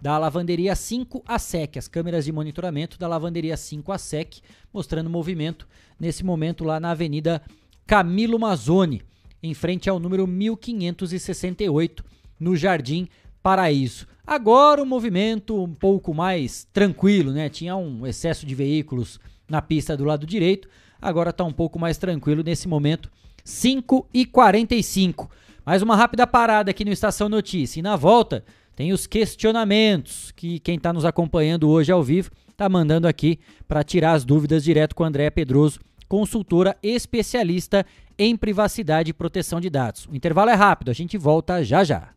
da 0.00 0.16
lavanderia 0.16 0.74
5 0.74 1.22
a 1.26 1.38
SEC, 1.38 1.76
as 1.76 1.88
câmeras 1.88 2.24
de 2.24 2.32
monitoramento 2.32 2.98
da 2.98 3.08
lavanderia 3.08 3.56
5 3.56 3.92
a 3.92 3.98
SEC, 3.98 4.40
mostrando 4.72 5.10
movimento 5.10 5.66
nesse 5.98 6.24
momento 6.24 6.64
lá 6.64 6.78
na 6.78 6.92
Avenida 6.92 7.42
Camilo 7.86 8.38
Mazzoni, 8.38 9.02
em 9.42 9.54
frente 9.54 9.88
ao 9.88 9.98
número 9.98 10.26
1568, 10.26 12.04
no 12.38 12.56
Jardim 12.56 13.08
Paraíso. 13.46 14.08
Agora 14.26 14.82
o 14.82 14.84
movimento 14.84 15.62
um 15.62 15.72
pouco 15.72 16.12
mais 16.12 16.66
tranquilo, 16.72 17.30
né? 17.30 17.48
Tinha 17.48 17.76
um 17.76 18.04
excesso 18.04 18.44
de 18.44 18.56
veículos 18.56 19.20
na 19.48 19.62
pista 19.62 19.96
do 19.96 20.04
lado 20.04 20.26
direito, 20.26 20.68
agora 21.00 21.30
está 21.30 21.44
um 21.44 21.52
pouco 21.52 21.78
mais 21.78 21.96
tranquilo 21.96 22.42
nesse 22.42 22.66
momento. 22.66 23.08
5 23.44 24.08
e 24.12 24.26
45. 24.26 25.30
Mais 25.64 25.80
uma 25.80 25.94
rápida 25.94 26.26
parada 26.26 26.72
aqui 26.72 26.84
no 26.84 26.90
Estação 26.90 27.28
Notícia. 27.28 27.78
E 27.78 27.84
na 27.84 27.94
volta 27.94 28.44
tem 28.74 28.92
os 28.92 29.06
questionamentos 29.06 30.32
que 30.32 30.58
quem 30.58 30.74
está 30.74 30.92
nos 30.92 31.04
acompanhando 31.04 31.68
hoje 31.68 31.92
ao 31.92 32.02
vivo 32.02 32.32
está 32.50 32.68
mandando 32.68 33.06
aqui 33.06 33.38
para 33.68 33.84
tirar 33.84 34.14
as 34.14 34.24
dúvidas 34.24 34.64
direto 34.64 34.92
com 34.92 35.04
a 35.04 35.06
Andréa 35.06 35.30
Pedroso, 35.30 35.78
consultora 36.08 36.76
especialista 36.82 37.86
em 38.18 38.36
privacidade 38.36 39.10
e 39.10 39.14
proteção 39.14 39.60
de 39.60 39.70
dados. 39.70 40.04
O 40.06 40.16
intervalo 40.16 40.50
é 40.50 40.54
rápido, 40.54 40.90
a 40.90 40.94
gente 40.94 41.16
volta 41.16 41.62
já 41.62 41.84
já. 41.84 42.16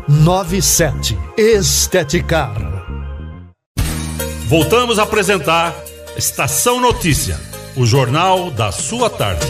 3497. 0.07 1.17
Esteticar. 1.37 2.55
Voltamos 4.47 4.97
a 4.97 5.03
apresentar 5.03 5.75
Estação 6.17 6.81
Notícia, 6.81 7.37
o 7.77 7.85
jornal 7.85 8.49
da 8.49 8.71
sua 8.71 9.09
tarde. 9.09 9.45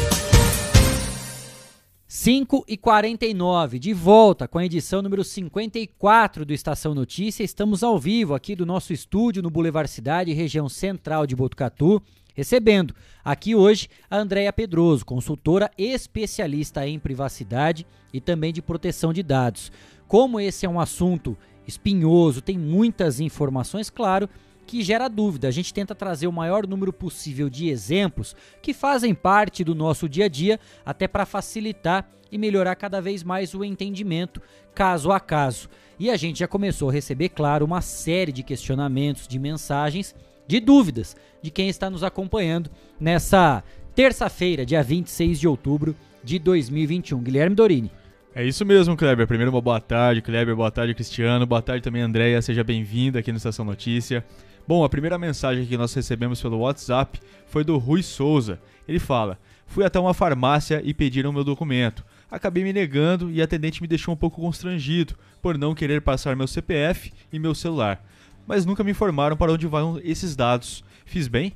5 2.07 2.65
e 2.67 2.77
49 2.77 3.79
de 3.79 3.93
volta 3.93 4.47
com 4.47 4.59
a 4.59 4.65
edição 4.65 5.01
número 5.01 5.23
54 5.23 6.45
do 6.45 6.53
Estação 6.53 6.93
Notícia. 6.93 7.43
Estamos 7.43 7.81
ao 7.81 7.97
vivo 7.97 8.35
aqui 8.35 8.55
do 8.55 8.65
nosso 8.65 8.93
estúdio 8.93 9.41
no 9.41 9.49
Boulevard 9.49 9.89
Cidade, 9.89 10.33
região 10.33 10.69
central 10.69 11.25
de 11.25 11.35
Botucatu, 11.35 12.01
recebendo 12.35 12.93
aqui 13.23 13.55
hoje 13.55 13.87
a 14.09 14.17
Andréia 14.17 14.53
Pedroso, 14.53 15.05
consultora 15.05 15.71
especialista 15.77 16.85
em 16.85 16.99
privacidade 16.99 17.87
e 18.13 18.19
também 18.19 18.53
de 18.53 18.61
proteção 18.61 19.13
de 19.13 19.23
dados. 19.23 19.71
Como 20.11 20.41
esse 20.41 20.65
é 20.65 20.69
um 20.69 20.77
assunto 20.77 21.37
espinhoso, 21.65 22.41
tem 22.41 22.57
muitas 22.57 23.21
informações, 23.21 23.89
claro, 23.89 24.27
que 24.67 24.83
gera 24.83 25.07
dúvida. 25.07 25.47
A 25.47 25.51
gente 25.51 25.73
tenta 25.73 25.95
trazer 25.95 26.27
o 26.27 26.33
maior 26.33 26.67
número 26.67 26.91
possível 26.91 27.49
de 27.49 27.69
exemplos 27.69 28.35
que 28.61 28.73
fazem 28.73 29.15
parte 29.15 29.63
do 29.63 29.73
nosso 29.73 30.09
dia 30.09 30.25
a 30.25 30.27
dia, 30.27 30.59
até 30.85 31.07
para 31.07 31.25
facilitar 31.25 32.09
e 32.29 32.37
melhorar 32.37 32.75
cada 32.75 33.01
vez 33.01 33.23
mais 33.23 33.53
o 33.53 33.63
entendimento 33.63 34.41
caso 34.75 35.13
a 35.13 35.19
caso. 35.21 35.69
E 35.97 36.09
a 36.09 36.17
gente 36.17 36.39
já 36.39 36.47
começou 36.47 36.89
a 36.89 36.93
receber, 36.93 37.29
claro, 37.29 37.63
uma 37.63 37.79
série 37.79 38.33
de 38.33 38.43
questionamentos, 38.43 39.29
de 39.29 39.39
mensagens, 39.39 40.13
de 40.45 40.59
dúvidas 40.59 41.15
de 41.41 41.49
quem 41.49 41.69
está 41.69 41.89
nos 41.89 42.03
acompanhando 42.03 42.69
nessa 42.99 43.63
terça-feira, 43.95 44.65
dia 44.65 44.83
26 44.83 45.39
de 45.39 45.47
outubro 45.47 45.95
de 46.21 46.37
2021. 46.37 47.17
Guilherme 47.23 47.55
Dorini. 47.55 48.00
É 48.33 48.45
isso 48.45 48.65
mesmo, 48.65 48.95
Kleber. 48.95 49.27
Primeiro, 49.27 49.51
uma 49.51 49.59
boa 49.59 49.81
tarde, 49.81 50.21
Kleber. 50.21 50.55
Boa 50.55 50.71
tarde, 50.71 50.93
Cristiano. 50.93 51.45
Boa 51.45 51.61
tarde 51.61 51.83
também, 51.83 52.01
Andréia. 52.01 52.41
Seja 52.41 52.63
bem-vinda 52.63 53.19
aqui 53.19 53.29
no 53.29 53.37
Estação 53.37 53.65
Notícia. 53.65 54.25
Bom, 54.65 54.85
a 54.85 54.89
primeira 54.89 55.17
mensagem 55.17 55.65
que 55.65 55.75
nós 55.75 55.93
recebemos 55.93 56.41
pelo 56.41 56.59
WhatsApp 56.59 57.19
foi 57.47 57.65
do 57.65 57.77
Rui 57.77 58.01
Souza. 58.01 58.57
Ele 58.87 58.99
fala: 58.99 59.37
Fui 59.67 59.83
até 59.83 59.99
uma 59.99 60.13
farmácia 60.13 60.81
e 60.81 60.93
pediram 60.93 61.33
meu 61.33 61.43
documento. 61.43 62.05
Acabei 62.29 62.63
me 62.63 62.71
negando 62.71 63.29
e 63.29 63.41
a 63.41 63.43
atendente 63.43 63.81
me 63.81 63.87
deixou 63.87 64.13
um 64.13 64.17
pouco 64.17 64.39
constrangido 64.39 65.13
por 65.41 65.57
não 65.57 65.75
querer 65.75 66.01
passar 66.01 66.33
meu 66.33 66.47
CPF 66.47 67.11
e 67.33 67.37
meu 67.37 67.53
celular. 67.53 68.01
Mas 68.47 68.65
nunca 68.65 68.81
me 68.81 68.91
informaram 68.91 69.35
para 69.35 69.51
onde 69.51 69.67
vão 69.67 69.99
esses 70.01 70.37
dados. 70.37 70.85
Fiz 71.05 71.27
bem? 71.27 71.51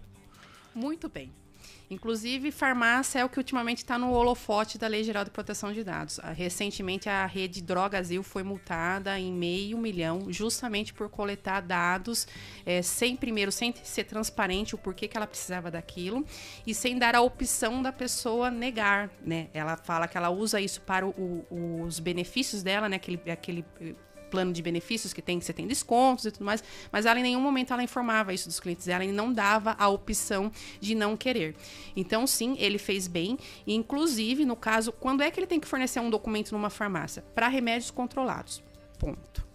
Muito 0.76 1.08
bem. 1.08 1.32
Inclusive, 1.90 2.52
farmácia 2.52 3.20
é 3.20 3.26
o 3.26 3.30
que 3.30 3.38
ultimamente 3.38 3.78
está 3.80 3.98
no 4.00 4.12
holofote 4.12 4.78
da 4.78 4.88
Lei 4.88 5.04
Geral 5.04 5.24
de 5.24 5.30
Proteção 5.30 5.72
de 5.72 5.84
Dados. 5.84 6.20
Ah, 6.24 6.32
Recentemente, 6.32 7.08
a 7.08 7.26
rede 7.26 7.62
Drogazil 7.62 8.24
foi 8.24 8.42
multada 8.44 9.20
em 9.20 9.32
meio 9.32 9.78
milhão, 9.78 10.32
justamente 10.32 10.94
por 10.94 11.10
coletar 11.10 11.62
dados 11.62 12.28
eh, 12.66 12.82
sem, 12.82 13.16
primeiro, 13.16 13.52
sem 13.52 13.74
ser 13.84 14.06
transparente 14.06 14.74
o 14.74 14.78
porquê 14.78 15.08
que 15.08 15.16
ela 15.16 15.28
precisava 15.28 15.70
daquilo 15.70 16.26
e 16.66 16.74
sem 16.74 16.98
dar 16.98 17.16
a 17.16 17.22
opção 17.22 17.82
da 17.84 17.92
pessoa 17.92 18.50
negar, 18.50 19.10
né? 19.24 19.50
Ela 19.54 19.78
fala 19.78 20.08
que 20.08 20.18
ela 20.18 20.30
usa 20.30 20.60
isso 20.60 20.82
para 20.82 21.06
o- 21.06 21.46
o- 21.52 21.82
os 21.84 22.00
benefícios 22.00 22.64
dela, 22.64 22.90
né? 22.90 22.96
Aquele, 22.96 23.22
aquele 23.32 23.66
eh, 23.80 23.94
plano 24.36 24.52
de 24.52 24.62
benefícios 24.62 25.14
que 25.14 25.22
tem, 25.22 25.40
que 25.40 25.46
você 25.46 25.54
tem 25.54 25.66
descontos 25.66 26.26
e 26.26 26.32
tudo 26.32 26.44
mais, 26.44 26.62
mas 26.92 27.06
ela 27.06 27.18
em 27.18 27.24
nenhum 27.24 27.40
momento 27.40 27.72
ela 27.72 27.82
informava 27.82 28.34
isso 28.34 28.50
dos 28.50 28.60
clientes 28.60 28.86
dela 28.86 29.06
e 29.06 29.12
não 29.12 29.32
dava 29.32 29.78
a 29.80 29.88
opção 29.88 30.52
de 30.82 30.94
não 30.94 31.16
querer. 31.16 31.56
Então, 31.96 32.28
sim, 32.28 32.58
ele 32.60 32.78
fez 32.78 33.08
bem, 33.08 33.38
inclusive, 33.66 34.44
no 34.44 34.58
caso, 34.58 34.92
quando 34.92 35.24
é 35.24 35.32
que 35.32 35.40
ele 35.40 35.48
tem 35.48 35.60
que 35.60 35.68
fornecer 35.68 36.02
um 36.02 36.10
documento 36.10 36.52
numa 36.52 36.70
farmácia? 36.70 37.24
Para 37.34 37.48
remédios 37.48 37.90
controlados. 37.92 38.62
Ponto. 39.00 39.46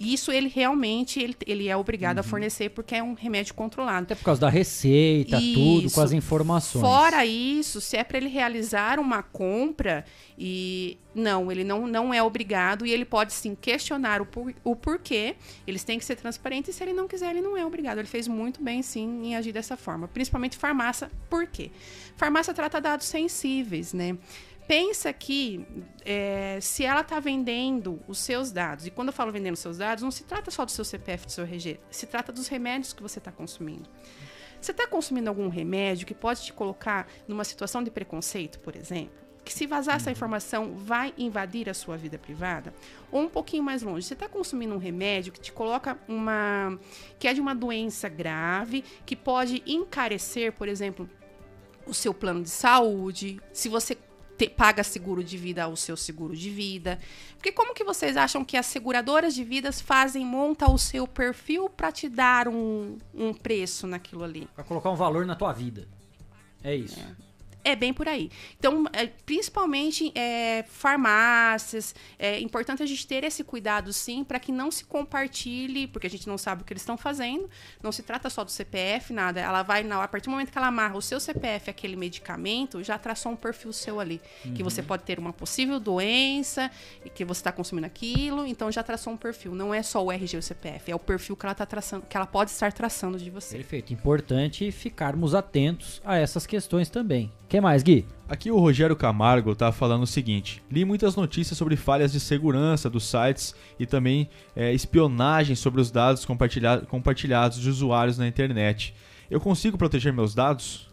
Isso 0.00 0.32
ele 0.32 0.48
realmente 0.48 1.20
ele, 1.20 1.36
ele 1.46 1.68
é 1.68 1.76
obrigado 1.76 2.20
a 2.20 2.22
fornecer 2.22 2.70
porque 2.70 2.94
é 2.94 3.02
um 3.02 3.12
remédio 3.12 3.52
controlado. 3.52 4.04
Até 4.04 4.14
por 4.14 4.24
causa 4.24 4.40
da 4.40 4.48
receita, 4.48 5.36
tudo, 5.38 5.86
Isso. 5.86 5.94
com 5.94 6.00
as 6.00 6.12
informações. 6.12 6.80
Fora 6.80 7.26
isso, 7.26 7.82
se 7.82 7.98
é 7.98 8.02
para 8.02 8.16
ele 8.16 8.28
realizar 8.28 8.98
uma 8.98 9.22
compra 9.22 10.02
e 10.38 10.96
não, 11.14 11.52
ele 11.52 11.64
não, 11.64 11.86
não 11.86 12.14
é 12.14 12.22
obrigado 12.22 12.86
e 12.86 12.90
ele 12.90 13.04
pode 13.04 13.34
sim 13.34 13.54
questionar 13.54 14.22
o, 14.22 14.26
por, 14.26 14.54
o 14.64 14.74
porquê. 14.74 15.36
Eles 15.66 15.84
têm 15.84 15.98
que 15.98 16.04
ser 16.06 16.16
transparentes 16.16 16.74
e 16.74 16.78
se 16.78 16.82
ele 16.82 16.94
não 16.94 17.06
quiser, 17.06 17.30
ele 17.30 17.42
não 17.42 17.54
é 17.54 17.66
obrigado. 17.66 17.98
Ele 17.98 18.08
fez 18.08 18.26
muito 18.26 18.62
bem 18.62 18.80
sim 18.80 19.26
em 19.26 19.36
agir 19.36 19.52
dessa 19.52 19.76
forma, 19.76 20.08
principalmente 20.08 20.56
farmácia. 20.56 21.10
Por 21.28 21.46
quê? 21.46 21.70
Farmácia 22.16 22.54
trata 22.54 22.80
dados 22.80 23.06
sensíveis, 23.06 23.92
né? 23.92 24.16
Pensa 24.70 25.12
que 25.12 25.66
é, 26.04 26.60
se 26.62 26.84
ela 26.84 27.00
está 27.00 27.18
vendendo 27.18 28.00
os 28.06 28.18
seus 28.18 28.52
dados, 28.52 28.86
e 28.86 28.90
quando 28.92 29.08
eu 29.08 29.12
falo 29.12 29.32
vendendo 29.32 29.54
os 29.54 29.58
seus 29.58 29.78
dados, 29.78 30.04
não 30.04 30.12
se 30.12 30.22
trata 30.22 30.48
só 30.48 30.64
do 30.64 30.70
seu 30.70 30.84
CPF, 30.84 31.26
do 31.26 31.32
seu 31.32 31.42
RG, 31.42 31.80
se 31.90 32.06
trata 32.06 32.30
dos 32.30 32.46
remédios 32.46 32.92
que 32.92 33.02
você 33.02 33.18
está 33.18 33.32
consumindo. 33.32 33.90
Você 34.60 34.70
está 34.70 34.86
consumindo 34.86 35.28
algum 35.28 35.48
remédio 35.48 36.06
que 36.06 36.14
pode 36.14 36.44
te 36.44 36.52
colocar 36.52 37.08
numa 37.26 37.42
situação 37.42 37.82
de 37.82 37.90
preconceito, 37.90 38.60
por 38.60 38.76
exemplo? 38.76 39.10
Que 39.44 39.52
se 39.52 39.66
vazar 39.66 39.96
essa 39.96 40.12
informação 40.12 40.76
vai 40.76 41.12
invadir 41.18 41.68
a 41.68 41.74
sua 41.74 41.96
vida 41.96 42.16
privada? 42.16 42.72
Ou 43.10 43.22
um 43.22 43.28
pouquinho 43.28 43.64
mais 43.64 43.82
longe, 43.82 44.06
você 44.06 44.14
está 44.14 44.28
consumindo 44.28 44.72
um 44.72 44.78
remédio 44.78 45.32
que 45.32 45.40
te 45.40 45.50
coloca 45.50 45.98
uma. 46.06 46.78
que 47.18 47.26
é 47.26 47.34
de 47.34 47.40
uma 47.40 47.56
doença 47.56 48.08
grave, 48.08 48.84
que 49.04 49.16
pode 49.16 49.64
encarecer, 49.66 50.52
por 50.52 50.68
exemplo, 50.68 51.10
o 51.88 51.92
seu 51.92 52.14
plano 52.14 52.44
de 52.44 52.50
saúde, 52.50 53.40
se 53.52 53.68
você 53.68 53.98
te- 54.40 54.48
paga 54.50 54.82
seguro 54.82 55.22
de 55.22 55.36
vida 55.36 55.64
ao 55.64 55.76
seu 55.76 55.96
seguro 55.96 56.34
de 56.34 56.48
vida. 56.50 56.98
Porque 57.36 57.52
como 57.52 57.74
que 57.74 57.84
vocês 57.84 58.16
acham 58.16 58.44
que 58.44 58.56
as 58.56 58.66
seguradoras 58.66 59.34
de 59.34 59.44
vidas 59.44 59.80
fazem, 59.80 60.24
monta 60.24 60.70
o 60.70 60.78
seu 60.78 61.06
perfil 61.06 61.68
para 61.68 61.92
te 61.92 62.08
dar 62.08 62.48
um, 62.48 62.96
um 63.14 63.34
preço 63.34 63.86
naquilo 63.86 64.24
ali? 64.24 64.48
Pra 64.54 64.64
colocar 64.64 64.90
um 64.90 64.96
valor 64.96 65.26
na 65.26 65.34
tua 65.36 65.52
vida. 65.52 65.86
É 66.64 66.74
isso. 66.74 66.98
É 67.00 67.29
bem 67.76 67.92
por 67.92 68.08
aí. 68.08 68.30
Então, 68.58 68.84
é, 68.92 69.06
principalmente 69.06 70.12
é, 70.14 70.64
farmácias, 70.68 71.94
é 72.18 72.40
importante 72.40 72.82
a 72.82 72.86
gente 72.86 73.06
ter 73.06 73.24
esse 73.24 73.44
cuidado, 73.44 73.92
sim, 73.92 74.24
para 74.24 74.38
que 74.38 74.52
não 74.52 74.70
se 74.70 74.84
compartilhe, 74.84 75.86
porque 75.86 76.06
a 76.06 76.10
gente 76.10 76.26
não 76.26 76.38
sabe 76.38 76.62
o 76.62 76.64
que 76.64 76.72
eles 76.72 76.82
estão 76.82 76.96
fazendo. 76.96 77.48
Não 77.82 77.92
se 77.92 78.02
trata 78.02 78.30
só 78.30 78.44
do 78.44 78.50
CPF, 78.50 79.12
nada. 79.12 79.40
Ela 79.40 79.62
vai, 79.62 79.82
na, 79.82 80.02
a 80.02 80.08
partir 80.08 80.26
do 80.26 80.32
momento 80.32 80.50
que 80.50 80.58
ela 80.58 80.68
amarra 80.68 80.96
o 80.96 81.02
seu 81.02 81.20
CPF, 81.20 81.70
aquele 81.70 81.96
medicamento, 81.96 82.82
já 82.82 82.98
traçou 82.98 83.32
um 83.32 83.36
perfil 83.36 83.72
seu 83.72 84.00
ali. 84.00 84.20
Que 84.54 84.62
você 84.62 84.82
pode 84.82 85.04
ter 85.04 85.18
uma 85.18 85.32
possível 85.32 85.78
doença, 85.78 86.70
e 87.04 87.10
que 87.10 87.24
você 87.24 87.40
está 87.40 87.52
consumindo 87.52 87.86
aquilo, 87.86 88.46
então 88.46 88.70
já 88.70 88.82
traçou 88.82 89.12
um 89.12 89.16
perfil. 89.16 89.54
Não 89.54 89.72
é 89.72 89.82
só 89.82 90.04
o 90.04 90.10
RG 90.10 90.36
ou 90.36 90.40
o 90.40 90.42
CPF, 90.42 90.90
é 90.90 90.94
o 90.94 90.98
perfil 90.98 91.36
que 91.36 91.46
ela, 91.46 91.54
tá 91.54 91.66
traçando, 91.66 92.06
que 92.06 92.16
ela 92.16 92.26
pode 92.26 92.50
estar 92.50 92.72
traçando 92.72 93.18
de 93.18 93.30
você. 93.30 93.56
Perfeito. 93.56 93.92
Importante 93.92 94.70
ficarmos 94.72 95.34
atentos 95.34 96.00
a 96.04 96.16
essas 96.16 96.46
questões 96.46 96.88
também. 96.88 97.32
O 97.50 97.52
que 97.52 97.60
mais, 97.60 97.82
Gui? 97.82 98.06
Aqui 98.28 98.48
o 98.48 98.60
Rogério 98.60 98.94
Camargo 98.94 99.56
tá 99.56 99.72
falando 99.72 100.04
o 100.04 100.06
seguinte: 100.06 100.62
li 100.70 100.84
muitas 100.84 101.16
notícias 101.16 101.58
sobre 101.58 101.74
falhas 101.74 102.12
de 102.12 102.20
segurança 102.20 102.88
dos 102.88 103.04
sites 103.10 103.56
e 103.76 103.84
também 103.84 104.30
é, 104.54 104.72
espionagem 104.72 105.56
sobre 105.56 105.80
os 105.80 105.90
dados 105.90 106.24
compartilha- 106.24 106.82
compartilhados 106.88 107.58
de 107.58 107.68
usuários 107.68 108.16
na 108.16 108.28
internet. 108.28 108.94
Eu 109.28 109.40
consigo 109.40 109.76
proteger 109.76 110.12
meus 110.12 110.32
dados? 110.32 110.88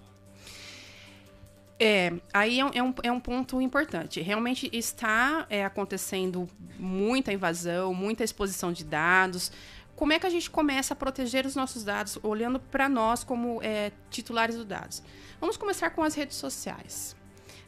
É, 1.79 2.11
aí 2.33 2.59
é 2.59 2.65
um, 2.65 2.71
é 2.73 2.81
um, 2.81 2.93
é 3.03 3.11
um 3.11 3.19
ponto 3.19 3.61
importante. 3.61 4.19
Realmente 4.19 4.67
está 4.73 5.45
é, 5.51 5.63
acontecendo 5.63 6.49
muita 6.79 7.31
invasão, 7.31 7.93
muita 7.93 8.23
exposição 8.23 8.73
de 8.73 8.83
dados. 8.83 9.51
Como 9.95 10.11
é 10.11 10.17
que 10.17 10.25
a 10.25 10.29
gente 10.31 10.49
começa 10.49 10.95
a 10.95 10.97
proteger 10.97 11.45
os 11.45 11.55
nossos 11.55 11.83
dados, 11.83 12.17
olhando 12.23 12.59
para 12.59 12.89
nós 12.89 13.23
como 13.23 13.61
é, 13.61 13.91
titulares 14.09 14.55
dos 14.55 14.65
dados? 14.65 15.03
Vamos 15.39 15.57
começar 15.57 15.89
com 15.91 16.03
as 16.03 16.15
redes 16.15 16.37
sociais. 16.37 17.16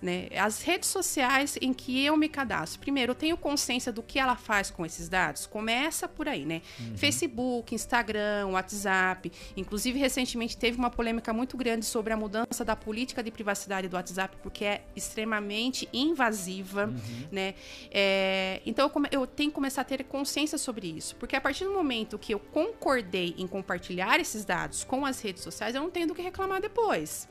Né? 0.02 0.30
As 0.38 0.62
redes 0.62 0.88
sociais 0.88 1.58
em 1.62 1.74
que 1.74 2.06
eu 2.06 2.16
me 2.16 2.30
cadastro. 2.30 2.80
Primeiro, 2.80 3.12
eu 3.12 3.16
tenho 3.16 3.36
consciência 3.36 3.92
do 3.92 4.02
que 4.02 4.18
ela 4.18 4.38
faz 4.38 4.72
com 4.72 4.86
esses 4.86 5.10
dados. 5.10 5.46
Começa 5.46 6.08
por 6.08 6.26
aí, 6.28 6.46
né? 6.46 6.62
Uhum. 6.80 6.98
Facebook, 6.98 7.76
Instagram, 7.76 8.48
WhatsApp. 8.52 9.30
Inclusive, 9.58 10.00
recentemente 10.00 10.56
teve 10.56 10.78
uma 10.78 10.90
polêmica 10.90 11.34
muito 11.34 11.58
grande 11.58 11.86
sobre 11.86 12.14
a 12.14 12.18
mudança 12.18 12.64
da 12.64 12.78
política 12.78 13.22
de 13.22 13.30
privacidade 13.30 13.90
do 13.90 13.96
WhatsApp, 13.98 14.38
porque 14.42 14.64
é 14.64 14.84
extremamente 14.96 15.90
invasiva, 15.92 16.86
Uhum. 16.86 17.28
né? 17.30 17.54
É, 17.92 18.62
então, 18.66 18.86
eu, 18.86 18.90
come- 18.90 19.10
eu 19.12 19.28
tenho 19.28 19.50
que 19.50 19.56
começar 19.56 19.82
a 19.82 19.84
ter 19.86 20.04
consciência 20.06 20.58
sobre 20.58 20.88
isso. 20.88 21.16
Porque 21.18 21.36
a 21.36 21.42
partir 21.42 21.66
do 21.66 21.74
momento 21.74 22.18
que 22.18 22.34
eu 22.34 22.40
concordei 22.40 23.36
em 23.38 23.46
compartilhar 23.48 24.20
esses 24.20 24.46
dados 24.46 24.84
com 24.86 25.06
as 25.06 25.20
redes 25.22 25.44
sociais, 25.44 25.76
eu 25.76 25.82
não 25.82 25.90
tenho 25.90 26.08
do 26.08 26.16
que 26.16 26.22
reclamar 26.22 26.62
depois. 26.62 27.28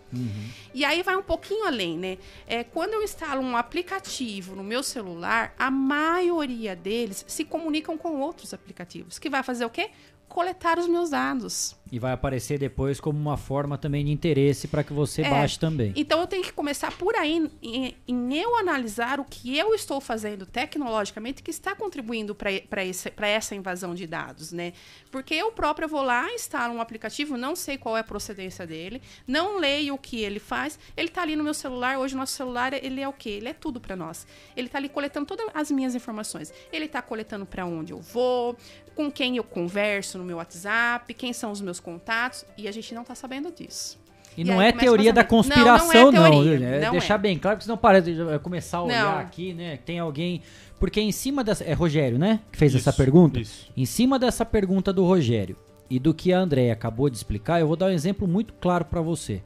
E 0.74 0.84
aí 0.84 1.02
vai 1.02 1.16
um 1.16 1.22
pouquinho 1.22 1.66
além, 1.66 1.98
né? 1.98 2.18
É, 2.46 2.57
quando 2.64 2.94
eu 2.94 3.02
instalo 3.02 3.42
um 3.42 3.56
aplicativo 3.56 4.54
no 4.54 4.62
meu 4.62 4.82
celular, 4.82 5.54
a 5.58 5.70
maioria 5.70 6.74
deles 6.74 7.24
se 7.26 7.44
comunicam 7.44 7.96
com 7.96 8.20
outros 8.20 8.54
aplicativos. 8.54 9.18
Que 9.18 9.30
vai 9.30 9.42
fazer 9.42 9.64
o 9.64 9.70
quê? 9.70 9.90
Coletar 10.28 10.78
os 10.78 10.86
meus 10.86 11.10
dados. 11.10 11.76
E 11.90 11.98
vai 11.98 12.12
aparecer 12.12 12.58
depois 12.58 13.00
como 13.00 13.18
uma 13.18 13.38
forma 13.38 13.78
também 13.78 14.04
de 14.04 14.10
interesse 14.10 14.68
para 14.68 14.84
que 14.84 14.92
você 14.92 15.22
É, 15.22 15.30
baixe 15.30 15.58
também. 15.58 15.92
Então 15.96 16.20
eu 16.20 16.26
tenho 16.26 16.42
que 16.42 16.52
começar 16.52 16.92
por 16.92 17.16
aí 17.16 17.50
em, 17.62 17.94
em 18.06 18.36
eu 18.36 18.56
analisar 18.56 19.18
o 19.18 19.24
que 19.24 19.56
eu 19.56 19.74
estou 19.74 19.98
fazendo 20.00 20.44
tecnologicamente 20.44 21.42
que 21.42 21.50
está 21.50 21.74
contribuindo 21.74 22.34
para 22.34 23.28
essa 23.28 23.54
invasão 23.54 23.94
de 23.94 24.06
dados, 24.06 24.52
né? 24.52 24.74
Porque 25.10 25.34
eu 25.34 25.50
própria 25.50 25.88
vou 25.88 26.02
lá, 26.02 26.30
instalo 26.32 26.74
um 26.74 26.80
aplicativo, 26.80 27.36
não 27.38 27.56
sei 27.56 27.78
qual 27.78 27.96
é 27.96 28.00
a 28.00 28.04
procedência 28.04 28.66
dele, 28.66 29.00
não 29.26 29.58
leio 29.58 29.94
o 29.94 29.98
que 29.98 30.20
ele 30.20 30.38
faz, 30.38 30.78
ele 30.94 31.08
está 31.08 31.22
ali 31.22 31.36
no 31.36 31.42
meu 31.44 31.54
celular, 31.54 31.98
hoje 31.98 32.14
o 32.14 32.18
nosso 32.18 32.34
celular 32.34 32.74
ele 32.74 33.00
é 33.00 33.08
o 33.08 33.12
quê? 33.14 33.30
Ele 33.30 33.48
é 33.48 33.54
tudo 33.54 33.80
para 33.80 33.96
nós. 33.96 34.26
Ele 34.54 34.66
está 34.66 34.76
ali 34.76 34.90
coletando 34.90 35.24
todas 35.24 35.46
as 35.54 35.70
minhas 35.70 35.94
informações. 35.94 36.52
Ele 36.70 36.84
está 36.84 37.00
coletando 37.00 37.46
para 37.46 37.64
onde 37.64 37.92
eu 37.92 38.00
vou, 38.00 38.56
com 38.98 39.12
quem 39.12 39.36
eu 39.36 39.44
converso 39.44 40.18
no 40.18 40.24
meu 40.24 40.38
WhatsApp, 40.38 41.14
quem 41.14 41.32
são 41.32 41.52
os 41.52 41.60
meus 41.60 41.78
contatos, 41.78 42.44
e 42.56 42.66
a 42.66 42.72
gente 42.72 42.92
não 42.92 43.02
está 43.02 43.14
sabendo 43.14 43.52
disso. 43.52 43.96
E, 44.36 44.40
E 44.40 44.44
não 44.44 44.60
é 44.60 44.72
teoria 44.72 45.12
da 45.12 45.22
conspiração, 45.22 46.10
Não, 46.10 46.12
não. 46.12 46.20
não 46.20 46.26
é 46.26 46.30
teoria? 46.30 46.66
É 46.66 46.80
não 46.80 46.90
deixar 46.90 47.14
é. 47.14 47.18
bem 47.18 47.38
claro 47.38 47.58
que 47.58 47.62
senão 47.62 47.76
parece 47.76 48.12
começar 48.42 48.78
a 48.78 48.82
olhar 48.82 49.04
Não. 49.04 49.18
aqui, 49.20 49.54
né? 49.54 49.76
Tem 49.86 50.00
alguém. 50.00 50.42
Porque 50.80 51.00
em 51.00 51.12
cima 51.12 51.44
dessa. 51.44 51.62
É 51.62 51.74
Rogério, 51.74 52.18
né? 52.18 52.40
Que 52.50 52.58
fez 52.58 52.74
essa 52.74 52.90
Isso, 52.90 52.96
pergunta? 52.96 53.38
isso. 53.38 53.70
Em 53.76 53.86
cima 53.86 54.18
dessa 54.18 54.44
pergunta 54.44 54.92
do 54.92 55.04
Rogério 55.04 55.56
e 55.88 56.00
do 56.00 56.12
que 56.12 56.32
a 56.32 56.40
Andréia 56.40 56.72
acabou 56.72 57.08
de 57.08 57.16
explicar, 57.16 57.60
eu 57.60 57.68
vou 57.68 57.76
dar 57.76 57.86
um 57.86 57.90
exemplo 57.90 58.26
muito 58.26 58.52
claro 58.54 58.84
para 58.84 59.00
você. 59.00 59.40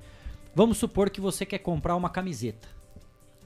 Vamos 0.55 0.79
supor 0.79 1.11
que 1.11 1.21
você 1.21 1.45
quer 1.45 1.59
comprar 1.59 1.95
uma 1.95 2.09
camiseta. 2.09 2.69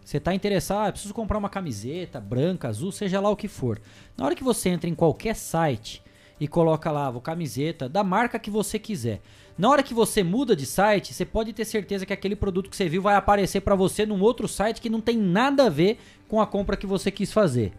Você 0.06 0.18
está 0.18 0.32
interessado, 0.32 0.86
ah, 0.86 0.92
preciso 0.92 1.12
comprar 1.12 1.36
uma 1.36 1.48
camiseta 1.48 2.20
branca, 2.20 2.68
azul, 2.68 2.92
seja 2.92 3.20
lá 3.20 3.28
o 3.28 3.34
que 3.34 3.48
for. 3.48 3.80
Na 4.16 4.24
hora 4.24 4.36
que 4.36 4.44
você 4.44 4.68
entra 4.68 4.88
em 4.88 4.94
qualquer 4.94 5.34
site 5.34 6.00
e 6.38 6.46
coloca 6.46 6.92
lá, 6.92 7.10
vou 7.10 7.20
camiseta 7.20 7.88
da 7.88 8.04
marca 8.04 8.38
que 8.38 8.48
você 8.48 8.78
quiser. 8.78 9.20
Na 9.58 9.68
hora 9.68 9.82
que 9.82 9.92
você 9.92 10.22
muda 10.22 10.54
de 10.54 10.64
site, 10.64 11.12
você 11.12 11.24
pode 11.24 11.52
ter 11.52 11.64
certeza 11.64 12.06
que 12.06 12.12
aquele 12.12 12.36
produto 12.36 12.70
que 12.70 12.76
você 12.76 12.88
viu 12.88 13.02
vai 13.02 13.16
aparecer 13.16 13.62
para 13.62 13.74
você 13.74 14.06
num 14.06 14.22
outro 14.22 14.46
site 14.46 14.80
que 14.80 14.88
não 14.88 15.00
tem 15.00 15.18
nada 15.18 15.66
a 15.66 15.68
ver 15.68 15.98
com 16.28 16.40
a 16.40 16.46
compra 16.46 16.76
que 16.76 16.86
você 16.86 17.10
quis 17.10 17.32
fazer. 17.32 17.72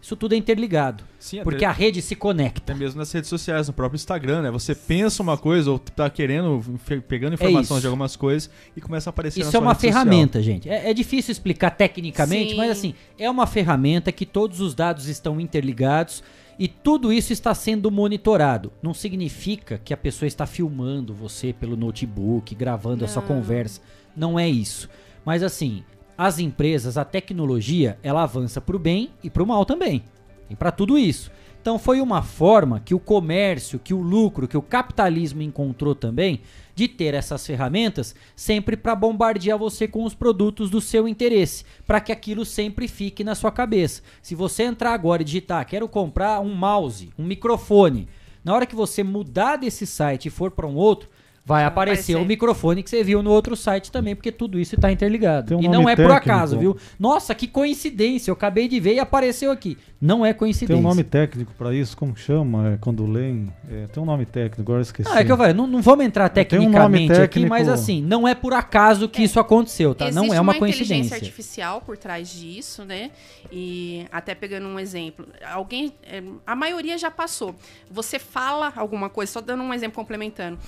Isso 0.00 0.14
tudo 0.14 0.32
é 0.34 0.38
interligado. 0.38 1.02
Sim, 1.18 1.42
porque 1.42 1.64
até- 1.64 1.66
a 1.66 1.72
rede 1.72 2.00
se 2.00 2.14
conecta. 2.14 2.72
Até 2.72 2.74
mesmo 2.74 2.98
nas 2.98 3.10
redes 3.10 3.28
sociais, 3.28 3.66
no 3.66 3.74
próprio 3.74 3.96
Instagram, 3.96 4.42
né? 4.42 4.50
Você 4.50 4.74
pensa 4.74 5.22
uma 5.22 5.36
coisa 5.36 5.70
ou 5.72 5.78
tá 5.78 6.08
querendo, 6.08 6.62
pegando 7.08 7.34
informações 7.34 7.70
isso. 7.78 7.80
de 7.80 7.86
algumas 7.88 8.14
coisas 8.14 8.48
e 8.76 8.80
começa 8.80 9.08
a 9.08 9.10
aparecer 9.10 9.40
na 9.40 9.42
Isso 9.42 9.48
é 9.48 9.52
sua 9.52 9.60
uma 9.60 9.72
rede 9.72 9.80
social. 9.86 10.04
ferramenta, 10.04 10.40
gente. 10.40 10.68
É, 10.68 10.90
é 10.90 10.94
difícil 10.94 11.32
explicar 11.32 11.70
tecnicamente, 11.70 12.50
Sim. 12.52 12.56
mas 12.56 12.70
assim, 12.70 12.94
é 13.18 13.28
uma 13.28 13.46
ferramenta 13.46 14.12
que 14.12 14.24
todos 14.24 14.60
os 14.60 14.72
dados 14.74 15.08
estão 15.08 15.40
interligados 15.40 16.22
e 16.60 16.68
tudo 16.68 17.12
isso 17.12 17.32
está 17.32 17.52
sendo 17.52 17.90
monitorado. 17.90 18.72
Não 18.80 18.94
significa 18.94 19.80
que 19.84 19.92
a 19.92 19.96
pessoa 19.96 20.26
está 20.28 20.46
filmando 20.46 21.12
você 21.12 21.52
pelo 21.52 21.76
notebook, 21.76 22.54
gravando 22.54 23.04
a 23.04 23.08
sua 23.08 23.20
Não. 23.22 23.28
conversa. 23.28 23.80
Não 24.16 24.38
é 24.38 24.48
isso. 24.48 24.88
Mas 25.24 25.42
assim, 25.42 25.82
as 26.18 26.40
empresas, 26.40 26.98
a 26.98 27.04
tecnologia, 27.04 27.96
ela 28.02 28.24
avança 28.24 28.60
para 28.60 28.74
o 28.74 28.78
bem 28.78 29.10
e 29.22 29.30
para 29.30 29.44
o 29.44 29.46
mal 29.46 29.64
também. 29.64 30.02
E 30.50 30.56
para 30.56 30.72
tudo 30.72 30.98
isso. 30.98 31.30
Então 31.62 31.78
foi 31.78 32.00
uma 32.00 32.22
forma 32.22 32.80
que 32.80 32.94
o 32.94 32.98
comércio, 32.98 33.78
que 33.78 33.94
o 33.94 34.00
lucro, 34.00 34.48
que 34.48 34.56
o 34.56 34.62
capitalismo 34.62 35.42
encontrou 35.42 35.94
também 35.94 36.40
de 36.74 36.88
ter 36.88 37.14
essas 37.14 37.46
ferramentas 37.46 38.16
sempre 38.34 38.76
para 38.76 38.96
bombardear 38.96 39.58
você 39.58 39.86
com 39.86 40.02
os 40.02 40.14
produtos 40.14 40.70
do 40.70 40.80
seu 40.80 41.06
interesse, 41.06 41.64
para 41.86 42.00
que 42.00 42.10
aquilo 42.10 42.44
sempre 42.44 42.88
fique 42.88 43.22
na 43.22 43.34
sua 43.34 43.52
cabeça. 43.52 44.02
Se 44.20 44.34
você 44.34 44.64
entrar 44.64 44.94
agora 44.94 45.22
e 45.22 45.24
digitar, 45.24 45.66
quero 45.66 45.88
comprar 45.88 46.40
um 46.40 46.54
mouse, 46.54 47.10
um 47.18 47.24
microfone, 47.24 48.08
na 48.42 48.54
hora 48.54 48.66
que 48.66 48.74
você 48.74 49.04
mudar 49.04 49.56
desse 49.56 49.86
site 49.86 50.26
e 50.26 50.30
for 50.30 50.50
para 50.50 50.66
um 50.66 50.74
outro, 50.74 51.08
vai 51.48 51.64
aparecer, 51.64 52.12
aparecer. 52.12 52.16
o 52.16 52.26
microfone 52.26 52.82
que 52.82 52.90
você 52.90 53.02
viu 53.02 53.22
no 53.22 53.30
outro 53.30 53.56
site 53.56 53.90
também, 53.90 54.14
porque 54.14 54.30
tudo 54.30 54.60
isso 54.60 54.74
está 54.74 54.92
interligado. 54.92 55.56
Um 55.56 55.62
e 55.62 55.66
não 55.68 55.88
é 55.88 55.96
por 55.96 56.06
técnico. 56.08 56.12
acaso, 56.12 56.58
viu? 56.58 56.76
Nossa, 56.98 57.34
que 57.34 57.48
coincidência, 57.48 58.30
eu 58.30 58.34
acabei 58.34 58.68
de 58.68 58.78
ver 58.78 58.94
e 58.94 59.00
apareceu 59.00 59.50
aqui. 59.50 59.78
Não 59.98 60.24
é 60.24 60.34
coincidência. 60.34 60.76
Tem 60.76 60.84
um 60.84 60.86
nome 60.86 61.02
técnico 61.02 61.52
pra 61.56 61.74
isso, 61.74 61.96
como 61.96 62.14
chama? 62.14 62.74
É, 62.74 62.76
quando 62.76 63.06
leem. 63.06 63.50
É, 63.68 63.86
tem 63.86 64.02
um 64.02 64.06
nome 64.06 64.26
técnico, 64.26 64.60
agora 64.60 64.80
eu 64.80 64.82
esqueci. 64.82 65.10
Ah, 65.10 65.20
é 65.20 65.24
que 65.24 65.32
eu 65.32 65.36
falei, 65.38 65.54
não, 65.54 65.66
não 65.66 65.80
vamos 65.80 66.04
entrar 66.04 66.28
Tem 66.28 66.42
um 66.42 66.44
nome 66.44 66.68
tecnicamente 66.68 67.12
aqui, 67.12 67.20
técnico- 67.20 67.48
mas 67.48 67.68
assim, 67.68 68.02
não 68.02 68.28
é 68.28 68.34
por 68.34 68.52
acaso 68.52 69.08
que 69.08 69.22
isso 69.22 69.40
aconteceu, 69.40 69.94
tá? 69.94 70.10
Não 70.10 70.24
Existe 70.24 70.36
é 70.36 70.40
uma, 70.40 70.52
inteligência 70.54 70.86
coincidência. 70.86 71.16
artificial 71.16 71.80
por 71.80 71.96
trás 71.96 72.28
disso, 72.28 72.84
né? 72.84 73.10
E 73.50 74.06
até 74.12 74.34
pegando 74.34 74.68
um 74.68 74.78
exemplo, 74.78 75.26
alguém, 75.50 75.94
é, 76.04 76.22
a 76.46 76.54
maioria 76.54 76.98
já 76.98 77.10
passou. 77.10 77.54
Você 77.90 78.18
fala 78.18 78.70
alguma 78.76 79.08
coisa, 79.08 79.32
só 79.32 79.40
dando 79.40 79.62
um 79.62 79.72
exemplo 79.72 79.96
complementando. 79.96 80.58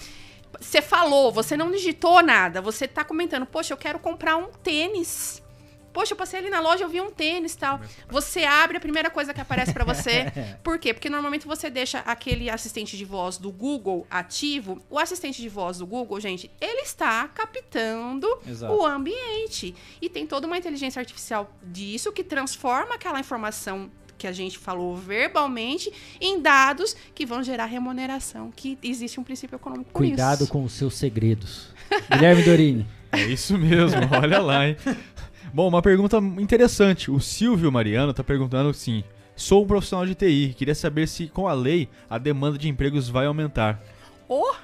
Você 0.58 0.82
falou, 0.82 1.30
você 1.30 1.56
não 1.56 1.70
digitou 1.70 2.22
nada, 2.22 2.60
você 2.60 2.88
tá 2.88 3.04
comentando, 3.04 3.46
poxa, 3.46 3.72
eu 3.72 3.76
quero 3.76 3.98
comprar 3.98 4.36
um 4.36 4.46
tênis. 4.46 5.42
Poxa, 5.92 6.12
eu 6.12 6.16
passei 6.16 6.38
ali 6.38 6.50
na 6.50 6.60
loja, 6.60 6.84
eu 6.84 6.88
vi 6.88 7.00
um 7.00 7.10
tênis 7.10 7.54
e 7.54 7.58
tal. 7.58 7.80
Você 8.08 8.44
abre 8.44 8.76
a 8.76 8.80
primeira 8.80 9.10
coisa 9.10 9.34
que 9.34 9.40
aparece 9.40 9.72
pra 9.72 9.84
você. 9.84 10.26
Por 10.62 10.78
quê? 10.78 10.94
Porque 10.94 11.10
normalmente 11.10 11.46
você 11.46 11.68
deixa 11.68 11.98
aquele 12.00 12.48
assistente 12.48 12.96
de 12.96 13.04
voz 13.04 13.36
do 13.36 13.50
Google 13.50 14.06
ativo. 14.08 14.80
O 14.88 14.98
assistente 14.98 15.42
de 15.42 15.48
voz 15.48 15.78
do 15.78 15.86
Google, 15.86 16.20
gente, 16.20 16.50
ele 16.60 16.82
está 16.82 17.26
captando 17.28 18.28
Exato. 18.46 18.72
o 18.72 18.86
ambiente. 18.86 19.74
E 20.00 20.08
tem 20.08 20.26
toda 20.26 20.46
uma 20.46 20.56
inteligência 20.56 21.00
artificial 21.00 21.52
disso 21.62 22.12
que 22.12 22.22
transforma 22.22 22.94
aquela 22.94 23.18
informação 23.18 23.90
que 24.20 24.26
a 24.26 24.32
gente 24.32 24.58
falou 24.58 24.94
verbalmente 24.94 25.90
em 26.20 26.42
dados 26.42 26.94
que 27.14 27.24
vão 27.24 27.42
gerar 27.42 27.64
remuneração, 27.64 28.52
que 28.54 28.78
existe 28.82 29.18
um 29.18 29.24
princípio 29.24 29.56
econômico 29.56 29.90
Cuidado 29.92 30.42
isso. 30.42 30.52
com 30.52 30.62
os 30.62 30.72
seus 30.74 30.94
segredos. 30.94 31.68
Guilherme 32.12 32.42
Dorini. 32.42 32.86
É 33.10 33.22
isso 33.22 33.56
mesmo, 33.56 33.98
olha 34.12 34.38
lá, 34.38 34.68
hein? 34.68 34.76
Bom, 35.54 35.66
uma 35.66 35.80
pergunta 35.80 36.18
interessante. 36.38 37.10
O 37.10 37.18
Silvio 37.18 37.72
Mariano 37.72 38.12
tá 38.12 38.22
perguntando 38.22 38.68
assim: 38.68 39.02
Sou 39.34 39.64
um 39.64 39.66
profissional 39.66 40.04
de 40.04 40.14
TI, 40.14 40.54
queria 40.56 40.74
saber 40.74 41.08
se 41.08 41.26
com 41.26 41.48
a 41.48 41.54
lei 41.54 41.88
a 42.08 42.18
demanda 42.18 42.58
de 42.58 42.68
empregos 42.68 43.08
vai 43.08 43.24
aumentar. 43.24 43.82
Oh, 44.32 44.54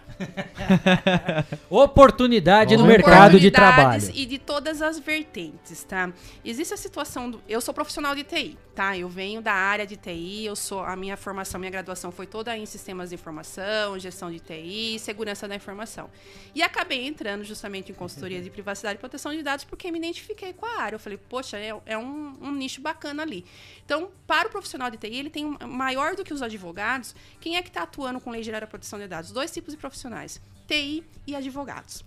Oportunidade 1.69 2.77
no 2.77 2.87
mercado 2.87 3.41
de 3.41 3.51
trabalho. 3.51 4.11
E 4.15 4.25
de 4.25 4.39
todas 4.39 4.81
as 4.81 4.99
vertentes, 4.99 5.83
tá? 5.83 6.13
Existe 6.45 6.73
a 6.73 6.77
situação 6.77 7.31
do. 7.31 7.43
Eu 7.49 7.61
sou 7.61 7.75
profissional 7.75 8.15
de 8.15 8.25
TI, 8.25 8.57
tá? 8.75 8.97
Eu 8.97 9.09
venho 9.09 9.43
da 9.43 9.53
área 9.53 9.87
de 9.87 9.97
TI, 9.97 10.45
eu 10.45 10.55
sou. 10.55 10.81
A 10.85 10.95
minha 10.95 11.17
formação, 11.17 11.59
minha 11.59 11.71
graduação 11.71 12.11
foi 12.13 12.27
toda 12.27 12.57
em 12.57 12.65
sistemas 12.65 13.09
de 13.11 13.17
informação, 13.17 13.99
gestão 13.99 14.31
de 14.31 14.39
TI, 14.39 14.99
segurança 15.01 15.49
da 15.49 15.57
informação. 15.57 16.09
E 16.55 16.63
acabei 16.63 17.07
entrando 17.07 17.45
justamente 17.45 17.91
em 17.91 17.95
consultoria 17.95 18.41
de 18.41 18.51
privacidade 18.51 18.95
e 18.97 18.99
proteção 18.99 19.33
de 19.33 19.43
dados 19.43 19.65
porque 19.65 19.91
me 19.91 19.99
identifiquei 19.99 20.53
com 20.53 20.65
a 20.65 20.81
área. 20.81 20.95
Eu 20.95 21.01
falei, 21.01 21.19
poxa, 21.19 21.59
é, 21.59 21.75
é 21.85 21.99
um, 21.99 22.35
um 22.41 22.53
nicho 22.53 22.81
bacana 22.81 23.23
ali. 23.23 23.45
Então, 23.87 24.11
para 24.27 24.49
o 24.49 24.51
profissional 24.51 24.91
de 24.91 24.99
TI, 24.99 25.15
ele 25.15 25.31
tem 25.31 25.57
maior 25.65 26.17
do 26.17 26.25
que 26.25 26.35
os 26.35 26.43
advogados. 26.43 27.15
Quem 27.41 27.57
é 27.57 27.63
que 27.63 27.69
está 27.69 27.85
atuando 27.85 28.21
com 28.21 28.31
lei 28.31 28.43
geral 28.43 28.61
da 28.61 28.67
proteção 28.67 28.99
de 28.99 29.07
dados? 29.07 29.31
Dois 29.31 29.53
tipos 29.53 29.73
de 29.73 29.79
profissionais. 29.79 30.41
TI 30.67 31.05
e 31.25 31.37
advogados. 31.37 32.05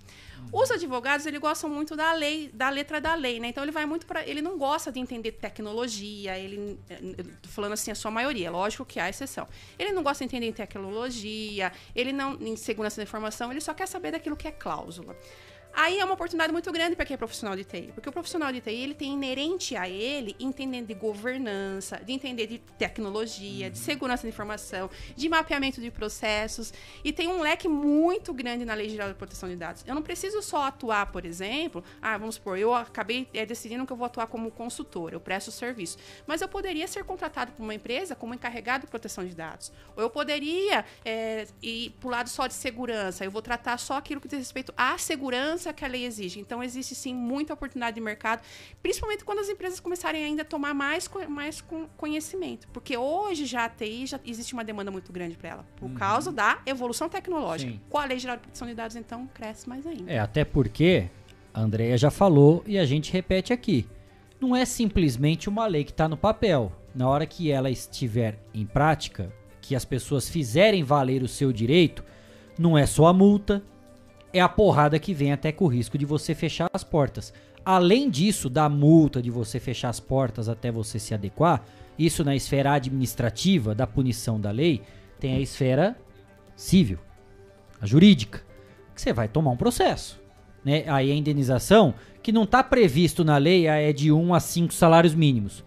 Os 0.51 0.69
advogados, 0.71 1.25
ele 1.25 1.39
gostam 1.39 1.69
muito 1.69 1.95
da 1.95 2.11
lei, 2.11 2.49
da 2.53 2.69
letra 2.69 2.99
da 2.99 3.13
lei, 3.15 3.39
né? 3.39 3.47
Então 3.47 3.63
ele 3.63 3.71
vai 3.71 3.85
muito 3.85 4.05
para, 4.05 4.27
ele 4.27 4.41
não 4.41 4.57
gosta 4.57 4.91
de 4.91 4.99
entender 4.99 5.33
tecnologia, 5.33 6.37
ele 6.37 6.77
tô 7.41 7.49
falando 7.49 7.73
assim 7.73 7.91
a 7.91 7.95
sua 7.95 8.11
maioria, 8.11 8.47
é 8.47 8.49
lógico 8.49 8.85
que 8.85 8.99
há 8.99 9.07
exceção. 9.07 9.47
Ele 9.77 9.93
não 9.93 10.03
gosta 10.03 10.25
de 10.25 10.35
entender 10.35 10.53
tecnologia, 10.53 11.71
ele 11.95 12.11
não 12.11 12.33
em 12.41 12.55
segurança 12.55 12.97
da 12.97 13.03
informação, 13.03 13.51
ele 13.51 13.61
só 13.61 13.73
quer 13.73 13.87
saber 13.87 14.11
daquilo 14.11 14.35
que 14.35 14.47
é 14.47 14.51
cláusula. 14.51 15.15
Aí 15.73 15.99
é 15.99 16.03
uma 16.03 16.15
oportunidade 16.15 16.51
muito 16.51 16.71
grande 16.71 16.95
para 16.95 17.05
quem 17.05 17.13
é 17.13 17.17
profissional 17.17 17.55
de 17.55 17.63
TI, 17.63 17.91
porque 17.93 18.09
o 18.09 18.11
profissional 18.11 18.51
de 18.51 18.59
TI 18.59 18.71
ele 18.71 18.93
tem 18.93 19.13
inerente 19.13 19.75
a 19.75 19.87
ele 19.87 20.35
entendendo 20.39 20.87
de 20.87 20.93
governança, 20.93 22.01
de 22.03 22.11
entender 22.11 22.47
de 22.47 22.57
tecnologia, 22.77 23.69
de 23.69 23.77
segurança 23.77 24.23
de 24.23 24.29
informação, 24.29 24.89
de 25.15 25.29
mapeamento 25.29 25.79
de 25.79 25.91
processos 25.91 26.73
e 27.03 27.13
tem 27.13 27.27
um 27.27 27.41
leque 27.41 27.67
muito 27.67 28.33
grande 28.33 28.65
na 28.65 28.73
Lei 28.73 28.89
Geral 28.89 29.09
de 29.09 29.15
Proteção 29.15 29.47
de 29.47 29.55
Dados. 29.55 29.83
Eu 29.85 29.95
não 29.95 30.01
preciso 30.01 30.41
só 30.41 30.63
atuar, 30.63 31.11
por 31.11 31.23
exemplo, 31.23 31.83
ah, 32.01 32.17
vamos 32.17 32.35
supor, 32.35 32.57
eu 32.57 32.73
acabei 32.73 33.27
é, 33.33 33.45
decidindo 33.45 33.85
que 33.85 33.93
eu 33.93 33.97
vou 33.97 34.05
atuar 34.05 34.27
como 34.27 34.51
consultor, 34.51 35.13
eu 35.13 35.19
presto 35.19 35.51
serviço, 35.51 35.97
mas 36.25 36.41
eu 36.41 36.47
poderia 36.47 36.87
ser 36.87 37.03
contratado 37.03 37.51
por 37.51 37.63
uma 37.63 37.73
empresa 37.73 38.15
como 38.15 38.33
encarregado 38.33 38.85
de 38.85 38.89
proteção 38.89 39.25
de 39.25 39.35
dados, 39.35 39.71
ou 39.95 40.03
eu 40.03 40.09
poderia 40.09 40.83
é, 41.05 41.47
ir 41.61 41.91
para 41.99 42.07
o 42.07 42.11
lado 42.11 42.29
só 42.29 42.47
de 42.47 42.53
segurança, 42.53 43.23
eu 43.23 43.31
vou 43.31 43.41
tratar 43.41 43.77
só 43.77 43.97
aquilo 43.97 44.19
que 44.19 44.27
diz 44.27 44.39
respeito 44.39 44.73
à 44.75 44.97
segurança 44.97 45.58
que 45.73 45.83
a 45.83 45.87
lei 45.87 46.05
exige. 46.05 46.39
Então, 46.39 46.63
existe 46.63 46.95
sim 46.95 47.13
muita 47.13 47.53
oportunidade 47.53 47.95
de 47.95 48.01
mercado, 48.01 48.41
principalmente 48.81 49.23
quando 49.23 49.39
as 49.39 49.49
empresas 49.49 49.79
começarem 49.79 50.23
ainda 50.23 50.41
a 50.41 50.45
tomar 50.45 50.73
mais, 50.73 51.09
mais 51.27 51.63
conhecimento. 51.97 52.67
Porque 52.69 52.97
hoje 52.97 53.45
já 53.45 53.65
a 53.65 53.69
TI 53.69 54.07
já 54.07 54.19
existe 54.25 54.53
uma 54.53 54.63
demanda 54.63 54.91
muito 54.91 55.11
grande 55.11 55.35
para 55.35 55.49
ela, 55.49 55.67
por 55.75 55.89
uhum. 55.89 55.95
causa 55.95 56.31
da 56.31 56.61
evolução 56.65 57.09
tecnológica. 57.09 57.71
Sim. 57.71 57.81
Com 57.89 57.97
a 57.97 58.05
lei 58.05 58.19
geral 58.19 58.37
de 58.37 58.43
proteção 58.43 58.67
de 58.67 58.73
dados, 58.73 58.95
então, 58.95 59.27
cresce 59.33 59.67
mais 59.67 59.85
ainda. 59.85 60.11
É, 60.11 60.19
até 60.19 60.43
porque 60.45 61.09
a 61.53 61.61
Andrea 61.61 61.97
já 61.97 62.11
falou 62.11 62.63
e 62.65 62.77
a 62.77 62.85
gente 62.85 63.11
repete 63.11 63.51
aqui. 63.51 63.87
Não 64.39 64.55
é 64.55 64.63
simplesmente 64.63 65.49
uma 65.49 65.67
lei 65.67 65.83
que 65.83 65.91
está 65.91 66.07
no 66.07 66.15
papel. 66.15 66.71
Na 66.95 67.07
hora 67.07 67.25
que 67.25 67.51
ela 67.51 67.69
estiver 67.69 68.39
em 68.53 68.65
prática, 68.65 69.31
que 69.61 69.75
as 69.75 69.85
pessoas 69.85 70.29
fizerem 70.29 70.83
valer 70.83 71.21
o 71.21 71.27
seu 71.27 71.51
direito, 71.51 72.03
não 72.57 72.77
é 72.77 72.85
só 72.85 73.07
a 73.07 73.13
multa, 73.13 73.63
é 74.33 74.39
a 74.39 74.49
porrada 74.49 74.99
que 74.99 75.13
vem 75.13 75.31
até 75.31 75.51
com 75.51 75.65
o 75.65 75.67
risco 75.67 75.97
de 75.97 76.05
você 76.05 76.35
fechar 76.35 76.69
as 76.73 76.83
portas. 76.83 77.33
Além 77.65 78.09
disso, 78.09 78.49
da 78.49 78.69
multa 78.69 79.21
de 79.21 79.29
você 79.29 79.59
fechar 79.59 79.89
as 79.89 79.99
portas 79.99 80.47
até 80.47 80.71
você 80.71 80.99
se 80.99 81.13
adequar, 81.13 81.63
isso 81.97 82.23
na 82.23 82.35
esfera 82.35 82.73
administrativa 82.73 83.75
da 83.75 83.85
punição 83.85 84.39
da 84.39 84.51
lei, 84.51 84.81
tem 85.19 85.35
a 85.35 85.39
esfera 85.39 85.97
civil, 86.55 86.99
a 87.81 87.85
jurídica, 87.85 88.43
que 88.95 89.01
você 89.01 89.11
vai 89.11 89.27
tomar 89.27 89.51
um 89.51 89.57
processo. 89.57 90.19
Né? 90.63 90.85
Aí 90.87 91.11
a 91.11 91.15
indenização, 91.15 91.93
que 92.21 92.31
não 92.31 92.43
está 92.43 92.63
previsto 92.63 93.23
na 93.23 93.37
lei, 93.37 93.67
é 93.67 93.91
de 93.91 94.11
1 94.11 94.33
a 94.33 94.39
5 94.39 94.73
salários 94.73 95.13
mínimos. 95.13 95.63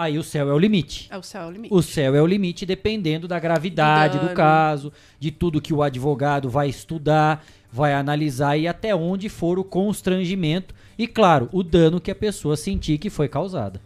Aí 0.00 0.18
o 0.18 0.22
céu 0.22 0.48
é 0.48 0.54
o 0.54 0.58
limite. 0.58 1.08
É 1.10 1.18
o 1.18 1.22
céu 1.22 1.42
é 1.42 1.46
o 1.46 1.50
limite. 1.50 1.74
O 1.74 1.82
céu 1.82 2.14
é 2.14 2.22
o 2.22 2.26
limite 2.26 2.64
dependendo 2.64 3.28
da 3.28 3.38
gravidade 3.38 4.18
do 4.18 4.30
caso, 4.30 4.90
de 5.18 5.30
tudo 5.30 5.60
que 5.60 5.74
o 5.74 5.82
advogado 5.82 6.48
vai 6.48 6.70
estudar 6.70 7.44
vai 7.72 7.94
analisar 7.94 8.56
e 8.56 8.66
até 8.66 8.94
onde 8.94 9.28
for 9.28 9.58
o 9.58 9.64
constrangimento 9.64 10.74
e, 10.98 11.06
claro, 11.06 11.48
o 11.52 11.62
dano 11.62 12.00
que 12.00 12.10
a 12.10 12.14
pessoa 12.14 12.56
sentir 12.56 12.98
que 12.98 13.10
foi 13.10 13.28
causada. 13.28 13.80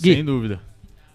Gui. 0.00 0.14
Sem 0.14 0.24
dúvida. 0.24 0.60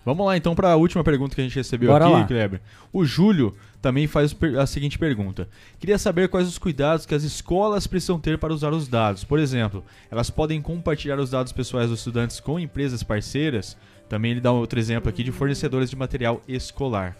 Vamos 0.03 0.25
lá 0.25 0.37
então 0.37 0.53
para 0.53 0.71
a 0.71 0.75
última 0.75 1.03
pergunta 1.03 1.33
que 1.33 1.41
a 1.41 1.43
gente 1.43 1.55
recebeu 1.55 1.91
Bora 1.91 2.05
aqui, 2.05 2.13
lá. 2.13 2.25
Kleber. 2.25 2.61
O 2.93 3.03
Júlio 3.03 3.55
também 3.81 4.05
faz 4.05 4.35
a 4.59 4.65
seguinte 4.67 4.99
pergunta: 4.99 5.47
Queria 5.79 5.97
saber 5.97 6.29
quais 6.29 6.47
os 6.47 6.59
cuidados 6.59 7.07
que 7.07 7.15
as 7.15 7.23
escolas 7.23 7.87
precisam 7.87 8.19
ter 8.19 8.37
para 8.37 8.53
usar 8.53 8.71
os 8.71 8.87
dados. 8.87 9.23
Por 9.23 9.39
exemplo, 9.39 9.83
elas 10.11 10.29
podem 10.29 10.61
compartilhar 10.61 11.19
os 11.19 11.31
dados 11.31 11.51
pessoais 11.51 11.89
dos 11.89 11.99
estudantes 11.99 12.39
com 12.39 12.59
empresas 12.59 13.01
parceiras? 13.01 13.75
Também 14.07 14.31
ele 14.31 14.41
dá 14.41 14.51
outro 14.51 14.79
exemplo 14.79 15.09
aqui 15.09 15.23
de 15.23 15.31
fornecedores 15.31 15.89
de 15.89 15.95
material 15.95 16.41
escolar. 16.47 17.17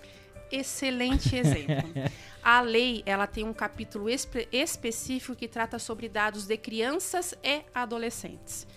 Excelente 0.52 1.36
exemplo. 1.36 1.90
A 2.44 2.62
lei, 2.62 3.02
ela 3.06 3.26
tem 3.26 3.44
um 3.44 3.53
capítulo 3.53 4.10
espe 4.10 4.48
específico 4.52 5.36
que 5.36 5.48
trata 5.48 5.80
sobre 5.80 6.07
dados 6.07 6.45
de 6.45 6.57
crianças 6.57 7.34
e 7.44 7.62
adolescentes. 7.74 8.68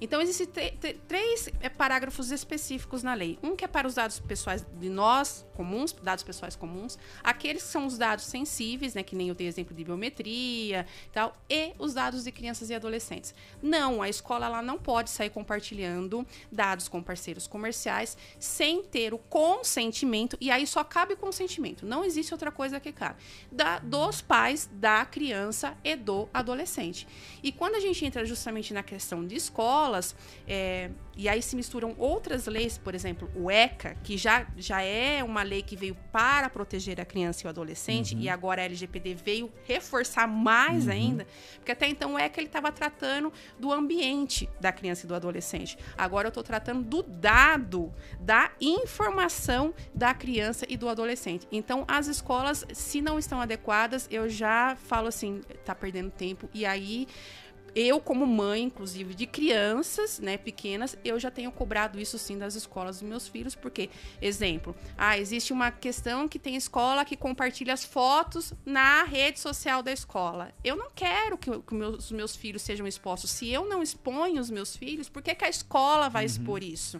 Então, 0.00 0.20
existem 0.20 0.48
três 1.08 1.48
é, 1.60 1.68
parágrafos 1.68 2.30
específicos 2.30 3.02
na 3.02 3.14
lei. 3.14 3.38
Um 3.42 3.56
que 3.56 3.64
é 3.64 3.68
para 3.68 3.86
os 3.86 3.94
dados 3.94 4.20
pessoais 4.20 4.64
de 4.78 4.88
nós, 4.88 5.44
comuns, 5.56 5.92
dados 5.92 6.22
pessoais 6.22 6.54
comuns, 6.54 6.98
aqueles 7.24 7.62
que 7.62 7.68
são 7.70 7.86
os 7.86 7.96
dados 7.96 8.24
sensíveis, 8.24 8.94
né, 8.94 9.02
que 9.02 9.16
nem 9.16 9.28
eu 9.28 9.34
dei 9.34 9.46
exemplo 9.46 9.74
de 9.74 9.82
biometria 9.82 10.86
e 11.06 11.10
tal, 11.10 11.36
e 11.48 11.72
os 11.78 11.94
dados 11.94 12.24
de 12.24 12.30
crianças 12.30 12.70
e 12.70 12.74
adolescentes. 12.74 13.34
Não, 13.62 14.02
a 14.02 14.08
escola 14.08 14.46
ela 14.46 14.62
não 14.62 14.78
pode 14.78 15.10
sair 15.10 15.30
compartilhando 15.30 16.26
dados 16.52 16.88
com 16.88 17.02
parceiros 17.02 17.46
comerciais 17.46 18.16
sem 18.38 18.82
ter 18.82 19.14
o 19.14 19.18
consentimento, 19.18 20.36
e 20.40 20.50
aí 20.50 20.66
só 20.66 20.84
cabe 20.84 21.16
consentimento, 21.16 21.86
não 21.86 22.04
existe 22.04 22.34
outra 22.34 22.52
coisa 22.52 22.78
que 22.78 22.92
cabe, 22.92 23.16
da, 23.50 23.78
dos 23.78 24.20
pais 24.20 24.68
da 24.72 25.04
criança 25.06 25.76
e 25.82 25.96
do 25.96 26.28
adolescente. 26.32 27.08
E 27.42 27.50
quando 27.50 27.76
a 27.76 27.80
gente 27.80 28.04
entra 28.04 28.24
justamente 28.24 28.74
na 28.74 28.82
questão 28.82 29.26
de 29.26 29.36
escolas, 29.86 30.14
é, 30.48 30.90
e 31.16 31.28
aí 31.28 31.40
se 31.40 31.56
misturam 31.56 31.94
outras 31.96 32.46
leis, 32.46 32.76
por 32.76 32.94
exemplo, 32.94 33.30
o 33.34 33.50
ECA, 33.50 33.96
que 34.02 34.18
já, 34.18 34.46
já 34.56 34.82
é 34.82 35.24
uma 35.24 35.42
lei 35.42 35.62
que 35.62 35.74
veio 35.74 35.96
para 36.12 36.50
proteger 36.50 37.00
a 37.00 37.04
criança 37.04 37.42
e 37.42 37.46
o 37.46 37.48
adolescente, 37.48 38.14
uhum. 38.14 38.20
e 38.20 38.28
agora 38.28 38.60
a 38.60 38.64
LGPD 38.66 39.14
veio 39.14 39.50
reforçar 39.64 40.26
mais 40.26 40.86
uhum. 40.86 40.92
ainda, 40.92 41.26
porque 41.56 41.72
até 41.72 41.88
então 41.88 42.14
o 42.14 42.18
ECA 42.18 42.42
estava 42.42 42.70
tratando 42.70 43.32
do 43.58 43.72
ambiente 43.72 44.48
da 44.60 44.72
criança 44.72 45.06
e 45.06 45.08
do 45.08 45.14
adolescente. 45.14 45.78
Agora 45.96 46.26
eu 46.26 46.30
estou 46.30 46.42
tratando 46.42 46.82
do 46.82 47.02
dado, 47.02 47.94
da 48.20 48.50
informação 48.60 49.72
da 49.94 50.12
criança 50.12 50.66
e 50.68 50.76
do 50.76 50.88
adolescente. 50.88 51.46
Então, 51.50 51.84
as 51.88 52.08
escolas, 52.08 52.64
se 52.74 53.00
não 53.00 53.18
estão 53.18 53.40
adequadas, 53.40 54.06
eu 54.10 54.28
já 54.28 54.76
falo 54.76 55.08
assim, 55.08 55.40
está 55.50 55.74
perdendo 55.74 56.10
tempo, 56.10 56.48
e 56.52 56.66
aí 56.66 57.06
eu, 57.76 58.00
como 58.00 58.26
mãe, 58.26 58.62
inclusive, 58.62 59.14
de 59.14 59.26
crianças, 59.26 60.18
né, 60.18 60.38
pequenas, 60.38 60.96
eu 61.04 61.20
já 61.20 61.30
tenho 61.30 61.52
cobrado 61.52 62.00
isso 62.00 62.18
sim 62.18 62.38
das 62.38 62.54
escolas 62.54 63.00
dos 63.00 63.06
meus 63.06 63.28
filhos, 63.28 63.54
porque, 63.54 63.90
exemplo, 64.22 64.74
ah, 64.96 65.18
existe 65.18 65.52
uma 65.52 65.70
questão 65.70 66.26
que 66.26 66.38
tem 66.38 66.56
escola 66.56 67.04
que 67.04 67.18
compartilha 67.18 67.74
as 67.74 67.84
fotos 67.84 68.54
na 68.64 69.04
rede 69.04 69.38
social 69.38 69.82
da 69.82 69.92
escola. 69.92 70.54
Eu 70.64 70.74
não 70.74 70.90
quero 70.94 71.36
que, 71.36 71.50
que 71.60 71.74
meus, 71.74 72.06
os 72.06 72.12
meus 72.12 72.34
filhos 72.34 72.62
sejam 72.62 72.86
expostos. 72.86 73.30
Se 73.30 73.50
eu 73.50 73.68
não 73.68 73.82
exponho 73.82 74.40
os 74.40 74.48
meus 74.48 74.74
filhos, 74.74 75.10
por 75.10 75.20
que, 75.20 75.34
que 75.34 75.44
a 75.44 75.48
escola 75.50 76.08
vai 76.08 76.22
uhum. 76.22 76.26
expor 76.26 76.64
isso? 76.64 76.98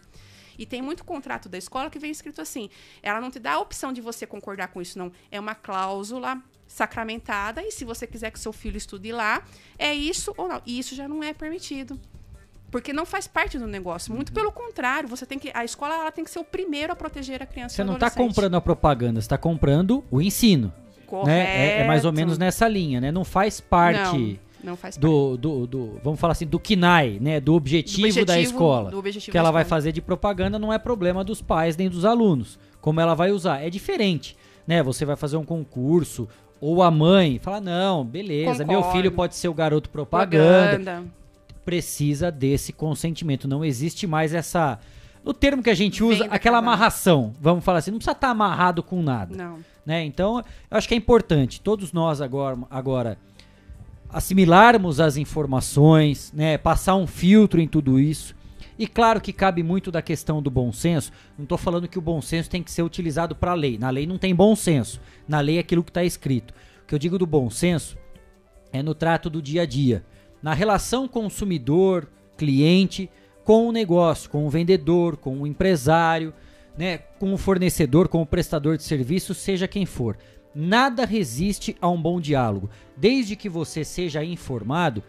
E 0.58 0.66
tem 0.66 0.82
muito 0.82 1.04
contrato 1.04 1.48
da 1.48 1.56
escola 1.56 1.88
que 1.88 1.98
vem 1.98 2.10
escrito 2.10 2.42
assim: 2.42 2.68
ela 3.02 3.20
não 3.20 3.30
te 3.30 3.38
dá 3.38 3.54
a 3.54 3.60
opção 3.60 3.94
de 3.94 4.02
você 4.02 4.26
concordar 4.26 4.68
com 4.68 4.82
isso, 4.82 4.98
não. 4.98 5.10
É 5.30 5.40
uma 5.40 5.54
cláusula 5.54 6.42
sacramentada 6.76 7.62
e 7.62 7.70
se 7.70 7.84
você 7.84 8.06
quiser 8.06 8.30
que 8.30 8.38
seu 8.38 8.52
filho 8.52 8.76
estude 8.76 9.10
lá, 9.10 9.42
é 9.78 9.94
isso 9.94 10.34
ou 10.36 10.46
não. 10.46 10.60
E 10.66 10.78
isso 10.78 10.94
já 10.94 11.08
não 11.08 11.24
é 11.24 11.32
permitido. 11.32 11.98
Porque 12.70 12.92
não 12.92 13.06
faz 13.06 13.26
parte 13.26 13.58
do 13.58 13.66
negócio. 13.66 14.12
Muito 14.12 14.28
uhum. 14.28 14.34
pelo 14.34 14.52
contrário, 14.52 15.08
você 15.08 15.24
tem 15.24 15.38
que. 15.38 15.50
A 15.54 15.64
escola 15.64 15.94
ela 15.94 16.12
tem 16.12 16.24
que 16.24 16.30
ser 16.30 16.38
o 16.38 16.44
primeiro 16.44 16.92
a 16.92 16.96
proteger 16.96 17.42
a 17.42 17.46
criança. 17.46 17.76
Você 17.76 17.84
não 17.84 17.94
está 17.94 18.10
comprando 18.10 18.54
a 18.56 18.60
propaganda, 18.60 19.18
está 19.18 19.38
comprando 19.38 20.04
o 20.10 20.20
ensino. 20.20 20.72
Correto. 21.06 21.28
Né? 21.28 21.78
É, 21.78 21.80
é, 21.80 21.86
mais 21.86 22.04
ou 22.04 22.12
menos 22.12 22.36
nessa 22.36 22.68
linha, 22.68 23.00
né? 23.00 23.10
Não 23.10 23.24
faz 23.24 23.60
parte. 23.60 24.18
Não. 24.18 24.46
Não 24.72 24.76
faz 24.76 24.96
do, 24.96 25.36
do, 25.36 25.66
do, 25.66 26.00
vamos 26.02 26.18
falar 26.18 26.32
assim, 26.32 26.46
do 26.46 26.58
KINAI, 26.58 27.18
né? 27.20 27.38
Do 27.38 27.54
objetivo, 27.54 28.00
do 28.00 28.04
objetivo 28.06 28.26
da 28.26 28.40
escola. 28.40 28.90
Do 28.90 28.98
objetivo 28.98 29.30
que 29.30 29.38
ela 29.38 29.52
vai 29.52 29.64
fazer 29.64 29.92
de 29.92 30.02
propaganda 30.02 30.58
não 30.58 30.72
é 30.72 30.78
problema 30.78 31.22
dos 31.22 31.40
pais 31.40 31.76
nem 31.76 31.88
dos 31.88 32.04
alunos. 32.04 32.58
Como 32.80 33.00
ela 33.00 33.14
vai 33.14 33.30
usar. 33.30 33.62
É 33.62 33.70
diferente. 33.70 34.36
Né? 34.66 34.82
Você 34.82 35.04
vai 35.04 35.14
fazer 35.14 35.36
um 35.36 35.44
concurso, 35.44 36.28
ou 36.60 36.82
a 36.82 36.90
mãe 36.90 37.38
fala: 37.38 37.60
não, 37.60 38.04
beleza, 38.04 38.64
Concordo. 38.64 38.72
meu 38.72 38.92
filho 38.92 39.12
pode 39.12 39.34
ser 39.34 39.48
o 39.48 39.54
garoto 39.54 39.90
propaganda. 39.90 40.76
propaganda. 40.76 41.04
Precisa 41.64 42.30
desse 42.30 42.72
consentimento. 42.72 43.48
Não 43.48 43.64
existe 43.64 44.06
mais 44.06 44.32
essa. 44.32 44.78
No 45.24 45.34
termo 45.34 45.62
que 45.62 45.70
a 45.70 45.74
gente 45.74 46.04
usa, 46.04 46.26
aquela 46.30 46.58
amarração. 46.58 47.32
Vamos 47.40 47.64
falar 47.64 47.78
assim, 47.78 47.90
não 47.90 47.98
precisa 47.98 48.12
estar 48.12 48.30
amarrado 48.30 48.82
com 48.82 49.02
nada. 49.02 49.34
Não. 49.36 49.58
Né? 49.84 50.04
Então, 50.04 50.38
eu 50.70 50.76
acho 50.76 50.86
que 50.88 50.94
é 50.94 50.96
importante, 50.96 51.60
todos 51.60 51.92
nós 51.92 52.20
agora, 52.20 52.58
agora 52.70 53.18
assimilarmos 54.08 55.00
as 55.00 55.16
informações, 55.16 56.32
né? 56.32 56.56
passar 56.58 56.96
um 56.96 57.06
filtro 57.06 57.60
em 57.60 57.68
tudo 57.68 57.98
isso. 57.98 58.34
E 58.78 58.86
claro 58.86 59.20
que 59.20 59.32
cabe 59.32 59.62
muito 59.62 59.90
da 59.90 60.02
questão 60.02 60.42
do 60.42 60.50
bom 60.50 60.70
senso. 60.70 61.10
Não 61.38 61.44
estou 61.44 61.56
falando 61.56 61.88
que 61.88 61.98
o 61.98 62.02
bom 62.02 62.20
senso 62.20 62.50
tem 62.50 62.62
que 62.62 62.70
ser 62.70 62.82
utilizado 62.82 63.34
para 63.34 63.52
a 63.52 63.54
lei. 63.54 63.78
Na 63.78 63.88
lei 63.90 64.06
não 64.06 64.18
tem 64.18 64.34
bom 64.34 64.54
senso. 64.54 65.00
Na 65.26 65.40
lei 65.40 65.56
é 65.56 65.60
aquilo 65.60 65.82
que 65.82 65.88
está 65.90 66.04
escrito. 66.04 66.52
O 66.82 66.86
que 66.86 66.94
eu 66.94 66.98
digo 66.98 67.18
do 67.18 67.26
bom 67.26 67.48
senso 67.48 67.96
é 68.72 68.82
no 68.82 68.94
trato 68.94 69.30
do 69.30 69.40
dia 69.40 69.62
a 69.62 69.66
dia, 69.66 70.04
na 70.42 70.52
relação 70.52 71.08
consumidor-cliente 71.08 73.08
com 73.42 73.68
o 73.68 73.72
negócio, 73.72 74.28
com 74.28 74.46
o 74.46 74.50
vendedor, 74.50 75.16
com 75.16 75.40
o 75.40 75.46
empresário, 75.46 76.34
né, 76.76 76.98
com 76.98 77.32
o 77.32 77.38
fornecedor, 77.38 78.08
com 78.08 78.20
o 78.20 78.26
prestador 78.26 78.76
de 78.76 78.82
serviço, 78.82 79.32
seja 79.32 79.66
quem 79.66 79.86
for. 79.86 80.18
Nada 80.54 81.06
resiste 81.06 81.74
a 81.80 81.88
um 81.88 81.98
bom 82.00 82.20
diálogo. 82.20 82.68
Desde 82.96 83.36
que 83.36 83.48
você 83.48 83.84
seja 83.84 84.24
informado, 84.24 85.02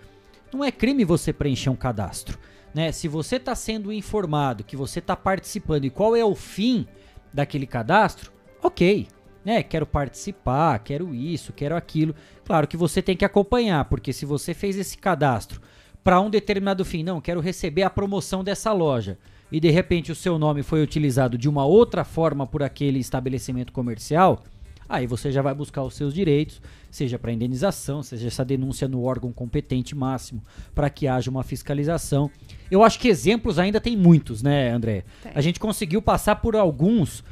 não 0.54 0.64
é 0.64 0.72
crime 0.72 1.04
você 1.04 1.34
preencher 1.34 1.70
um 1.70 1.76
cadastro 1.76 2.40
né? 2.78 2.92
Se 2.92 3.08
você 3.08 3.38
está 3.38 3.56
sendo 3.56 3.92
informado 3.92 4.64
que 4.64 4.78
você 4.78 5.00
está 5.00 5.16
participando 5.16 5.86
e 5.86 5.90
qual 5.90 6.16
é 6.16 6.24
o 6.24 6.36
fim 6.36 6.86
daquele 7.34 7.66
cadastro, 7.66 8.32
ok. 8.62 9.08
né? 9.44 9.64
Quero 9.64 9.88
participar, 9.88 10.78
quero 10.80 11.12
isso, 11.16 11.52
quero 11.52 11.76
aquilo. 11.76 12.14
Claro 12.46 12.68
que 12.68 12.78
você 12.78 13.02
tem 13.02 13.18
que 13.18 13.26
acompanhar, 13.26 13.86
porque 13.86 14.14
se 14.14 14.28
você 14.28 14.54
fez 14.54 14.78
esse 14.78 14.96
cadastro 14.96 15.60
para 16.04 16.22
um 16.22 16.30
determinado 16.30 16.86
fim, 16.86 17.02
não, 17.02 17.20
quero 17.20 17.40
receber 17.40 17.82
a 17.82 17.90
promoção 17.90 18.44
dessa 18.44 18.72
loja, 18.72 19.18
e 19.52 19.60
de 19.60 19.72
repente 19.72 20.12
o 20.12 20.16
seu 20.16 20.38
nome 20.38 20.62
foi 20.62 20.84
utilizado 20.84 21.36
de 21.36 21.50
uma 21.50 21.66
outra 21.66 22.04
forma 22.04 22.46
por 22.46 22.62
aquele 22.62 23.00
estabelecimento 23.00 23.74
comercial, 23.74 24.44
aí 24.88 25.08
você 25.08 25.32
já 25.32 25.42
vai 25.42 25.56
buscar 25.56 25.82
os 25.82 25.96
seus 25.96 26.14
direitos, 26.14 26.62
seja 26.92 27.18
para 27.18 27.32
indenização, 27.32 28.04
seja 28.04 28.28
essa 28.28 28.46
denúncia 28.46 28.88
no 28.88 29.04
órgão 29.04 29.34
competente 29.34 29.96
máximo, 29.96 30.44
para 30.76 30.92
que 30.92 31.08
haja 31.08 31.32
uma 31.32 31.44
fiscalização. 31.44 32.30
Eu 32.70 32.84
acho 32.84 33.00
que 33.00 33.08
exemplos 33.08 33.58
ainda 33.58 33.80
tem 33.80 33.96
muitos, 33.96 34.42
né, 34.42 34.70
André? 34.72 35.04
Tem. 35.24 35.32
A 35.34 35.42
gente 35.42 35.60
conseguiu 35.60 36.02
passar 36.02 36.38
por 36.38 36.56
alguns 36.56 37.24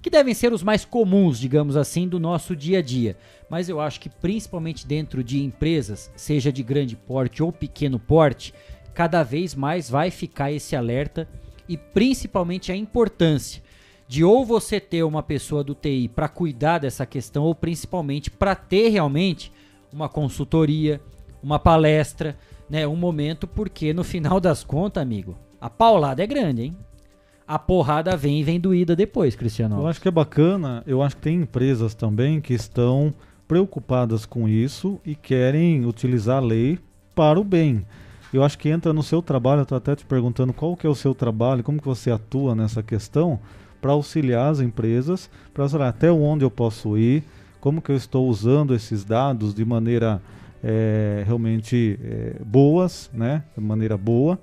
que 0.00 0.10
devem 0.10 0.34
ser 0.34 0.52
os 0.52 0.62
mais 0.62 0.84
comuns, 0.84 1.38
digamos 1.38 1.76
assim, 1.76 2.06
do 2.06 2.20
nosso 2.20 2.54
dia 2.54 2.80
a 2.80 2.82
dia. 2.82 3.16
Mas 3.48 3.68
eu 3.68 3.80
acho 3.80 3.98
que 4.00 4.08
principalmente 4.08 4.86
dentro 4.86 5.24
de 5.24 5.42
empresas, 5.42 6.10
seja 6.14 6.52
de 6.52 6.62
grande 6.62 6.94
porte 6.94 7.42
ou 7.42 7.50
pequeno 7.50 7.98
porte, 7.98 8.52
cada 8.92 9.22
vez 9.22 9.54
mais 9.54 9.88
vai 9.88 10.10
ficar 10.10 10.52
esse 10.52 10.76
alerta 10.76 11.28
e 11.68 11.76
principalmente 11.76 12.70
a 12.70 12.76
importância 12.76 13.62
de 14.06 14.22
ou 14.22 14.44
você 14.44 14.78
ter 14.78 15.02
uma 15.02 15.22
pessoa 15.22 15.64
do 15.64 15.74
TI 15.74 16.10
para 16.14 16.28
cuidar 16.28 16.78
dessa 16.78 17.06
questão 17.06 17.44
ou 17.44 17.54
principalmente 17.54 18.30
para 18.30 18.54
ter 18.54 18.88
realmente 18.90 19.50
uma 19.92 20.08
consultoria, 20.08 21.00
uma 21.42 21.58
palestra, 21.58 22.36
né, 22.68 22.86
um 22.86 22.96
momento, 22.96 23.46
porque 23.46 23.92
no 23.92 24.04
final 24.04 24.40
das 24.40 24.64
contas, 24.64 25.02
amigo, 25.02 25.36
a 25.60 25.70
paulada 25.70 26.22
é 26.22 26.26
grande, 26.26 26.62
hein? 26.62 26.76
A 27.46 27.58
porrada 27.58 28.16
vem 28.16 28.40
e 28.40 28.42
vem 28.42 28.58
doída 28.58 28.96
depois, 28.96 29.36
Cristiano. 29.36 29.78
Eu 29.78 29.86
acho 29.86 30.00
que 30.00 30.08
é 30.08 30.10
bacana, 30.10 30.82
eu 30.86 31.02
acho 31.02 31.16
que 31.16 31.22
tem 31.22 31.42
empresas 31.42 31.94
também 31.94 32.40
que 32.40 32.54
estão 32.54 33.12
preocupadas 33.46 34.24
com 34.24 34.48
isso 34.48 34.98
e 35.04 35.14
querem 35.14 35.84
utilizar 35.84 36.38
a 36.38 36.46
lei 36.46 36.78
para 37.14 37.38
o 37.38 37.44
bem. 37.44 37.84
Eu 38.32 38.42
acho 38.42 38.58
que 38.58 38.68
entra 38.68 38.92
no 38.92 39.02
seu 39.02 39.22
trabalho, 39.22 39.60
eu 39.60 39.64
estou 39.64 39.78
até 39.78 39.94
te 39.94 40.04
perguntando 40.04 40.52
qual 40.52 40.76
que 40.76 40.86
é 40.86 40.90
o 40.90 40.94
seu 40.94 41.14
trabalho, 41.14 41.62
como 41.62 41.78
que 41.78 41.86
você 41.86 42.10
atua 42.10 42.54
nessa 42.54 42.82
questão 42.82 43.38
para 43.80 43.92
auxiliar 43.92 44.50
as 44.50 44.60
empresas, 44.60 45.30
para 45.52 45.68
saber 45.68 45.84
até 45.84 46.10
onde 46.10 46.44
eu 46.44 46.50
posso 46.50 46.96
ir, 46.96 47.22
como 47.60 47.80
que 47.80 47.92
eu 47.92 47.96
estou 47.96 48.28
usando 48.28 48.74
esses 48.74 49.04
dados 49.04 49.54
de 49.54 49.64
maneira 49.64 50.20
é, 50.64 51.22
realmente 51.26 52.00
é, 52.02 52.36
boas, 52.42 53.10
né, 53.12 53.44
de 53.54 53.62
maneira 53.62 53.98
boa, 53.98 54.38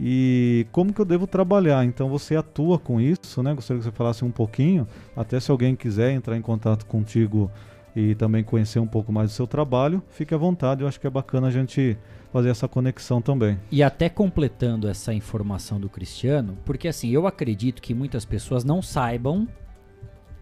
e 0.00 0.64
como 0.70 0.92
que 0.92 1.00
eu 1.00 1.04
devo 1.04 1.26
trabalhar. 1.26 1.84
Então 1.84 2.08
você 2.08 2.36
atua 2.36 2.78
com 2.78 3.00
isso, 3.00 3.42
né? 3.42 3.52
Gostaria 3.52 3.80
que 3.80 3.84
você 3.84 3.90
falasse 3.90 4.24
um 4.24 4.30
pouquinho, 4.30 4.86
até 5.16 5.40
se 5.40 5.50
alguém 5.50 5.74
quiser 5.74 6.12
entrar 6.12 6.36
em 6.36 6.42
contato 6.42 6.86
contigo 6.86 7.50
e 7.96 8.14
também 8.14 8.44
conhecer 8.44 8.78
um 8.78 8.86
pouco 8.86 9.12
mais 9.12 9.30
do 9.30 9.34
seu 9.34 9.46
trabalho, 9.46 10.00
fique 10.10 10.32
à 10.32 10.38
vontade. 10.38 10.82
Eu 10.82 10.88
acho 10.88 11.00
que 11.00 11.06
é 11.08 11.10
bacana 11.10 11.48
a 11.48 11.50
gente 11.50 11.98
fazer 12.32 12.50
essa 12.50 12.68
conexão 12.68 13.20
também. 13.20 13.58
E 13.72 13.82
até 13.82 14.08
completando 14.08 14.88
essa 14.88 15.12
informação 15.12 15.80
do 15.80 15.88
Cristiano, 15.88 16.56
porque 16.64 16.86
assim, 16.86 17.10
eu 17.10 17.26
acredito 17.26 17.82
que 17.82 17.92
muitas 17.92 18.24
pessoas 18.24 18.62
não 18.62 18.80
saibam 18.80 19.48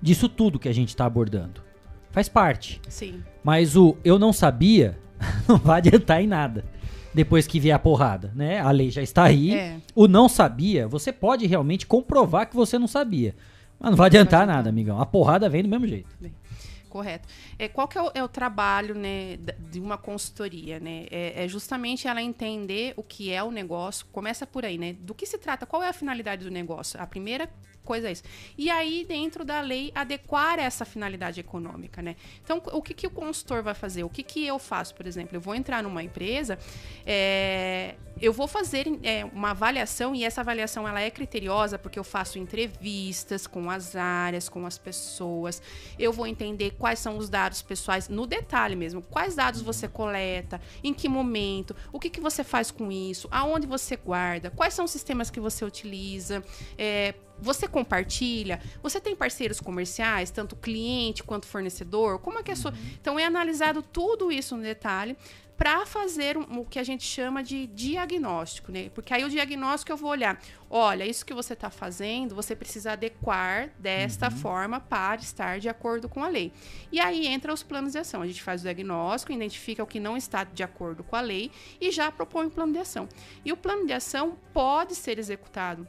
disso 0.03 0.29
tudo 0.29 0.59
que 0.59 0.69
a 0.69 0.75
gente 0.75 0.91
está 0.91 1.07
abordando. 1.07 1.63
Faz 2.11 2.29
parte. 2.29 2.81
Sim. 2.89 3.23
Mas 3.43 3.75
o 3.75 3.97
eu 4.05 4.19
não 4.19 4.33
sabia 4.35 4.99
não 5.49 5.57
vai 5.59 5.79
adiantar 5.79 6.23
em 6.23 6.27
nada. 6.27 6.65
Depois 7.15 7.47
que 7.47 7.59
vier 7.59 7.75
a 7.75 7.79
porrada, 7.79 8.31
né? 8.35 8.61
A 8.61 8.71
lei 8.71 8.91
já 8.91 9.03
está 9.03 9.25
aí. 9.25 9.55
É. 9.55 9.77
O 9.95 10.07
não 10.07 10.29
sabia, 10.29 10.87
você 10.87 11.13
pode 11.13 11.47
realmente 11.47 11.87
comprovar 11.87 12.49
que 12.49 12.55
você 12.55 12.79
não 12.79 12.87
sabia. 12.87 13.35
Mas 13.79 13.91
não 13.91 13.97
vai 13.97 14.07
adiantar 14.07 14.43
adiantar. 14.43 14.57
nada, 14.57 14.69
amigão. 14.69 15.01
A 15.01 15.07
porrada 15.07 15.49
vem 15.49 15.63
do 15.63 15.69
mesmo 15.69 15.87
jeito. 15.87 16.09
Correto. 16.89 17.29
É, 17.59 17.69
qual 17.69 17.87
que 17.87 17.99
é 17.99 18.03
o, 18.03 18.11
é 18.15 18.25
o 18.25 18.29
trabalho 18.29 18.95
né, 18.95 19.39
de 19.71 19.79
uma 19.79 19.99
consultoria? 19.99 20.81
Né? 20.81 21.07
É, 21.11 21.45
é 21.45 21.49
justamente 21.49 22.09
ela 22.09 22.23
entender 22.23 22.95
o 22.97 23.03
que 23.03 23.31
é 23.31 23.43
o 23.43 23.51
negócio. 23.51 24.07
Começa 24.13 24.47
por 24.47 24.65
aí, 24.65 24.79
né? 24.79 24.95
Do 24.95 25.15
que 25.15 25.27
se 25.27 25.37
trata? 25.37 25.67
Qual 25.67 25.83
é 25.83 25.89
a 25.89 25.93
finalidade 25.93 26.45
do 26.45 26.51
negócio? 26.51 27.01
A 27.01 27.07
primeira 27.07 27.51
coisa 27.87 28.09
é 28.09 28.13
isso. 28.13 28.25
E 28.59 28.69
aí, 28.69 29.07
dentro 29.09 29.45
da 29.45 29.61
lei, 29.61 29.93
adequar 29.95 30.59
essa 30.59 30.85
finalidade 30.85 31.41
econômica, 31.41 32.03
né? 32.03 32.17
Então, 32.43 32.61
o 32.73 32.83
que, 32.83 32.93
que 32.93 33.07
o 33.07 33.11
consultor 33.11 33.63
vai 33.63 33.75
fazer? 33.75 34.05
O 34.05 34.11
que, 34.11 34.23
que 34.23 34.45
eu 34.45 34.59
faço, 34.59 34.95
por 34.95 35.07
exemplo? 35.07 35.37
Eu 35.37 35.41
vou 35.41 35.55
entrar 35.55 35.83
numa 35.83 36.03
empresa, 36.03 36.59
é, 37.07 37.95
eu 38.21 38.33
vou 38.33 38.49
fazer 38.49 38.87
é, 39.03 39.25
uma 39.27 39.51
avaliação 39.51 40.15
e 40.15 40.25
essa 40.25 40.41
avaliação 40.41 40.89
ela 40.89 41.01
é 41.01 41.11
criteriosa 41.11 41.79
porque 41.79 41.99
eu 41.99 42.05
faço 42.05 42.39
entrevistas 42.39 43.47
com 43.47 43.71
as 43.71 43.95
áreas, 43.95 44.49
com 44.49 44.67
as 44.67 44.79
pessoas. 44.79 45.63
Eu 45.99 46.13
vou 46.13 46.27
entender 46.27 46.73
quais 46.79 46.99
são 46.99 47.19
os 47.19 47.29
dados 47.29 47.61
pessoais 47.61 48.09
no 48.09 48.27
detalhe 48.27 48.75
mesmo. 48.75 49.03
Quais 49.03 49.35
dados 49.35 49.61
você 49.61 49.87
coleta, 49.87 50.61
em 50.83 50.95
que 50.95 51.09
momento, 51.09 51.77
o 51.93 52.01
que, 52.01 52.11
que 52.11 52.21
você 52.21 52.43
faz 52.43 52.71
com 52.71 52.91
isso, 52.91 53.29
aonde 53.31 53.67
você 53.67 53.97
guarda, 53.97 54.51
quais 54.51 54.75
são 54.75 54.87
os 54.87 54.91
sistemas 54.91 55.31
que 55.31 55.39
você 55.39 55.65
utiliza, 55.65 56.43
é, 56.79 57.15
você 57.41 57.69
compartilha? 57.69 58.61
Você 58.83 59.01
tem 59.01 59.15
parceiros 59.15 59.61
comerciais, 59.61 60.31
tanto 60.31 60.57
cliente 60.57 61.23
quanto 61.23 61.47
fornecedor? 61.47 62.19
Como 62.19 62.39
é 62.39 62.43
que 62.43 62.51
é 62.51 62.55
a 62.55 62.57
sua. 62.57 62.75
Então 63.01 63.19
é 63.19 63.25
analisado 63.25 63.83
tudo 63.83 64.33
isso 64.33 64.57
no 64.57 64.63
detalhe 64.63 65.17
para 65.57 65.87
fazer 65.87 66.37
um- 66.37 66.61
o 66.61 66.65
que 66.67 66.79
a 66.79 66.85
gente 66.85 67.03
chama 67.03 67.43
de 67.43 67.67
diagnóstico, 67.69 68.71
né? 68.71 68.91
Porque 68.95 69.15
aí 69.15 69.25
o 69.25 69.31
diagnóstico 69.31 69.91
eu 69.91 69.97
vou 69.97 70.11
olhar, 70.11 70.39
olha, 70.69 71.07
isso 71.07 71.25
que 71.25 71.33
você 71.33 71.55
está 71.55 71.71
fazendo, 71.71 72.35
você 72.35 72.55
precisa 72.55 72.93
adequar 72.93 73.71
desta 73.79 74.31
forma 74.31 74.81
para 74.81 75.21
estar 75.21 75.59
de 75.59 75.69
acordo 75.69 76.11
com 76.11 76.23
a 76.23 76.29
lei. 76.29 76.53
E 76.93 77.01
aí 77.01 77.27
entra 77.27 77.55
os 77.55 77.63
planos 77.63 77.93
de 77.93 77.99
ação. 77.99 78.21
A 78.21 78.27
gente 78.27 78.43
faz 78.43 78.61
o 78.61 78.65
diagnóstico, 78.65 79.33
identifica 79.33 79.83
o 79.83 79.87
que 79.87 79.99
não 79.99 80.15
está 80.15 80.45
de 80.45 80.63
acordo 80.63 81.03
com 81.03 81.17
a 81.17 81.23
lei 81.23 81.51
e 81.81 81.91
já 81.91 82.13
propõe 82.13 82.47
um 82.47 82.51
plano 82.51 82.75
de 82.75 82.79
ação. 82.79 83.09
E 83.43 83.51
o 83.51 83.57
plano 83.57 83.87
de 83.87 83.95
ação 83.95 84.37
pode 84.53 84.95
ser 84.95 85.19
executado 85.19 85.89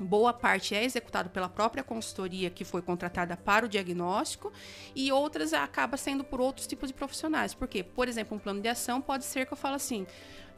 boa 0.00 0.32
parte 0.32 0.74
é 0.74 0.84
executado 0.84 1.30
pela 1.30 1.48
própria 1.48 1.82
consultoria 1.82 2.50
que 2.50 2.64
foi 2.64 2.82
contratada 2.82 3.36
para 3.36 3.66
o 3.66 3.68
diagnóstico 3.68 4.52
e 4.94 5.12
outras 5.12 5.52
acaba 5.52 5.96
sendo 5.96 6.24
por 6.24 6.40
outros 6.40 6.66
tipos 6.66 6.88
de 6.88 6.94
profissionais. 6.94 7.54
Por 7.54 7.68
quê? 7.68 7.82
Por 7.82 8.08
exemplo, 8.08 8.36
um 8.36 8.40
plano 8.40 8.60
de 8.60 8.68
ação 8.68 9.00
pode 9.00 9.24
ser 9.24 9.46
que 9.46 9.52
eu 9.52 9.56
falo 9.56 9.76
assim, 9.76 10.06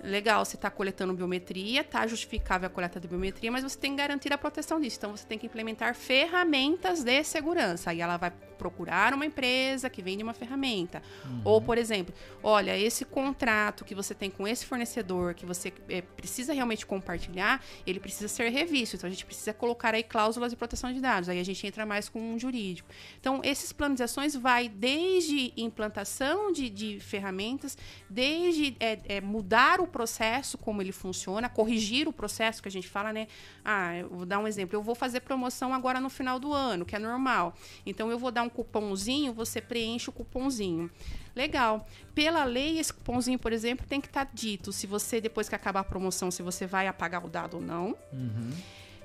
legal, 0.02 0.44
você 0.44 0.56
está 0.56 0.70
coletando 0.70 1.12
biometria, 1.14 1.84
tá 1.84 2.06
justificável 2.06 2.66
a 2.66 2.70
coleta 2.70 2.98
de 2.98 3.06
biometria, 3.06 3.50
mas 3.50 3.62
você 3.62 3.78
tem 3.78 3.92
que 3.92 3.98
garantir 3.98 4.32
a 4.32 4.38
proteção 4.38 4.80
disso. 4.80 4.96
Então, 4.98 5.16
você 5.16 5.26
tem 5.26 5.38
que 5.38 5.46
implementar 5.46 5.94
ferramentas 5.94 7.04
de 7.04 7.22
segurança. 7.24 7.90
Aí 7.90 8.00
ela 8.00 8.16
vai 8.16 8.32
procurar 8.62 9.12
uma 9.12 9.26
empresa 9.26 9.90
que 9.90 10.00
vende 10.00 10.22
uma 10.22 10.32
ferramenta. 10.32 11.02
Ou, 11.44 11.60
por 11.60 11.76
exemplo, 11.76 12.14
olha, 12.44 12.78
esse 12.78 13.04
contrato 13.04 13.84
que 13.84 13.92
você 13.92 14.14
tem 14.14 14.30
com 14.30 14.46
esse 14.46 14.64
fornecedor, 14.64 15.34
que 15.34 15.44
você 15.44 15.72
eh, 15.88 16.02
precisa 16.02 16.52
realmente 16.52 16.86
compartilhar, 16.86 17.60
ele 17.84 17.98
precisa 17.98 18.28
ser 18.28 18.48
revisto. 18.50 18.94
Então, 18.94 19.08
a 19.08 19.10
gente 19.10 19.26
precisa 19.26 19.52
colocar 19.52 19.94
aí 19.94 20.04
cláusulas 20.04 20.52
de 20.52 20.56
proteção 20.56 20.92
de 20.92 21.00
dados. 21.00 21.28
Aí 21.28 21.40
a 21.40 21.44
gente 21.44 21.66
entra 21.66 21.84
mais 21.84 22.08
com 22.08 22.20
um 22.20 22.38
jurídico. 22.38 22.88
Então, 23.18 23.40
esses 23.42 23.72
planos 23.72 23.96
de 23.96 24.04
ações 24.04 24.36
vai 24.36 24.68
desde 24.68 25.52
implantação 25.56 26.52
de, 26.52 26.70
de 26.70 27.00
ferramentas, 27.00 27.76
desde 28.08 28.76
eh, 28.78 29.00
eh, 29.08 29.20
mudar 29.20 29.80
o 29.80 29.88
processo, 29.88 30.56
como 30.56 30.80
ele 30.80 30.92
funciona, 30.92 31.48
corrigir 31.48 32.06
o 32.06 32.12
processo 32.12 32.62
que 32.62 32.68
a 32.68 32.70
gente 32.70 32.88
fala, 32.88 33.12
né? 33.12 33.26
Ah, 33.64 33.96
eu 33.96 34.08
vou 34.08 34.24
dar 34.24 34.38
um 34.38 34.46
exemplo. 34.46 34.76
Eu 34.76 34.82
vou 34.82 34.94
fazer 34.94 35.20
promoção 35.20 35.74
agora 35.74 35.98
no 36.00 36.08
final 36.08 36.38
do 36.38 36.52
ano, 36.52 36.84
que 36.84 36.94
é 36.94 36.98
normal. 37.00 37.56
Então, 37.84 38.08
eu 38.08 38.18
vou 38.20 38.30
dar 38.30 38.44
um 38.44 38.51
cupomzinho, 38.52 39.32
você 39.32 39.60
preenche 39.60 40.08
o 40.10 40.12
cupomzinho. 40.12 40.90
Legal. 41.34 41.86
Pela 42.14 42.44
lei, 42.44 42.78
esse 42.78 42.92
cupomzinho, 42.92 43.38
por 43.38 43.52
exemplo, 43.52 43.86
tem 43.86 44.00
que 44.00 44.06
estar 44.06 44.28
dito 44.32 44.70
se 44.72 44.86
você, 44.86 45.20
depois 45.20 45.48
que 45.48 45.54
acabar 45.54 45.80
a 45.80 45.84
promoção, 45.84 46.30
se 46.30 46.42
você 46.42 46.66
vai 46.66 46.86
apagar 46.86 47.24
o 47.24 47.28
dado 47.28 47.54
ou 47.54 47.60
não. 47.62 47.96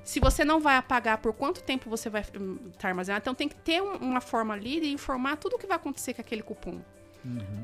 Se 0.03 0.19
você 0.22 0.45
não 0.45 0.60
vai 0.61 0.78
apagar, 0.78 1.18
por 1.18 1.34
quanto 1.34 1.61
tempo 1.61 1.90
você 1.90 2.10
vai 2.10 2.22
estar 2.22 2.88
armazenado. 2.88 3.22
Então, 3.24 3.36
tem 3.36 3.49
que 3.49 3.56
ter 3.56 3.82
um- 3.82 3.95
uma 3.98 4.22
forma 4.22 4.53
ali 4.53 4.80
de 4.80 4.91
informar 4.91 5.36
tudo 5.38 5.56
o 5.56 5.60
que 5.60 5.68
vai 5.68 5.76
acontecer 5.76 6.14
com 6.14 6.22
aquele 6.22 6.41
cupom 6.44 6.80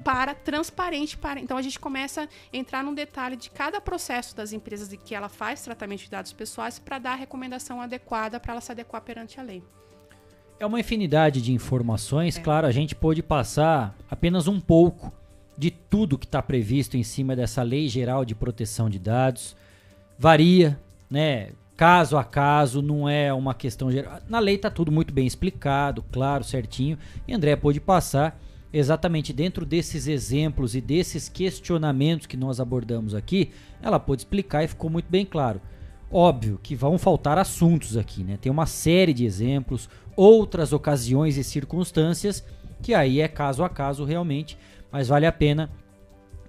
para 0.03 0.33
transparente 0.35 1.15
para 1.17 1.39
então 1.39 1.55
a 1.55 1.61
gente 1.61 1.79
começa 1.79 2.23
a 2.23 2.27
entrar 2.51 2.83
no 2.83 2.93
detalhe 2.93 3.37
de 3.37 3.49
cada 3.49 3.79
processo 3.79 4.35
das 4.35 4.51
empresas 4.51 4.89
de 4.89 4.97
que 4.97 5.15
ela 5.15 5.29
faz 5.29 5.61
tratamento 5.61 6.01
de 6.01 6.09
dados 6.09 6.33
pessoais 6.33 6.79
para 6.79 6.99
dar 6.99 7.11
a 7.13 7.15
recomendação 7.15 7.79
adequada 7.79 8.41
para 8.41 8.53
ela 8.53 8.61
se 8.61 8.71
adequar 8.73 9.01
perante 9.03 9.39
a 9.39 9.43
lei. 9.43 9.63
É 10.63 10.65
uma 10.65 10.79
infinidade 10.79 11.41
de 11.41 11.51
informações, 11.51 12.37
claro, 12.37 12.65
a 12.65 12.71
gente 12.71 12.95
pôde 12.95 13.21
passar 13.21 13.93
apenas 14.09 14.47
um 14.47 14.61
pouco 14.61 15.11
de 15.57 15.69
tudo 15.69 16.17
que 16.17 16.25
está 16.25 16.41
previsto 16.41 16.95
em 16.95 17.03
cima 17.03 17.35
dessa 17.35 17.61
Lei 17.61 17.89
Geral 17.89 18.23
de 18.23 18.33
Proteção 18.33 18.89
de 18.89 18.97
Dados. 18.97 19.57
Varia, 20.17 20.79
né? 21.09 21.49
Caso 21.75 22.15
a 22.15 22.23
caso, 22.23 22.81
não 22.81 23.09
é 23.09 23.33
uma 23.33 23.53
questão 23.53 23.91
geral. 23.91 24.21
Na 24.29 24.39
lei 24.39 24.55
está 24.55 24.69
tudo 24.69 24.89
muito 24.89 25.13
bem 25.13 25.27
explicado, 25.27 26.01
claro, 26.13 26.45
certinho. 26.45 26.97
E 27.27 27.33
André 27.33 27.57
pôde 27.57 27.81
passar 27.81 28.39
exatamente 28.71 29.33
dentro 29.33 29.65
desses 29.65 30.07
exemplos 30.07 30.75
e 30.75 30.79
desses 30.79 31.27
questionamentos 31.27 32.25
que 32.25 32.37
nós 32.37 32.61
abordamos 32.61 33.13
aqui. 33.13 33.51
Ela 33.81 33.99
pôde 33.99 34.21
explicar 34.21 34.63
e 34.63 34.69
ficou 34.69 34.89
muito 34.89 35.09
bem 35.09 35.25
claro. 35.25 35.59
Óbvio 36.09 36.59
que 36.61 36.75
vão 36.75 36.99
faltar 36.99 37.39
assuntos 37.39 37.97
aqui, 37.97 38.23
né? 38.23 38.37
Tem 38.39 38.51
uma 38.51 38.67
série 38.67 39.13
de 39.13 39.25
exemplos, 39.25 39.89
outras 40.15 40.73
ocasiões 40.73 41.37
e 41.37 41.43
circunstâncias 41.43 42.43
que 42.81 42.93
aí 42.93 43.21
é 43.21 43.27
caso 43.27 43.63
a 43.63 43.69
caso 43.69 44.03
realmente, 44.03 44.57
mas 44.91 45.07
vale 45.07 45.25
a 45.25 45.31
pena 45.31 45.71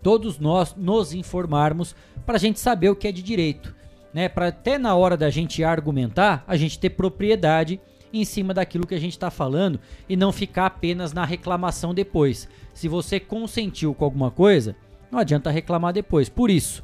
todos 0.02 0.38
nós 0.38 0.74
nos 0.76 1.14
informarmos 1.14 1.94
para 2.26 2.36
a 2.36 2.38
gente 2.38 2.60
saber 2.60 2.90
o 2.90 2.96
que 2.96 3.08
é 3.08 3.12
de 3.12 3.22
direito, 3.22 3.74
né? 4.12 4.28
Para 4.28 4.48
até 4.48 4.76
na 4.76 4.94
hora 4.94 5.16
da 5.16 5.30
gente 5.30 5.64
argumentar, 5.64 6.44
a 6.46 6.56
gente 6.56 6.78
ter 6.78 6.90
propriedade 6.90 7.80
em 8.12 8.24
cima 8.24 8.52
daquilo 8.52 8.86
que 8.86 8.94
a 8.94 9.00
gente 9.00 9.12
está 9.12 9.30
falando 9.30 9.80
e 10.08 10.16
não 10.16 10.30
ficar 10.30 10.66
apenas 10.66 11.12
na 11.12 11.24
reclamação 11.24 11.94
depois. 11.94 12.48
Se 12.74 12.86
você 12.86 13.18
consentiu 13.18 13.94
com 13.94 14.04
alguma 14.04 14.30
coisa, 14.30 14.76
não 15.10 15.18
adianta 15.18 15.50
reclamar 15.50 15.92
depois. 15.92 16.28
Por 16.28 16.50
isso, 16.50 16.82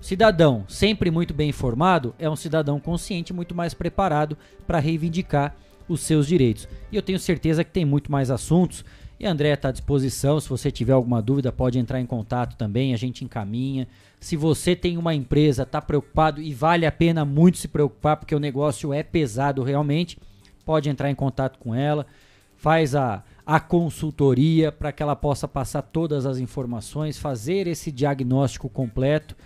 cidadão 0.00 0.64
sempre 0.68 1.10
muito 1.10 1.34
bem 1.34 1.50
informado 1.50 2.14
é 2.18 2.30
um 2.30 2.36
cidadão 2.36 2.80
consciente, 2.80 3.32
muito 3.32 3.54
mais 3.54 3.74
preparado 3.74 4.38
para 4.66 4.78
reivindicar 4.78 5.54
os 5.88 6.00
seus 6.00 6.26
direitos. 6.26 6.68
E 6.90 6.96
eu 6.96 7.02
tenho 7.02 7.18
certeza 7.18 7.64
que 7.64 7.70
tem 7.70 7.84
muito 7.84 8.10
mais 8.10 8.30
assuntos 8.30 8.84
e 9.18 9.26
André 9.26 9.52
está 9.52 9.68
à 9.68 9.72
disposição. 9.72 10.40
Se 10.40 10.48
você 10.48 10.70
tiver 10.70 10.92
alguma 10.92 11.22
dúvida, 11.22 11.52
pode 11.52 11.78
entrar 11.78 12.00
em 12.00 12.06
contato 12.06 12.56
também, 12.56 12.92
a 12.92 12.96
gente 12.96 13.24
encaminha. 13.24 13.86
Se 14.20 14.36
você 14.36 14.74
tem 14.74 14.96
uma 14.96 15.14
empresa, 15.14 15.62
está 15.62 15.80
preocupado 15.80 16.40
e 16.40 16.52
vale 16.52 16.86
a 16.86 16.92
pena 16.92 17.24
muito 17.24 17.58
se 17.58 17.68
preocupar, 17.68 18.16
porque 18.16 18.34
o 18.34 18.40
negócio 18.40 18.92
é 18.92 19.02
pesado 19.02 19.62
realmente, 19.62 20.18
pode 20.64 20.88
entrar 20.88 21.10
em 21.10 21.14
contato 21.14 21.58
com 21.58 21.74
ela, 21.74 22.06
faz 22.56 22.94
a, 22.94 23.22
a 23.46 23.60
consultoria 23.60 24.72
para 24.72 24.90
que 24.90 25.02
ela 25.02 25.14
possa 25.14 25.46
passar 25.46 25.82
todas 25.82 26.26
as 26.26 26.38
informações, 26.38 27.18
fazer 27.18 27.66
esse 27.66 27.92
diagnóstico 27.92 28.68
completo, 28.68 29.36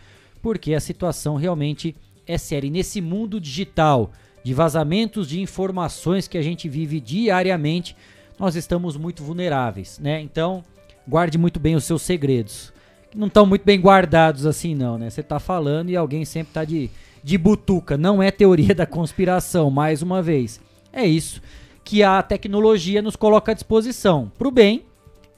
porque 0.40 0.74
a 0.74 0.81
situação 0.81 1.36
realmente 1.36 1.94
é 2.27 2.39
séria. 2.39 2.69
E 2.69 2.70
nesse 2.70 3.01
mundo 3.01 3.40
digital, 3.40 4.12
de 4.48 4.54
vazamentos 4.54 5.28
de 5.28 5.42
informações 5.42 6.26
que 6.26 6.38
a 6.38 6.40
gente 6.40 6.70
vive 6.70 7.00
diariamente, 7.00 7.94
nós 8.38 8.56
estamos 8.56 8.96
muito 8.96 9.22
vulneráveis, 9.22 9.98
né? 9.98 10.22
Então, 10.22 10.64
guarde 11.06 11.36
muito 11.36 11.60
bem 11.60 11.74
os 11.74 11.84
seus 11.84 12.00
segredos. 12.00 12.72
Não 13.14 13.26
estão 13.26 13.44
muito 13.44 13.62
bem 13.62 13.78
guardados 13.78 14.46
assim, 14.46 14.74
não, 14.74 14.96
né? 14.96 15.10
Você 15.10 15.20
está 15.20 15.38
falando 15.38 15.90
e 15.90 15.96
alguém 15.96 16.24
sempre 16.24 16.48
está 16.52 16.64
de, 16.64 16.88
de 17.22 17.36
butuca. 17.36 17.98
Não 17.98 18.22
é 18.22 18.30
teoria 18.30 18.72
da 18.74 18.86
conspiração, 18.86 19.70
mais 19.70 20.00
uma 20.00 20.22
vez. 20.22 20.58
É 20.90 21.04
isso 21.04 21.42
que 21.84 22.02
a 22.02 22.22
tecnologia 22.22 23.02
nos 23.02 23.16
coloca 23.16 23.52
à 23.52 23.54
disposição, 23.54 24.32
para 24.38 24.48
o 24.48 24.50
bem 24.50 24.86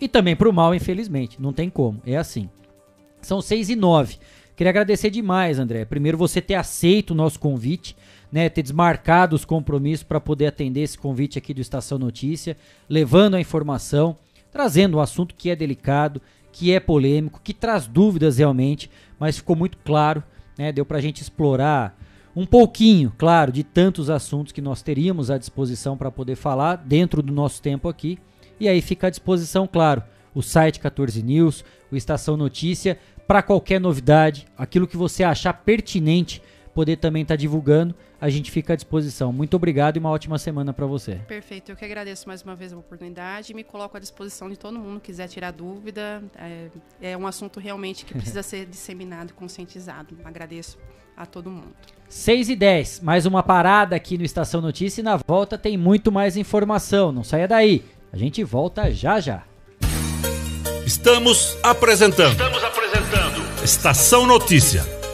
e 0.01 0.07
também 0.07 0.37
para 0.37 0.49
o 0.49 0.53
mal, 0.53 0.73
infelizmente. 0.73 1.43
Não 1.43 1.53
tem 1.53 1.69
como, 1.69 2.01
é 2.07 2.17
assim. 2.17 2.49
São 3.21 3.43
seis 3.43 3.71
e 3.71 3.75
nove. 3.75 4.19
Queria 4.55 4.71
agradecer 4.71 5.11
demais, 5.11 5.59
André. 5.59 5.85
Primeiro, 5.85 6.17
você 6.17 6.41
ter 6.41 6.55
aceito 6.55 7.11
o 7.11 7.15
nosso 7.17 7.41
convite 7.41 7.97
né, 8.33 8.49
ter 8.49 8.63
desmarcado 8.63 9.35
os 9.35 9.45
compromissos 9.45 10.05
para 10.05 10.21
poder 10.21 10.47
atender 10.47 10.81
esse 10.81 10.99
convite 10.99 11.39
aqui 11.39 11.53
do 11.53 11.61
Estação 11.61 11.99
Notícia, 11.99 12.57
levando 12.89 13.35
a 13.35 13.41
informação, 13.41 14.17
trazendo 14.53 14.99
um 14.99 15.01
assunto 15.01 15.35
que 15.35 15.51
é 15.51 15.57
delicado, 15.57 16.21
que 16.53 16.73
é 16.73 16.81
polêmico, 16.81 17.41
que 17.43 17.55
traz 17.55 17.87
dúvidas 17.87 18.39
realmente, 18.39 18.91
mas 19.19 19.37
ficou 19.37 19.57
muito 19.57 19.79
claro, 19.79 20.23
né, 20.59 20.73
deu 20.73 20.85
para 20.85 20.99
a 20.99 21.01
gente 21.01 21.23
explorar 21.23 21.99
um 22.35 22.47
pouquinho, 22.47 23.13
claro, 23.19 23.51
de 23.51 23.65
tantos 23.65 24.09
assuntos 24.09 24.53
que 24.53 24.61
nós 24.61 24.83
teríamos 24.83 25.31
à 25.31 25.39
disposição 25.39 25.97
para 25.97 26.11
poder 26.11 26.37
falar 26.37 26.77
dentro 26.77 27.23
do 27.23 27.33
nosso 27.33 27.61
tempo 27.61 27.89
aqui. 27.89 28.19
E 28.59 28.69
aí 28.69 28.81
fica 28.81 29.09
à 29.09 29.11
disposição, 29.11 29.67
claro, 29.67 30.03
o 30.35 30.43
site 30.43 30.79
14 30.79 31.23
News, 31.23 31.65
o 31.91 31.97
Estação 31.97 32.37
Notícia, 32.37 32.99
para 33.27 33.43
qualquer 33.43 33.81
novidade, 33.81 34.47
aquilo 34.57 34.87
que 34.87 34.97
você 34.97 35.25
achar 35.25 35.53
pertinente 35.53 36.43
poder 36.81 36.97
também 36.97 37.21
estar 37.21 37.35
tá 37.35 37.37
divulgando, 37.37 37.95
a 38.19 38.31
gente 38.31 38.51
fica 38.51 38.73
à 38.73 38.77
disposição. 38.77 39.31
Muito 39.31 39.55
obrigado 39.55 39.99
e 39.99 40.01
uma 40.01 40.09
ótima 40.09 40.39
semana 40.39 40.73
para 40.73 40.87
você. 40.87 41.17
Perfeito, 41.29 41.71
eu 41.71 41.77
que 41.77 41.85
agradeço 41.85 42.27
mais 42.27 42.43
uma 42.43 42.57
vez 42.57 42.73
a 42.73 42.79
oportunidade 42.79 43.53
e 43.53 43.55
me 43.55 43.63
coloco 43.63 43.99
à 43.99 44.01
disposição 44.01 44.49
de 44.49 44.57
todo 44.57 44.79
mundo 44.79 44.99
que 44.99 45.07
quiser 45.07 45.29
tirar 45.29 45.51
dúvida. 45.51 46.23
É, 46.39 46.69
é 47.13 47.17
um 47.19 47.27
assunto 47.27 47.61
realmente 47.61 48.07
que 48.07 48.15
precisa 48.15 48.41
ser 48.43 48.65
disseminado 48.65 49.29
e 49.29 49.35
conscientizado. 49.35 50.17
Agradeço 50.25 50.79
a 51.15 51.27
todo 51.27 51.51
mundo. 51.51 51.75
6 52.09 52.49
e 52.49 52.57
10, 52.57 53.01
mais 53.01 53.27
uma 53.27 53.43
parada 53.43 53.95
aqui 53.95 54.17
no 54.17 54.25
Estação 54.25 54.63
Notícia 54.63 55.03
e 55.03 55.05
na 55.05 55.19
volta 55.19 55.59
tem 55.59 55.77
muito 55.77 56.11
mais 56.11 56.35
informação. 56.35 57.13
Não 57.13 57.23
saia 57.23 57.47
daí, 57.47 57.85
a 58.11 58.17
gente 58.17 58.43
volta 58.43 58.91
já 58.91 59.21
já. 59.21 59.43
Estamos 60.87 61.59
apresentando. 61.63 62.33
Estamos 62.33 62.65
apresentando. 62.65 63.63
Estação 63.63 64.27
Notícia 64.27 65.00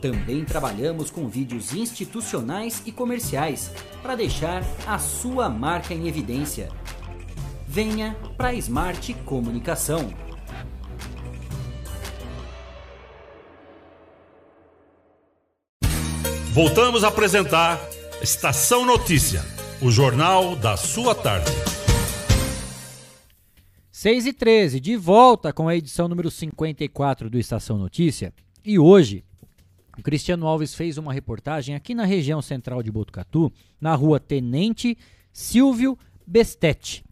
Também 0.00 0.44
trabalhamos 0.44 1.10
com 1.10 1.28
vídeos 1.28 1.74
institucionais 1.74 2.82
e 2.86 2.92
comerciais 2.92 3.70
para 4.02 4.14
deixar 4.14 4.64
a 4.86 4.98
sua 4.98 5.48
marca 5.50 5.92
em 5.92 6.08
evidência. 6.08 6.70
Venha 7.66 8.16
para 8.36 8.48
a 8.48 8.54
Smart 8.54 9.12
Comunicação. 9.24 10.10
Voltamos 16.52 17.04
a 17.04 17.08
apresentar 17.08 17.80
Estação 18.22 18.84
Notícia, 18.84 19.40
o 19.80 19.90
jornal 19.90 20.56
da 20.56 20.76
sua 20.76 21.14
tarde. 21.14 21.50
6 23.92 24.26
e 24.26 24.32
13, 24.32 24.80
de 24.80 24.96
volta 24.96 25.52
com 25.52 25.68
a 25.68 25.76
edição 25.76 26.08
número 26.08 26.30
54 26.30 27.28
do 27.28 27.38
Estação 27.38 27.76
Notícia. 27.76 28.32
E 28.64 28.78
hoje, 28.78 29.24
o 30.00 30.04
Cristiano 30.04 30.46
Alves 30.46 30.74
fez 30.74 30.98
uma 30.98 31.12
reportagem 31.12 31.74
aqui 31.74 31.94
na 31.94 32.04
região 32.04 32.40
central 32.40 32.82
de 32.82 32.90
Botucatu, 32.90 33.52
na 33.80 33.94
rua 33.94 34.18
Tenente 34.18 34.96
Silvio 35.32 35.98
Bestete. 36.26 37.04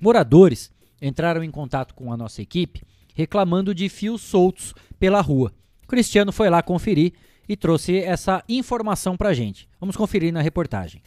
Moradores 0.00 0.70
entraram 1.00 1.42
em 1.42 1.50
contato 1.50 1.94
com 1.94 2.12
a 2.12 2.16
nossa 2.16 2.42
equipe 2.42 2.82
reclamando 3.14 3.74
de 3.74 3.88
fios 3.88 4.22
soltos 4.22 4.74
pela 4.98 5.20
rua. 5.20 5.52
O 5.84 5.86
Cristiano 5.86 6.32
foi 6.32 6.48
lá 6.48 6.62
conferir 6.62 7.12
e 7.48 7.56
trouxe 7.56 7.98
essa 7.98 8.42
informação 8.48 9.16
para 9.16 9.30
a 9.30 9.34
gente. 9.34 9.68
Vamos 9.80 9.96
conferir 9.96 10.32
na 10.32 10.40
reportagem. 10.40 11.02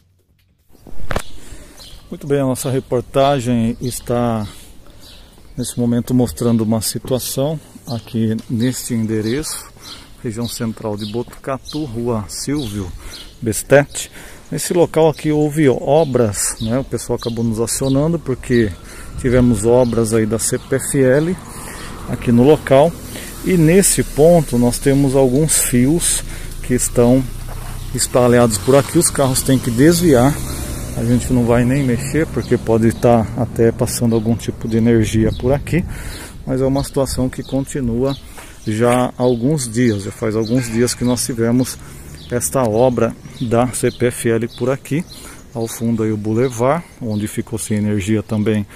Muito 2.10 2.26
bem, 2.26 2.40
a 2.40 2.44
nossa 2.44 2.70
reportagem 2.70 3.76
está 3.80 4.46
nesse 5.56 5.78
momento 5.78 6.12
mostrando 6.14 6.62
uma 6.62 6.80
situação 6.80 7.58
aqui 7.86 8.36
neste 8.48 8.94
endereço, 8.94 9.72
região 10.24 10.48
central 10.48 10.96
de 10.96 11.04
Botucatu, 11.12 11.84
rua 11.84 12.24
Silvio 12.28 12.90
Bestete. 13.42 14.10
Nesse 14.50 14.72
local 14.72 15.10
aqui 15.10 15.30
houve 15.30 15.68
obras, 15.68 16.56
né? 16.62 16.78
o 16.78 16.84
pessoal 16.84 17.18
acabou 17.18 17.44
nos 17.44 17.60
acionando 17.60 18.18
porque 18.18 18.72
tivemos 19.20 19.66
obras 19.66 20.14
aí 20.14 20.24
da 20.24 20.38
CPFL 20.38 21.32
aqui 22.08 22.32
no 22.32 22.42
local 22.42 22.90
e 23.44 23.58
nesse 23.58 24.02
ponto 24.02 24.56
nós 24.56 24.78
temos 24.78 25.14
alguns 25.14 25.58
fios 25.58 26.24
que 26.62 26.72
estão 26.72 27.22
espalhados 27.94 28.56
por 28.56 28.76
aqui. 28.76 28.98
Os 28.98 29.10
carros 29.10 29.42
têm 29.42 29.58
que 29.58 29.70
desviar. 29.70 30.34
A 30.96 31.04
gente 31.04 31.32
não 31.34 31.44
vai 31.44 31.64
nem 31.64 31.84
mexer 31.84 32.26
porque 32.28 32.56
pode 32.56 32.88
estar 32.88 33.26
até 33.36 33.70
passando 33.70 34.14
algum 34.14 34.34
tipo 34.34 34.66
de 34.68 34.78
energia 34.78 35.30
por 35.38 35.52
aqui. 35.52 35.84
Mas 36.46 36.62
é 36.62 36.64
uma 36.64 36.82
situação 36.82 37.28
que 37.28 37.42
continua 37.42 38.16
já 38.66 39.06
há 39.06 39.12
alguns 39.16 39.68
dias. 39.68 40.04
Já 40.04 40.10
faz 40.10 40.36
alguns 40.36 40.70
dias 40.70 40.94
que 40.94 41.04
nós 41.04 41.24
tivemos 41.24 41.78
esta 42.30 42.62
obra 42.62 43.14
da 43.40 43.66
CPFL 43.68 44.46
por 44.58 44.70
aqui. 44.70 45.04
Ao 45.52 45.68
fundo 45.68 46.02
aí 46.02 46.10
o 46.10 46.16
Boulevard, 46.16 46.84
onde 47.00 47.28
ficou 47.28 47.58
sem 47.58 47.78
energia 47.78 48.22
também 48.22 48.66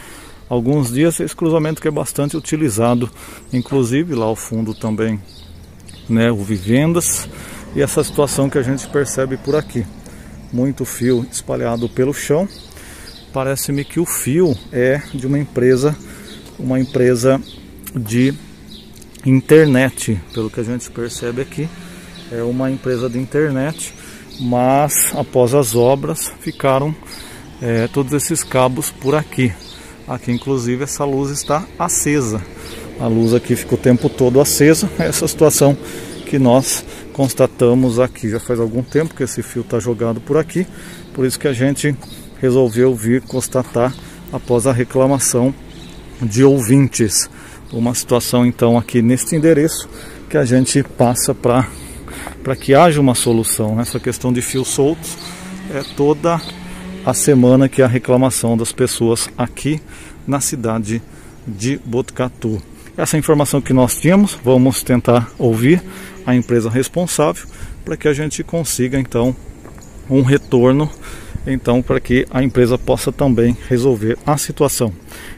alguns 0.49 0.93
dias. 0.93 1.21
Esse 1.21 1.35
cruzamento 1.35 1.83
que 1.83 1.89
é 1.89 1.91
bastante 1.91 2.37
utilizado, 2.37 3.11
inclusive 3.53 4.15
lá 4.15 4.27
ao 4.27 4.37
fundo 4.37 4.75
também, 4.75 5.21
né, 6.09 6.31
o 6.31 6.37
Vivendas 6.37 7.29
e 7.75 7.83
essa 7.83 8.03
situação 8.03 8.49
que 8.49 8.59
a 8.59 8.63
gente 8.63 8.87
percebe 8.89 9.37
por 9.37 9.55
aqui. 9.55 9.85
Muito 10.53 10.85
fio 10.85 11.27
espalhado 11.31 11.89
pelo 11.89 12.15
chão. 12.15 12.49
Parece-me 13.33 13.85
que 13.85 14.01
o 14.01 14.07
fio 14.07 14.57
é 14.73 15.03
de 15.13 15.27
uma 15.27 15.39
empresa, 15.39 15.95
uma 16.59 16.81
empresa 16.81 17.41
de 17.95 18.35
internet, 19.25 20.21
pelo 20.33 20.51
que 20.51 20.61
a 20.61 20.65
gente 20.65 20.91
percebe 20.91 21.43
aqui. 21.43 21.69
É 22.31 22.43
uma 22.43 22.71
empresa 22.71 23.09
de 23.09 23.19
internet, 23.19 23.95
mas 24.41 25.13
após 25.15 25.55
as 25.55 25.75
obras 25.75 26.31
ficaram 26.41 26.95
é, 27.61 27.89
todos 27.89 28.13
esses 28.13 28.45
cabos 28.45 28.91
por 28.91 29.15
aqui. 29.15 29.53
Aqui, 30.07 30.33
inclusive, 30.33 30.85
essa 30.85 31.05
luz 31.05 31.31
está 31.31 31.67
acesa. 31.79 32.43
A 33.01 33.07
luz 33.07 33.35
aqui 33.35 33.55
fica 33.55 33.75
o 33.75 33.79
tempo 33.79 34.09
todo 34.09 34.41
acesa. 34.41 34.89
Essa 34.99 35.29
situação 35.29 35.77
que 36.27 36.39
nós 36.39 36.85
constatamos 37.13 37.99
aqui. 37.99 38.31
Já 38.31 38.41
faz 38.41 38.61
algum 38.61 38.83
tempo 38.83 39.15
que 39.15 39.23
esse 39.23 39.43
fio 39.43 39.63
está 39.63 39.79
jogado 39.79 40.21
por 40.21 40.37
aqui. 40.37 40.67
Por 41.13 41.27
isso 41.27 41.39
que 41.39 41.49
a 41.49 41.53
gente 41.53 41.95
resolveu 42.41 42.95
vir 42.95 43.23
constatar 43.23 43.95
após 44.33 44.67
a 44.67 44.73
reclamação 44.73 45.55
de 46.23 46.45
ouvintes. 46.45 47.29
Uma 47.73 47.95
situação 47.95 48.47
então 48.47 48.79
aqui 48.79 49.03
neste 49.03 49.37
endereço 49.37 49.89
que 50.29 50.37
a 50.37 50.45
gente 50.45 50.83
passa 50.83 51.35
para 51.35 51.69
para 52.43 52.57
que 52.57 52.75
haja 52.75 53.01
uma 53.01 53.15
solução. 53.15 53.79
Essa 53.79 54.01
questão 54.01 54.33
de 54.33 54.41
fios 54.41 54.69
soltos 54.69 55.19
é 55.75 55.83
toda 55.97 56.41
a 57.05 57.13
semana 57.13 57.69
que 57.69 57.83
a 57.83 57.87
reclamação 57.87 58.57
das 58.57 58.73
pessoas 58.73 59.29
aqui 59.37 59.81
na 60.27 60.41
cidade 60.41 61.03
de 61.47 61.79
Botucatu. 61.85 62.63
Essa 62.97 63.19
informação 63.19 63.61
que 63.61 63.73
nós 63.73 63.99
tínhamos, 63.99 64.39
vamos 64.43 64.83
tentar 64.83 65.31
ouvir 65.39 65.83
a 66.27 66.35
empresa 66.35 66.71
responsável 66.71 67.47
para 67.85 67.97
que 67.97 68.09
a 68.09 68.13
gente 68.13 68.43
consiga 68.43 68.99
então 68.99 69.37
um 70.09 70.23
retorno 70.23 70.91
então 71.47 71.81
para 71.81 72.01
que 72.01 72.27
a 72.31 72.43
empresa 72.43 72.77
possa 72.77 73.11
também 73.11 73.57
resolver 73.69 74.19
a 74.27 74.37
situação. 74.37 74.93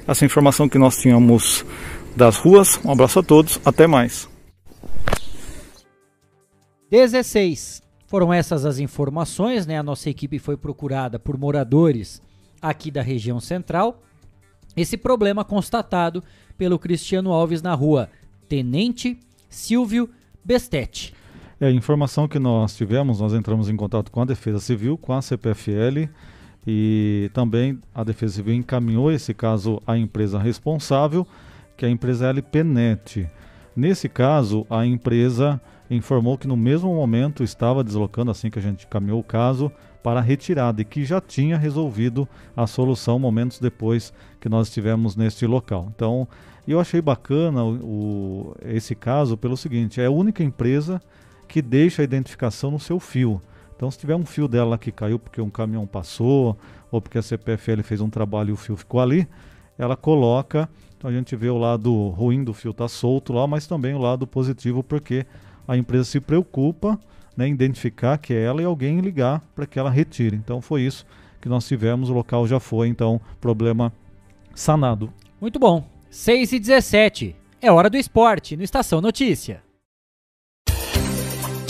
Essa 0.06 0.24
informação 0.24 0.68
que 0.68 0.78
nós 0.78 0.96
tínhamos 0.96 1.64
das 2.20 2.36
ruas. 2.36 2.78
Um 2.84 2.92
abraço 2.92 3.18
a 3.18 3.22
todos, 3.22 3.58
até 3.64 3.86
mais. 3.86 4.28
16. 6.90 7.82
Foram 8.06 8.32
essas 8.32 8.66
as 8.66 8.78
informações, 8.78 9.66
né? 9.66 9.78
A 9.78 9.82
nossa 9.82 10.10
equipe 10.10 10.38
foi 10.38 10.56
procurada 10.56 11.18
por 11.18 11.38
moradores 11.38 12.20
aqui 12.60 12.90
da 12.90 13.00
região 13.00 13.40
central. 13.40 14.02
Esse 14.76 14.96
problema 14.98 15.44
constatado 15.44 16.22
pelo 16.58 16.78
Cristiano 16.78 17.32
Alves 17.32 17.62
na 17.62 17.74
rua 17.74 18.10
Tenente 18.48 19.18
Silvio 19.48 20.10
Bestete. 20.44 21.14
É, 21.58 21.68
a 21.68 21.70
informação 21.70 22.28
que 22.28 22.38
nós 22.38 22.76
tivemos, 22.76 23.20
nós 23.20 23.32
entramos 23.32 23.68
em 23.70 23.76
contato 23.76 24.10
com 24.10 24.20
a 24.20 24.24
Defesa 24.26 24.60
Civil, 24.60 24.98
com 24.98 25.12
a 25.12 25.22
CPFL 25.22 26.08
e 26.66 27.30
também 27.32 27.78
a 27.94 28.04
Defesa 28.04 28.34
Civil 28.34 28.54
encaminhou 28.54 29.10
esse 29.10 29.32
caso 29.32 29.80
à 29.86 29.96
empresa 29.96 30.38
responsável, 30.38 31.26
que 31.80 31.86
é 31.86 31.88
a 31.88 31.92
empresa 31.92 32.28
LPNet. 32.28 33.26
Nesse 33.74 34.06
caso, 34.06 34.66
a 34.68 34.84
empresa 34.84 35.58
informou 35.90 36.36
que 36.36 36.46
no 36.46 36.54
mesmo 36.54 36.94
momento 36.94 37.42
estava 37.42 37.82
deslocando, 37.82 38.30
assim 38.30 38.50
que 38.50 38.58
a 38.58 38.62
gente 38.62 38.86
caminhou 38.86 39.18
o 39.18 39.24
caso, 39.24 39.72
para 40.02 40.20
a 40.20 40.22
retirada 40.22 40.82
e 40.82 40.84
que 40.84 41.06
já 41.06 41.22
tinha 41.22 41.56
resolvido 41.56 42.28
a 42.54 42.66
solução 42.66 43.18
momentos 43.18 43.58
depois 43.58 44.12
que 44.38 44.46
nós 44.46 44.68
estivemos 44.68 45.16
neste 45.16 45.46
local. 45.46 45.90
Então, 45.96 46.28
eu 46.68 46.78
achei 46.78 47.00
bacana 47.00 47.64
o, 47.64 47.72
o, 47.82 48.56
esse 48.62 48.94
caso 48.94 49.38
pelo 49.38 49.56
seguinte: 49.56 50.02
é 50.02 50.04
a 50.04 50.10
única 50.10 50.44
empresa 50.44 51.00
que 51.48 51.62
deixa 51.62 52.02
a 52.02 52.04
identificação 52.04 52.70
no 52.70 52.78
seu 52.78 53.00
fio. 53.00 53.40
Então, 53.74 53.90
se 53.90 53.98
tiver 53.98 54.16
um 54.16 54.26
fio 54.26 54.46
dela 54.46 54.76
que 54.76 54.92
caiu 54.92 55.18
porque 55.18 55.40
um 55.40 55.48
caminhão 55.48 55.86
passou 55.86 56.58
ou 56.90 57.00
porque 57.00 57.16
a 57.16 57.22
CPFL 57.22 57.80
fez 57.82 58.02
um 58.02 58.10
trabalho 58.10 58.50
e 58.50 58.52
o 58.52 58.56
fio 58.56 58.76
ficou 58.76 59.00
ali, 59.00 59.26
ela 59.78 59.96
coloca. 59.96 60.68
Então, 61.00 61.08
a 61.08 61.14
gente 61.14 61.34
vê 61.34 61.48
o 61.48 61.56
lado 61.56 62.10
ruim 62.10 62.44
do 62.44 62.52
fio 62.52 62.74
tá 62.74 62.86
solto 62.86 63.32
lá, 63.32 63.46
mas 63.46 63.66
também 63.66 63.94
o 63.94 63.98
lado 63.98 64.26
positivo 64.26 64.84
porque 64.84 65.24
a 65.66 65.74
empresa 65.74 66.04
se 66.04 66.20
preocupa 66.20 67.00
né, 67.34 67.48
em 67.48 67.52
identificar 67.52 68.18
que 68.18 68.34
é 68.34 68.42
ela 68.42 68.60
e 68.60 68.66
alguém 68.66 69.00
ligar 69.00 69.40
para 69.54 69.64
que 69.64 69.78
ela 69.78 69.88
retire. 69.88 70.36
Então, 70.36 70.60
foi 70.60 70.82
isso 70.82 71.06
que 71.40 71.48
nós 71.48 71.66
tivemos. 71.66 72.10
O 72.10 72.12
local 72.12 72.46
já 72.46 72.60
foi, 72.60 72.88
então, 72.88 73.18
problema 73.40 73.90
sanado. 74.54 75.10
Muito 75.40 75.58
bom. 75.58 75.88
6 76.10 76.52
e 76.52 76.58
17. 76.58 77.34
É 77.62 77.72
hora 77.72 77.88
do 77.88 77.96
esporte 77.96 78.54
no 78.54 78.62
Estação 78.62 79.00
Notícia. 79.00 79.62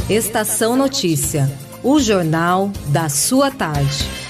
Estação 0.09 0.75
Notícia. 0.75 1.49
O 1.85 2.01
jornal 2.01 2.73
da 2.89 3.09
sua 3.09 3.49
tarde. 3.49 4.30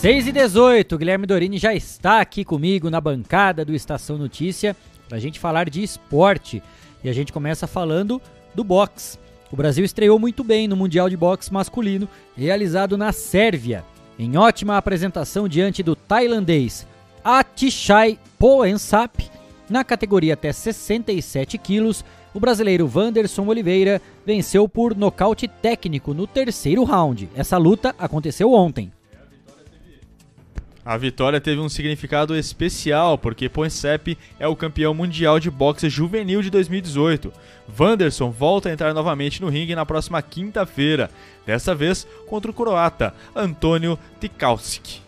6 0.00 0.28
e 0.28 0.32
18, 0.32 0.96
Guilherme 0.96 1.26
Dorini 1.26 1.58
já 1.58 1.74
está 1.74 2.22
aqui 2.22 2.42
comigo 2.42 2.88
na 2.88 3.02
bancada 3.02 3.66
do 3.66 3.74
Estação 3.74 4.16
Notícia 4.16 4.74
para 5.06 5.18
a 5.18 5.20
gente 5.20 5.38
falar 5.38 5.68
de 5.68 5.82
esporte. 5.82 6.62
E 7.04 7.10
a 7.10 7.12
gente 7.12 7.30
começa 7.34 7.66
falando 7.66 8.18
do 8.54 8.64
boxe. 8.64 9.18
O 9.52 9.56
Brasil 9.56 9.84
estreou 9.84 10.18
muito 10.18 10.42
bem 10.42 10.66
no 10.66 10.74
Mundial 10.74 11.10
de 11.10 11.18
Boxe 11.18 11.52
Masculino, 11.52 12.08
realizado 12.34 12.96
na 12.96 13.12
Sérvia, 13.12 13.84
em 14.18 14.38
ótima 14.38 14.78
apresentação 14.78 15.46
diante 15.46 15.82
do 15.82 15.94
tailandês 15.94 16.86
Atishai 17.22 18.18
Poensap, 18.38 19.30
na 19.68 19.84
categoria 19.84 20.32
até 20.32 20.50
67 20.50 21.58
quilos. 21.58 22.02
O 22.32 22.40
brasileiro 22.40 22.90
Wanderson 22.90 23.46
Oliveira 23.46 24.00
venceu 24.24 24.66
por 24.66 24.96
nocaute 24.96 25.46
técnico 25.46 26.14
no 26.14 26.26
terceiro 26.26 26.84
round. 26.84 27.28
Essa 27.36 27.58
luta 27.58 27.94
aconteceu 27.98 28.50
ontem. 28.54 28.90
A 30.84 30.96
vitória 30.96 31.40
teve 31.40 31.60
um 31.60 31.68
significado 31.68 32.34
especial, 32.34 33.18
porque 33.18 33.50
Poinsep 33.50 34.16
é 34.38 34.48
o 34.48 34.56
campeão 34.56 34.94
mundial 34.94 35.38
de 35.38 35.50
boxe 35.50 35.90
juvenil 35.90 36.40
de 36.40 36.48
2018. 36.48 37.30
Wanderson 37.78 38.30
volta 38.30 38.68
a 38.68 38.72
entrar 38.72 38.94
novamente 38.94 39.42
no 39.42 39.50
ringue 39.50 39.74
na 39.74 39.84
próxima 39.84 40.22
quinta-feira, 40.22 41.10
dessa 41.44 41.74
vez 41.74 42.06
contra 42.26 42.50
o 42.50 42.54
croata 42.54 43.14
Antônio 43.36 43.98
Tikalski. 44.18 45.02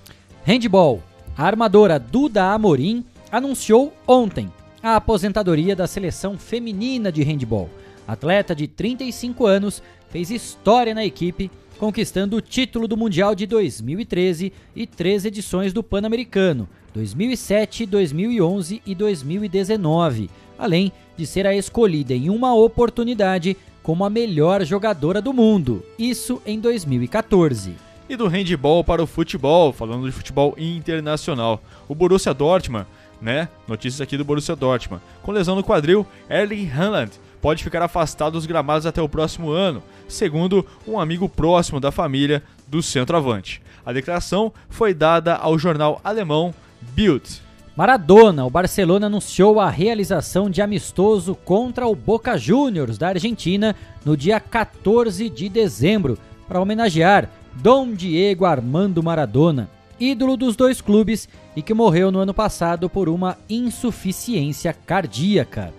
Handball. 0.45 1.03
A 1.37 1.47
armadora 1.47 1.99
Duda 1.99 2.53
Amorim 2.53 3.03
anunciou 3.31 3.97
ontem 4.07 4.53
a 4.83 4.97
aposentadoria 4.97 5.75
da 5.75 5.87
seleção 5.87 6.37
feminina 6.37 7.11
de 7.11 7.23
handball. 7.23 7.71
Atleta 8.07 8.55
de 8.55 8.67
35 8.67 9.47
anos, 9.47 9.83
fez 10.11 10.31
história 10.31 10.95
na 10.95 11.05
equipe 11.05 11.51
conquistando 11.79 12.37
o 12.37 12.41
título 12.41 12.87
do 12.87 12.97
Mundial 12.97 13.35
de 13.35 13.47
2013 13.47 14.53
e 14.75 14.87
três 14.87 15.25
edições 15.25 15.73
do 15.73 15.83
Pan-Americano, 15.83 16.69
2007, 16.95 17.87
2011 17.87 18.83
e 18.85 18.95
2019, 18.95 20.31
além 20.59 20.93
de 21.17 21.27
ser 21.27 21.47
a 21.47 21.55
escolhida 21.55 22.15
em 22.15 22.31
uma 22.31 22.55
oportunidade 22.55 23.57
como 23.83 24.05
a 24.05 24.11
melhor 24.11 24.65
jogadora 24.65 25.21
do 25.21 25.33
mundo, 25.33 25.85
isso 25.99 26.41
em 26.47 26.61
2014. 26.61 27.75
E 28.09 28.17
do 28.17 28.29
handball 28.29 28.85
para 28.85 29.03
o 29.03 29.07
futebol, 29.07 29.73
falando 29.73 30.07
de 30.07 30.13
futebol 30.13 30.55
internacional. 30.59 31.63
O 31.89 31.95
Borussia 31.95 32.35
Dortmund, 32.35 32.87
né? 33.21 33.49
Notícias 33.67 34.01
aqui 34.01 34.17
do 34.17 34.25
Borussia 34.25 34.55
Dortmund. 34.55 35.03
Com 35.23 35.33
lesão 35.33 35.57
no 35.57 35.65
quadril, 35.65 36.07
Erling 36.29 36.69
Haaland 36.71 37.13
pode 37.43 37.65
ficar 37.65 37.83
afastado 37.83 38.35
dos 38.35 38.47
gramados 38.47 38.87
até 38.87 39.03
o 39.03 39.09
próximo 39.09 39.51
ano, 39.51 39.83
segundo 40.09 40.65
um 40.87 40.99
amigo 40.99 41.29
próximo 41.29 41.81
da 41.81 41.91
família 41.91 42.43
do 42.69 42.81
centroavante. 42.81 43.61
A 43.85 43.93
declaração 43.93 44.53
foi 44.71 44.95
dada 44.95 45.35
ao 45.35 45.59
jornal 45.59 46.01
alemão 46.05 46.55
Bild. 46.81 47.43
Maradona, 47.77 48.45
o 48.45 48.51
Barcelona 48.51 49.07
anunciou 49.07 49.59
a 49.59 49.69
realização 49.69 50.49
de 50.49 50.63
amistoso 50.63 51.35
contra 51.35 51.87
o 51.87 51.97
Boca 51.97 52.39
Juniors 52.39 52.97
da 52.97 53.09
Argentina 53.09 53.75
no 54.05 54.17
dia 54.17 54.39
14 54.39 55.29
de 55.29 55.49
dezembro, 55.49 56.17
para 56.47 56.61
homenagear 56.61 57.29
Dom 57.55 57.93
Diego 57.93 58.45
Armando 58.45 59.03
Maradona, 59.03 59.69
ídolo 59.99 60.37
dos 60.37 60.55
dois 60.55 60.81
clubes 60.81 61.29
e 61.57 61.63
que 61.63 61.75
morreu 61.75 62.13
no 62.13 62.21
ano 62.21 62.35
passado 62.35 62.89
por 62.89 63.09
uma 63.09 63.37
insuficiência 63.49 64.73
cardíaca. 64.73 65.73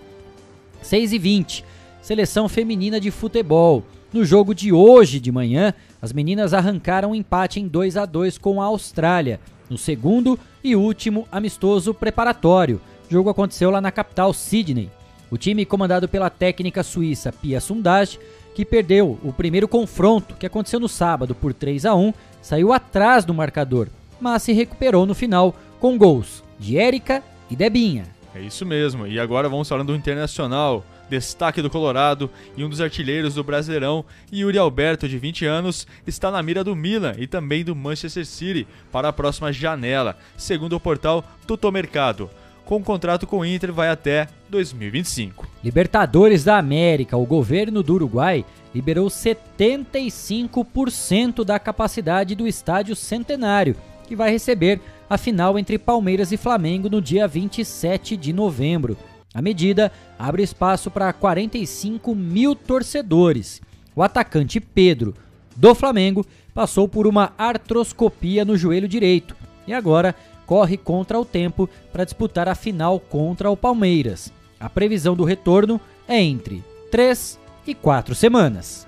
6 0.84 1.12
e 1.12 1.18
20 1.18 1.64
Seleção 2.04 2.50
feminina 2.50 3.00
de 3.00 3.10
futebol. 3.10 3.82
No 4.12 4.26
jogo 4.26 4.54
de 4.54 4.70
hoje 4.70 5.18
de 5.18 5.32
manhã, 5.32 5.72
as 6.02 6.12
meninas 6.12 6.52
arrancaram 6.52 7.12
um 7.12 7.14
empate 7.14 7.58
em 7.58 7.66
2 7.66 7.96
a 7.96 8.04
2 8.04 8.36
com 8.36 8.60
a 8.60 8.66
Austrália, 8.66 9.40
no 9.70 9.78
segundo 9.78 10.38
e 10.62 10.76
último 10.76 11.26
amistoso 11.32 11.94
preparatório. 11.94 12.78
O 13.08 13.10
jogo 13.10 13.30
aconteceu 13.30 13.70
lá 13.70 13.80
na 13.80 13.90
capital 13.90 14.34
Sydney. 14.34 14.90
O 15.30 15.38
time 15.38 15.64
comandado 15.64 16.06
pela 16.06 16.28
técnica 16.28 16.82
suíça 16.82 17.32
Pia 17.32 17.58
Sundhage, 17.58 18.20
que 18.54 18.66
perdeu 18.66 19.18
o 19.24 19.32
primeiro 19.32 19.66
confronto, 19.66 20.34
que 20.34 20.44
aconteceu 20.44 20.78
no 20.78 20.90
sábado 20.90 21.34
por 21.34 21.54
3 21.54 21.86
a 21.86 21.94
1, 21.94 22.12
saiu 22.42 22.70
atrás 22.70 23.24
do 23.24 23.32
marcador, 23.32 23.88
mas 24.20 24.42
se 24.42 24.52
recuperou 24.52 25.06
no 25.06 25.14
final 25.14 25.54
com 25.80 25.96
gols 25.96 26.44
de 26.58 26.76
Érica 26.76 27.22
e 27.50 27.56
Debinha. 27.56 28.04
É 28.34 28.40
isso 28.40 28.66
mesmo. 28.66 29.06
E 29.06 29.20
agora 29.20 29.48
vamos 29.48 29.68
falando 29.68 29.88
do 29.88 29.96
Internacional. 29.96 30.84
Destaque 31.08 31.62
do 31.62 31.70
Colorado 31.70 32.28
e 32.56 32.64
um 32.64 32.68
dos 32.68 32.80
artilheiros 32.80 33.34
do 33.34 33.44
Brasileirão, 33.44 34.04
Yuri 34.32 34.58
Alberto, 34.58 35.08
de 35.08 35.18
20 35.18 35.44
anos, 35.44 35.86
está 36.06 36.30
na 36.30 36.42
mira 36.42 36.64
do 36.64 36.74
Milan 36.74 37.12
e 37.18 37.26
também 37.26 37.62
do 37.62 37.76
Manchester 37.76 38.24
City 38.24 38.66
para 38.90 39.08
a 39.08 39.12
próxima 39.12 39.52
janela, 39.52 40.16
segundo 40.36 40.74
o 40.74 40.80
portal 40.80 41.22
Tutomercado. 41.46 42.30
Com 42.64 42.76
o 42.76 42.82
contrato 42.82 43.26
com 43.26 43.40
o 43.40 43.44
Inter 43.44 43.70
vai 43.70 43.90
até 43.90 44.26
2025. 44.48 45.46
Libertadores 45.62 46.42
da 46.42 46.56
América. 46.56 47.18
O 47.18 47.26
governo 47.26 47.82
do 47.82 47.92
Uruguai 47.94 48.42
liberou 48.74 49.08
75% 49.08 51.44
da 51.44 51.58
capacidade 51.58 52.34
do 52.34 52.48
estádio 52.48 52.96
Centenário, 52.96 53.76
que 54.08 54.16
vai 54.16 54.30
receber 54.30 54.80
a 55.08 55.18
final 55.18 55.58
entre 55.58 55.78
Palmeiras 55.78 56.32
e 56.32 56.36
Flamengo 56.36 56.88
no 56.88 57.00
dia 57.00 57.26
27 57.28 58.16
de 58.16 58.32
novembro. 58.32 58.96
A 59.32 59.42
medida 59.42 59.90
abre 60.18 60.42
espaço 60.42 60.90
para 60.90 61.12
45 61.12 62.14
mil 62.14 62.54
torcedores. 62.54 63.60
O 63.94 64.02
atacante 64.02 64.60
Pedro, 64.60 65.14
do 65.56 65.74
Flamengo, 65.74 66.24
passou 66.52 66.88
por 66.88 67.06
uma 67.06 67.32
artroscopia 67.36 68.44
no 68.44 68.56
joelho 68.56 68.88
direito 68.88 69.36
e 69.66 69.72
agora 69.72 70.14
corre 70.46 70.76
contra 70.76 71.18
o 71.18 71.24
tempo 71.24 71.68
para 71.92 72.04
disputar 72.04 72.48
a 72.48 72.54
final 72.54 73.00
contra 73.00 73.50
o 73.50 73.56
Palmeiras. 73.56 74.32
A 74.60 74.68
previsão 74.68 75.16
do 75.16 75.24
retorno 75.24 75.80
é 76.06 76.20
entre 76.20 76.62
3 76.90 77.38
e 77.66 77.74
4 77.74 78.14
semanas. 78.14 78.86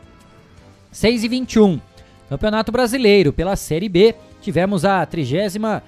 6 0.93 1.25
e 1.25 1.29
21. 1.29 1.81
Campeonato 2.29 2.73
Brasileiro 2.73 3.33
pela 3.33 3.57
Série 3.57 3.89
B. 3.89 4.15
Tivemos 4.41 4.85
a 4.85 5.05
30 5.05 5.83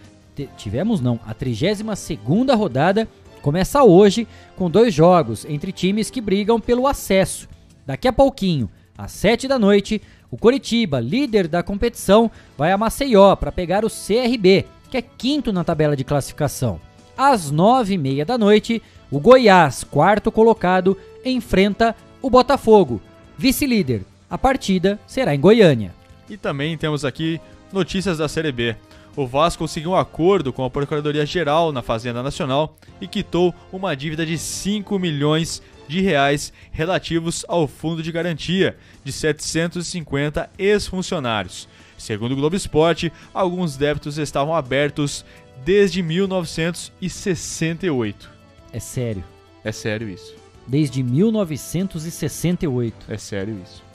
tivemos 0.57 1.01
não, 1.01 1.19
a 1.27 1.35
32ª 1.35 2.55
rodada 2.57 3.09
começa 3.43 3.83
hoje 3.83 4.27
com 4.57 4.71
dois 4.71 4.93
jogos 4.93 5.45
entre 5.49 5.73
times 5.73 6.11
que 6.11 6.21
brigam 6.21 6.61
pelo 6.61 6.87
acesso. 6.87 7.49
Daqui 7.87 8.07
a 8.07 8.13
pouquinho, 8.13 8.69
às 8.97 9.13
7 9.13 9.49
da 9.49 9.59
noite, 9.59 10.03
o 10.31 10.37
Coritiba, 10.37 11.01
líder 11.01 11.49
da 11.49 11.63
competição, 11.63 12.31
vai 12.57 12.73
a 12.73 12.79
Maceió 12.79 13.35
para 13.37 13.53
pegar 13.53 13.85
o 13.85 13.89
CRB, 13.89 14.67
que 14.91 14.97
é 14.97 15.03
quinto 15.03 15.53
na 15.53 15.65
tabela 15.65 15.97
de 15.97 16.05
classificação. 16.05 16.81
Às 17.17 17.51
9h30 17.51 18.25
da 18.25 18.37
noite, 18.37 18.83
o 19.11 19.19
Goiás, 19.19 19.85
quarto 19.85 20.31
colocado, 20.31 20.97
enfrenta 21.25 21.97
o 22.21 22.29
Botafogo, 22.29 23.01
vice-líder. 23.37 24.03
A 24.29 24.37
partida 24.37 24.99
será 25.07 25.35
em 25.35 25.41
Goiânia. 25.41 25.95
E 26.29 26.37
também 26.37 26.77
temos 26.77 27.05
aqui 27.05 27.41
notícias 27.73 28.19
da 28.19 28.29
Série 28.29 28.53
B 28.53 28.77
o 29.23 29.27
Vasco 29.27 29.65
conseguiu 29.65 29.91
um 29.91 29.97
acordo 29.97 30.53
com 30.53 30.65
a 30.65 30.71
Procuradoria-Geral 30.71 31.73
na 31.73 31.83
Fazenda 31.83 32.23
Nacional 32.23 32.77
e 33.01 33.09
quitou 33.09 33.53
uma 33.73 33.97
dívida 33.97 34.25
de 34.25 34.39
5 34.39 34.97
milhões 34.97 35.61
de 35.89 36.01
reais 36.01 36.53
relativos 36.71 37.45
ao 37.49 37.67
fundo 37.67 38.01
de 38.01 38.13
garantia 38.13 38.77
de 39.03 39.11
750 39.11 40.49
ex-funcionários. 40.57 41.69
Segundo 41.97 42.31
o 42.33 42.37
Globo 42.37 42.55
Esporte, 42.55 43.13
alguns 43.35 43.77
débitos 43.77 44.19
estavam 44.19 44.55
abertos 44.55 45.25
desde 45.65 46.01
1968. 46.01 48.31
É 48.73 48.79
sério. 48.79 49.25
É 49.65 49.73
sério 49.73 50.09
isso. 50.09 50.33
Desde 50.65 51.03
1968. 51.03 52.95
É 53.09 53.19
sério 53.19 53.61
isso. 53.65 53.88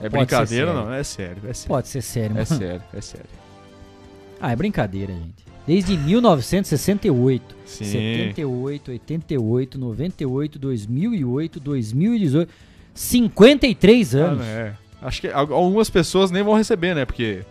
É 0.00 0.08
brincadeira 0.08 0.72
não? 0.72 0.92
É 0.92 1.02
sério, 1.02 1.42
é 1.48 1.52
sério. 1.52 1.68
Pode 1.68 1.88
ser 1.88 2.02
sério, 2.02 2.30
mano. 2.30 2.42
É 2.42 2.44
sério, 2.44 2.82
é 2.92 3.00
sério. 3.00 3.26
Ah, 4.40 4.52
é 4.52 4.56
brincadeira, 4.56 5.12
gente. 5.12 5.44
Desde 5.66 5.96
1968. 5.98 7.56
Sim. 7.66 7.84
78, 7.84 8.90
88, 8.92 9.78
98, 9.78 10.58
2008, 10.58 11.60
2018. 11.60 12.52
53 12.94 14.14
anos. 14.14 14.42
Ah, 14.42 14.46
é. 14.46 14.74
Acho 15.02 15.20
que 15.20 15.28
algumas 15.28 15.90
pessoas 15.90 16.30
nem 16.30 16.42
vão 16.42 16.54
receber, 16.54 16.94
né? 16.94 17.04
Porque 17.04 17.44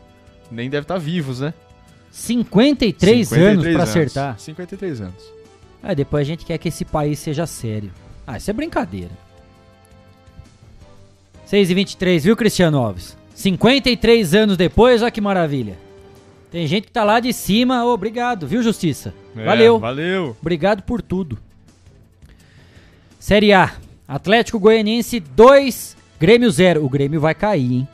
nem 0.49 0.69
devem 0.69 0.83
estar 0.83 0.97
vivos, 0.97 1.39
né? 1.39 1.53
53, 2.11 3.27
53 3.27 3.57
anos 3.59 3.73
para 3.73 3.83
acertar. 3.83 4.39
53 4.39 5.01
anos. 5.01 5.33
Aí 5.83 5.95
depois 5.95 6.21
a 6.21 6.25
gente 6.25 6.45
quer 6.45 6.57
que 6.57 6.69
esse 6.69 6.83
país 6.83 7.19
seja 7.19 7.45
sério. 7.45 7.91
Ah, 8.25 8.37
isso 8.37 8.49
é 8.49 8.53
brincadeira. 8.53 9.11
6 11.47 11.69
e 11.69 11.73
23 11.73 12.23
viu, 12.25 12.35
Cristiano 12.35 12.77
Alves? 12.77 13.17
53 13.33 14.35
anos 14.35 14.57
depois, 14.57 15.01
olha 15.01 15.09
que 15.09 15.21
maravilha. 15.21 15.77
Tem 16.51 16.67
gente 16.67 16.87
que 16.87 16.91
tá 16.91 17.05
lá 17.05 17.21
de 17.21 17.31
cima. 17.31 17.85
Oh, 17.85 17.93
obrigado, 17.93 18.45
viu, 18.45 18.61
Justiça? 18.61 19.13
É, 19.33 19.45
valeu. 19.45 19.79
Valeu. 19.79 20.35
Obrigado 20.41 20.83
por 20.83 21.01
tudo. 21.01 21.37
Série 23.17 23.53
A. 23.53 23.71
Atlético 24.05 24.59
Goianiense 24.59 25.21
2, 25.21 25.95
Grêmio 26.19 26.51
0. 26.51 26.83
O 26.83 26.89
Grêmio 26.89 27.21
vai 27.21 27.33
cair, 27.33 27.71
hein? 27.71 27.87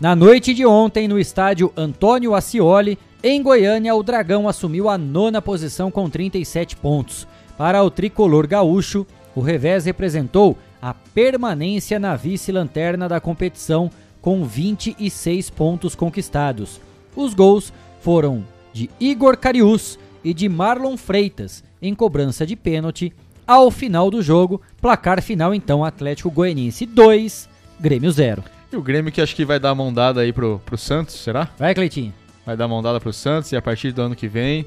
Na 0.00 0.16
noite 0.16 0.52
de 0.52 0.66
ontem, 0.66 1.06
no 1.06 1.20
estádio 1.20 1.72
Antônio 1.76 2.34
Ascioli, 2.34 2.98
em 3.22 3.40
Goiânia, 3.40 3.94
o 3.94 4.02
Dragão 4.02 4.48
assumiu 4.48 4.88
a 4.88 4.98
nona 4.98 5.40
posição 5.40 5.88
com 5.88 6.10
37 6.10 6.74
pontos. 6.74 7.28
Para 7.56 7.80
o 7.80 7.90
tricolor 7.92 8.48
gaúcho, 8.48 9.06
o 9.36 9.40
revés 9.40 9.84
representou 9.84 10.58
a 10.80 10.94
permanência 10.94 11.98
na 11.98 12.16
vice-lanterna 12.16 13.08
da 13.08 13.20
competição 13.20 13.90
com 14.20 14.44
26 14.44 15.50
pontos 15.50 15.94
conquistados. 15.94 16.80
Os 17.14 17.34
gols 17.34 17.72
foram 18.00 18.44
de 18.72 18.88
Igor 19.00 19.36
Carius 19.36 19.98
e 20.22 20.32
de 20.32 20.48
Marlon 20.48 20.96
Freitas 20.96 21.64
em 21.80 21.94
cobrança 21.94 22.46
de 22.46 22.56
pênalti. 22.56 23.12
Ao 23.46 23.70
final 23.70 24.10
do 24.10 24.20
jogo, 24.20 24.60
placar 24.80 25.22
final 25.22 25.54
então 25.54 25.84
Atlético 25.84 26.30
Goianiense 26.30 26.84
2, 26.84 27.48
Grêmio 27.80 28.10
0. 28.10 28.44
E 28.70 28.76
o 28.76 28.82
Grêmio 28.82 29.10
que 29.10 29.20
acho 29.20 29.34
que 29.34 29.44
vai 29.44 29.58
dar 29.58 29.70
a 29.70 29.74
mão 29.74 29.92
dada 29.92 30.20
aí 30.20 30.32
pro, 30.32 30.60
pro 30.64 30.76
Santos, 30.76 31.14
será? 31.14 31.48
Vai, 31.58 31.74
Cleitinho. 31.74 32.12
Vai 32.44 32.56
dar 32.56 32.66
a 32.66 32.68
mão 32.68 32.82
dada 32.82 33.00
pro 33.00 33.12
Santos 33.12 33.50
e 33.52 33.56
a 33.56 33.62
partir 33.62 33.92
do 33.92 34.02
ano 34.02 34.14
que 34.14 34.28
vem, 34.28 34.66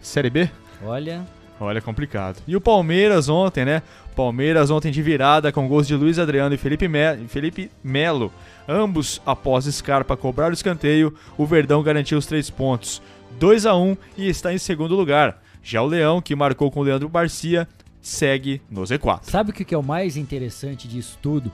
Série 0.00 0.30
B? 0.30 0.50
Olha, 0.82 1.26
Olha, 1.60 1.82
complicado. 1.82 2.42
E 2.48 2.56
o 2.56 2.60
Palmeiras 2.60 3.28
ontem, 3.28 3.66
né? 3.66 3.82
Palmeiras 4.16 4.70
ontem 4.70 4.90
de 4.90 5.02
virada 5.02 5.52
com 5.52 5.68
gols 5.68 5.86
de 5.86 5.94
Luiz 5.94 6.18
Adriano 6.18 6.54
e 6.54 6.58
Felipe, 6.58 6.88
Me 6.88 7.28
Felipe 7.28 7.70
Melo. 7.84 8.32
Ambos 8.66 9.20
após 9.26 9.66
Scarpa 9.66 10.16
cobrar 10.16 10.50
o 10.50 10.54
escanteio, 10.54 11.14
o 11.36 11.44
Verdão 11.44 11.82
garantiu 11.82 12.16
os 12.16 12.24
três 12.24 12.48
pontos. 12.48 13.02
2 13.38 13.66
a 13.66 13.76
1 13.76 13.96
e 14.16 14.28
está 14.28 14.52
em 14.52 14.58
segundo 14.58 14.96
lugar. 14.96 15.42
Já 15.62 15.82
o 15.82 15.86
Leão, 15.86 16.22
que 16.22 16.34
marcou 16.34 16.70
com 16.70 16.80
o 16.80 16.82
Leandro 16.82 17.08
Barcia, 17.08 17.68
segue 18.00 18.62
no 18.70 18.82
Z4. 18.82 19.20
Sabe 19.24 19.50
o 19.50 19.52
que 19.52 19.64
que 19.64 19.74
é 19.74 19.78
o 19.78 19.82
mais 19.82 20.16
interessante 20.16 20.88
disso 20.88 21.18
tudo? 21.20 21.52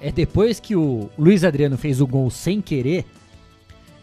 É 0.00 0.12
depois 0.12 0.60
que 0.60 0.76
o 0.76 1.10
Luiz 1.18 1.42
Adriano 1.42 1.76
fez 1.76 2.00
o 2.00 2.06
gol 2.06 2.30
sem 2.30 2.60
querer, 2.60 3.04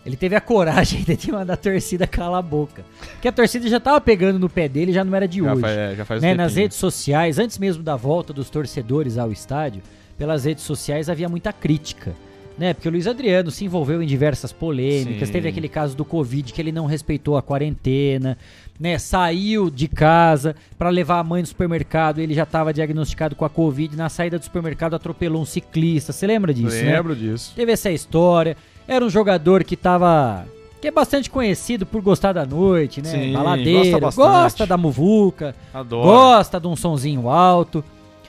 ele 0.06 0.16
teve 0.18 0.36
a 0.36 0.42
coragem 0.42 1.00
ainda 1.00 1.16
de 1.16 1.32
mandar 1.32 1.54
a 1.54 1.58
torcida 1.58 2.06
calar 2.06 2.40
a 2.40 2.42
boca. 2.42 2.84
Porque 3.14 3.28
a 3.28 3.32
torcida 3.32 3.68
já 3.68 3.80
tava 3.80 4.00
pegando 4.02 4.38
no 4.40 4.50
pé 4.50 4.68
dele, 4.68 4.92
já 4.92 5.04
não 5.04 5.16
era 5.16 5.28
de 5.28 5.42
Já 5.42 5.52
hoje. 5.54 5.62
faz- 5.62 5.78
é, 5.78 5.96
já 5.96 6.06
faz 6.06 6.22
né? 6.22 6.34
Nas 6.34 6.56
redes 6.56 6.78
sociais, 6.78 7.40
antes 7.40 7.58
mesmo 7.58 7.82
da 7.84 7.96
volta 7.96 8.34
dos 8.34 8.50
torcedores 8.50 9.18
ao 9.18 9.32
estádio, 9.32 9.82
pelas 10.18 10.46
redes 10.46 10.64
sociais 10.64 11.10
havia 11.10 11.30
muita 11.30 11.52
crítica. 11.54 12.14
Né? 12.56 12.72
Porque 12.72 12.88
o 12.88 12.92
Luiz 12.92 13.08
Adriano 13.08 13.50
se 13.50 13.66
envolveu 13.66 14.00
em 14.04 14.06
diversas 14.06 14.52
polêmicas, 14.52 15.28
Sim. 15.28 15.32
teve 15.34 15.50
aquele 15.50 15.68
caso 15.68 15.98
do 15.98 16.06
Covid 16.06 16.54
que 16.54 16.62
ele 16.62 16.72
não 16.72 16.86
respeitou 16.86 17.36
a 17.36 17.42
quarentena, 17.42 18.38
né? 18.80 19.00
Saiu 19.00 19.72
de 19.72 19.88
casa 19.88 20.56
para 20.78 20.90
levar 20.90 21.18
a 21.18 21.24
mãe 21.24 21.42
no 21.42 21.48
supermercado, 21.48 22.20
ele 22.20 22.36
já 22.36 22.44
estava 22.44 22.72
diagnosticado 22.72 23.36
com 23.36 23.44
a 23.44 23.50
Covid, 23.50 23.96
na 23.98 24.08
saída 24.08 24.38
do 24.38 24.46
supermercado 24.46 24.94
atropelou 24.96 25.42
um 25.42 25.46
ciclista. 25.46 26.14
Você 26.14 26.28
lembra 26.28 26.54
disso, 26.54 26.76
né? 26.84 26.96
Lembro 26.96 27.16
disso. 27.16 27.54
Teve 27.56 27.72
essa 27.72 27.90
história. 27.90 28.56
Era 28.88 29.04
um 29.04 29.10
jogador 29.10 29.64
que 29.64 29.76
tava. 29.76 30.46
que 30.82 30.88
é 30.88 30.92
bastante 30.92 31.30
conhecido 31.30 31.86
por 31.86 32.02
gostar 32.02 32.34
da 32.34 32.46
noite, 32.46 33.02
né? 33.02 33.10
Sim, 33.10 33.34
Baladeiro, 33.34 34.00
gosta 34.00 34.22
gosta, 34.22 34.66
da 34.68 34.78
muvuca, 34.78 35.56
Adoro. 35.74 36.04
gosta 36.04 36.60
de 36.60 36.68
um 36.68 36.76
sonzinho 36.76 37.30
alto. 37.30 37.84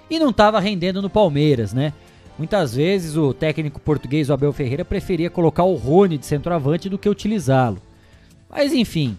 E 0.09 0.19
não 0.19 0.33
tava 0.33 0.61
rendendo 0.61 1.03
no 1.03 1.11
Palmeiras, 1.11 1.73
né? 1.73 1.93
Muitas 2.39 2.75
vezes 2.75 3.17
o 3.17 3.33
técnico 3.33 3.81
português, 3.81 4.29
o 4.29 4.33
Abel 4.33 4.53
Ferreira, 4.53 4.85
preferia 4.85 5.31
colocar 5.31 5.65
o 5.65 5.75
Rony 5.75 6.19
de 6.19 6.27
centroavante 6.27 6.89
do 6.89 6.99
que 6.99 7.09
utilizá-lo. 7.09 7.79
Mas 8.51 8.73
enfim, 8.73 9.17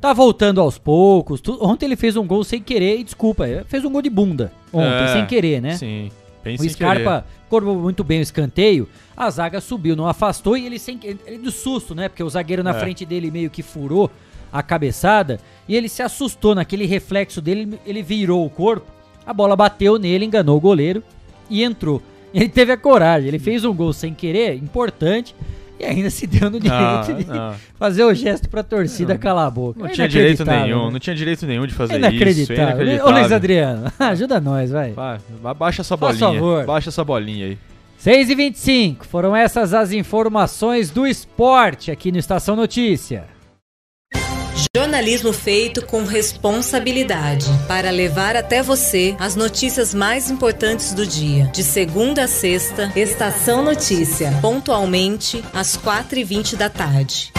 tá 0.00 0.12
voltando 0.12 0.60
aos 0.60 0.78
poucos. 0.78 1.42
Ontem 1.60 1.86
ele 1.86 1.96
fez 1.96 2.16
um 2.16 2.26
gol 2.26 2.44
sem 2.44 2.62
querer, 2.62 2.98
e 3.00 3.04
desculpa, 3.04 3.44
fez 3.66 3.84
um 3.84 3.90
gol 3.90 4.02
de 4.02 4.10
bunda 4.10 4.52
ontem, 4.72 5.04
É, 5.04 5.12
sem 5.12 5.26
querer, 5.26 5.60
né? 5.60 5.76
Sim, 5.76 6.10
bem 6.56 6.66
O 6.66 6.70
Scarpa 6.70 7.26
cobrou 7.48 7.76
muito 7.76 8.02
bem 8.04 8.20
o 8.20 8.22
escanteio, 8.22 8.88
a 9.16 9.28
zaga 9.30 9.60
subiu, 9.60 9.96
não 9.96 10.06
afastou 10.06 10.56
e 10.56 10.66
ele 10.66 10.78
sem 10.78 10.98
ele 11.02 11.38
do 11.38 11.50
susto, 11.50 11.94
né? 11.94 12.08
Porque 12.08 12.22
o 12.22 12.28
zagueiro 12.30 12.62
na 12.62 12.70
É. 12.70 12.80
frente 12.80 13.04
dele 13.04 13.30
meio 13.30 13.50
que 13.50 13.62
furou 13.62 14.10
a 14.52 14.62
cabeçada 14.62 15.38
e 15.68 15.76
ele 15.76 15.88
se 15.88 16.02
assustou 16.02 16.54
naquele 16.54 16.86
reflexo 16.86 17.40
dele, 17.40 17.78
ele 17.86 18.02
virou 18.02 18.44
o 18.46 18.50
corpo, 18.50 18.86
a 19.26 19.32
bola 19.34 19.54
bateu 19.54 19.98
nele, 19.98 20.24
enganou 20.24 20.56
o 20.56 20.60
goleiro 20.60 21.02
e 21.50 21.62
entrou. 21.62 22.00
Ele 22.32 22.48
teve 22.48 22.72
a 22.72 22.76
coragem, 22.76 23.28
ele 23.28 23.38
fez 23.38 23.64
um 23.64 23.74
gol 23.74 23.92
sem 23.92 24.12
querer, 24.14 24.54
importante, 24.54 25.34
e 25.78 25.84
ainda 25.84 26.10
se 26.10 26.26
deu 26.26 26.50
no 26.50 26.58
Ah, 26.70 27.02
direito 27.06 27.30
de 27.30 27.38
não. 27.38 27.54
fazer 27.78 28.04
o 28.04 28.12
gesto 28.14 28.48
pra 28.48 28.62
torcida 28.62 29.16
calar 29.16 29.46
a 29.46 29.50
boca. 29.50 29.78
Não 29.80 29.86
É 29.86 29.90
tinha 29.90 30.08
direito 30.08 30.40
inacreditável, 30.42 30.66
nenhum, 30.76 30.86
né? 30.86 30.92
não 30.92 30.98
tinha 30.98 31.14
direito 31.16 31.46
nenhum 31.46 31.66
de 31.66 31.74
fazer 31.74 31.94
É 31.94 31.96
isso. 31.98 32.06
é 32.06 32.10
inacreditável. 32.10 32.64
Ô 32.64 32.66
inacreditável. 32.82 33.12
Luiz 33.20 33.32
Adriano, 33.32 33.92
ajuda 33.98 34.40
nós, 34.40 34.70
vai. 34.70 34.92
Vai, 34.92 35.18
baixa 35.54 35.82
essa 35.82 35.96
Faz 35.96 36.18
bolinha. 36.18 36.40
favor. 36.40 36.64
Baixa 36.66 36.88
essa 36.90 37.04
bolinha 37.04 37.46
aí. 37.46 37.58
6 37.98 38.30
e 38.30 38.34
25 38.34 39.06
foram 39.06 39.34
essas 39.34 39.74
as 39.74 39.92
informações 39.92 40.90
do 40.90 41.06
esporte 41.06 41.90
aqui 41.90 42.12
no 42.12 42.18
Estação 42.18 42.54
Notícia. 42.54 43.24
Jornalismo 44.78 45.32
feito 45.32 45.84
com 45.84 46.04
responsabilidade 46.04 47.46
para 47.66 47.90
levar 47.90 48.36
até 48.36 48.62
você 48.62 49.16
as 49.18 49.34
notícias 49.34 49.92
mais 49.92 50.30
importantes 50.30 50.94
do 50.94 51.04
dia. 51.04 51.46
De 51.46 51.64
segunda 51.64 52.22
a 52.22 52.28
sexta, 52.28 52.92
Estação 52.94 53.64
Notícia, 53.64 54.30
pontualmente 54.40 55.42
às 55.52 55.76
4h20 55.76 56.54
da 56.54 56.70
tarde. 56.70 57.32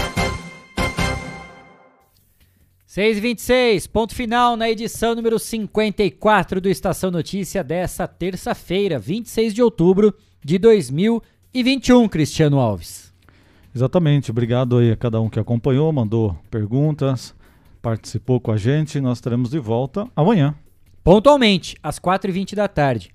6 2.85 3.17
e 3.17 3.21
26 3.21 3.87
ponto 3.87 4.13
final 4.13 4.57
na 4.57 4.69
edição 4.69 5.15
número 5.15 5.39
54 5.39 6.59
do 6.59 6.67
Estação 6.67 7.09
Notícia 7.09 7.63
dessa 7.63 8.05
terça-feira, 8.05 8.99
26 8.99 9.53
de 9.53 9.63
outubro 9.63 10.13
de 10.43 10.57
2021, 10.57 12.09
Cristiano 12.09 12.59
Alves. 12.59 13.08
Exatamente, 13.73 14.31
obrigado 14.31 14.77
aí 14.77 14.91
a 14.91 14.95
cada 14.95 15.21
um 15.21 15.29
que 15.29 15.39
acompanhou, 15.39 15.91
mandou 15.91 16.35
perguntas, 16.49 17.35
participou 17.81 18.39
com 18.39 18.51
a 18.51 18.57
gente. 18.57 18.99
Nós 18.99 19.19
estaremos 19.19 19.49
de 19.49 19.59
volta 19.59 20.07
amanhã. 20.15 20.55
Pontualmente, 21.03 21.77
às 21.81 21.99
4h20 21.99 22.55
da 22.55 22.67
tarde. 22.67 23.11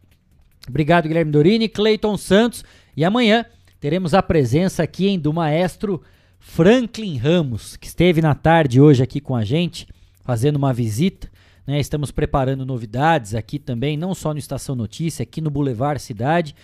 Obrigado, 0.68 1.08
Guilherme 1.08 1.30
Dorini, 1.30 1.68
Cleiton 1.68 2.16
Santos. 2.16 2.64
E 2.96 3.04
amanhã 3.04 3.44
teremos 3.80 4.14
a 4.14 4.22
presença 4.22 4.82
aqui 4.82 5.08
hein, 5.08 5.18
do 5.18 5.32
maestro 5.32 6.00
Franklin 6.38 7.16
Ramos, 7.16 7.76
que 7.76 7.86
esteve 7.86 8.22
na 8.22 8.34
tarde 8.34 8.80
hoje 8.80 9.02
aqui 9.02 9.20
com 9.20 9.34
a 9.34 9.44
gente, 9.44 9.86
fazendo 10.22 10.56
uma 10.56 10.72
visita. 10.72 11.28
né? 11.66 11.80
Estamos 11.80 12.10
preparando 12.10 12.64
novidades 12.64 13.34
aqui 13.34 13.58
também, 13.58 13.96
não 13.96 14.14
só 14.14 14.32
no 14.32 14.38
Estação 14.38 14.74
Notícia, 14.74 15.22
aqui 15.22 15.40
no 15.40 15.50
Boulevard 15.50 16.00
Cidade. 16.00 16.54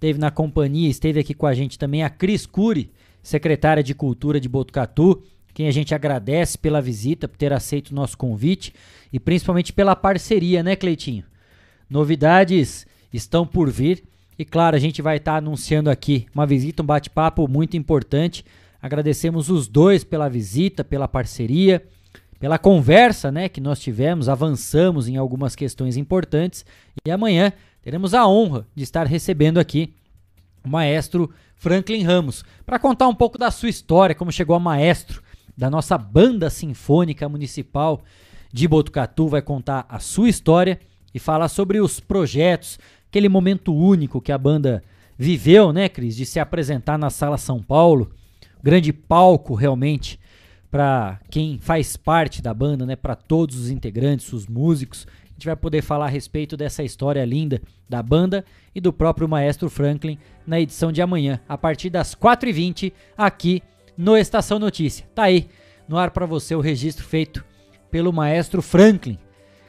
Teve 0.00 0.18
na 0.18 0.30
companhia, 0.30 0.88
esteve 0.88 1.20
aqui 1.20 1.34
com 1.34 1.46
a 1.46 1.54
gente 1.54 1.78
também 1.78 2.02
a 2.02 2.10
Cris 2.10 2.46
Cury, 2.46 2.90
secretária 3.24 3.82
de 3.82 3.94
Cultura 3.94 4.38
de 4.38 4.48
Botucatu, 4.48 5.22
quem 5.54 5.66
a 5.66 5.72
gente 5.72 5.94
agradece 5.94 6.58
pela 6.58 6.82
visita, 6.82 7.26
por 7.26 7.38
ter 7.38 7.52
aceito 7.52 7.90
o 7.90 7.94
nosso 7.94 8.18
convite 8.18 8.74
e 9.12 9.18
principalmente 9.18 9.72
pela 9.72 9.96
parceria, 9.96 10.62
né, 10.62 10.76
Cleitinho? 10.76 11.24
Novidades 11.88 12.86
estão 13.12 13.46
por 13.46 13.70
vir 13.70 14.04
e, 14.38 14.44
claro, 14.44 14.76
a 14.76 14.78
gente 14.78 15.00
vai 15.00 15.16
estar 15.16 15.36
anunciando 15.36 15.88
aqui 15.88 16.26
uma 16.34 16.44
visita, 16.44 16.82
um 16.82 16.86
bate-papo 16.86 17.48
muito 17.48 17.76
importante. 17.76 18.44
Agradecemos 18.82 19.48
os 19.48 19.68
dois 19.68 20.04
pela 20.04 20.28
visita, 20.28 20.84
pela 20.84 21.08
parceria, 21.08 21.82
pela 22.38 22.58
conversa 22.58 23.32
né, 23.32 23.48
que 23.48 23.60
nós 23.60 23.80
tivemos, 23.80 24.28
avançamos 24.28 25.08
em 25.08 25.16
algumas 25.16 25.56
questões 25.56 25.96
importantes 25.96 26.66
e 27.06 27.10
amanhã 27.10 27.52
teremos 27.82 28.12
a 28.12 28.26
honra 28.26 28.66
de 28.74 28.82
estar 28.82 29.06
recebendo 29.06 29.58
aqui 29.58 29.94
o 30.64 30.68
maestro 30.68 31.30
Franklin 31.56 32.02
Ramos, 32.02 32.44
para 32.64 32.78
contar 32.78 33.08
um 33.08 33.14
pouco 33.14 33.38
da 33.38 33.50
sua 33.50 33.68
história, 33.68 34.14
como 34.14 34.32
chegou 34.32 34.56
a 34.56 34.60
maestro 34.60 35.22
da 35.56 35.70
nossa 35.70 35.96
banda 35.96 36.50
sinfônica 36.50 37.28
municipal 37.28 38.02
de 38.52 38.66
Botucatu, 38.66 39.28
vai 39.28 39.42
contar 39.42 39.86
a 39.88 39.98
sua 39.98 40.28
história 40.28 40.80
e 41.12 41.18
falar 41.18 41.48
sobre 41.48 41.80
os 41.80 42.00
projetos, 42.00 42.78
aquele 43.08 43.28
momento 43.28 43.74
único 43.74 44.20
que 44.20 44.32
a 44.32 44.38
banda 44.38 44.82
viveu, 45.16 45.72
né, 45.72 45.88
Cris, 45.88 46.16
de 46.16 46.26
se 46.26 46.40
apresentar 46.40 46.98
na 46.98 47.10
Sala 47.10 47.38
São 47.38 47.62
Paulo, 47.62 48.10
grande 48.62 48.92
palco 48.92 49.54
realmente 49.54 50.18
para 50.70 51.20
quem 51.30 51.56
faz 51.60 51.96
parte 51.96 52.42
da 52.42 52.52
banda, 52.52 52.84
né, 52.84 52.96
para 52.96 53.14
todos 53.14 53.56
os 53.56 53.70
integrantes, 53.70 54.32
os 54.32 54.48
músicos. 54.48 55.06
A 55.34 55.36
gente 55.36 55.46
vai 55.46 55.56
poder 55.56 55.82
falar 55.82 56.06
a 56.06 56.08
respeito 56.08 56.56
dessa 56.56 56.84
história 56.84 57.24
linda 57.24 57.60
da 57.88 58.00
banda 58.00 58.44
e 58.72 58.80
do 58.80 58.92
próprio 58.92 59.28
Maestro 59.28 59.68
Franklin 59.68 60.16
na 60.46 60.60
edição 60.60 60.92
de 60.92 61.02
amanhã, 61.02 61.40
a 61.48 61.58
partir 61.58 61.90
das 61.90 62.14
4h20, 62.14 62.92
aqui 63.18 63.60
no 63.96 64.16
Estação 64.16 64.60
Notícia. 64.60 65.04
Tá 65.12 65.24
aí, 65.24 65.48
no 65.88 65.98
ar 65.98 66.12
para 66.12 66.24
você 66.24 66.54
o 66.54 66.60
registro 66.60 67.04
feito 67.04 67.44
pelo 67.90 68.12
Maestro 68.12 68.62
Franklin. 68.62 69.18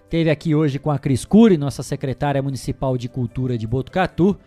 Teve 0.07 0.29
aqui 0.29 0.53
hoje 0.53 0.77
com 0.77 0.91
a 0.91 0.99
Cris 0.99 1.25
Cury, 1.25 1.57
nossa 1.57 1.81
secretária 1.81 2.43
municipal 2.43 2.95
de 2.95 3.09
cultura 3.09 3.57
de 3.57 3.65
Botucatu. 3.65 4.37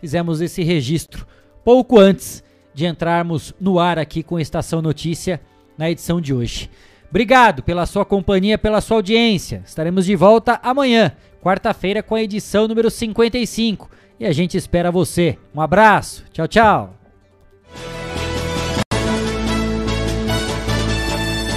Fizemos 0.00 0.40
esse 0.40 0.62
registro 0.62 1.26
pouco 1.64 1.98
antes 1.98 2.42
de 2.72 2.86
entrarmos 2.86 3.52
no 3.60 3.80
ar 3.80 3.98
aqui 3.98 4.22
com 4.22 4.38
Estação 4.38 4.80
Notícia 4.80 5.40
na 5.76 5.90
edição 5.90 6.20
de 6.20 6.32
hoje. 6.32 6.70
Obrigado 7.10 7.62
pela 7.62 7.86
sua 7.86 8.04
companhia, 8.04 8.58
pela 8.58 8.80
sua 8.80 8.98
audiência. 8.98 9.62
Estaremos 9.64 10.04
de 10.04 10.14
volta 10.14 10.60
amanhã, 10.62 11.12
quarta-feira, 11.42 12.02
com 12.02 12.14
a 12.14 12.22
edição 12.22 12.68
número 12.68 12.90
55. 12.90 13.90
E 14.20 14.26
a 14.26 14.32
gente 14.32 14.56
espera 14.56 14.90
você. 14.90 15.38
Um 15.54 15.60
abraço. 15.60 16.24
Tchau, 16.32 16.48
tchau. 16.48 16.94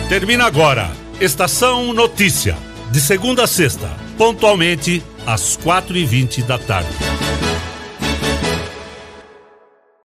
Termina 0.07 0.45
agora. 0.45 0.89
Estação 1.19 1.93
Notícia. 1.93 2.57
De 2.91 2.99
segunda 2.99 3.45
a 3.45 3.47
sexta, 3.47 3.89
pontualmente 4.17 5.01
às 5.25 5.57
4h20 5.57 6.43
da 6.43 6.57
tarde. 6.57 7.30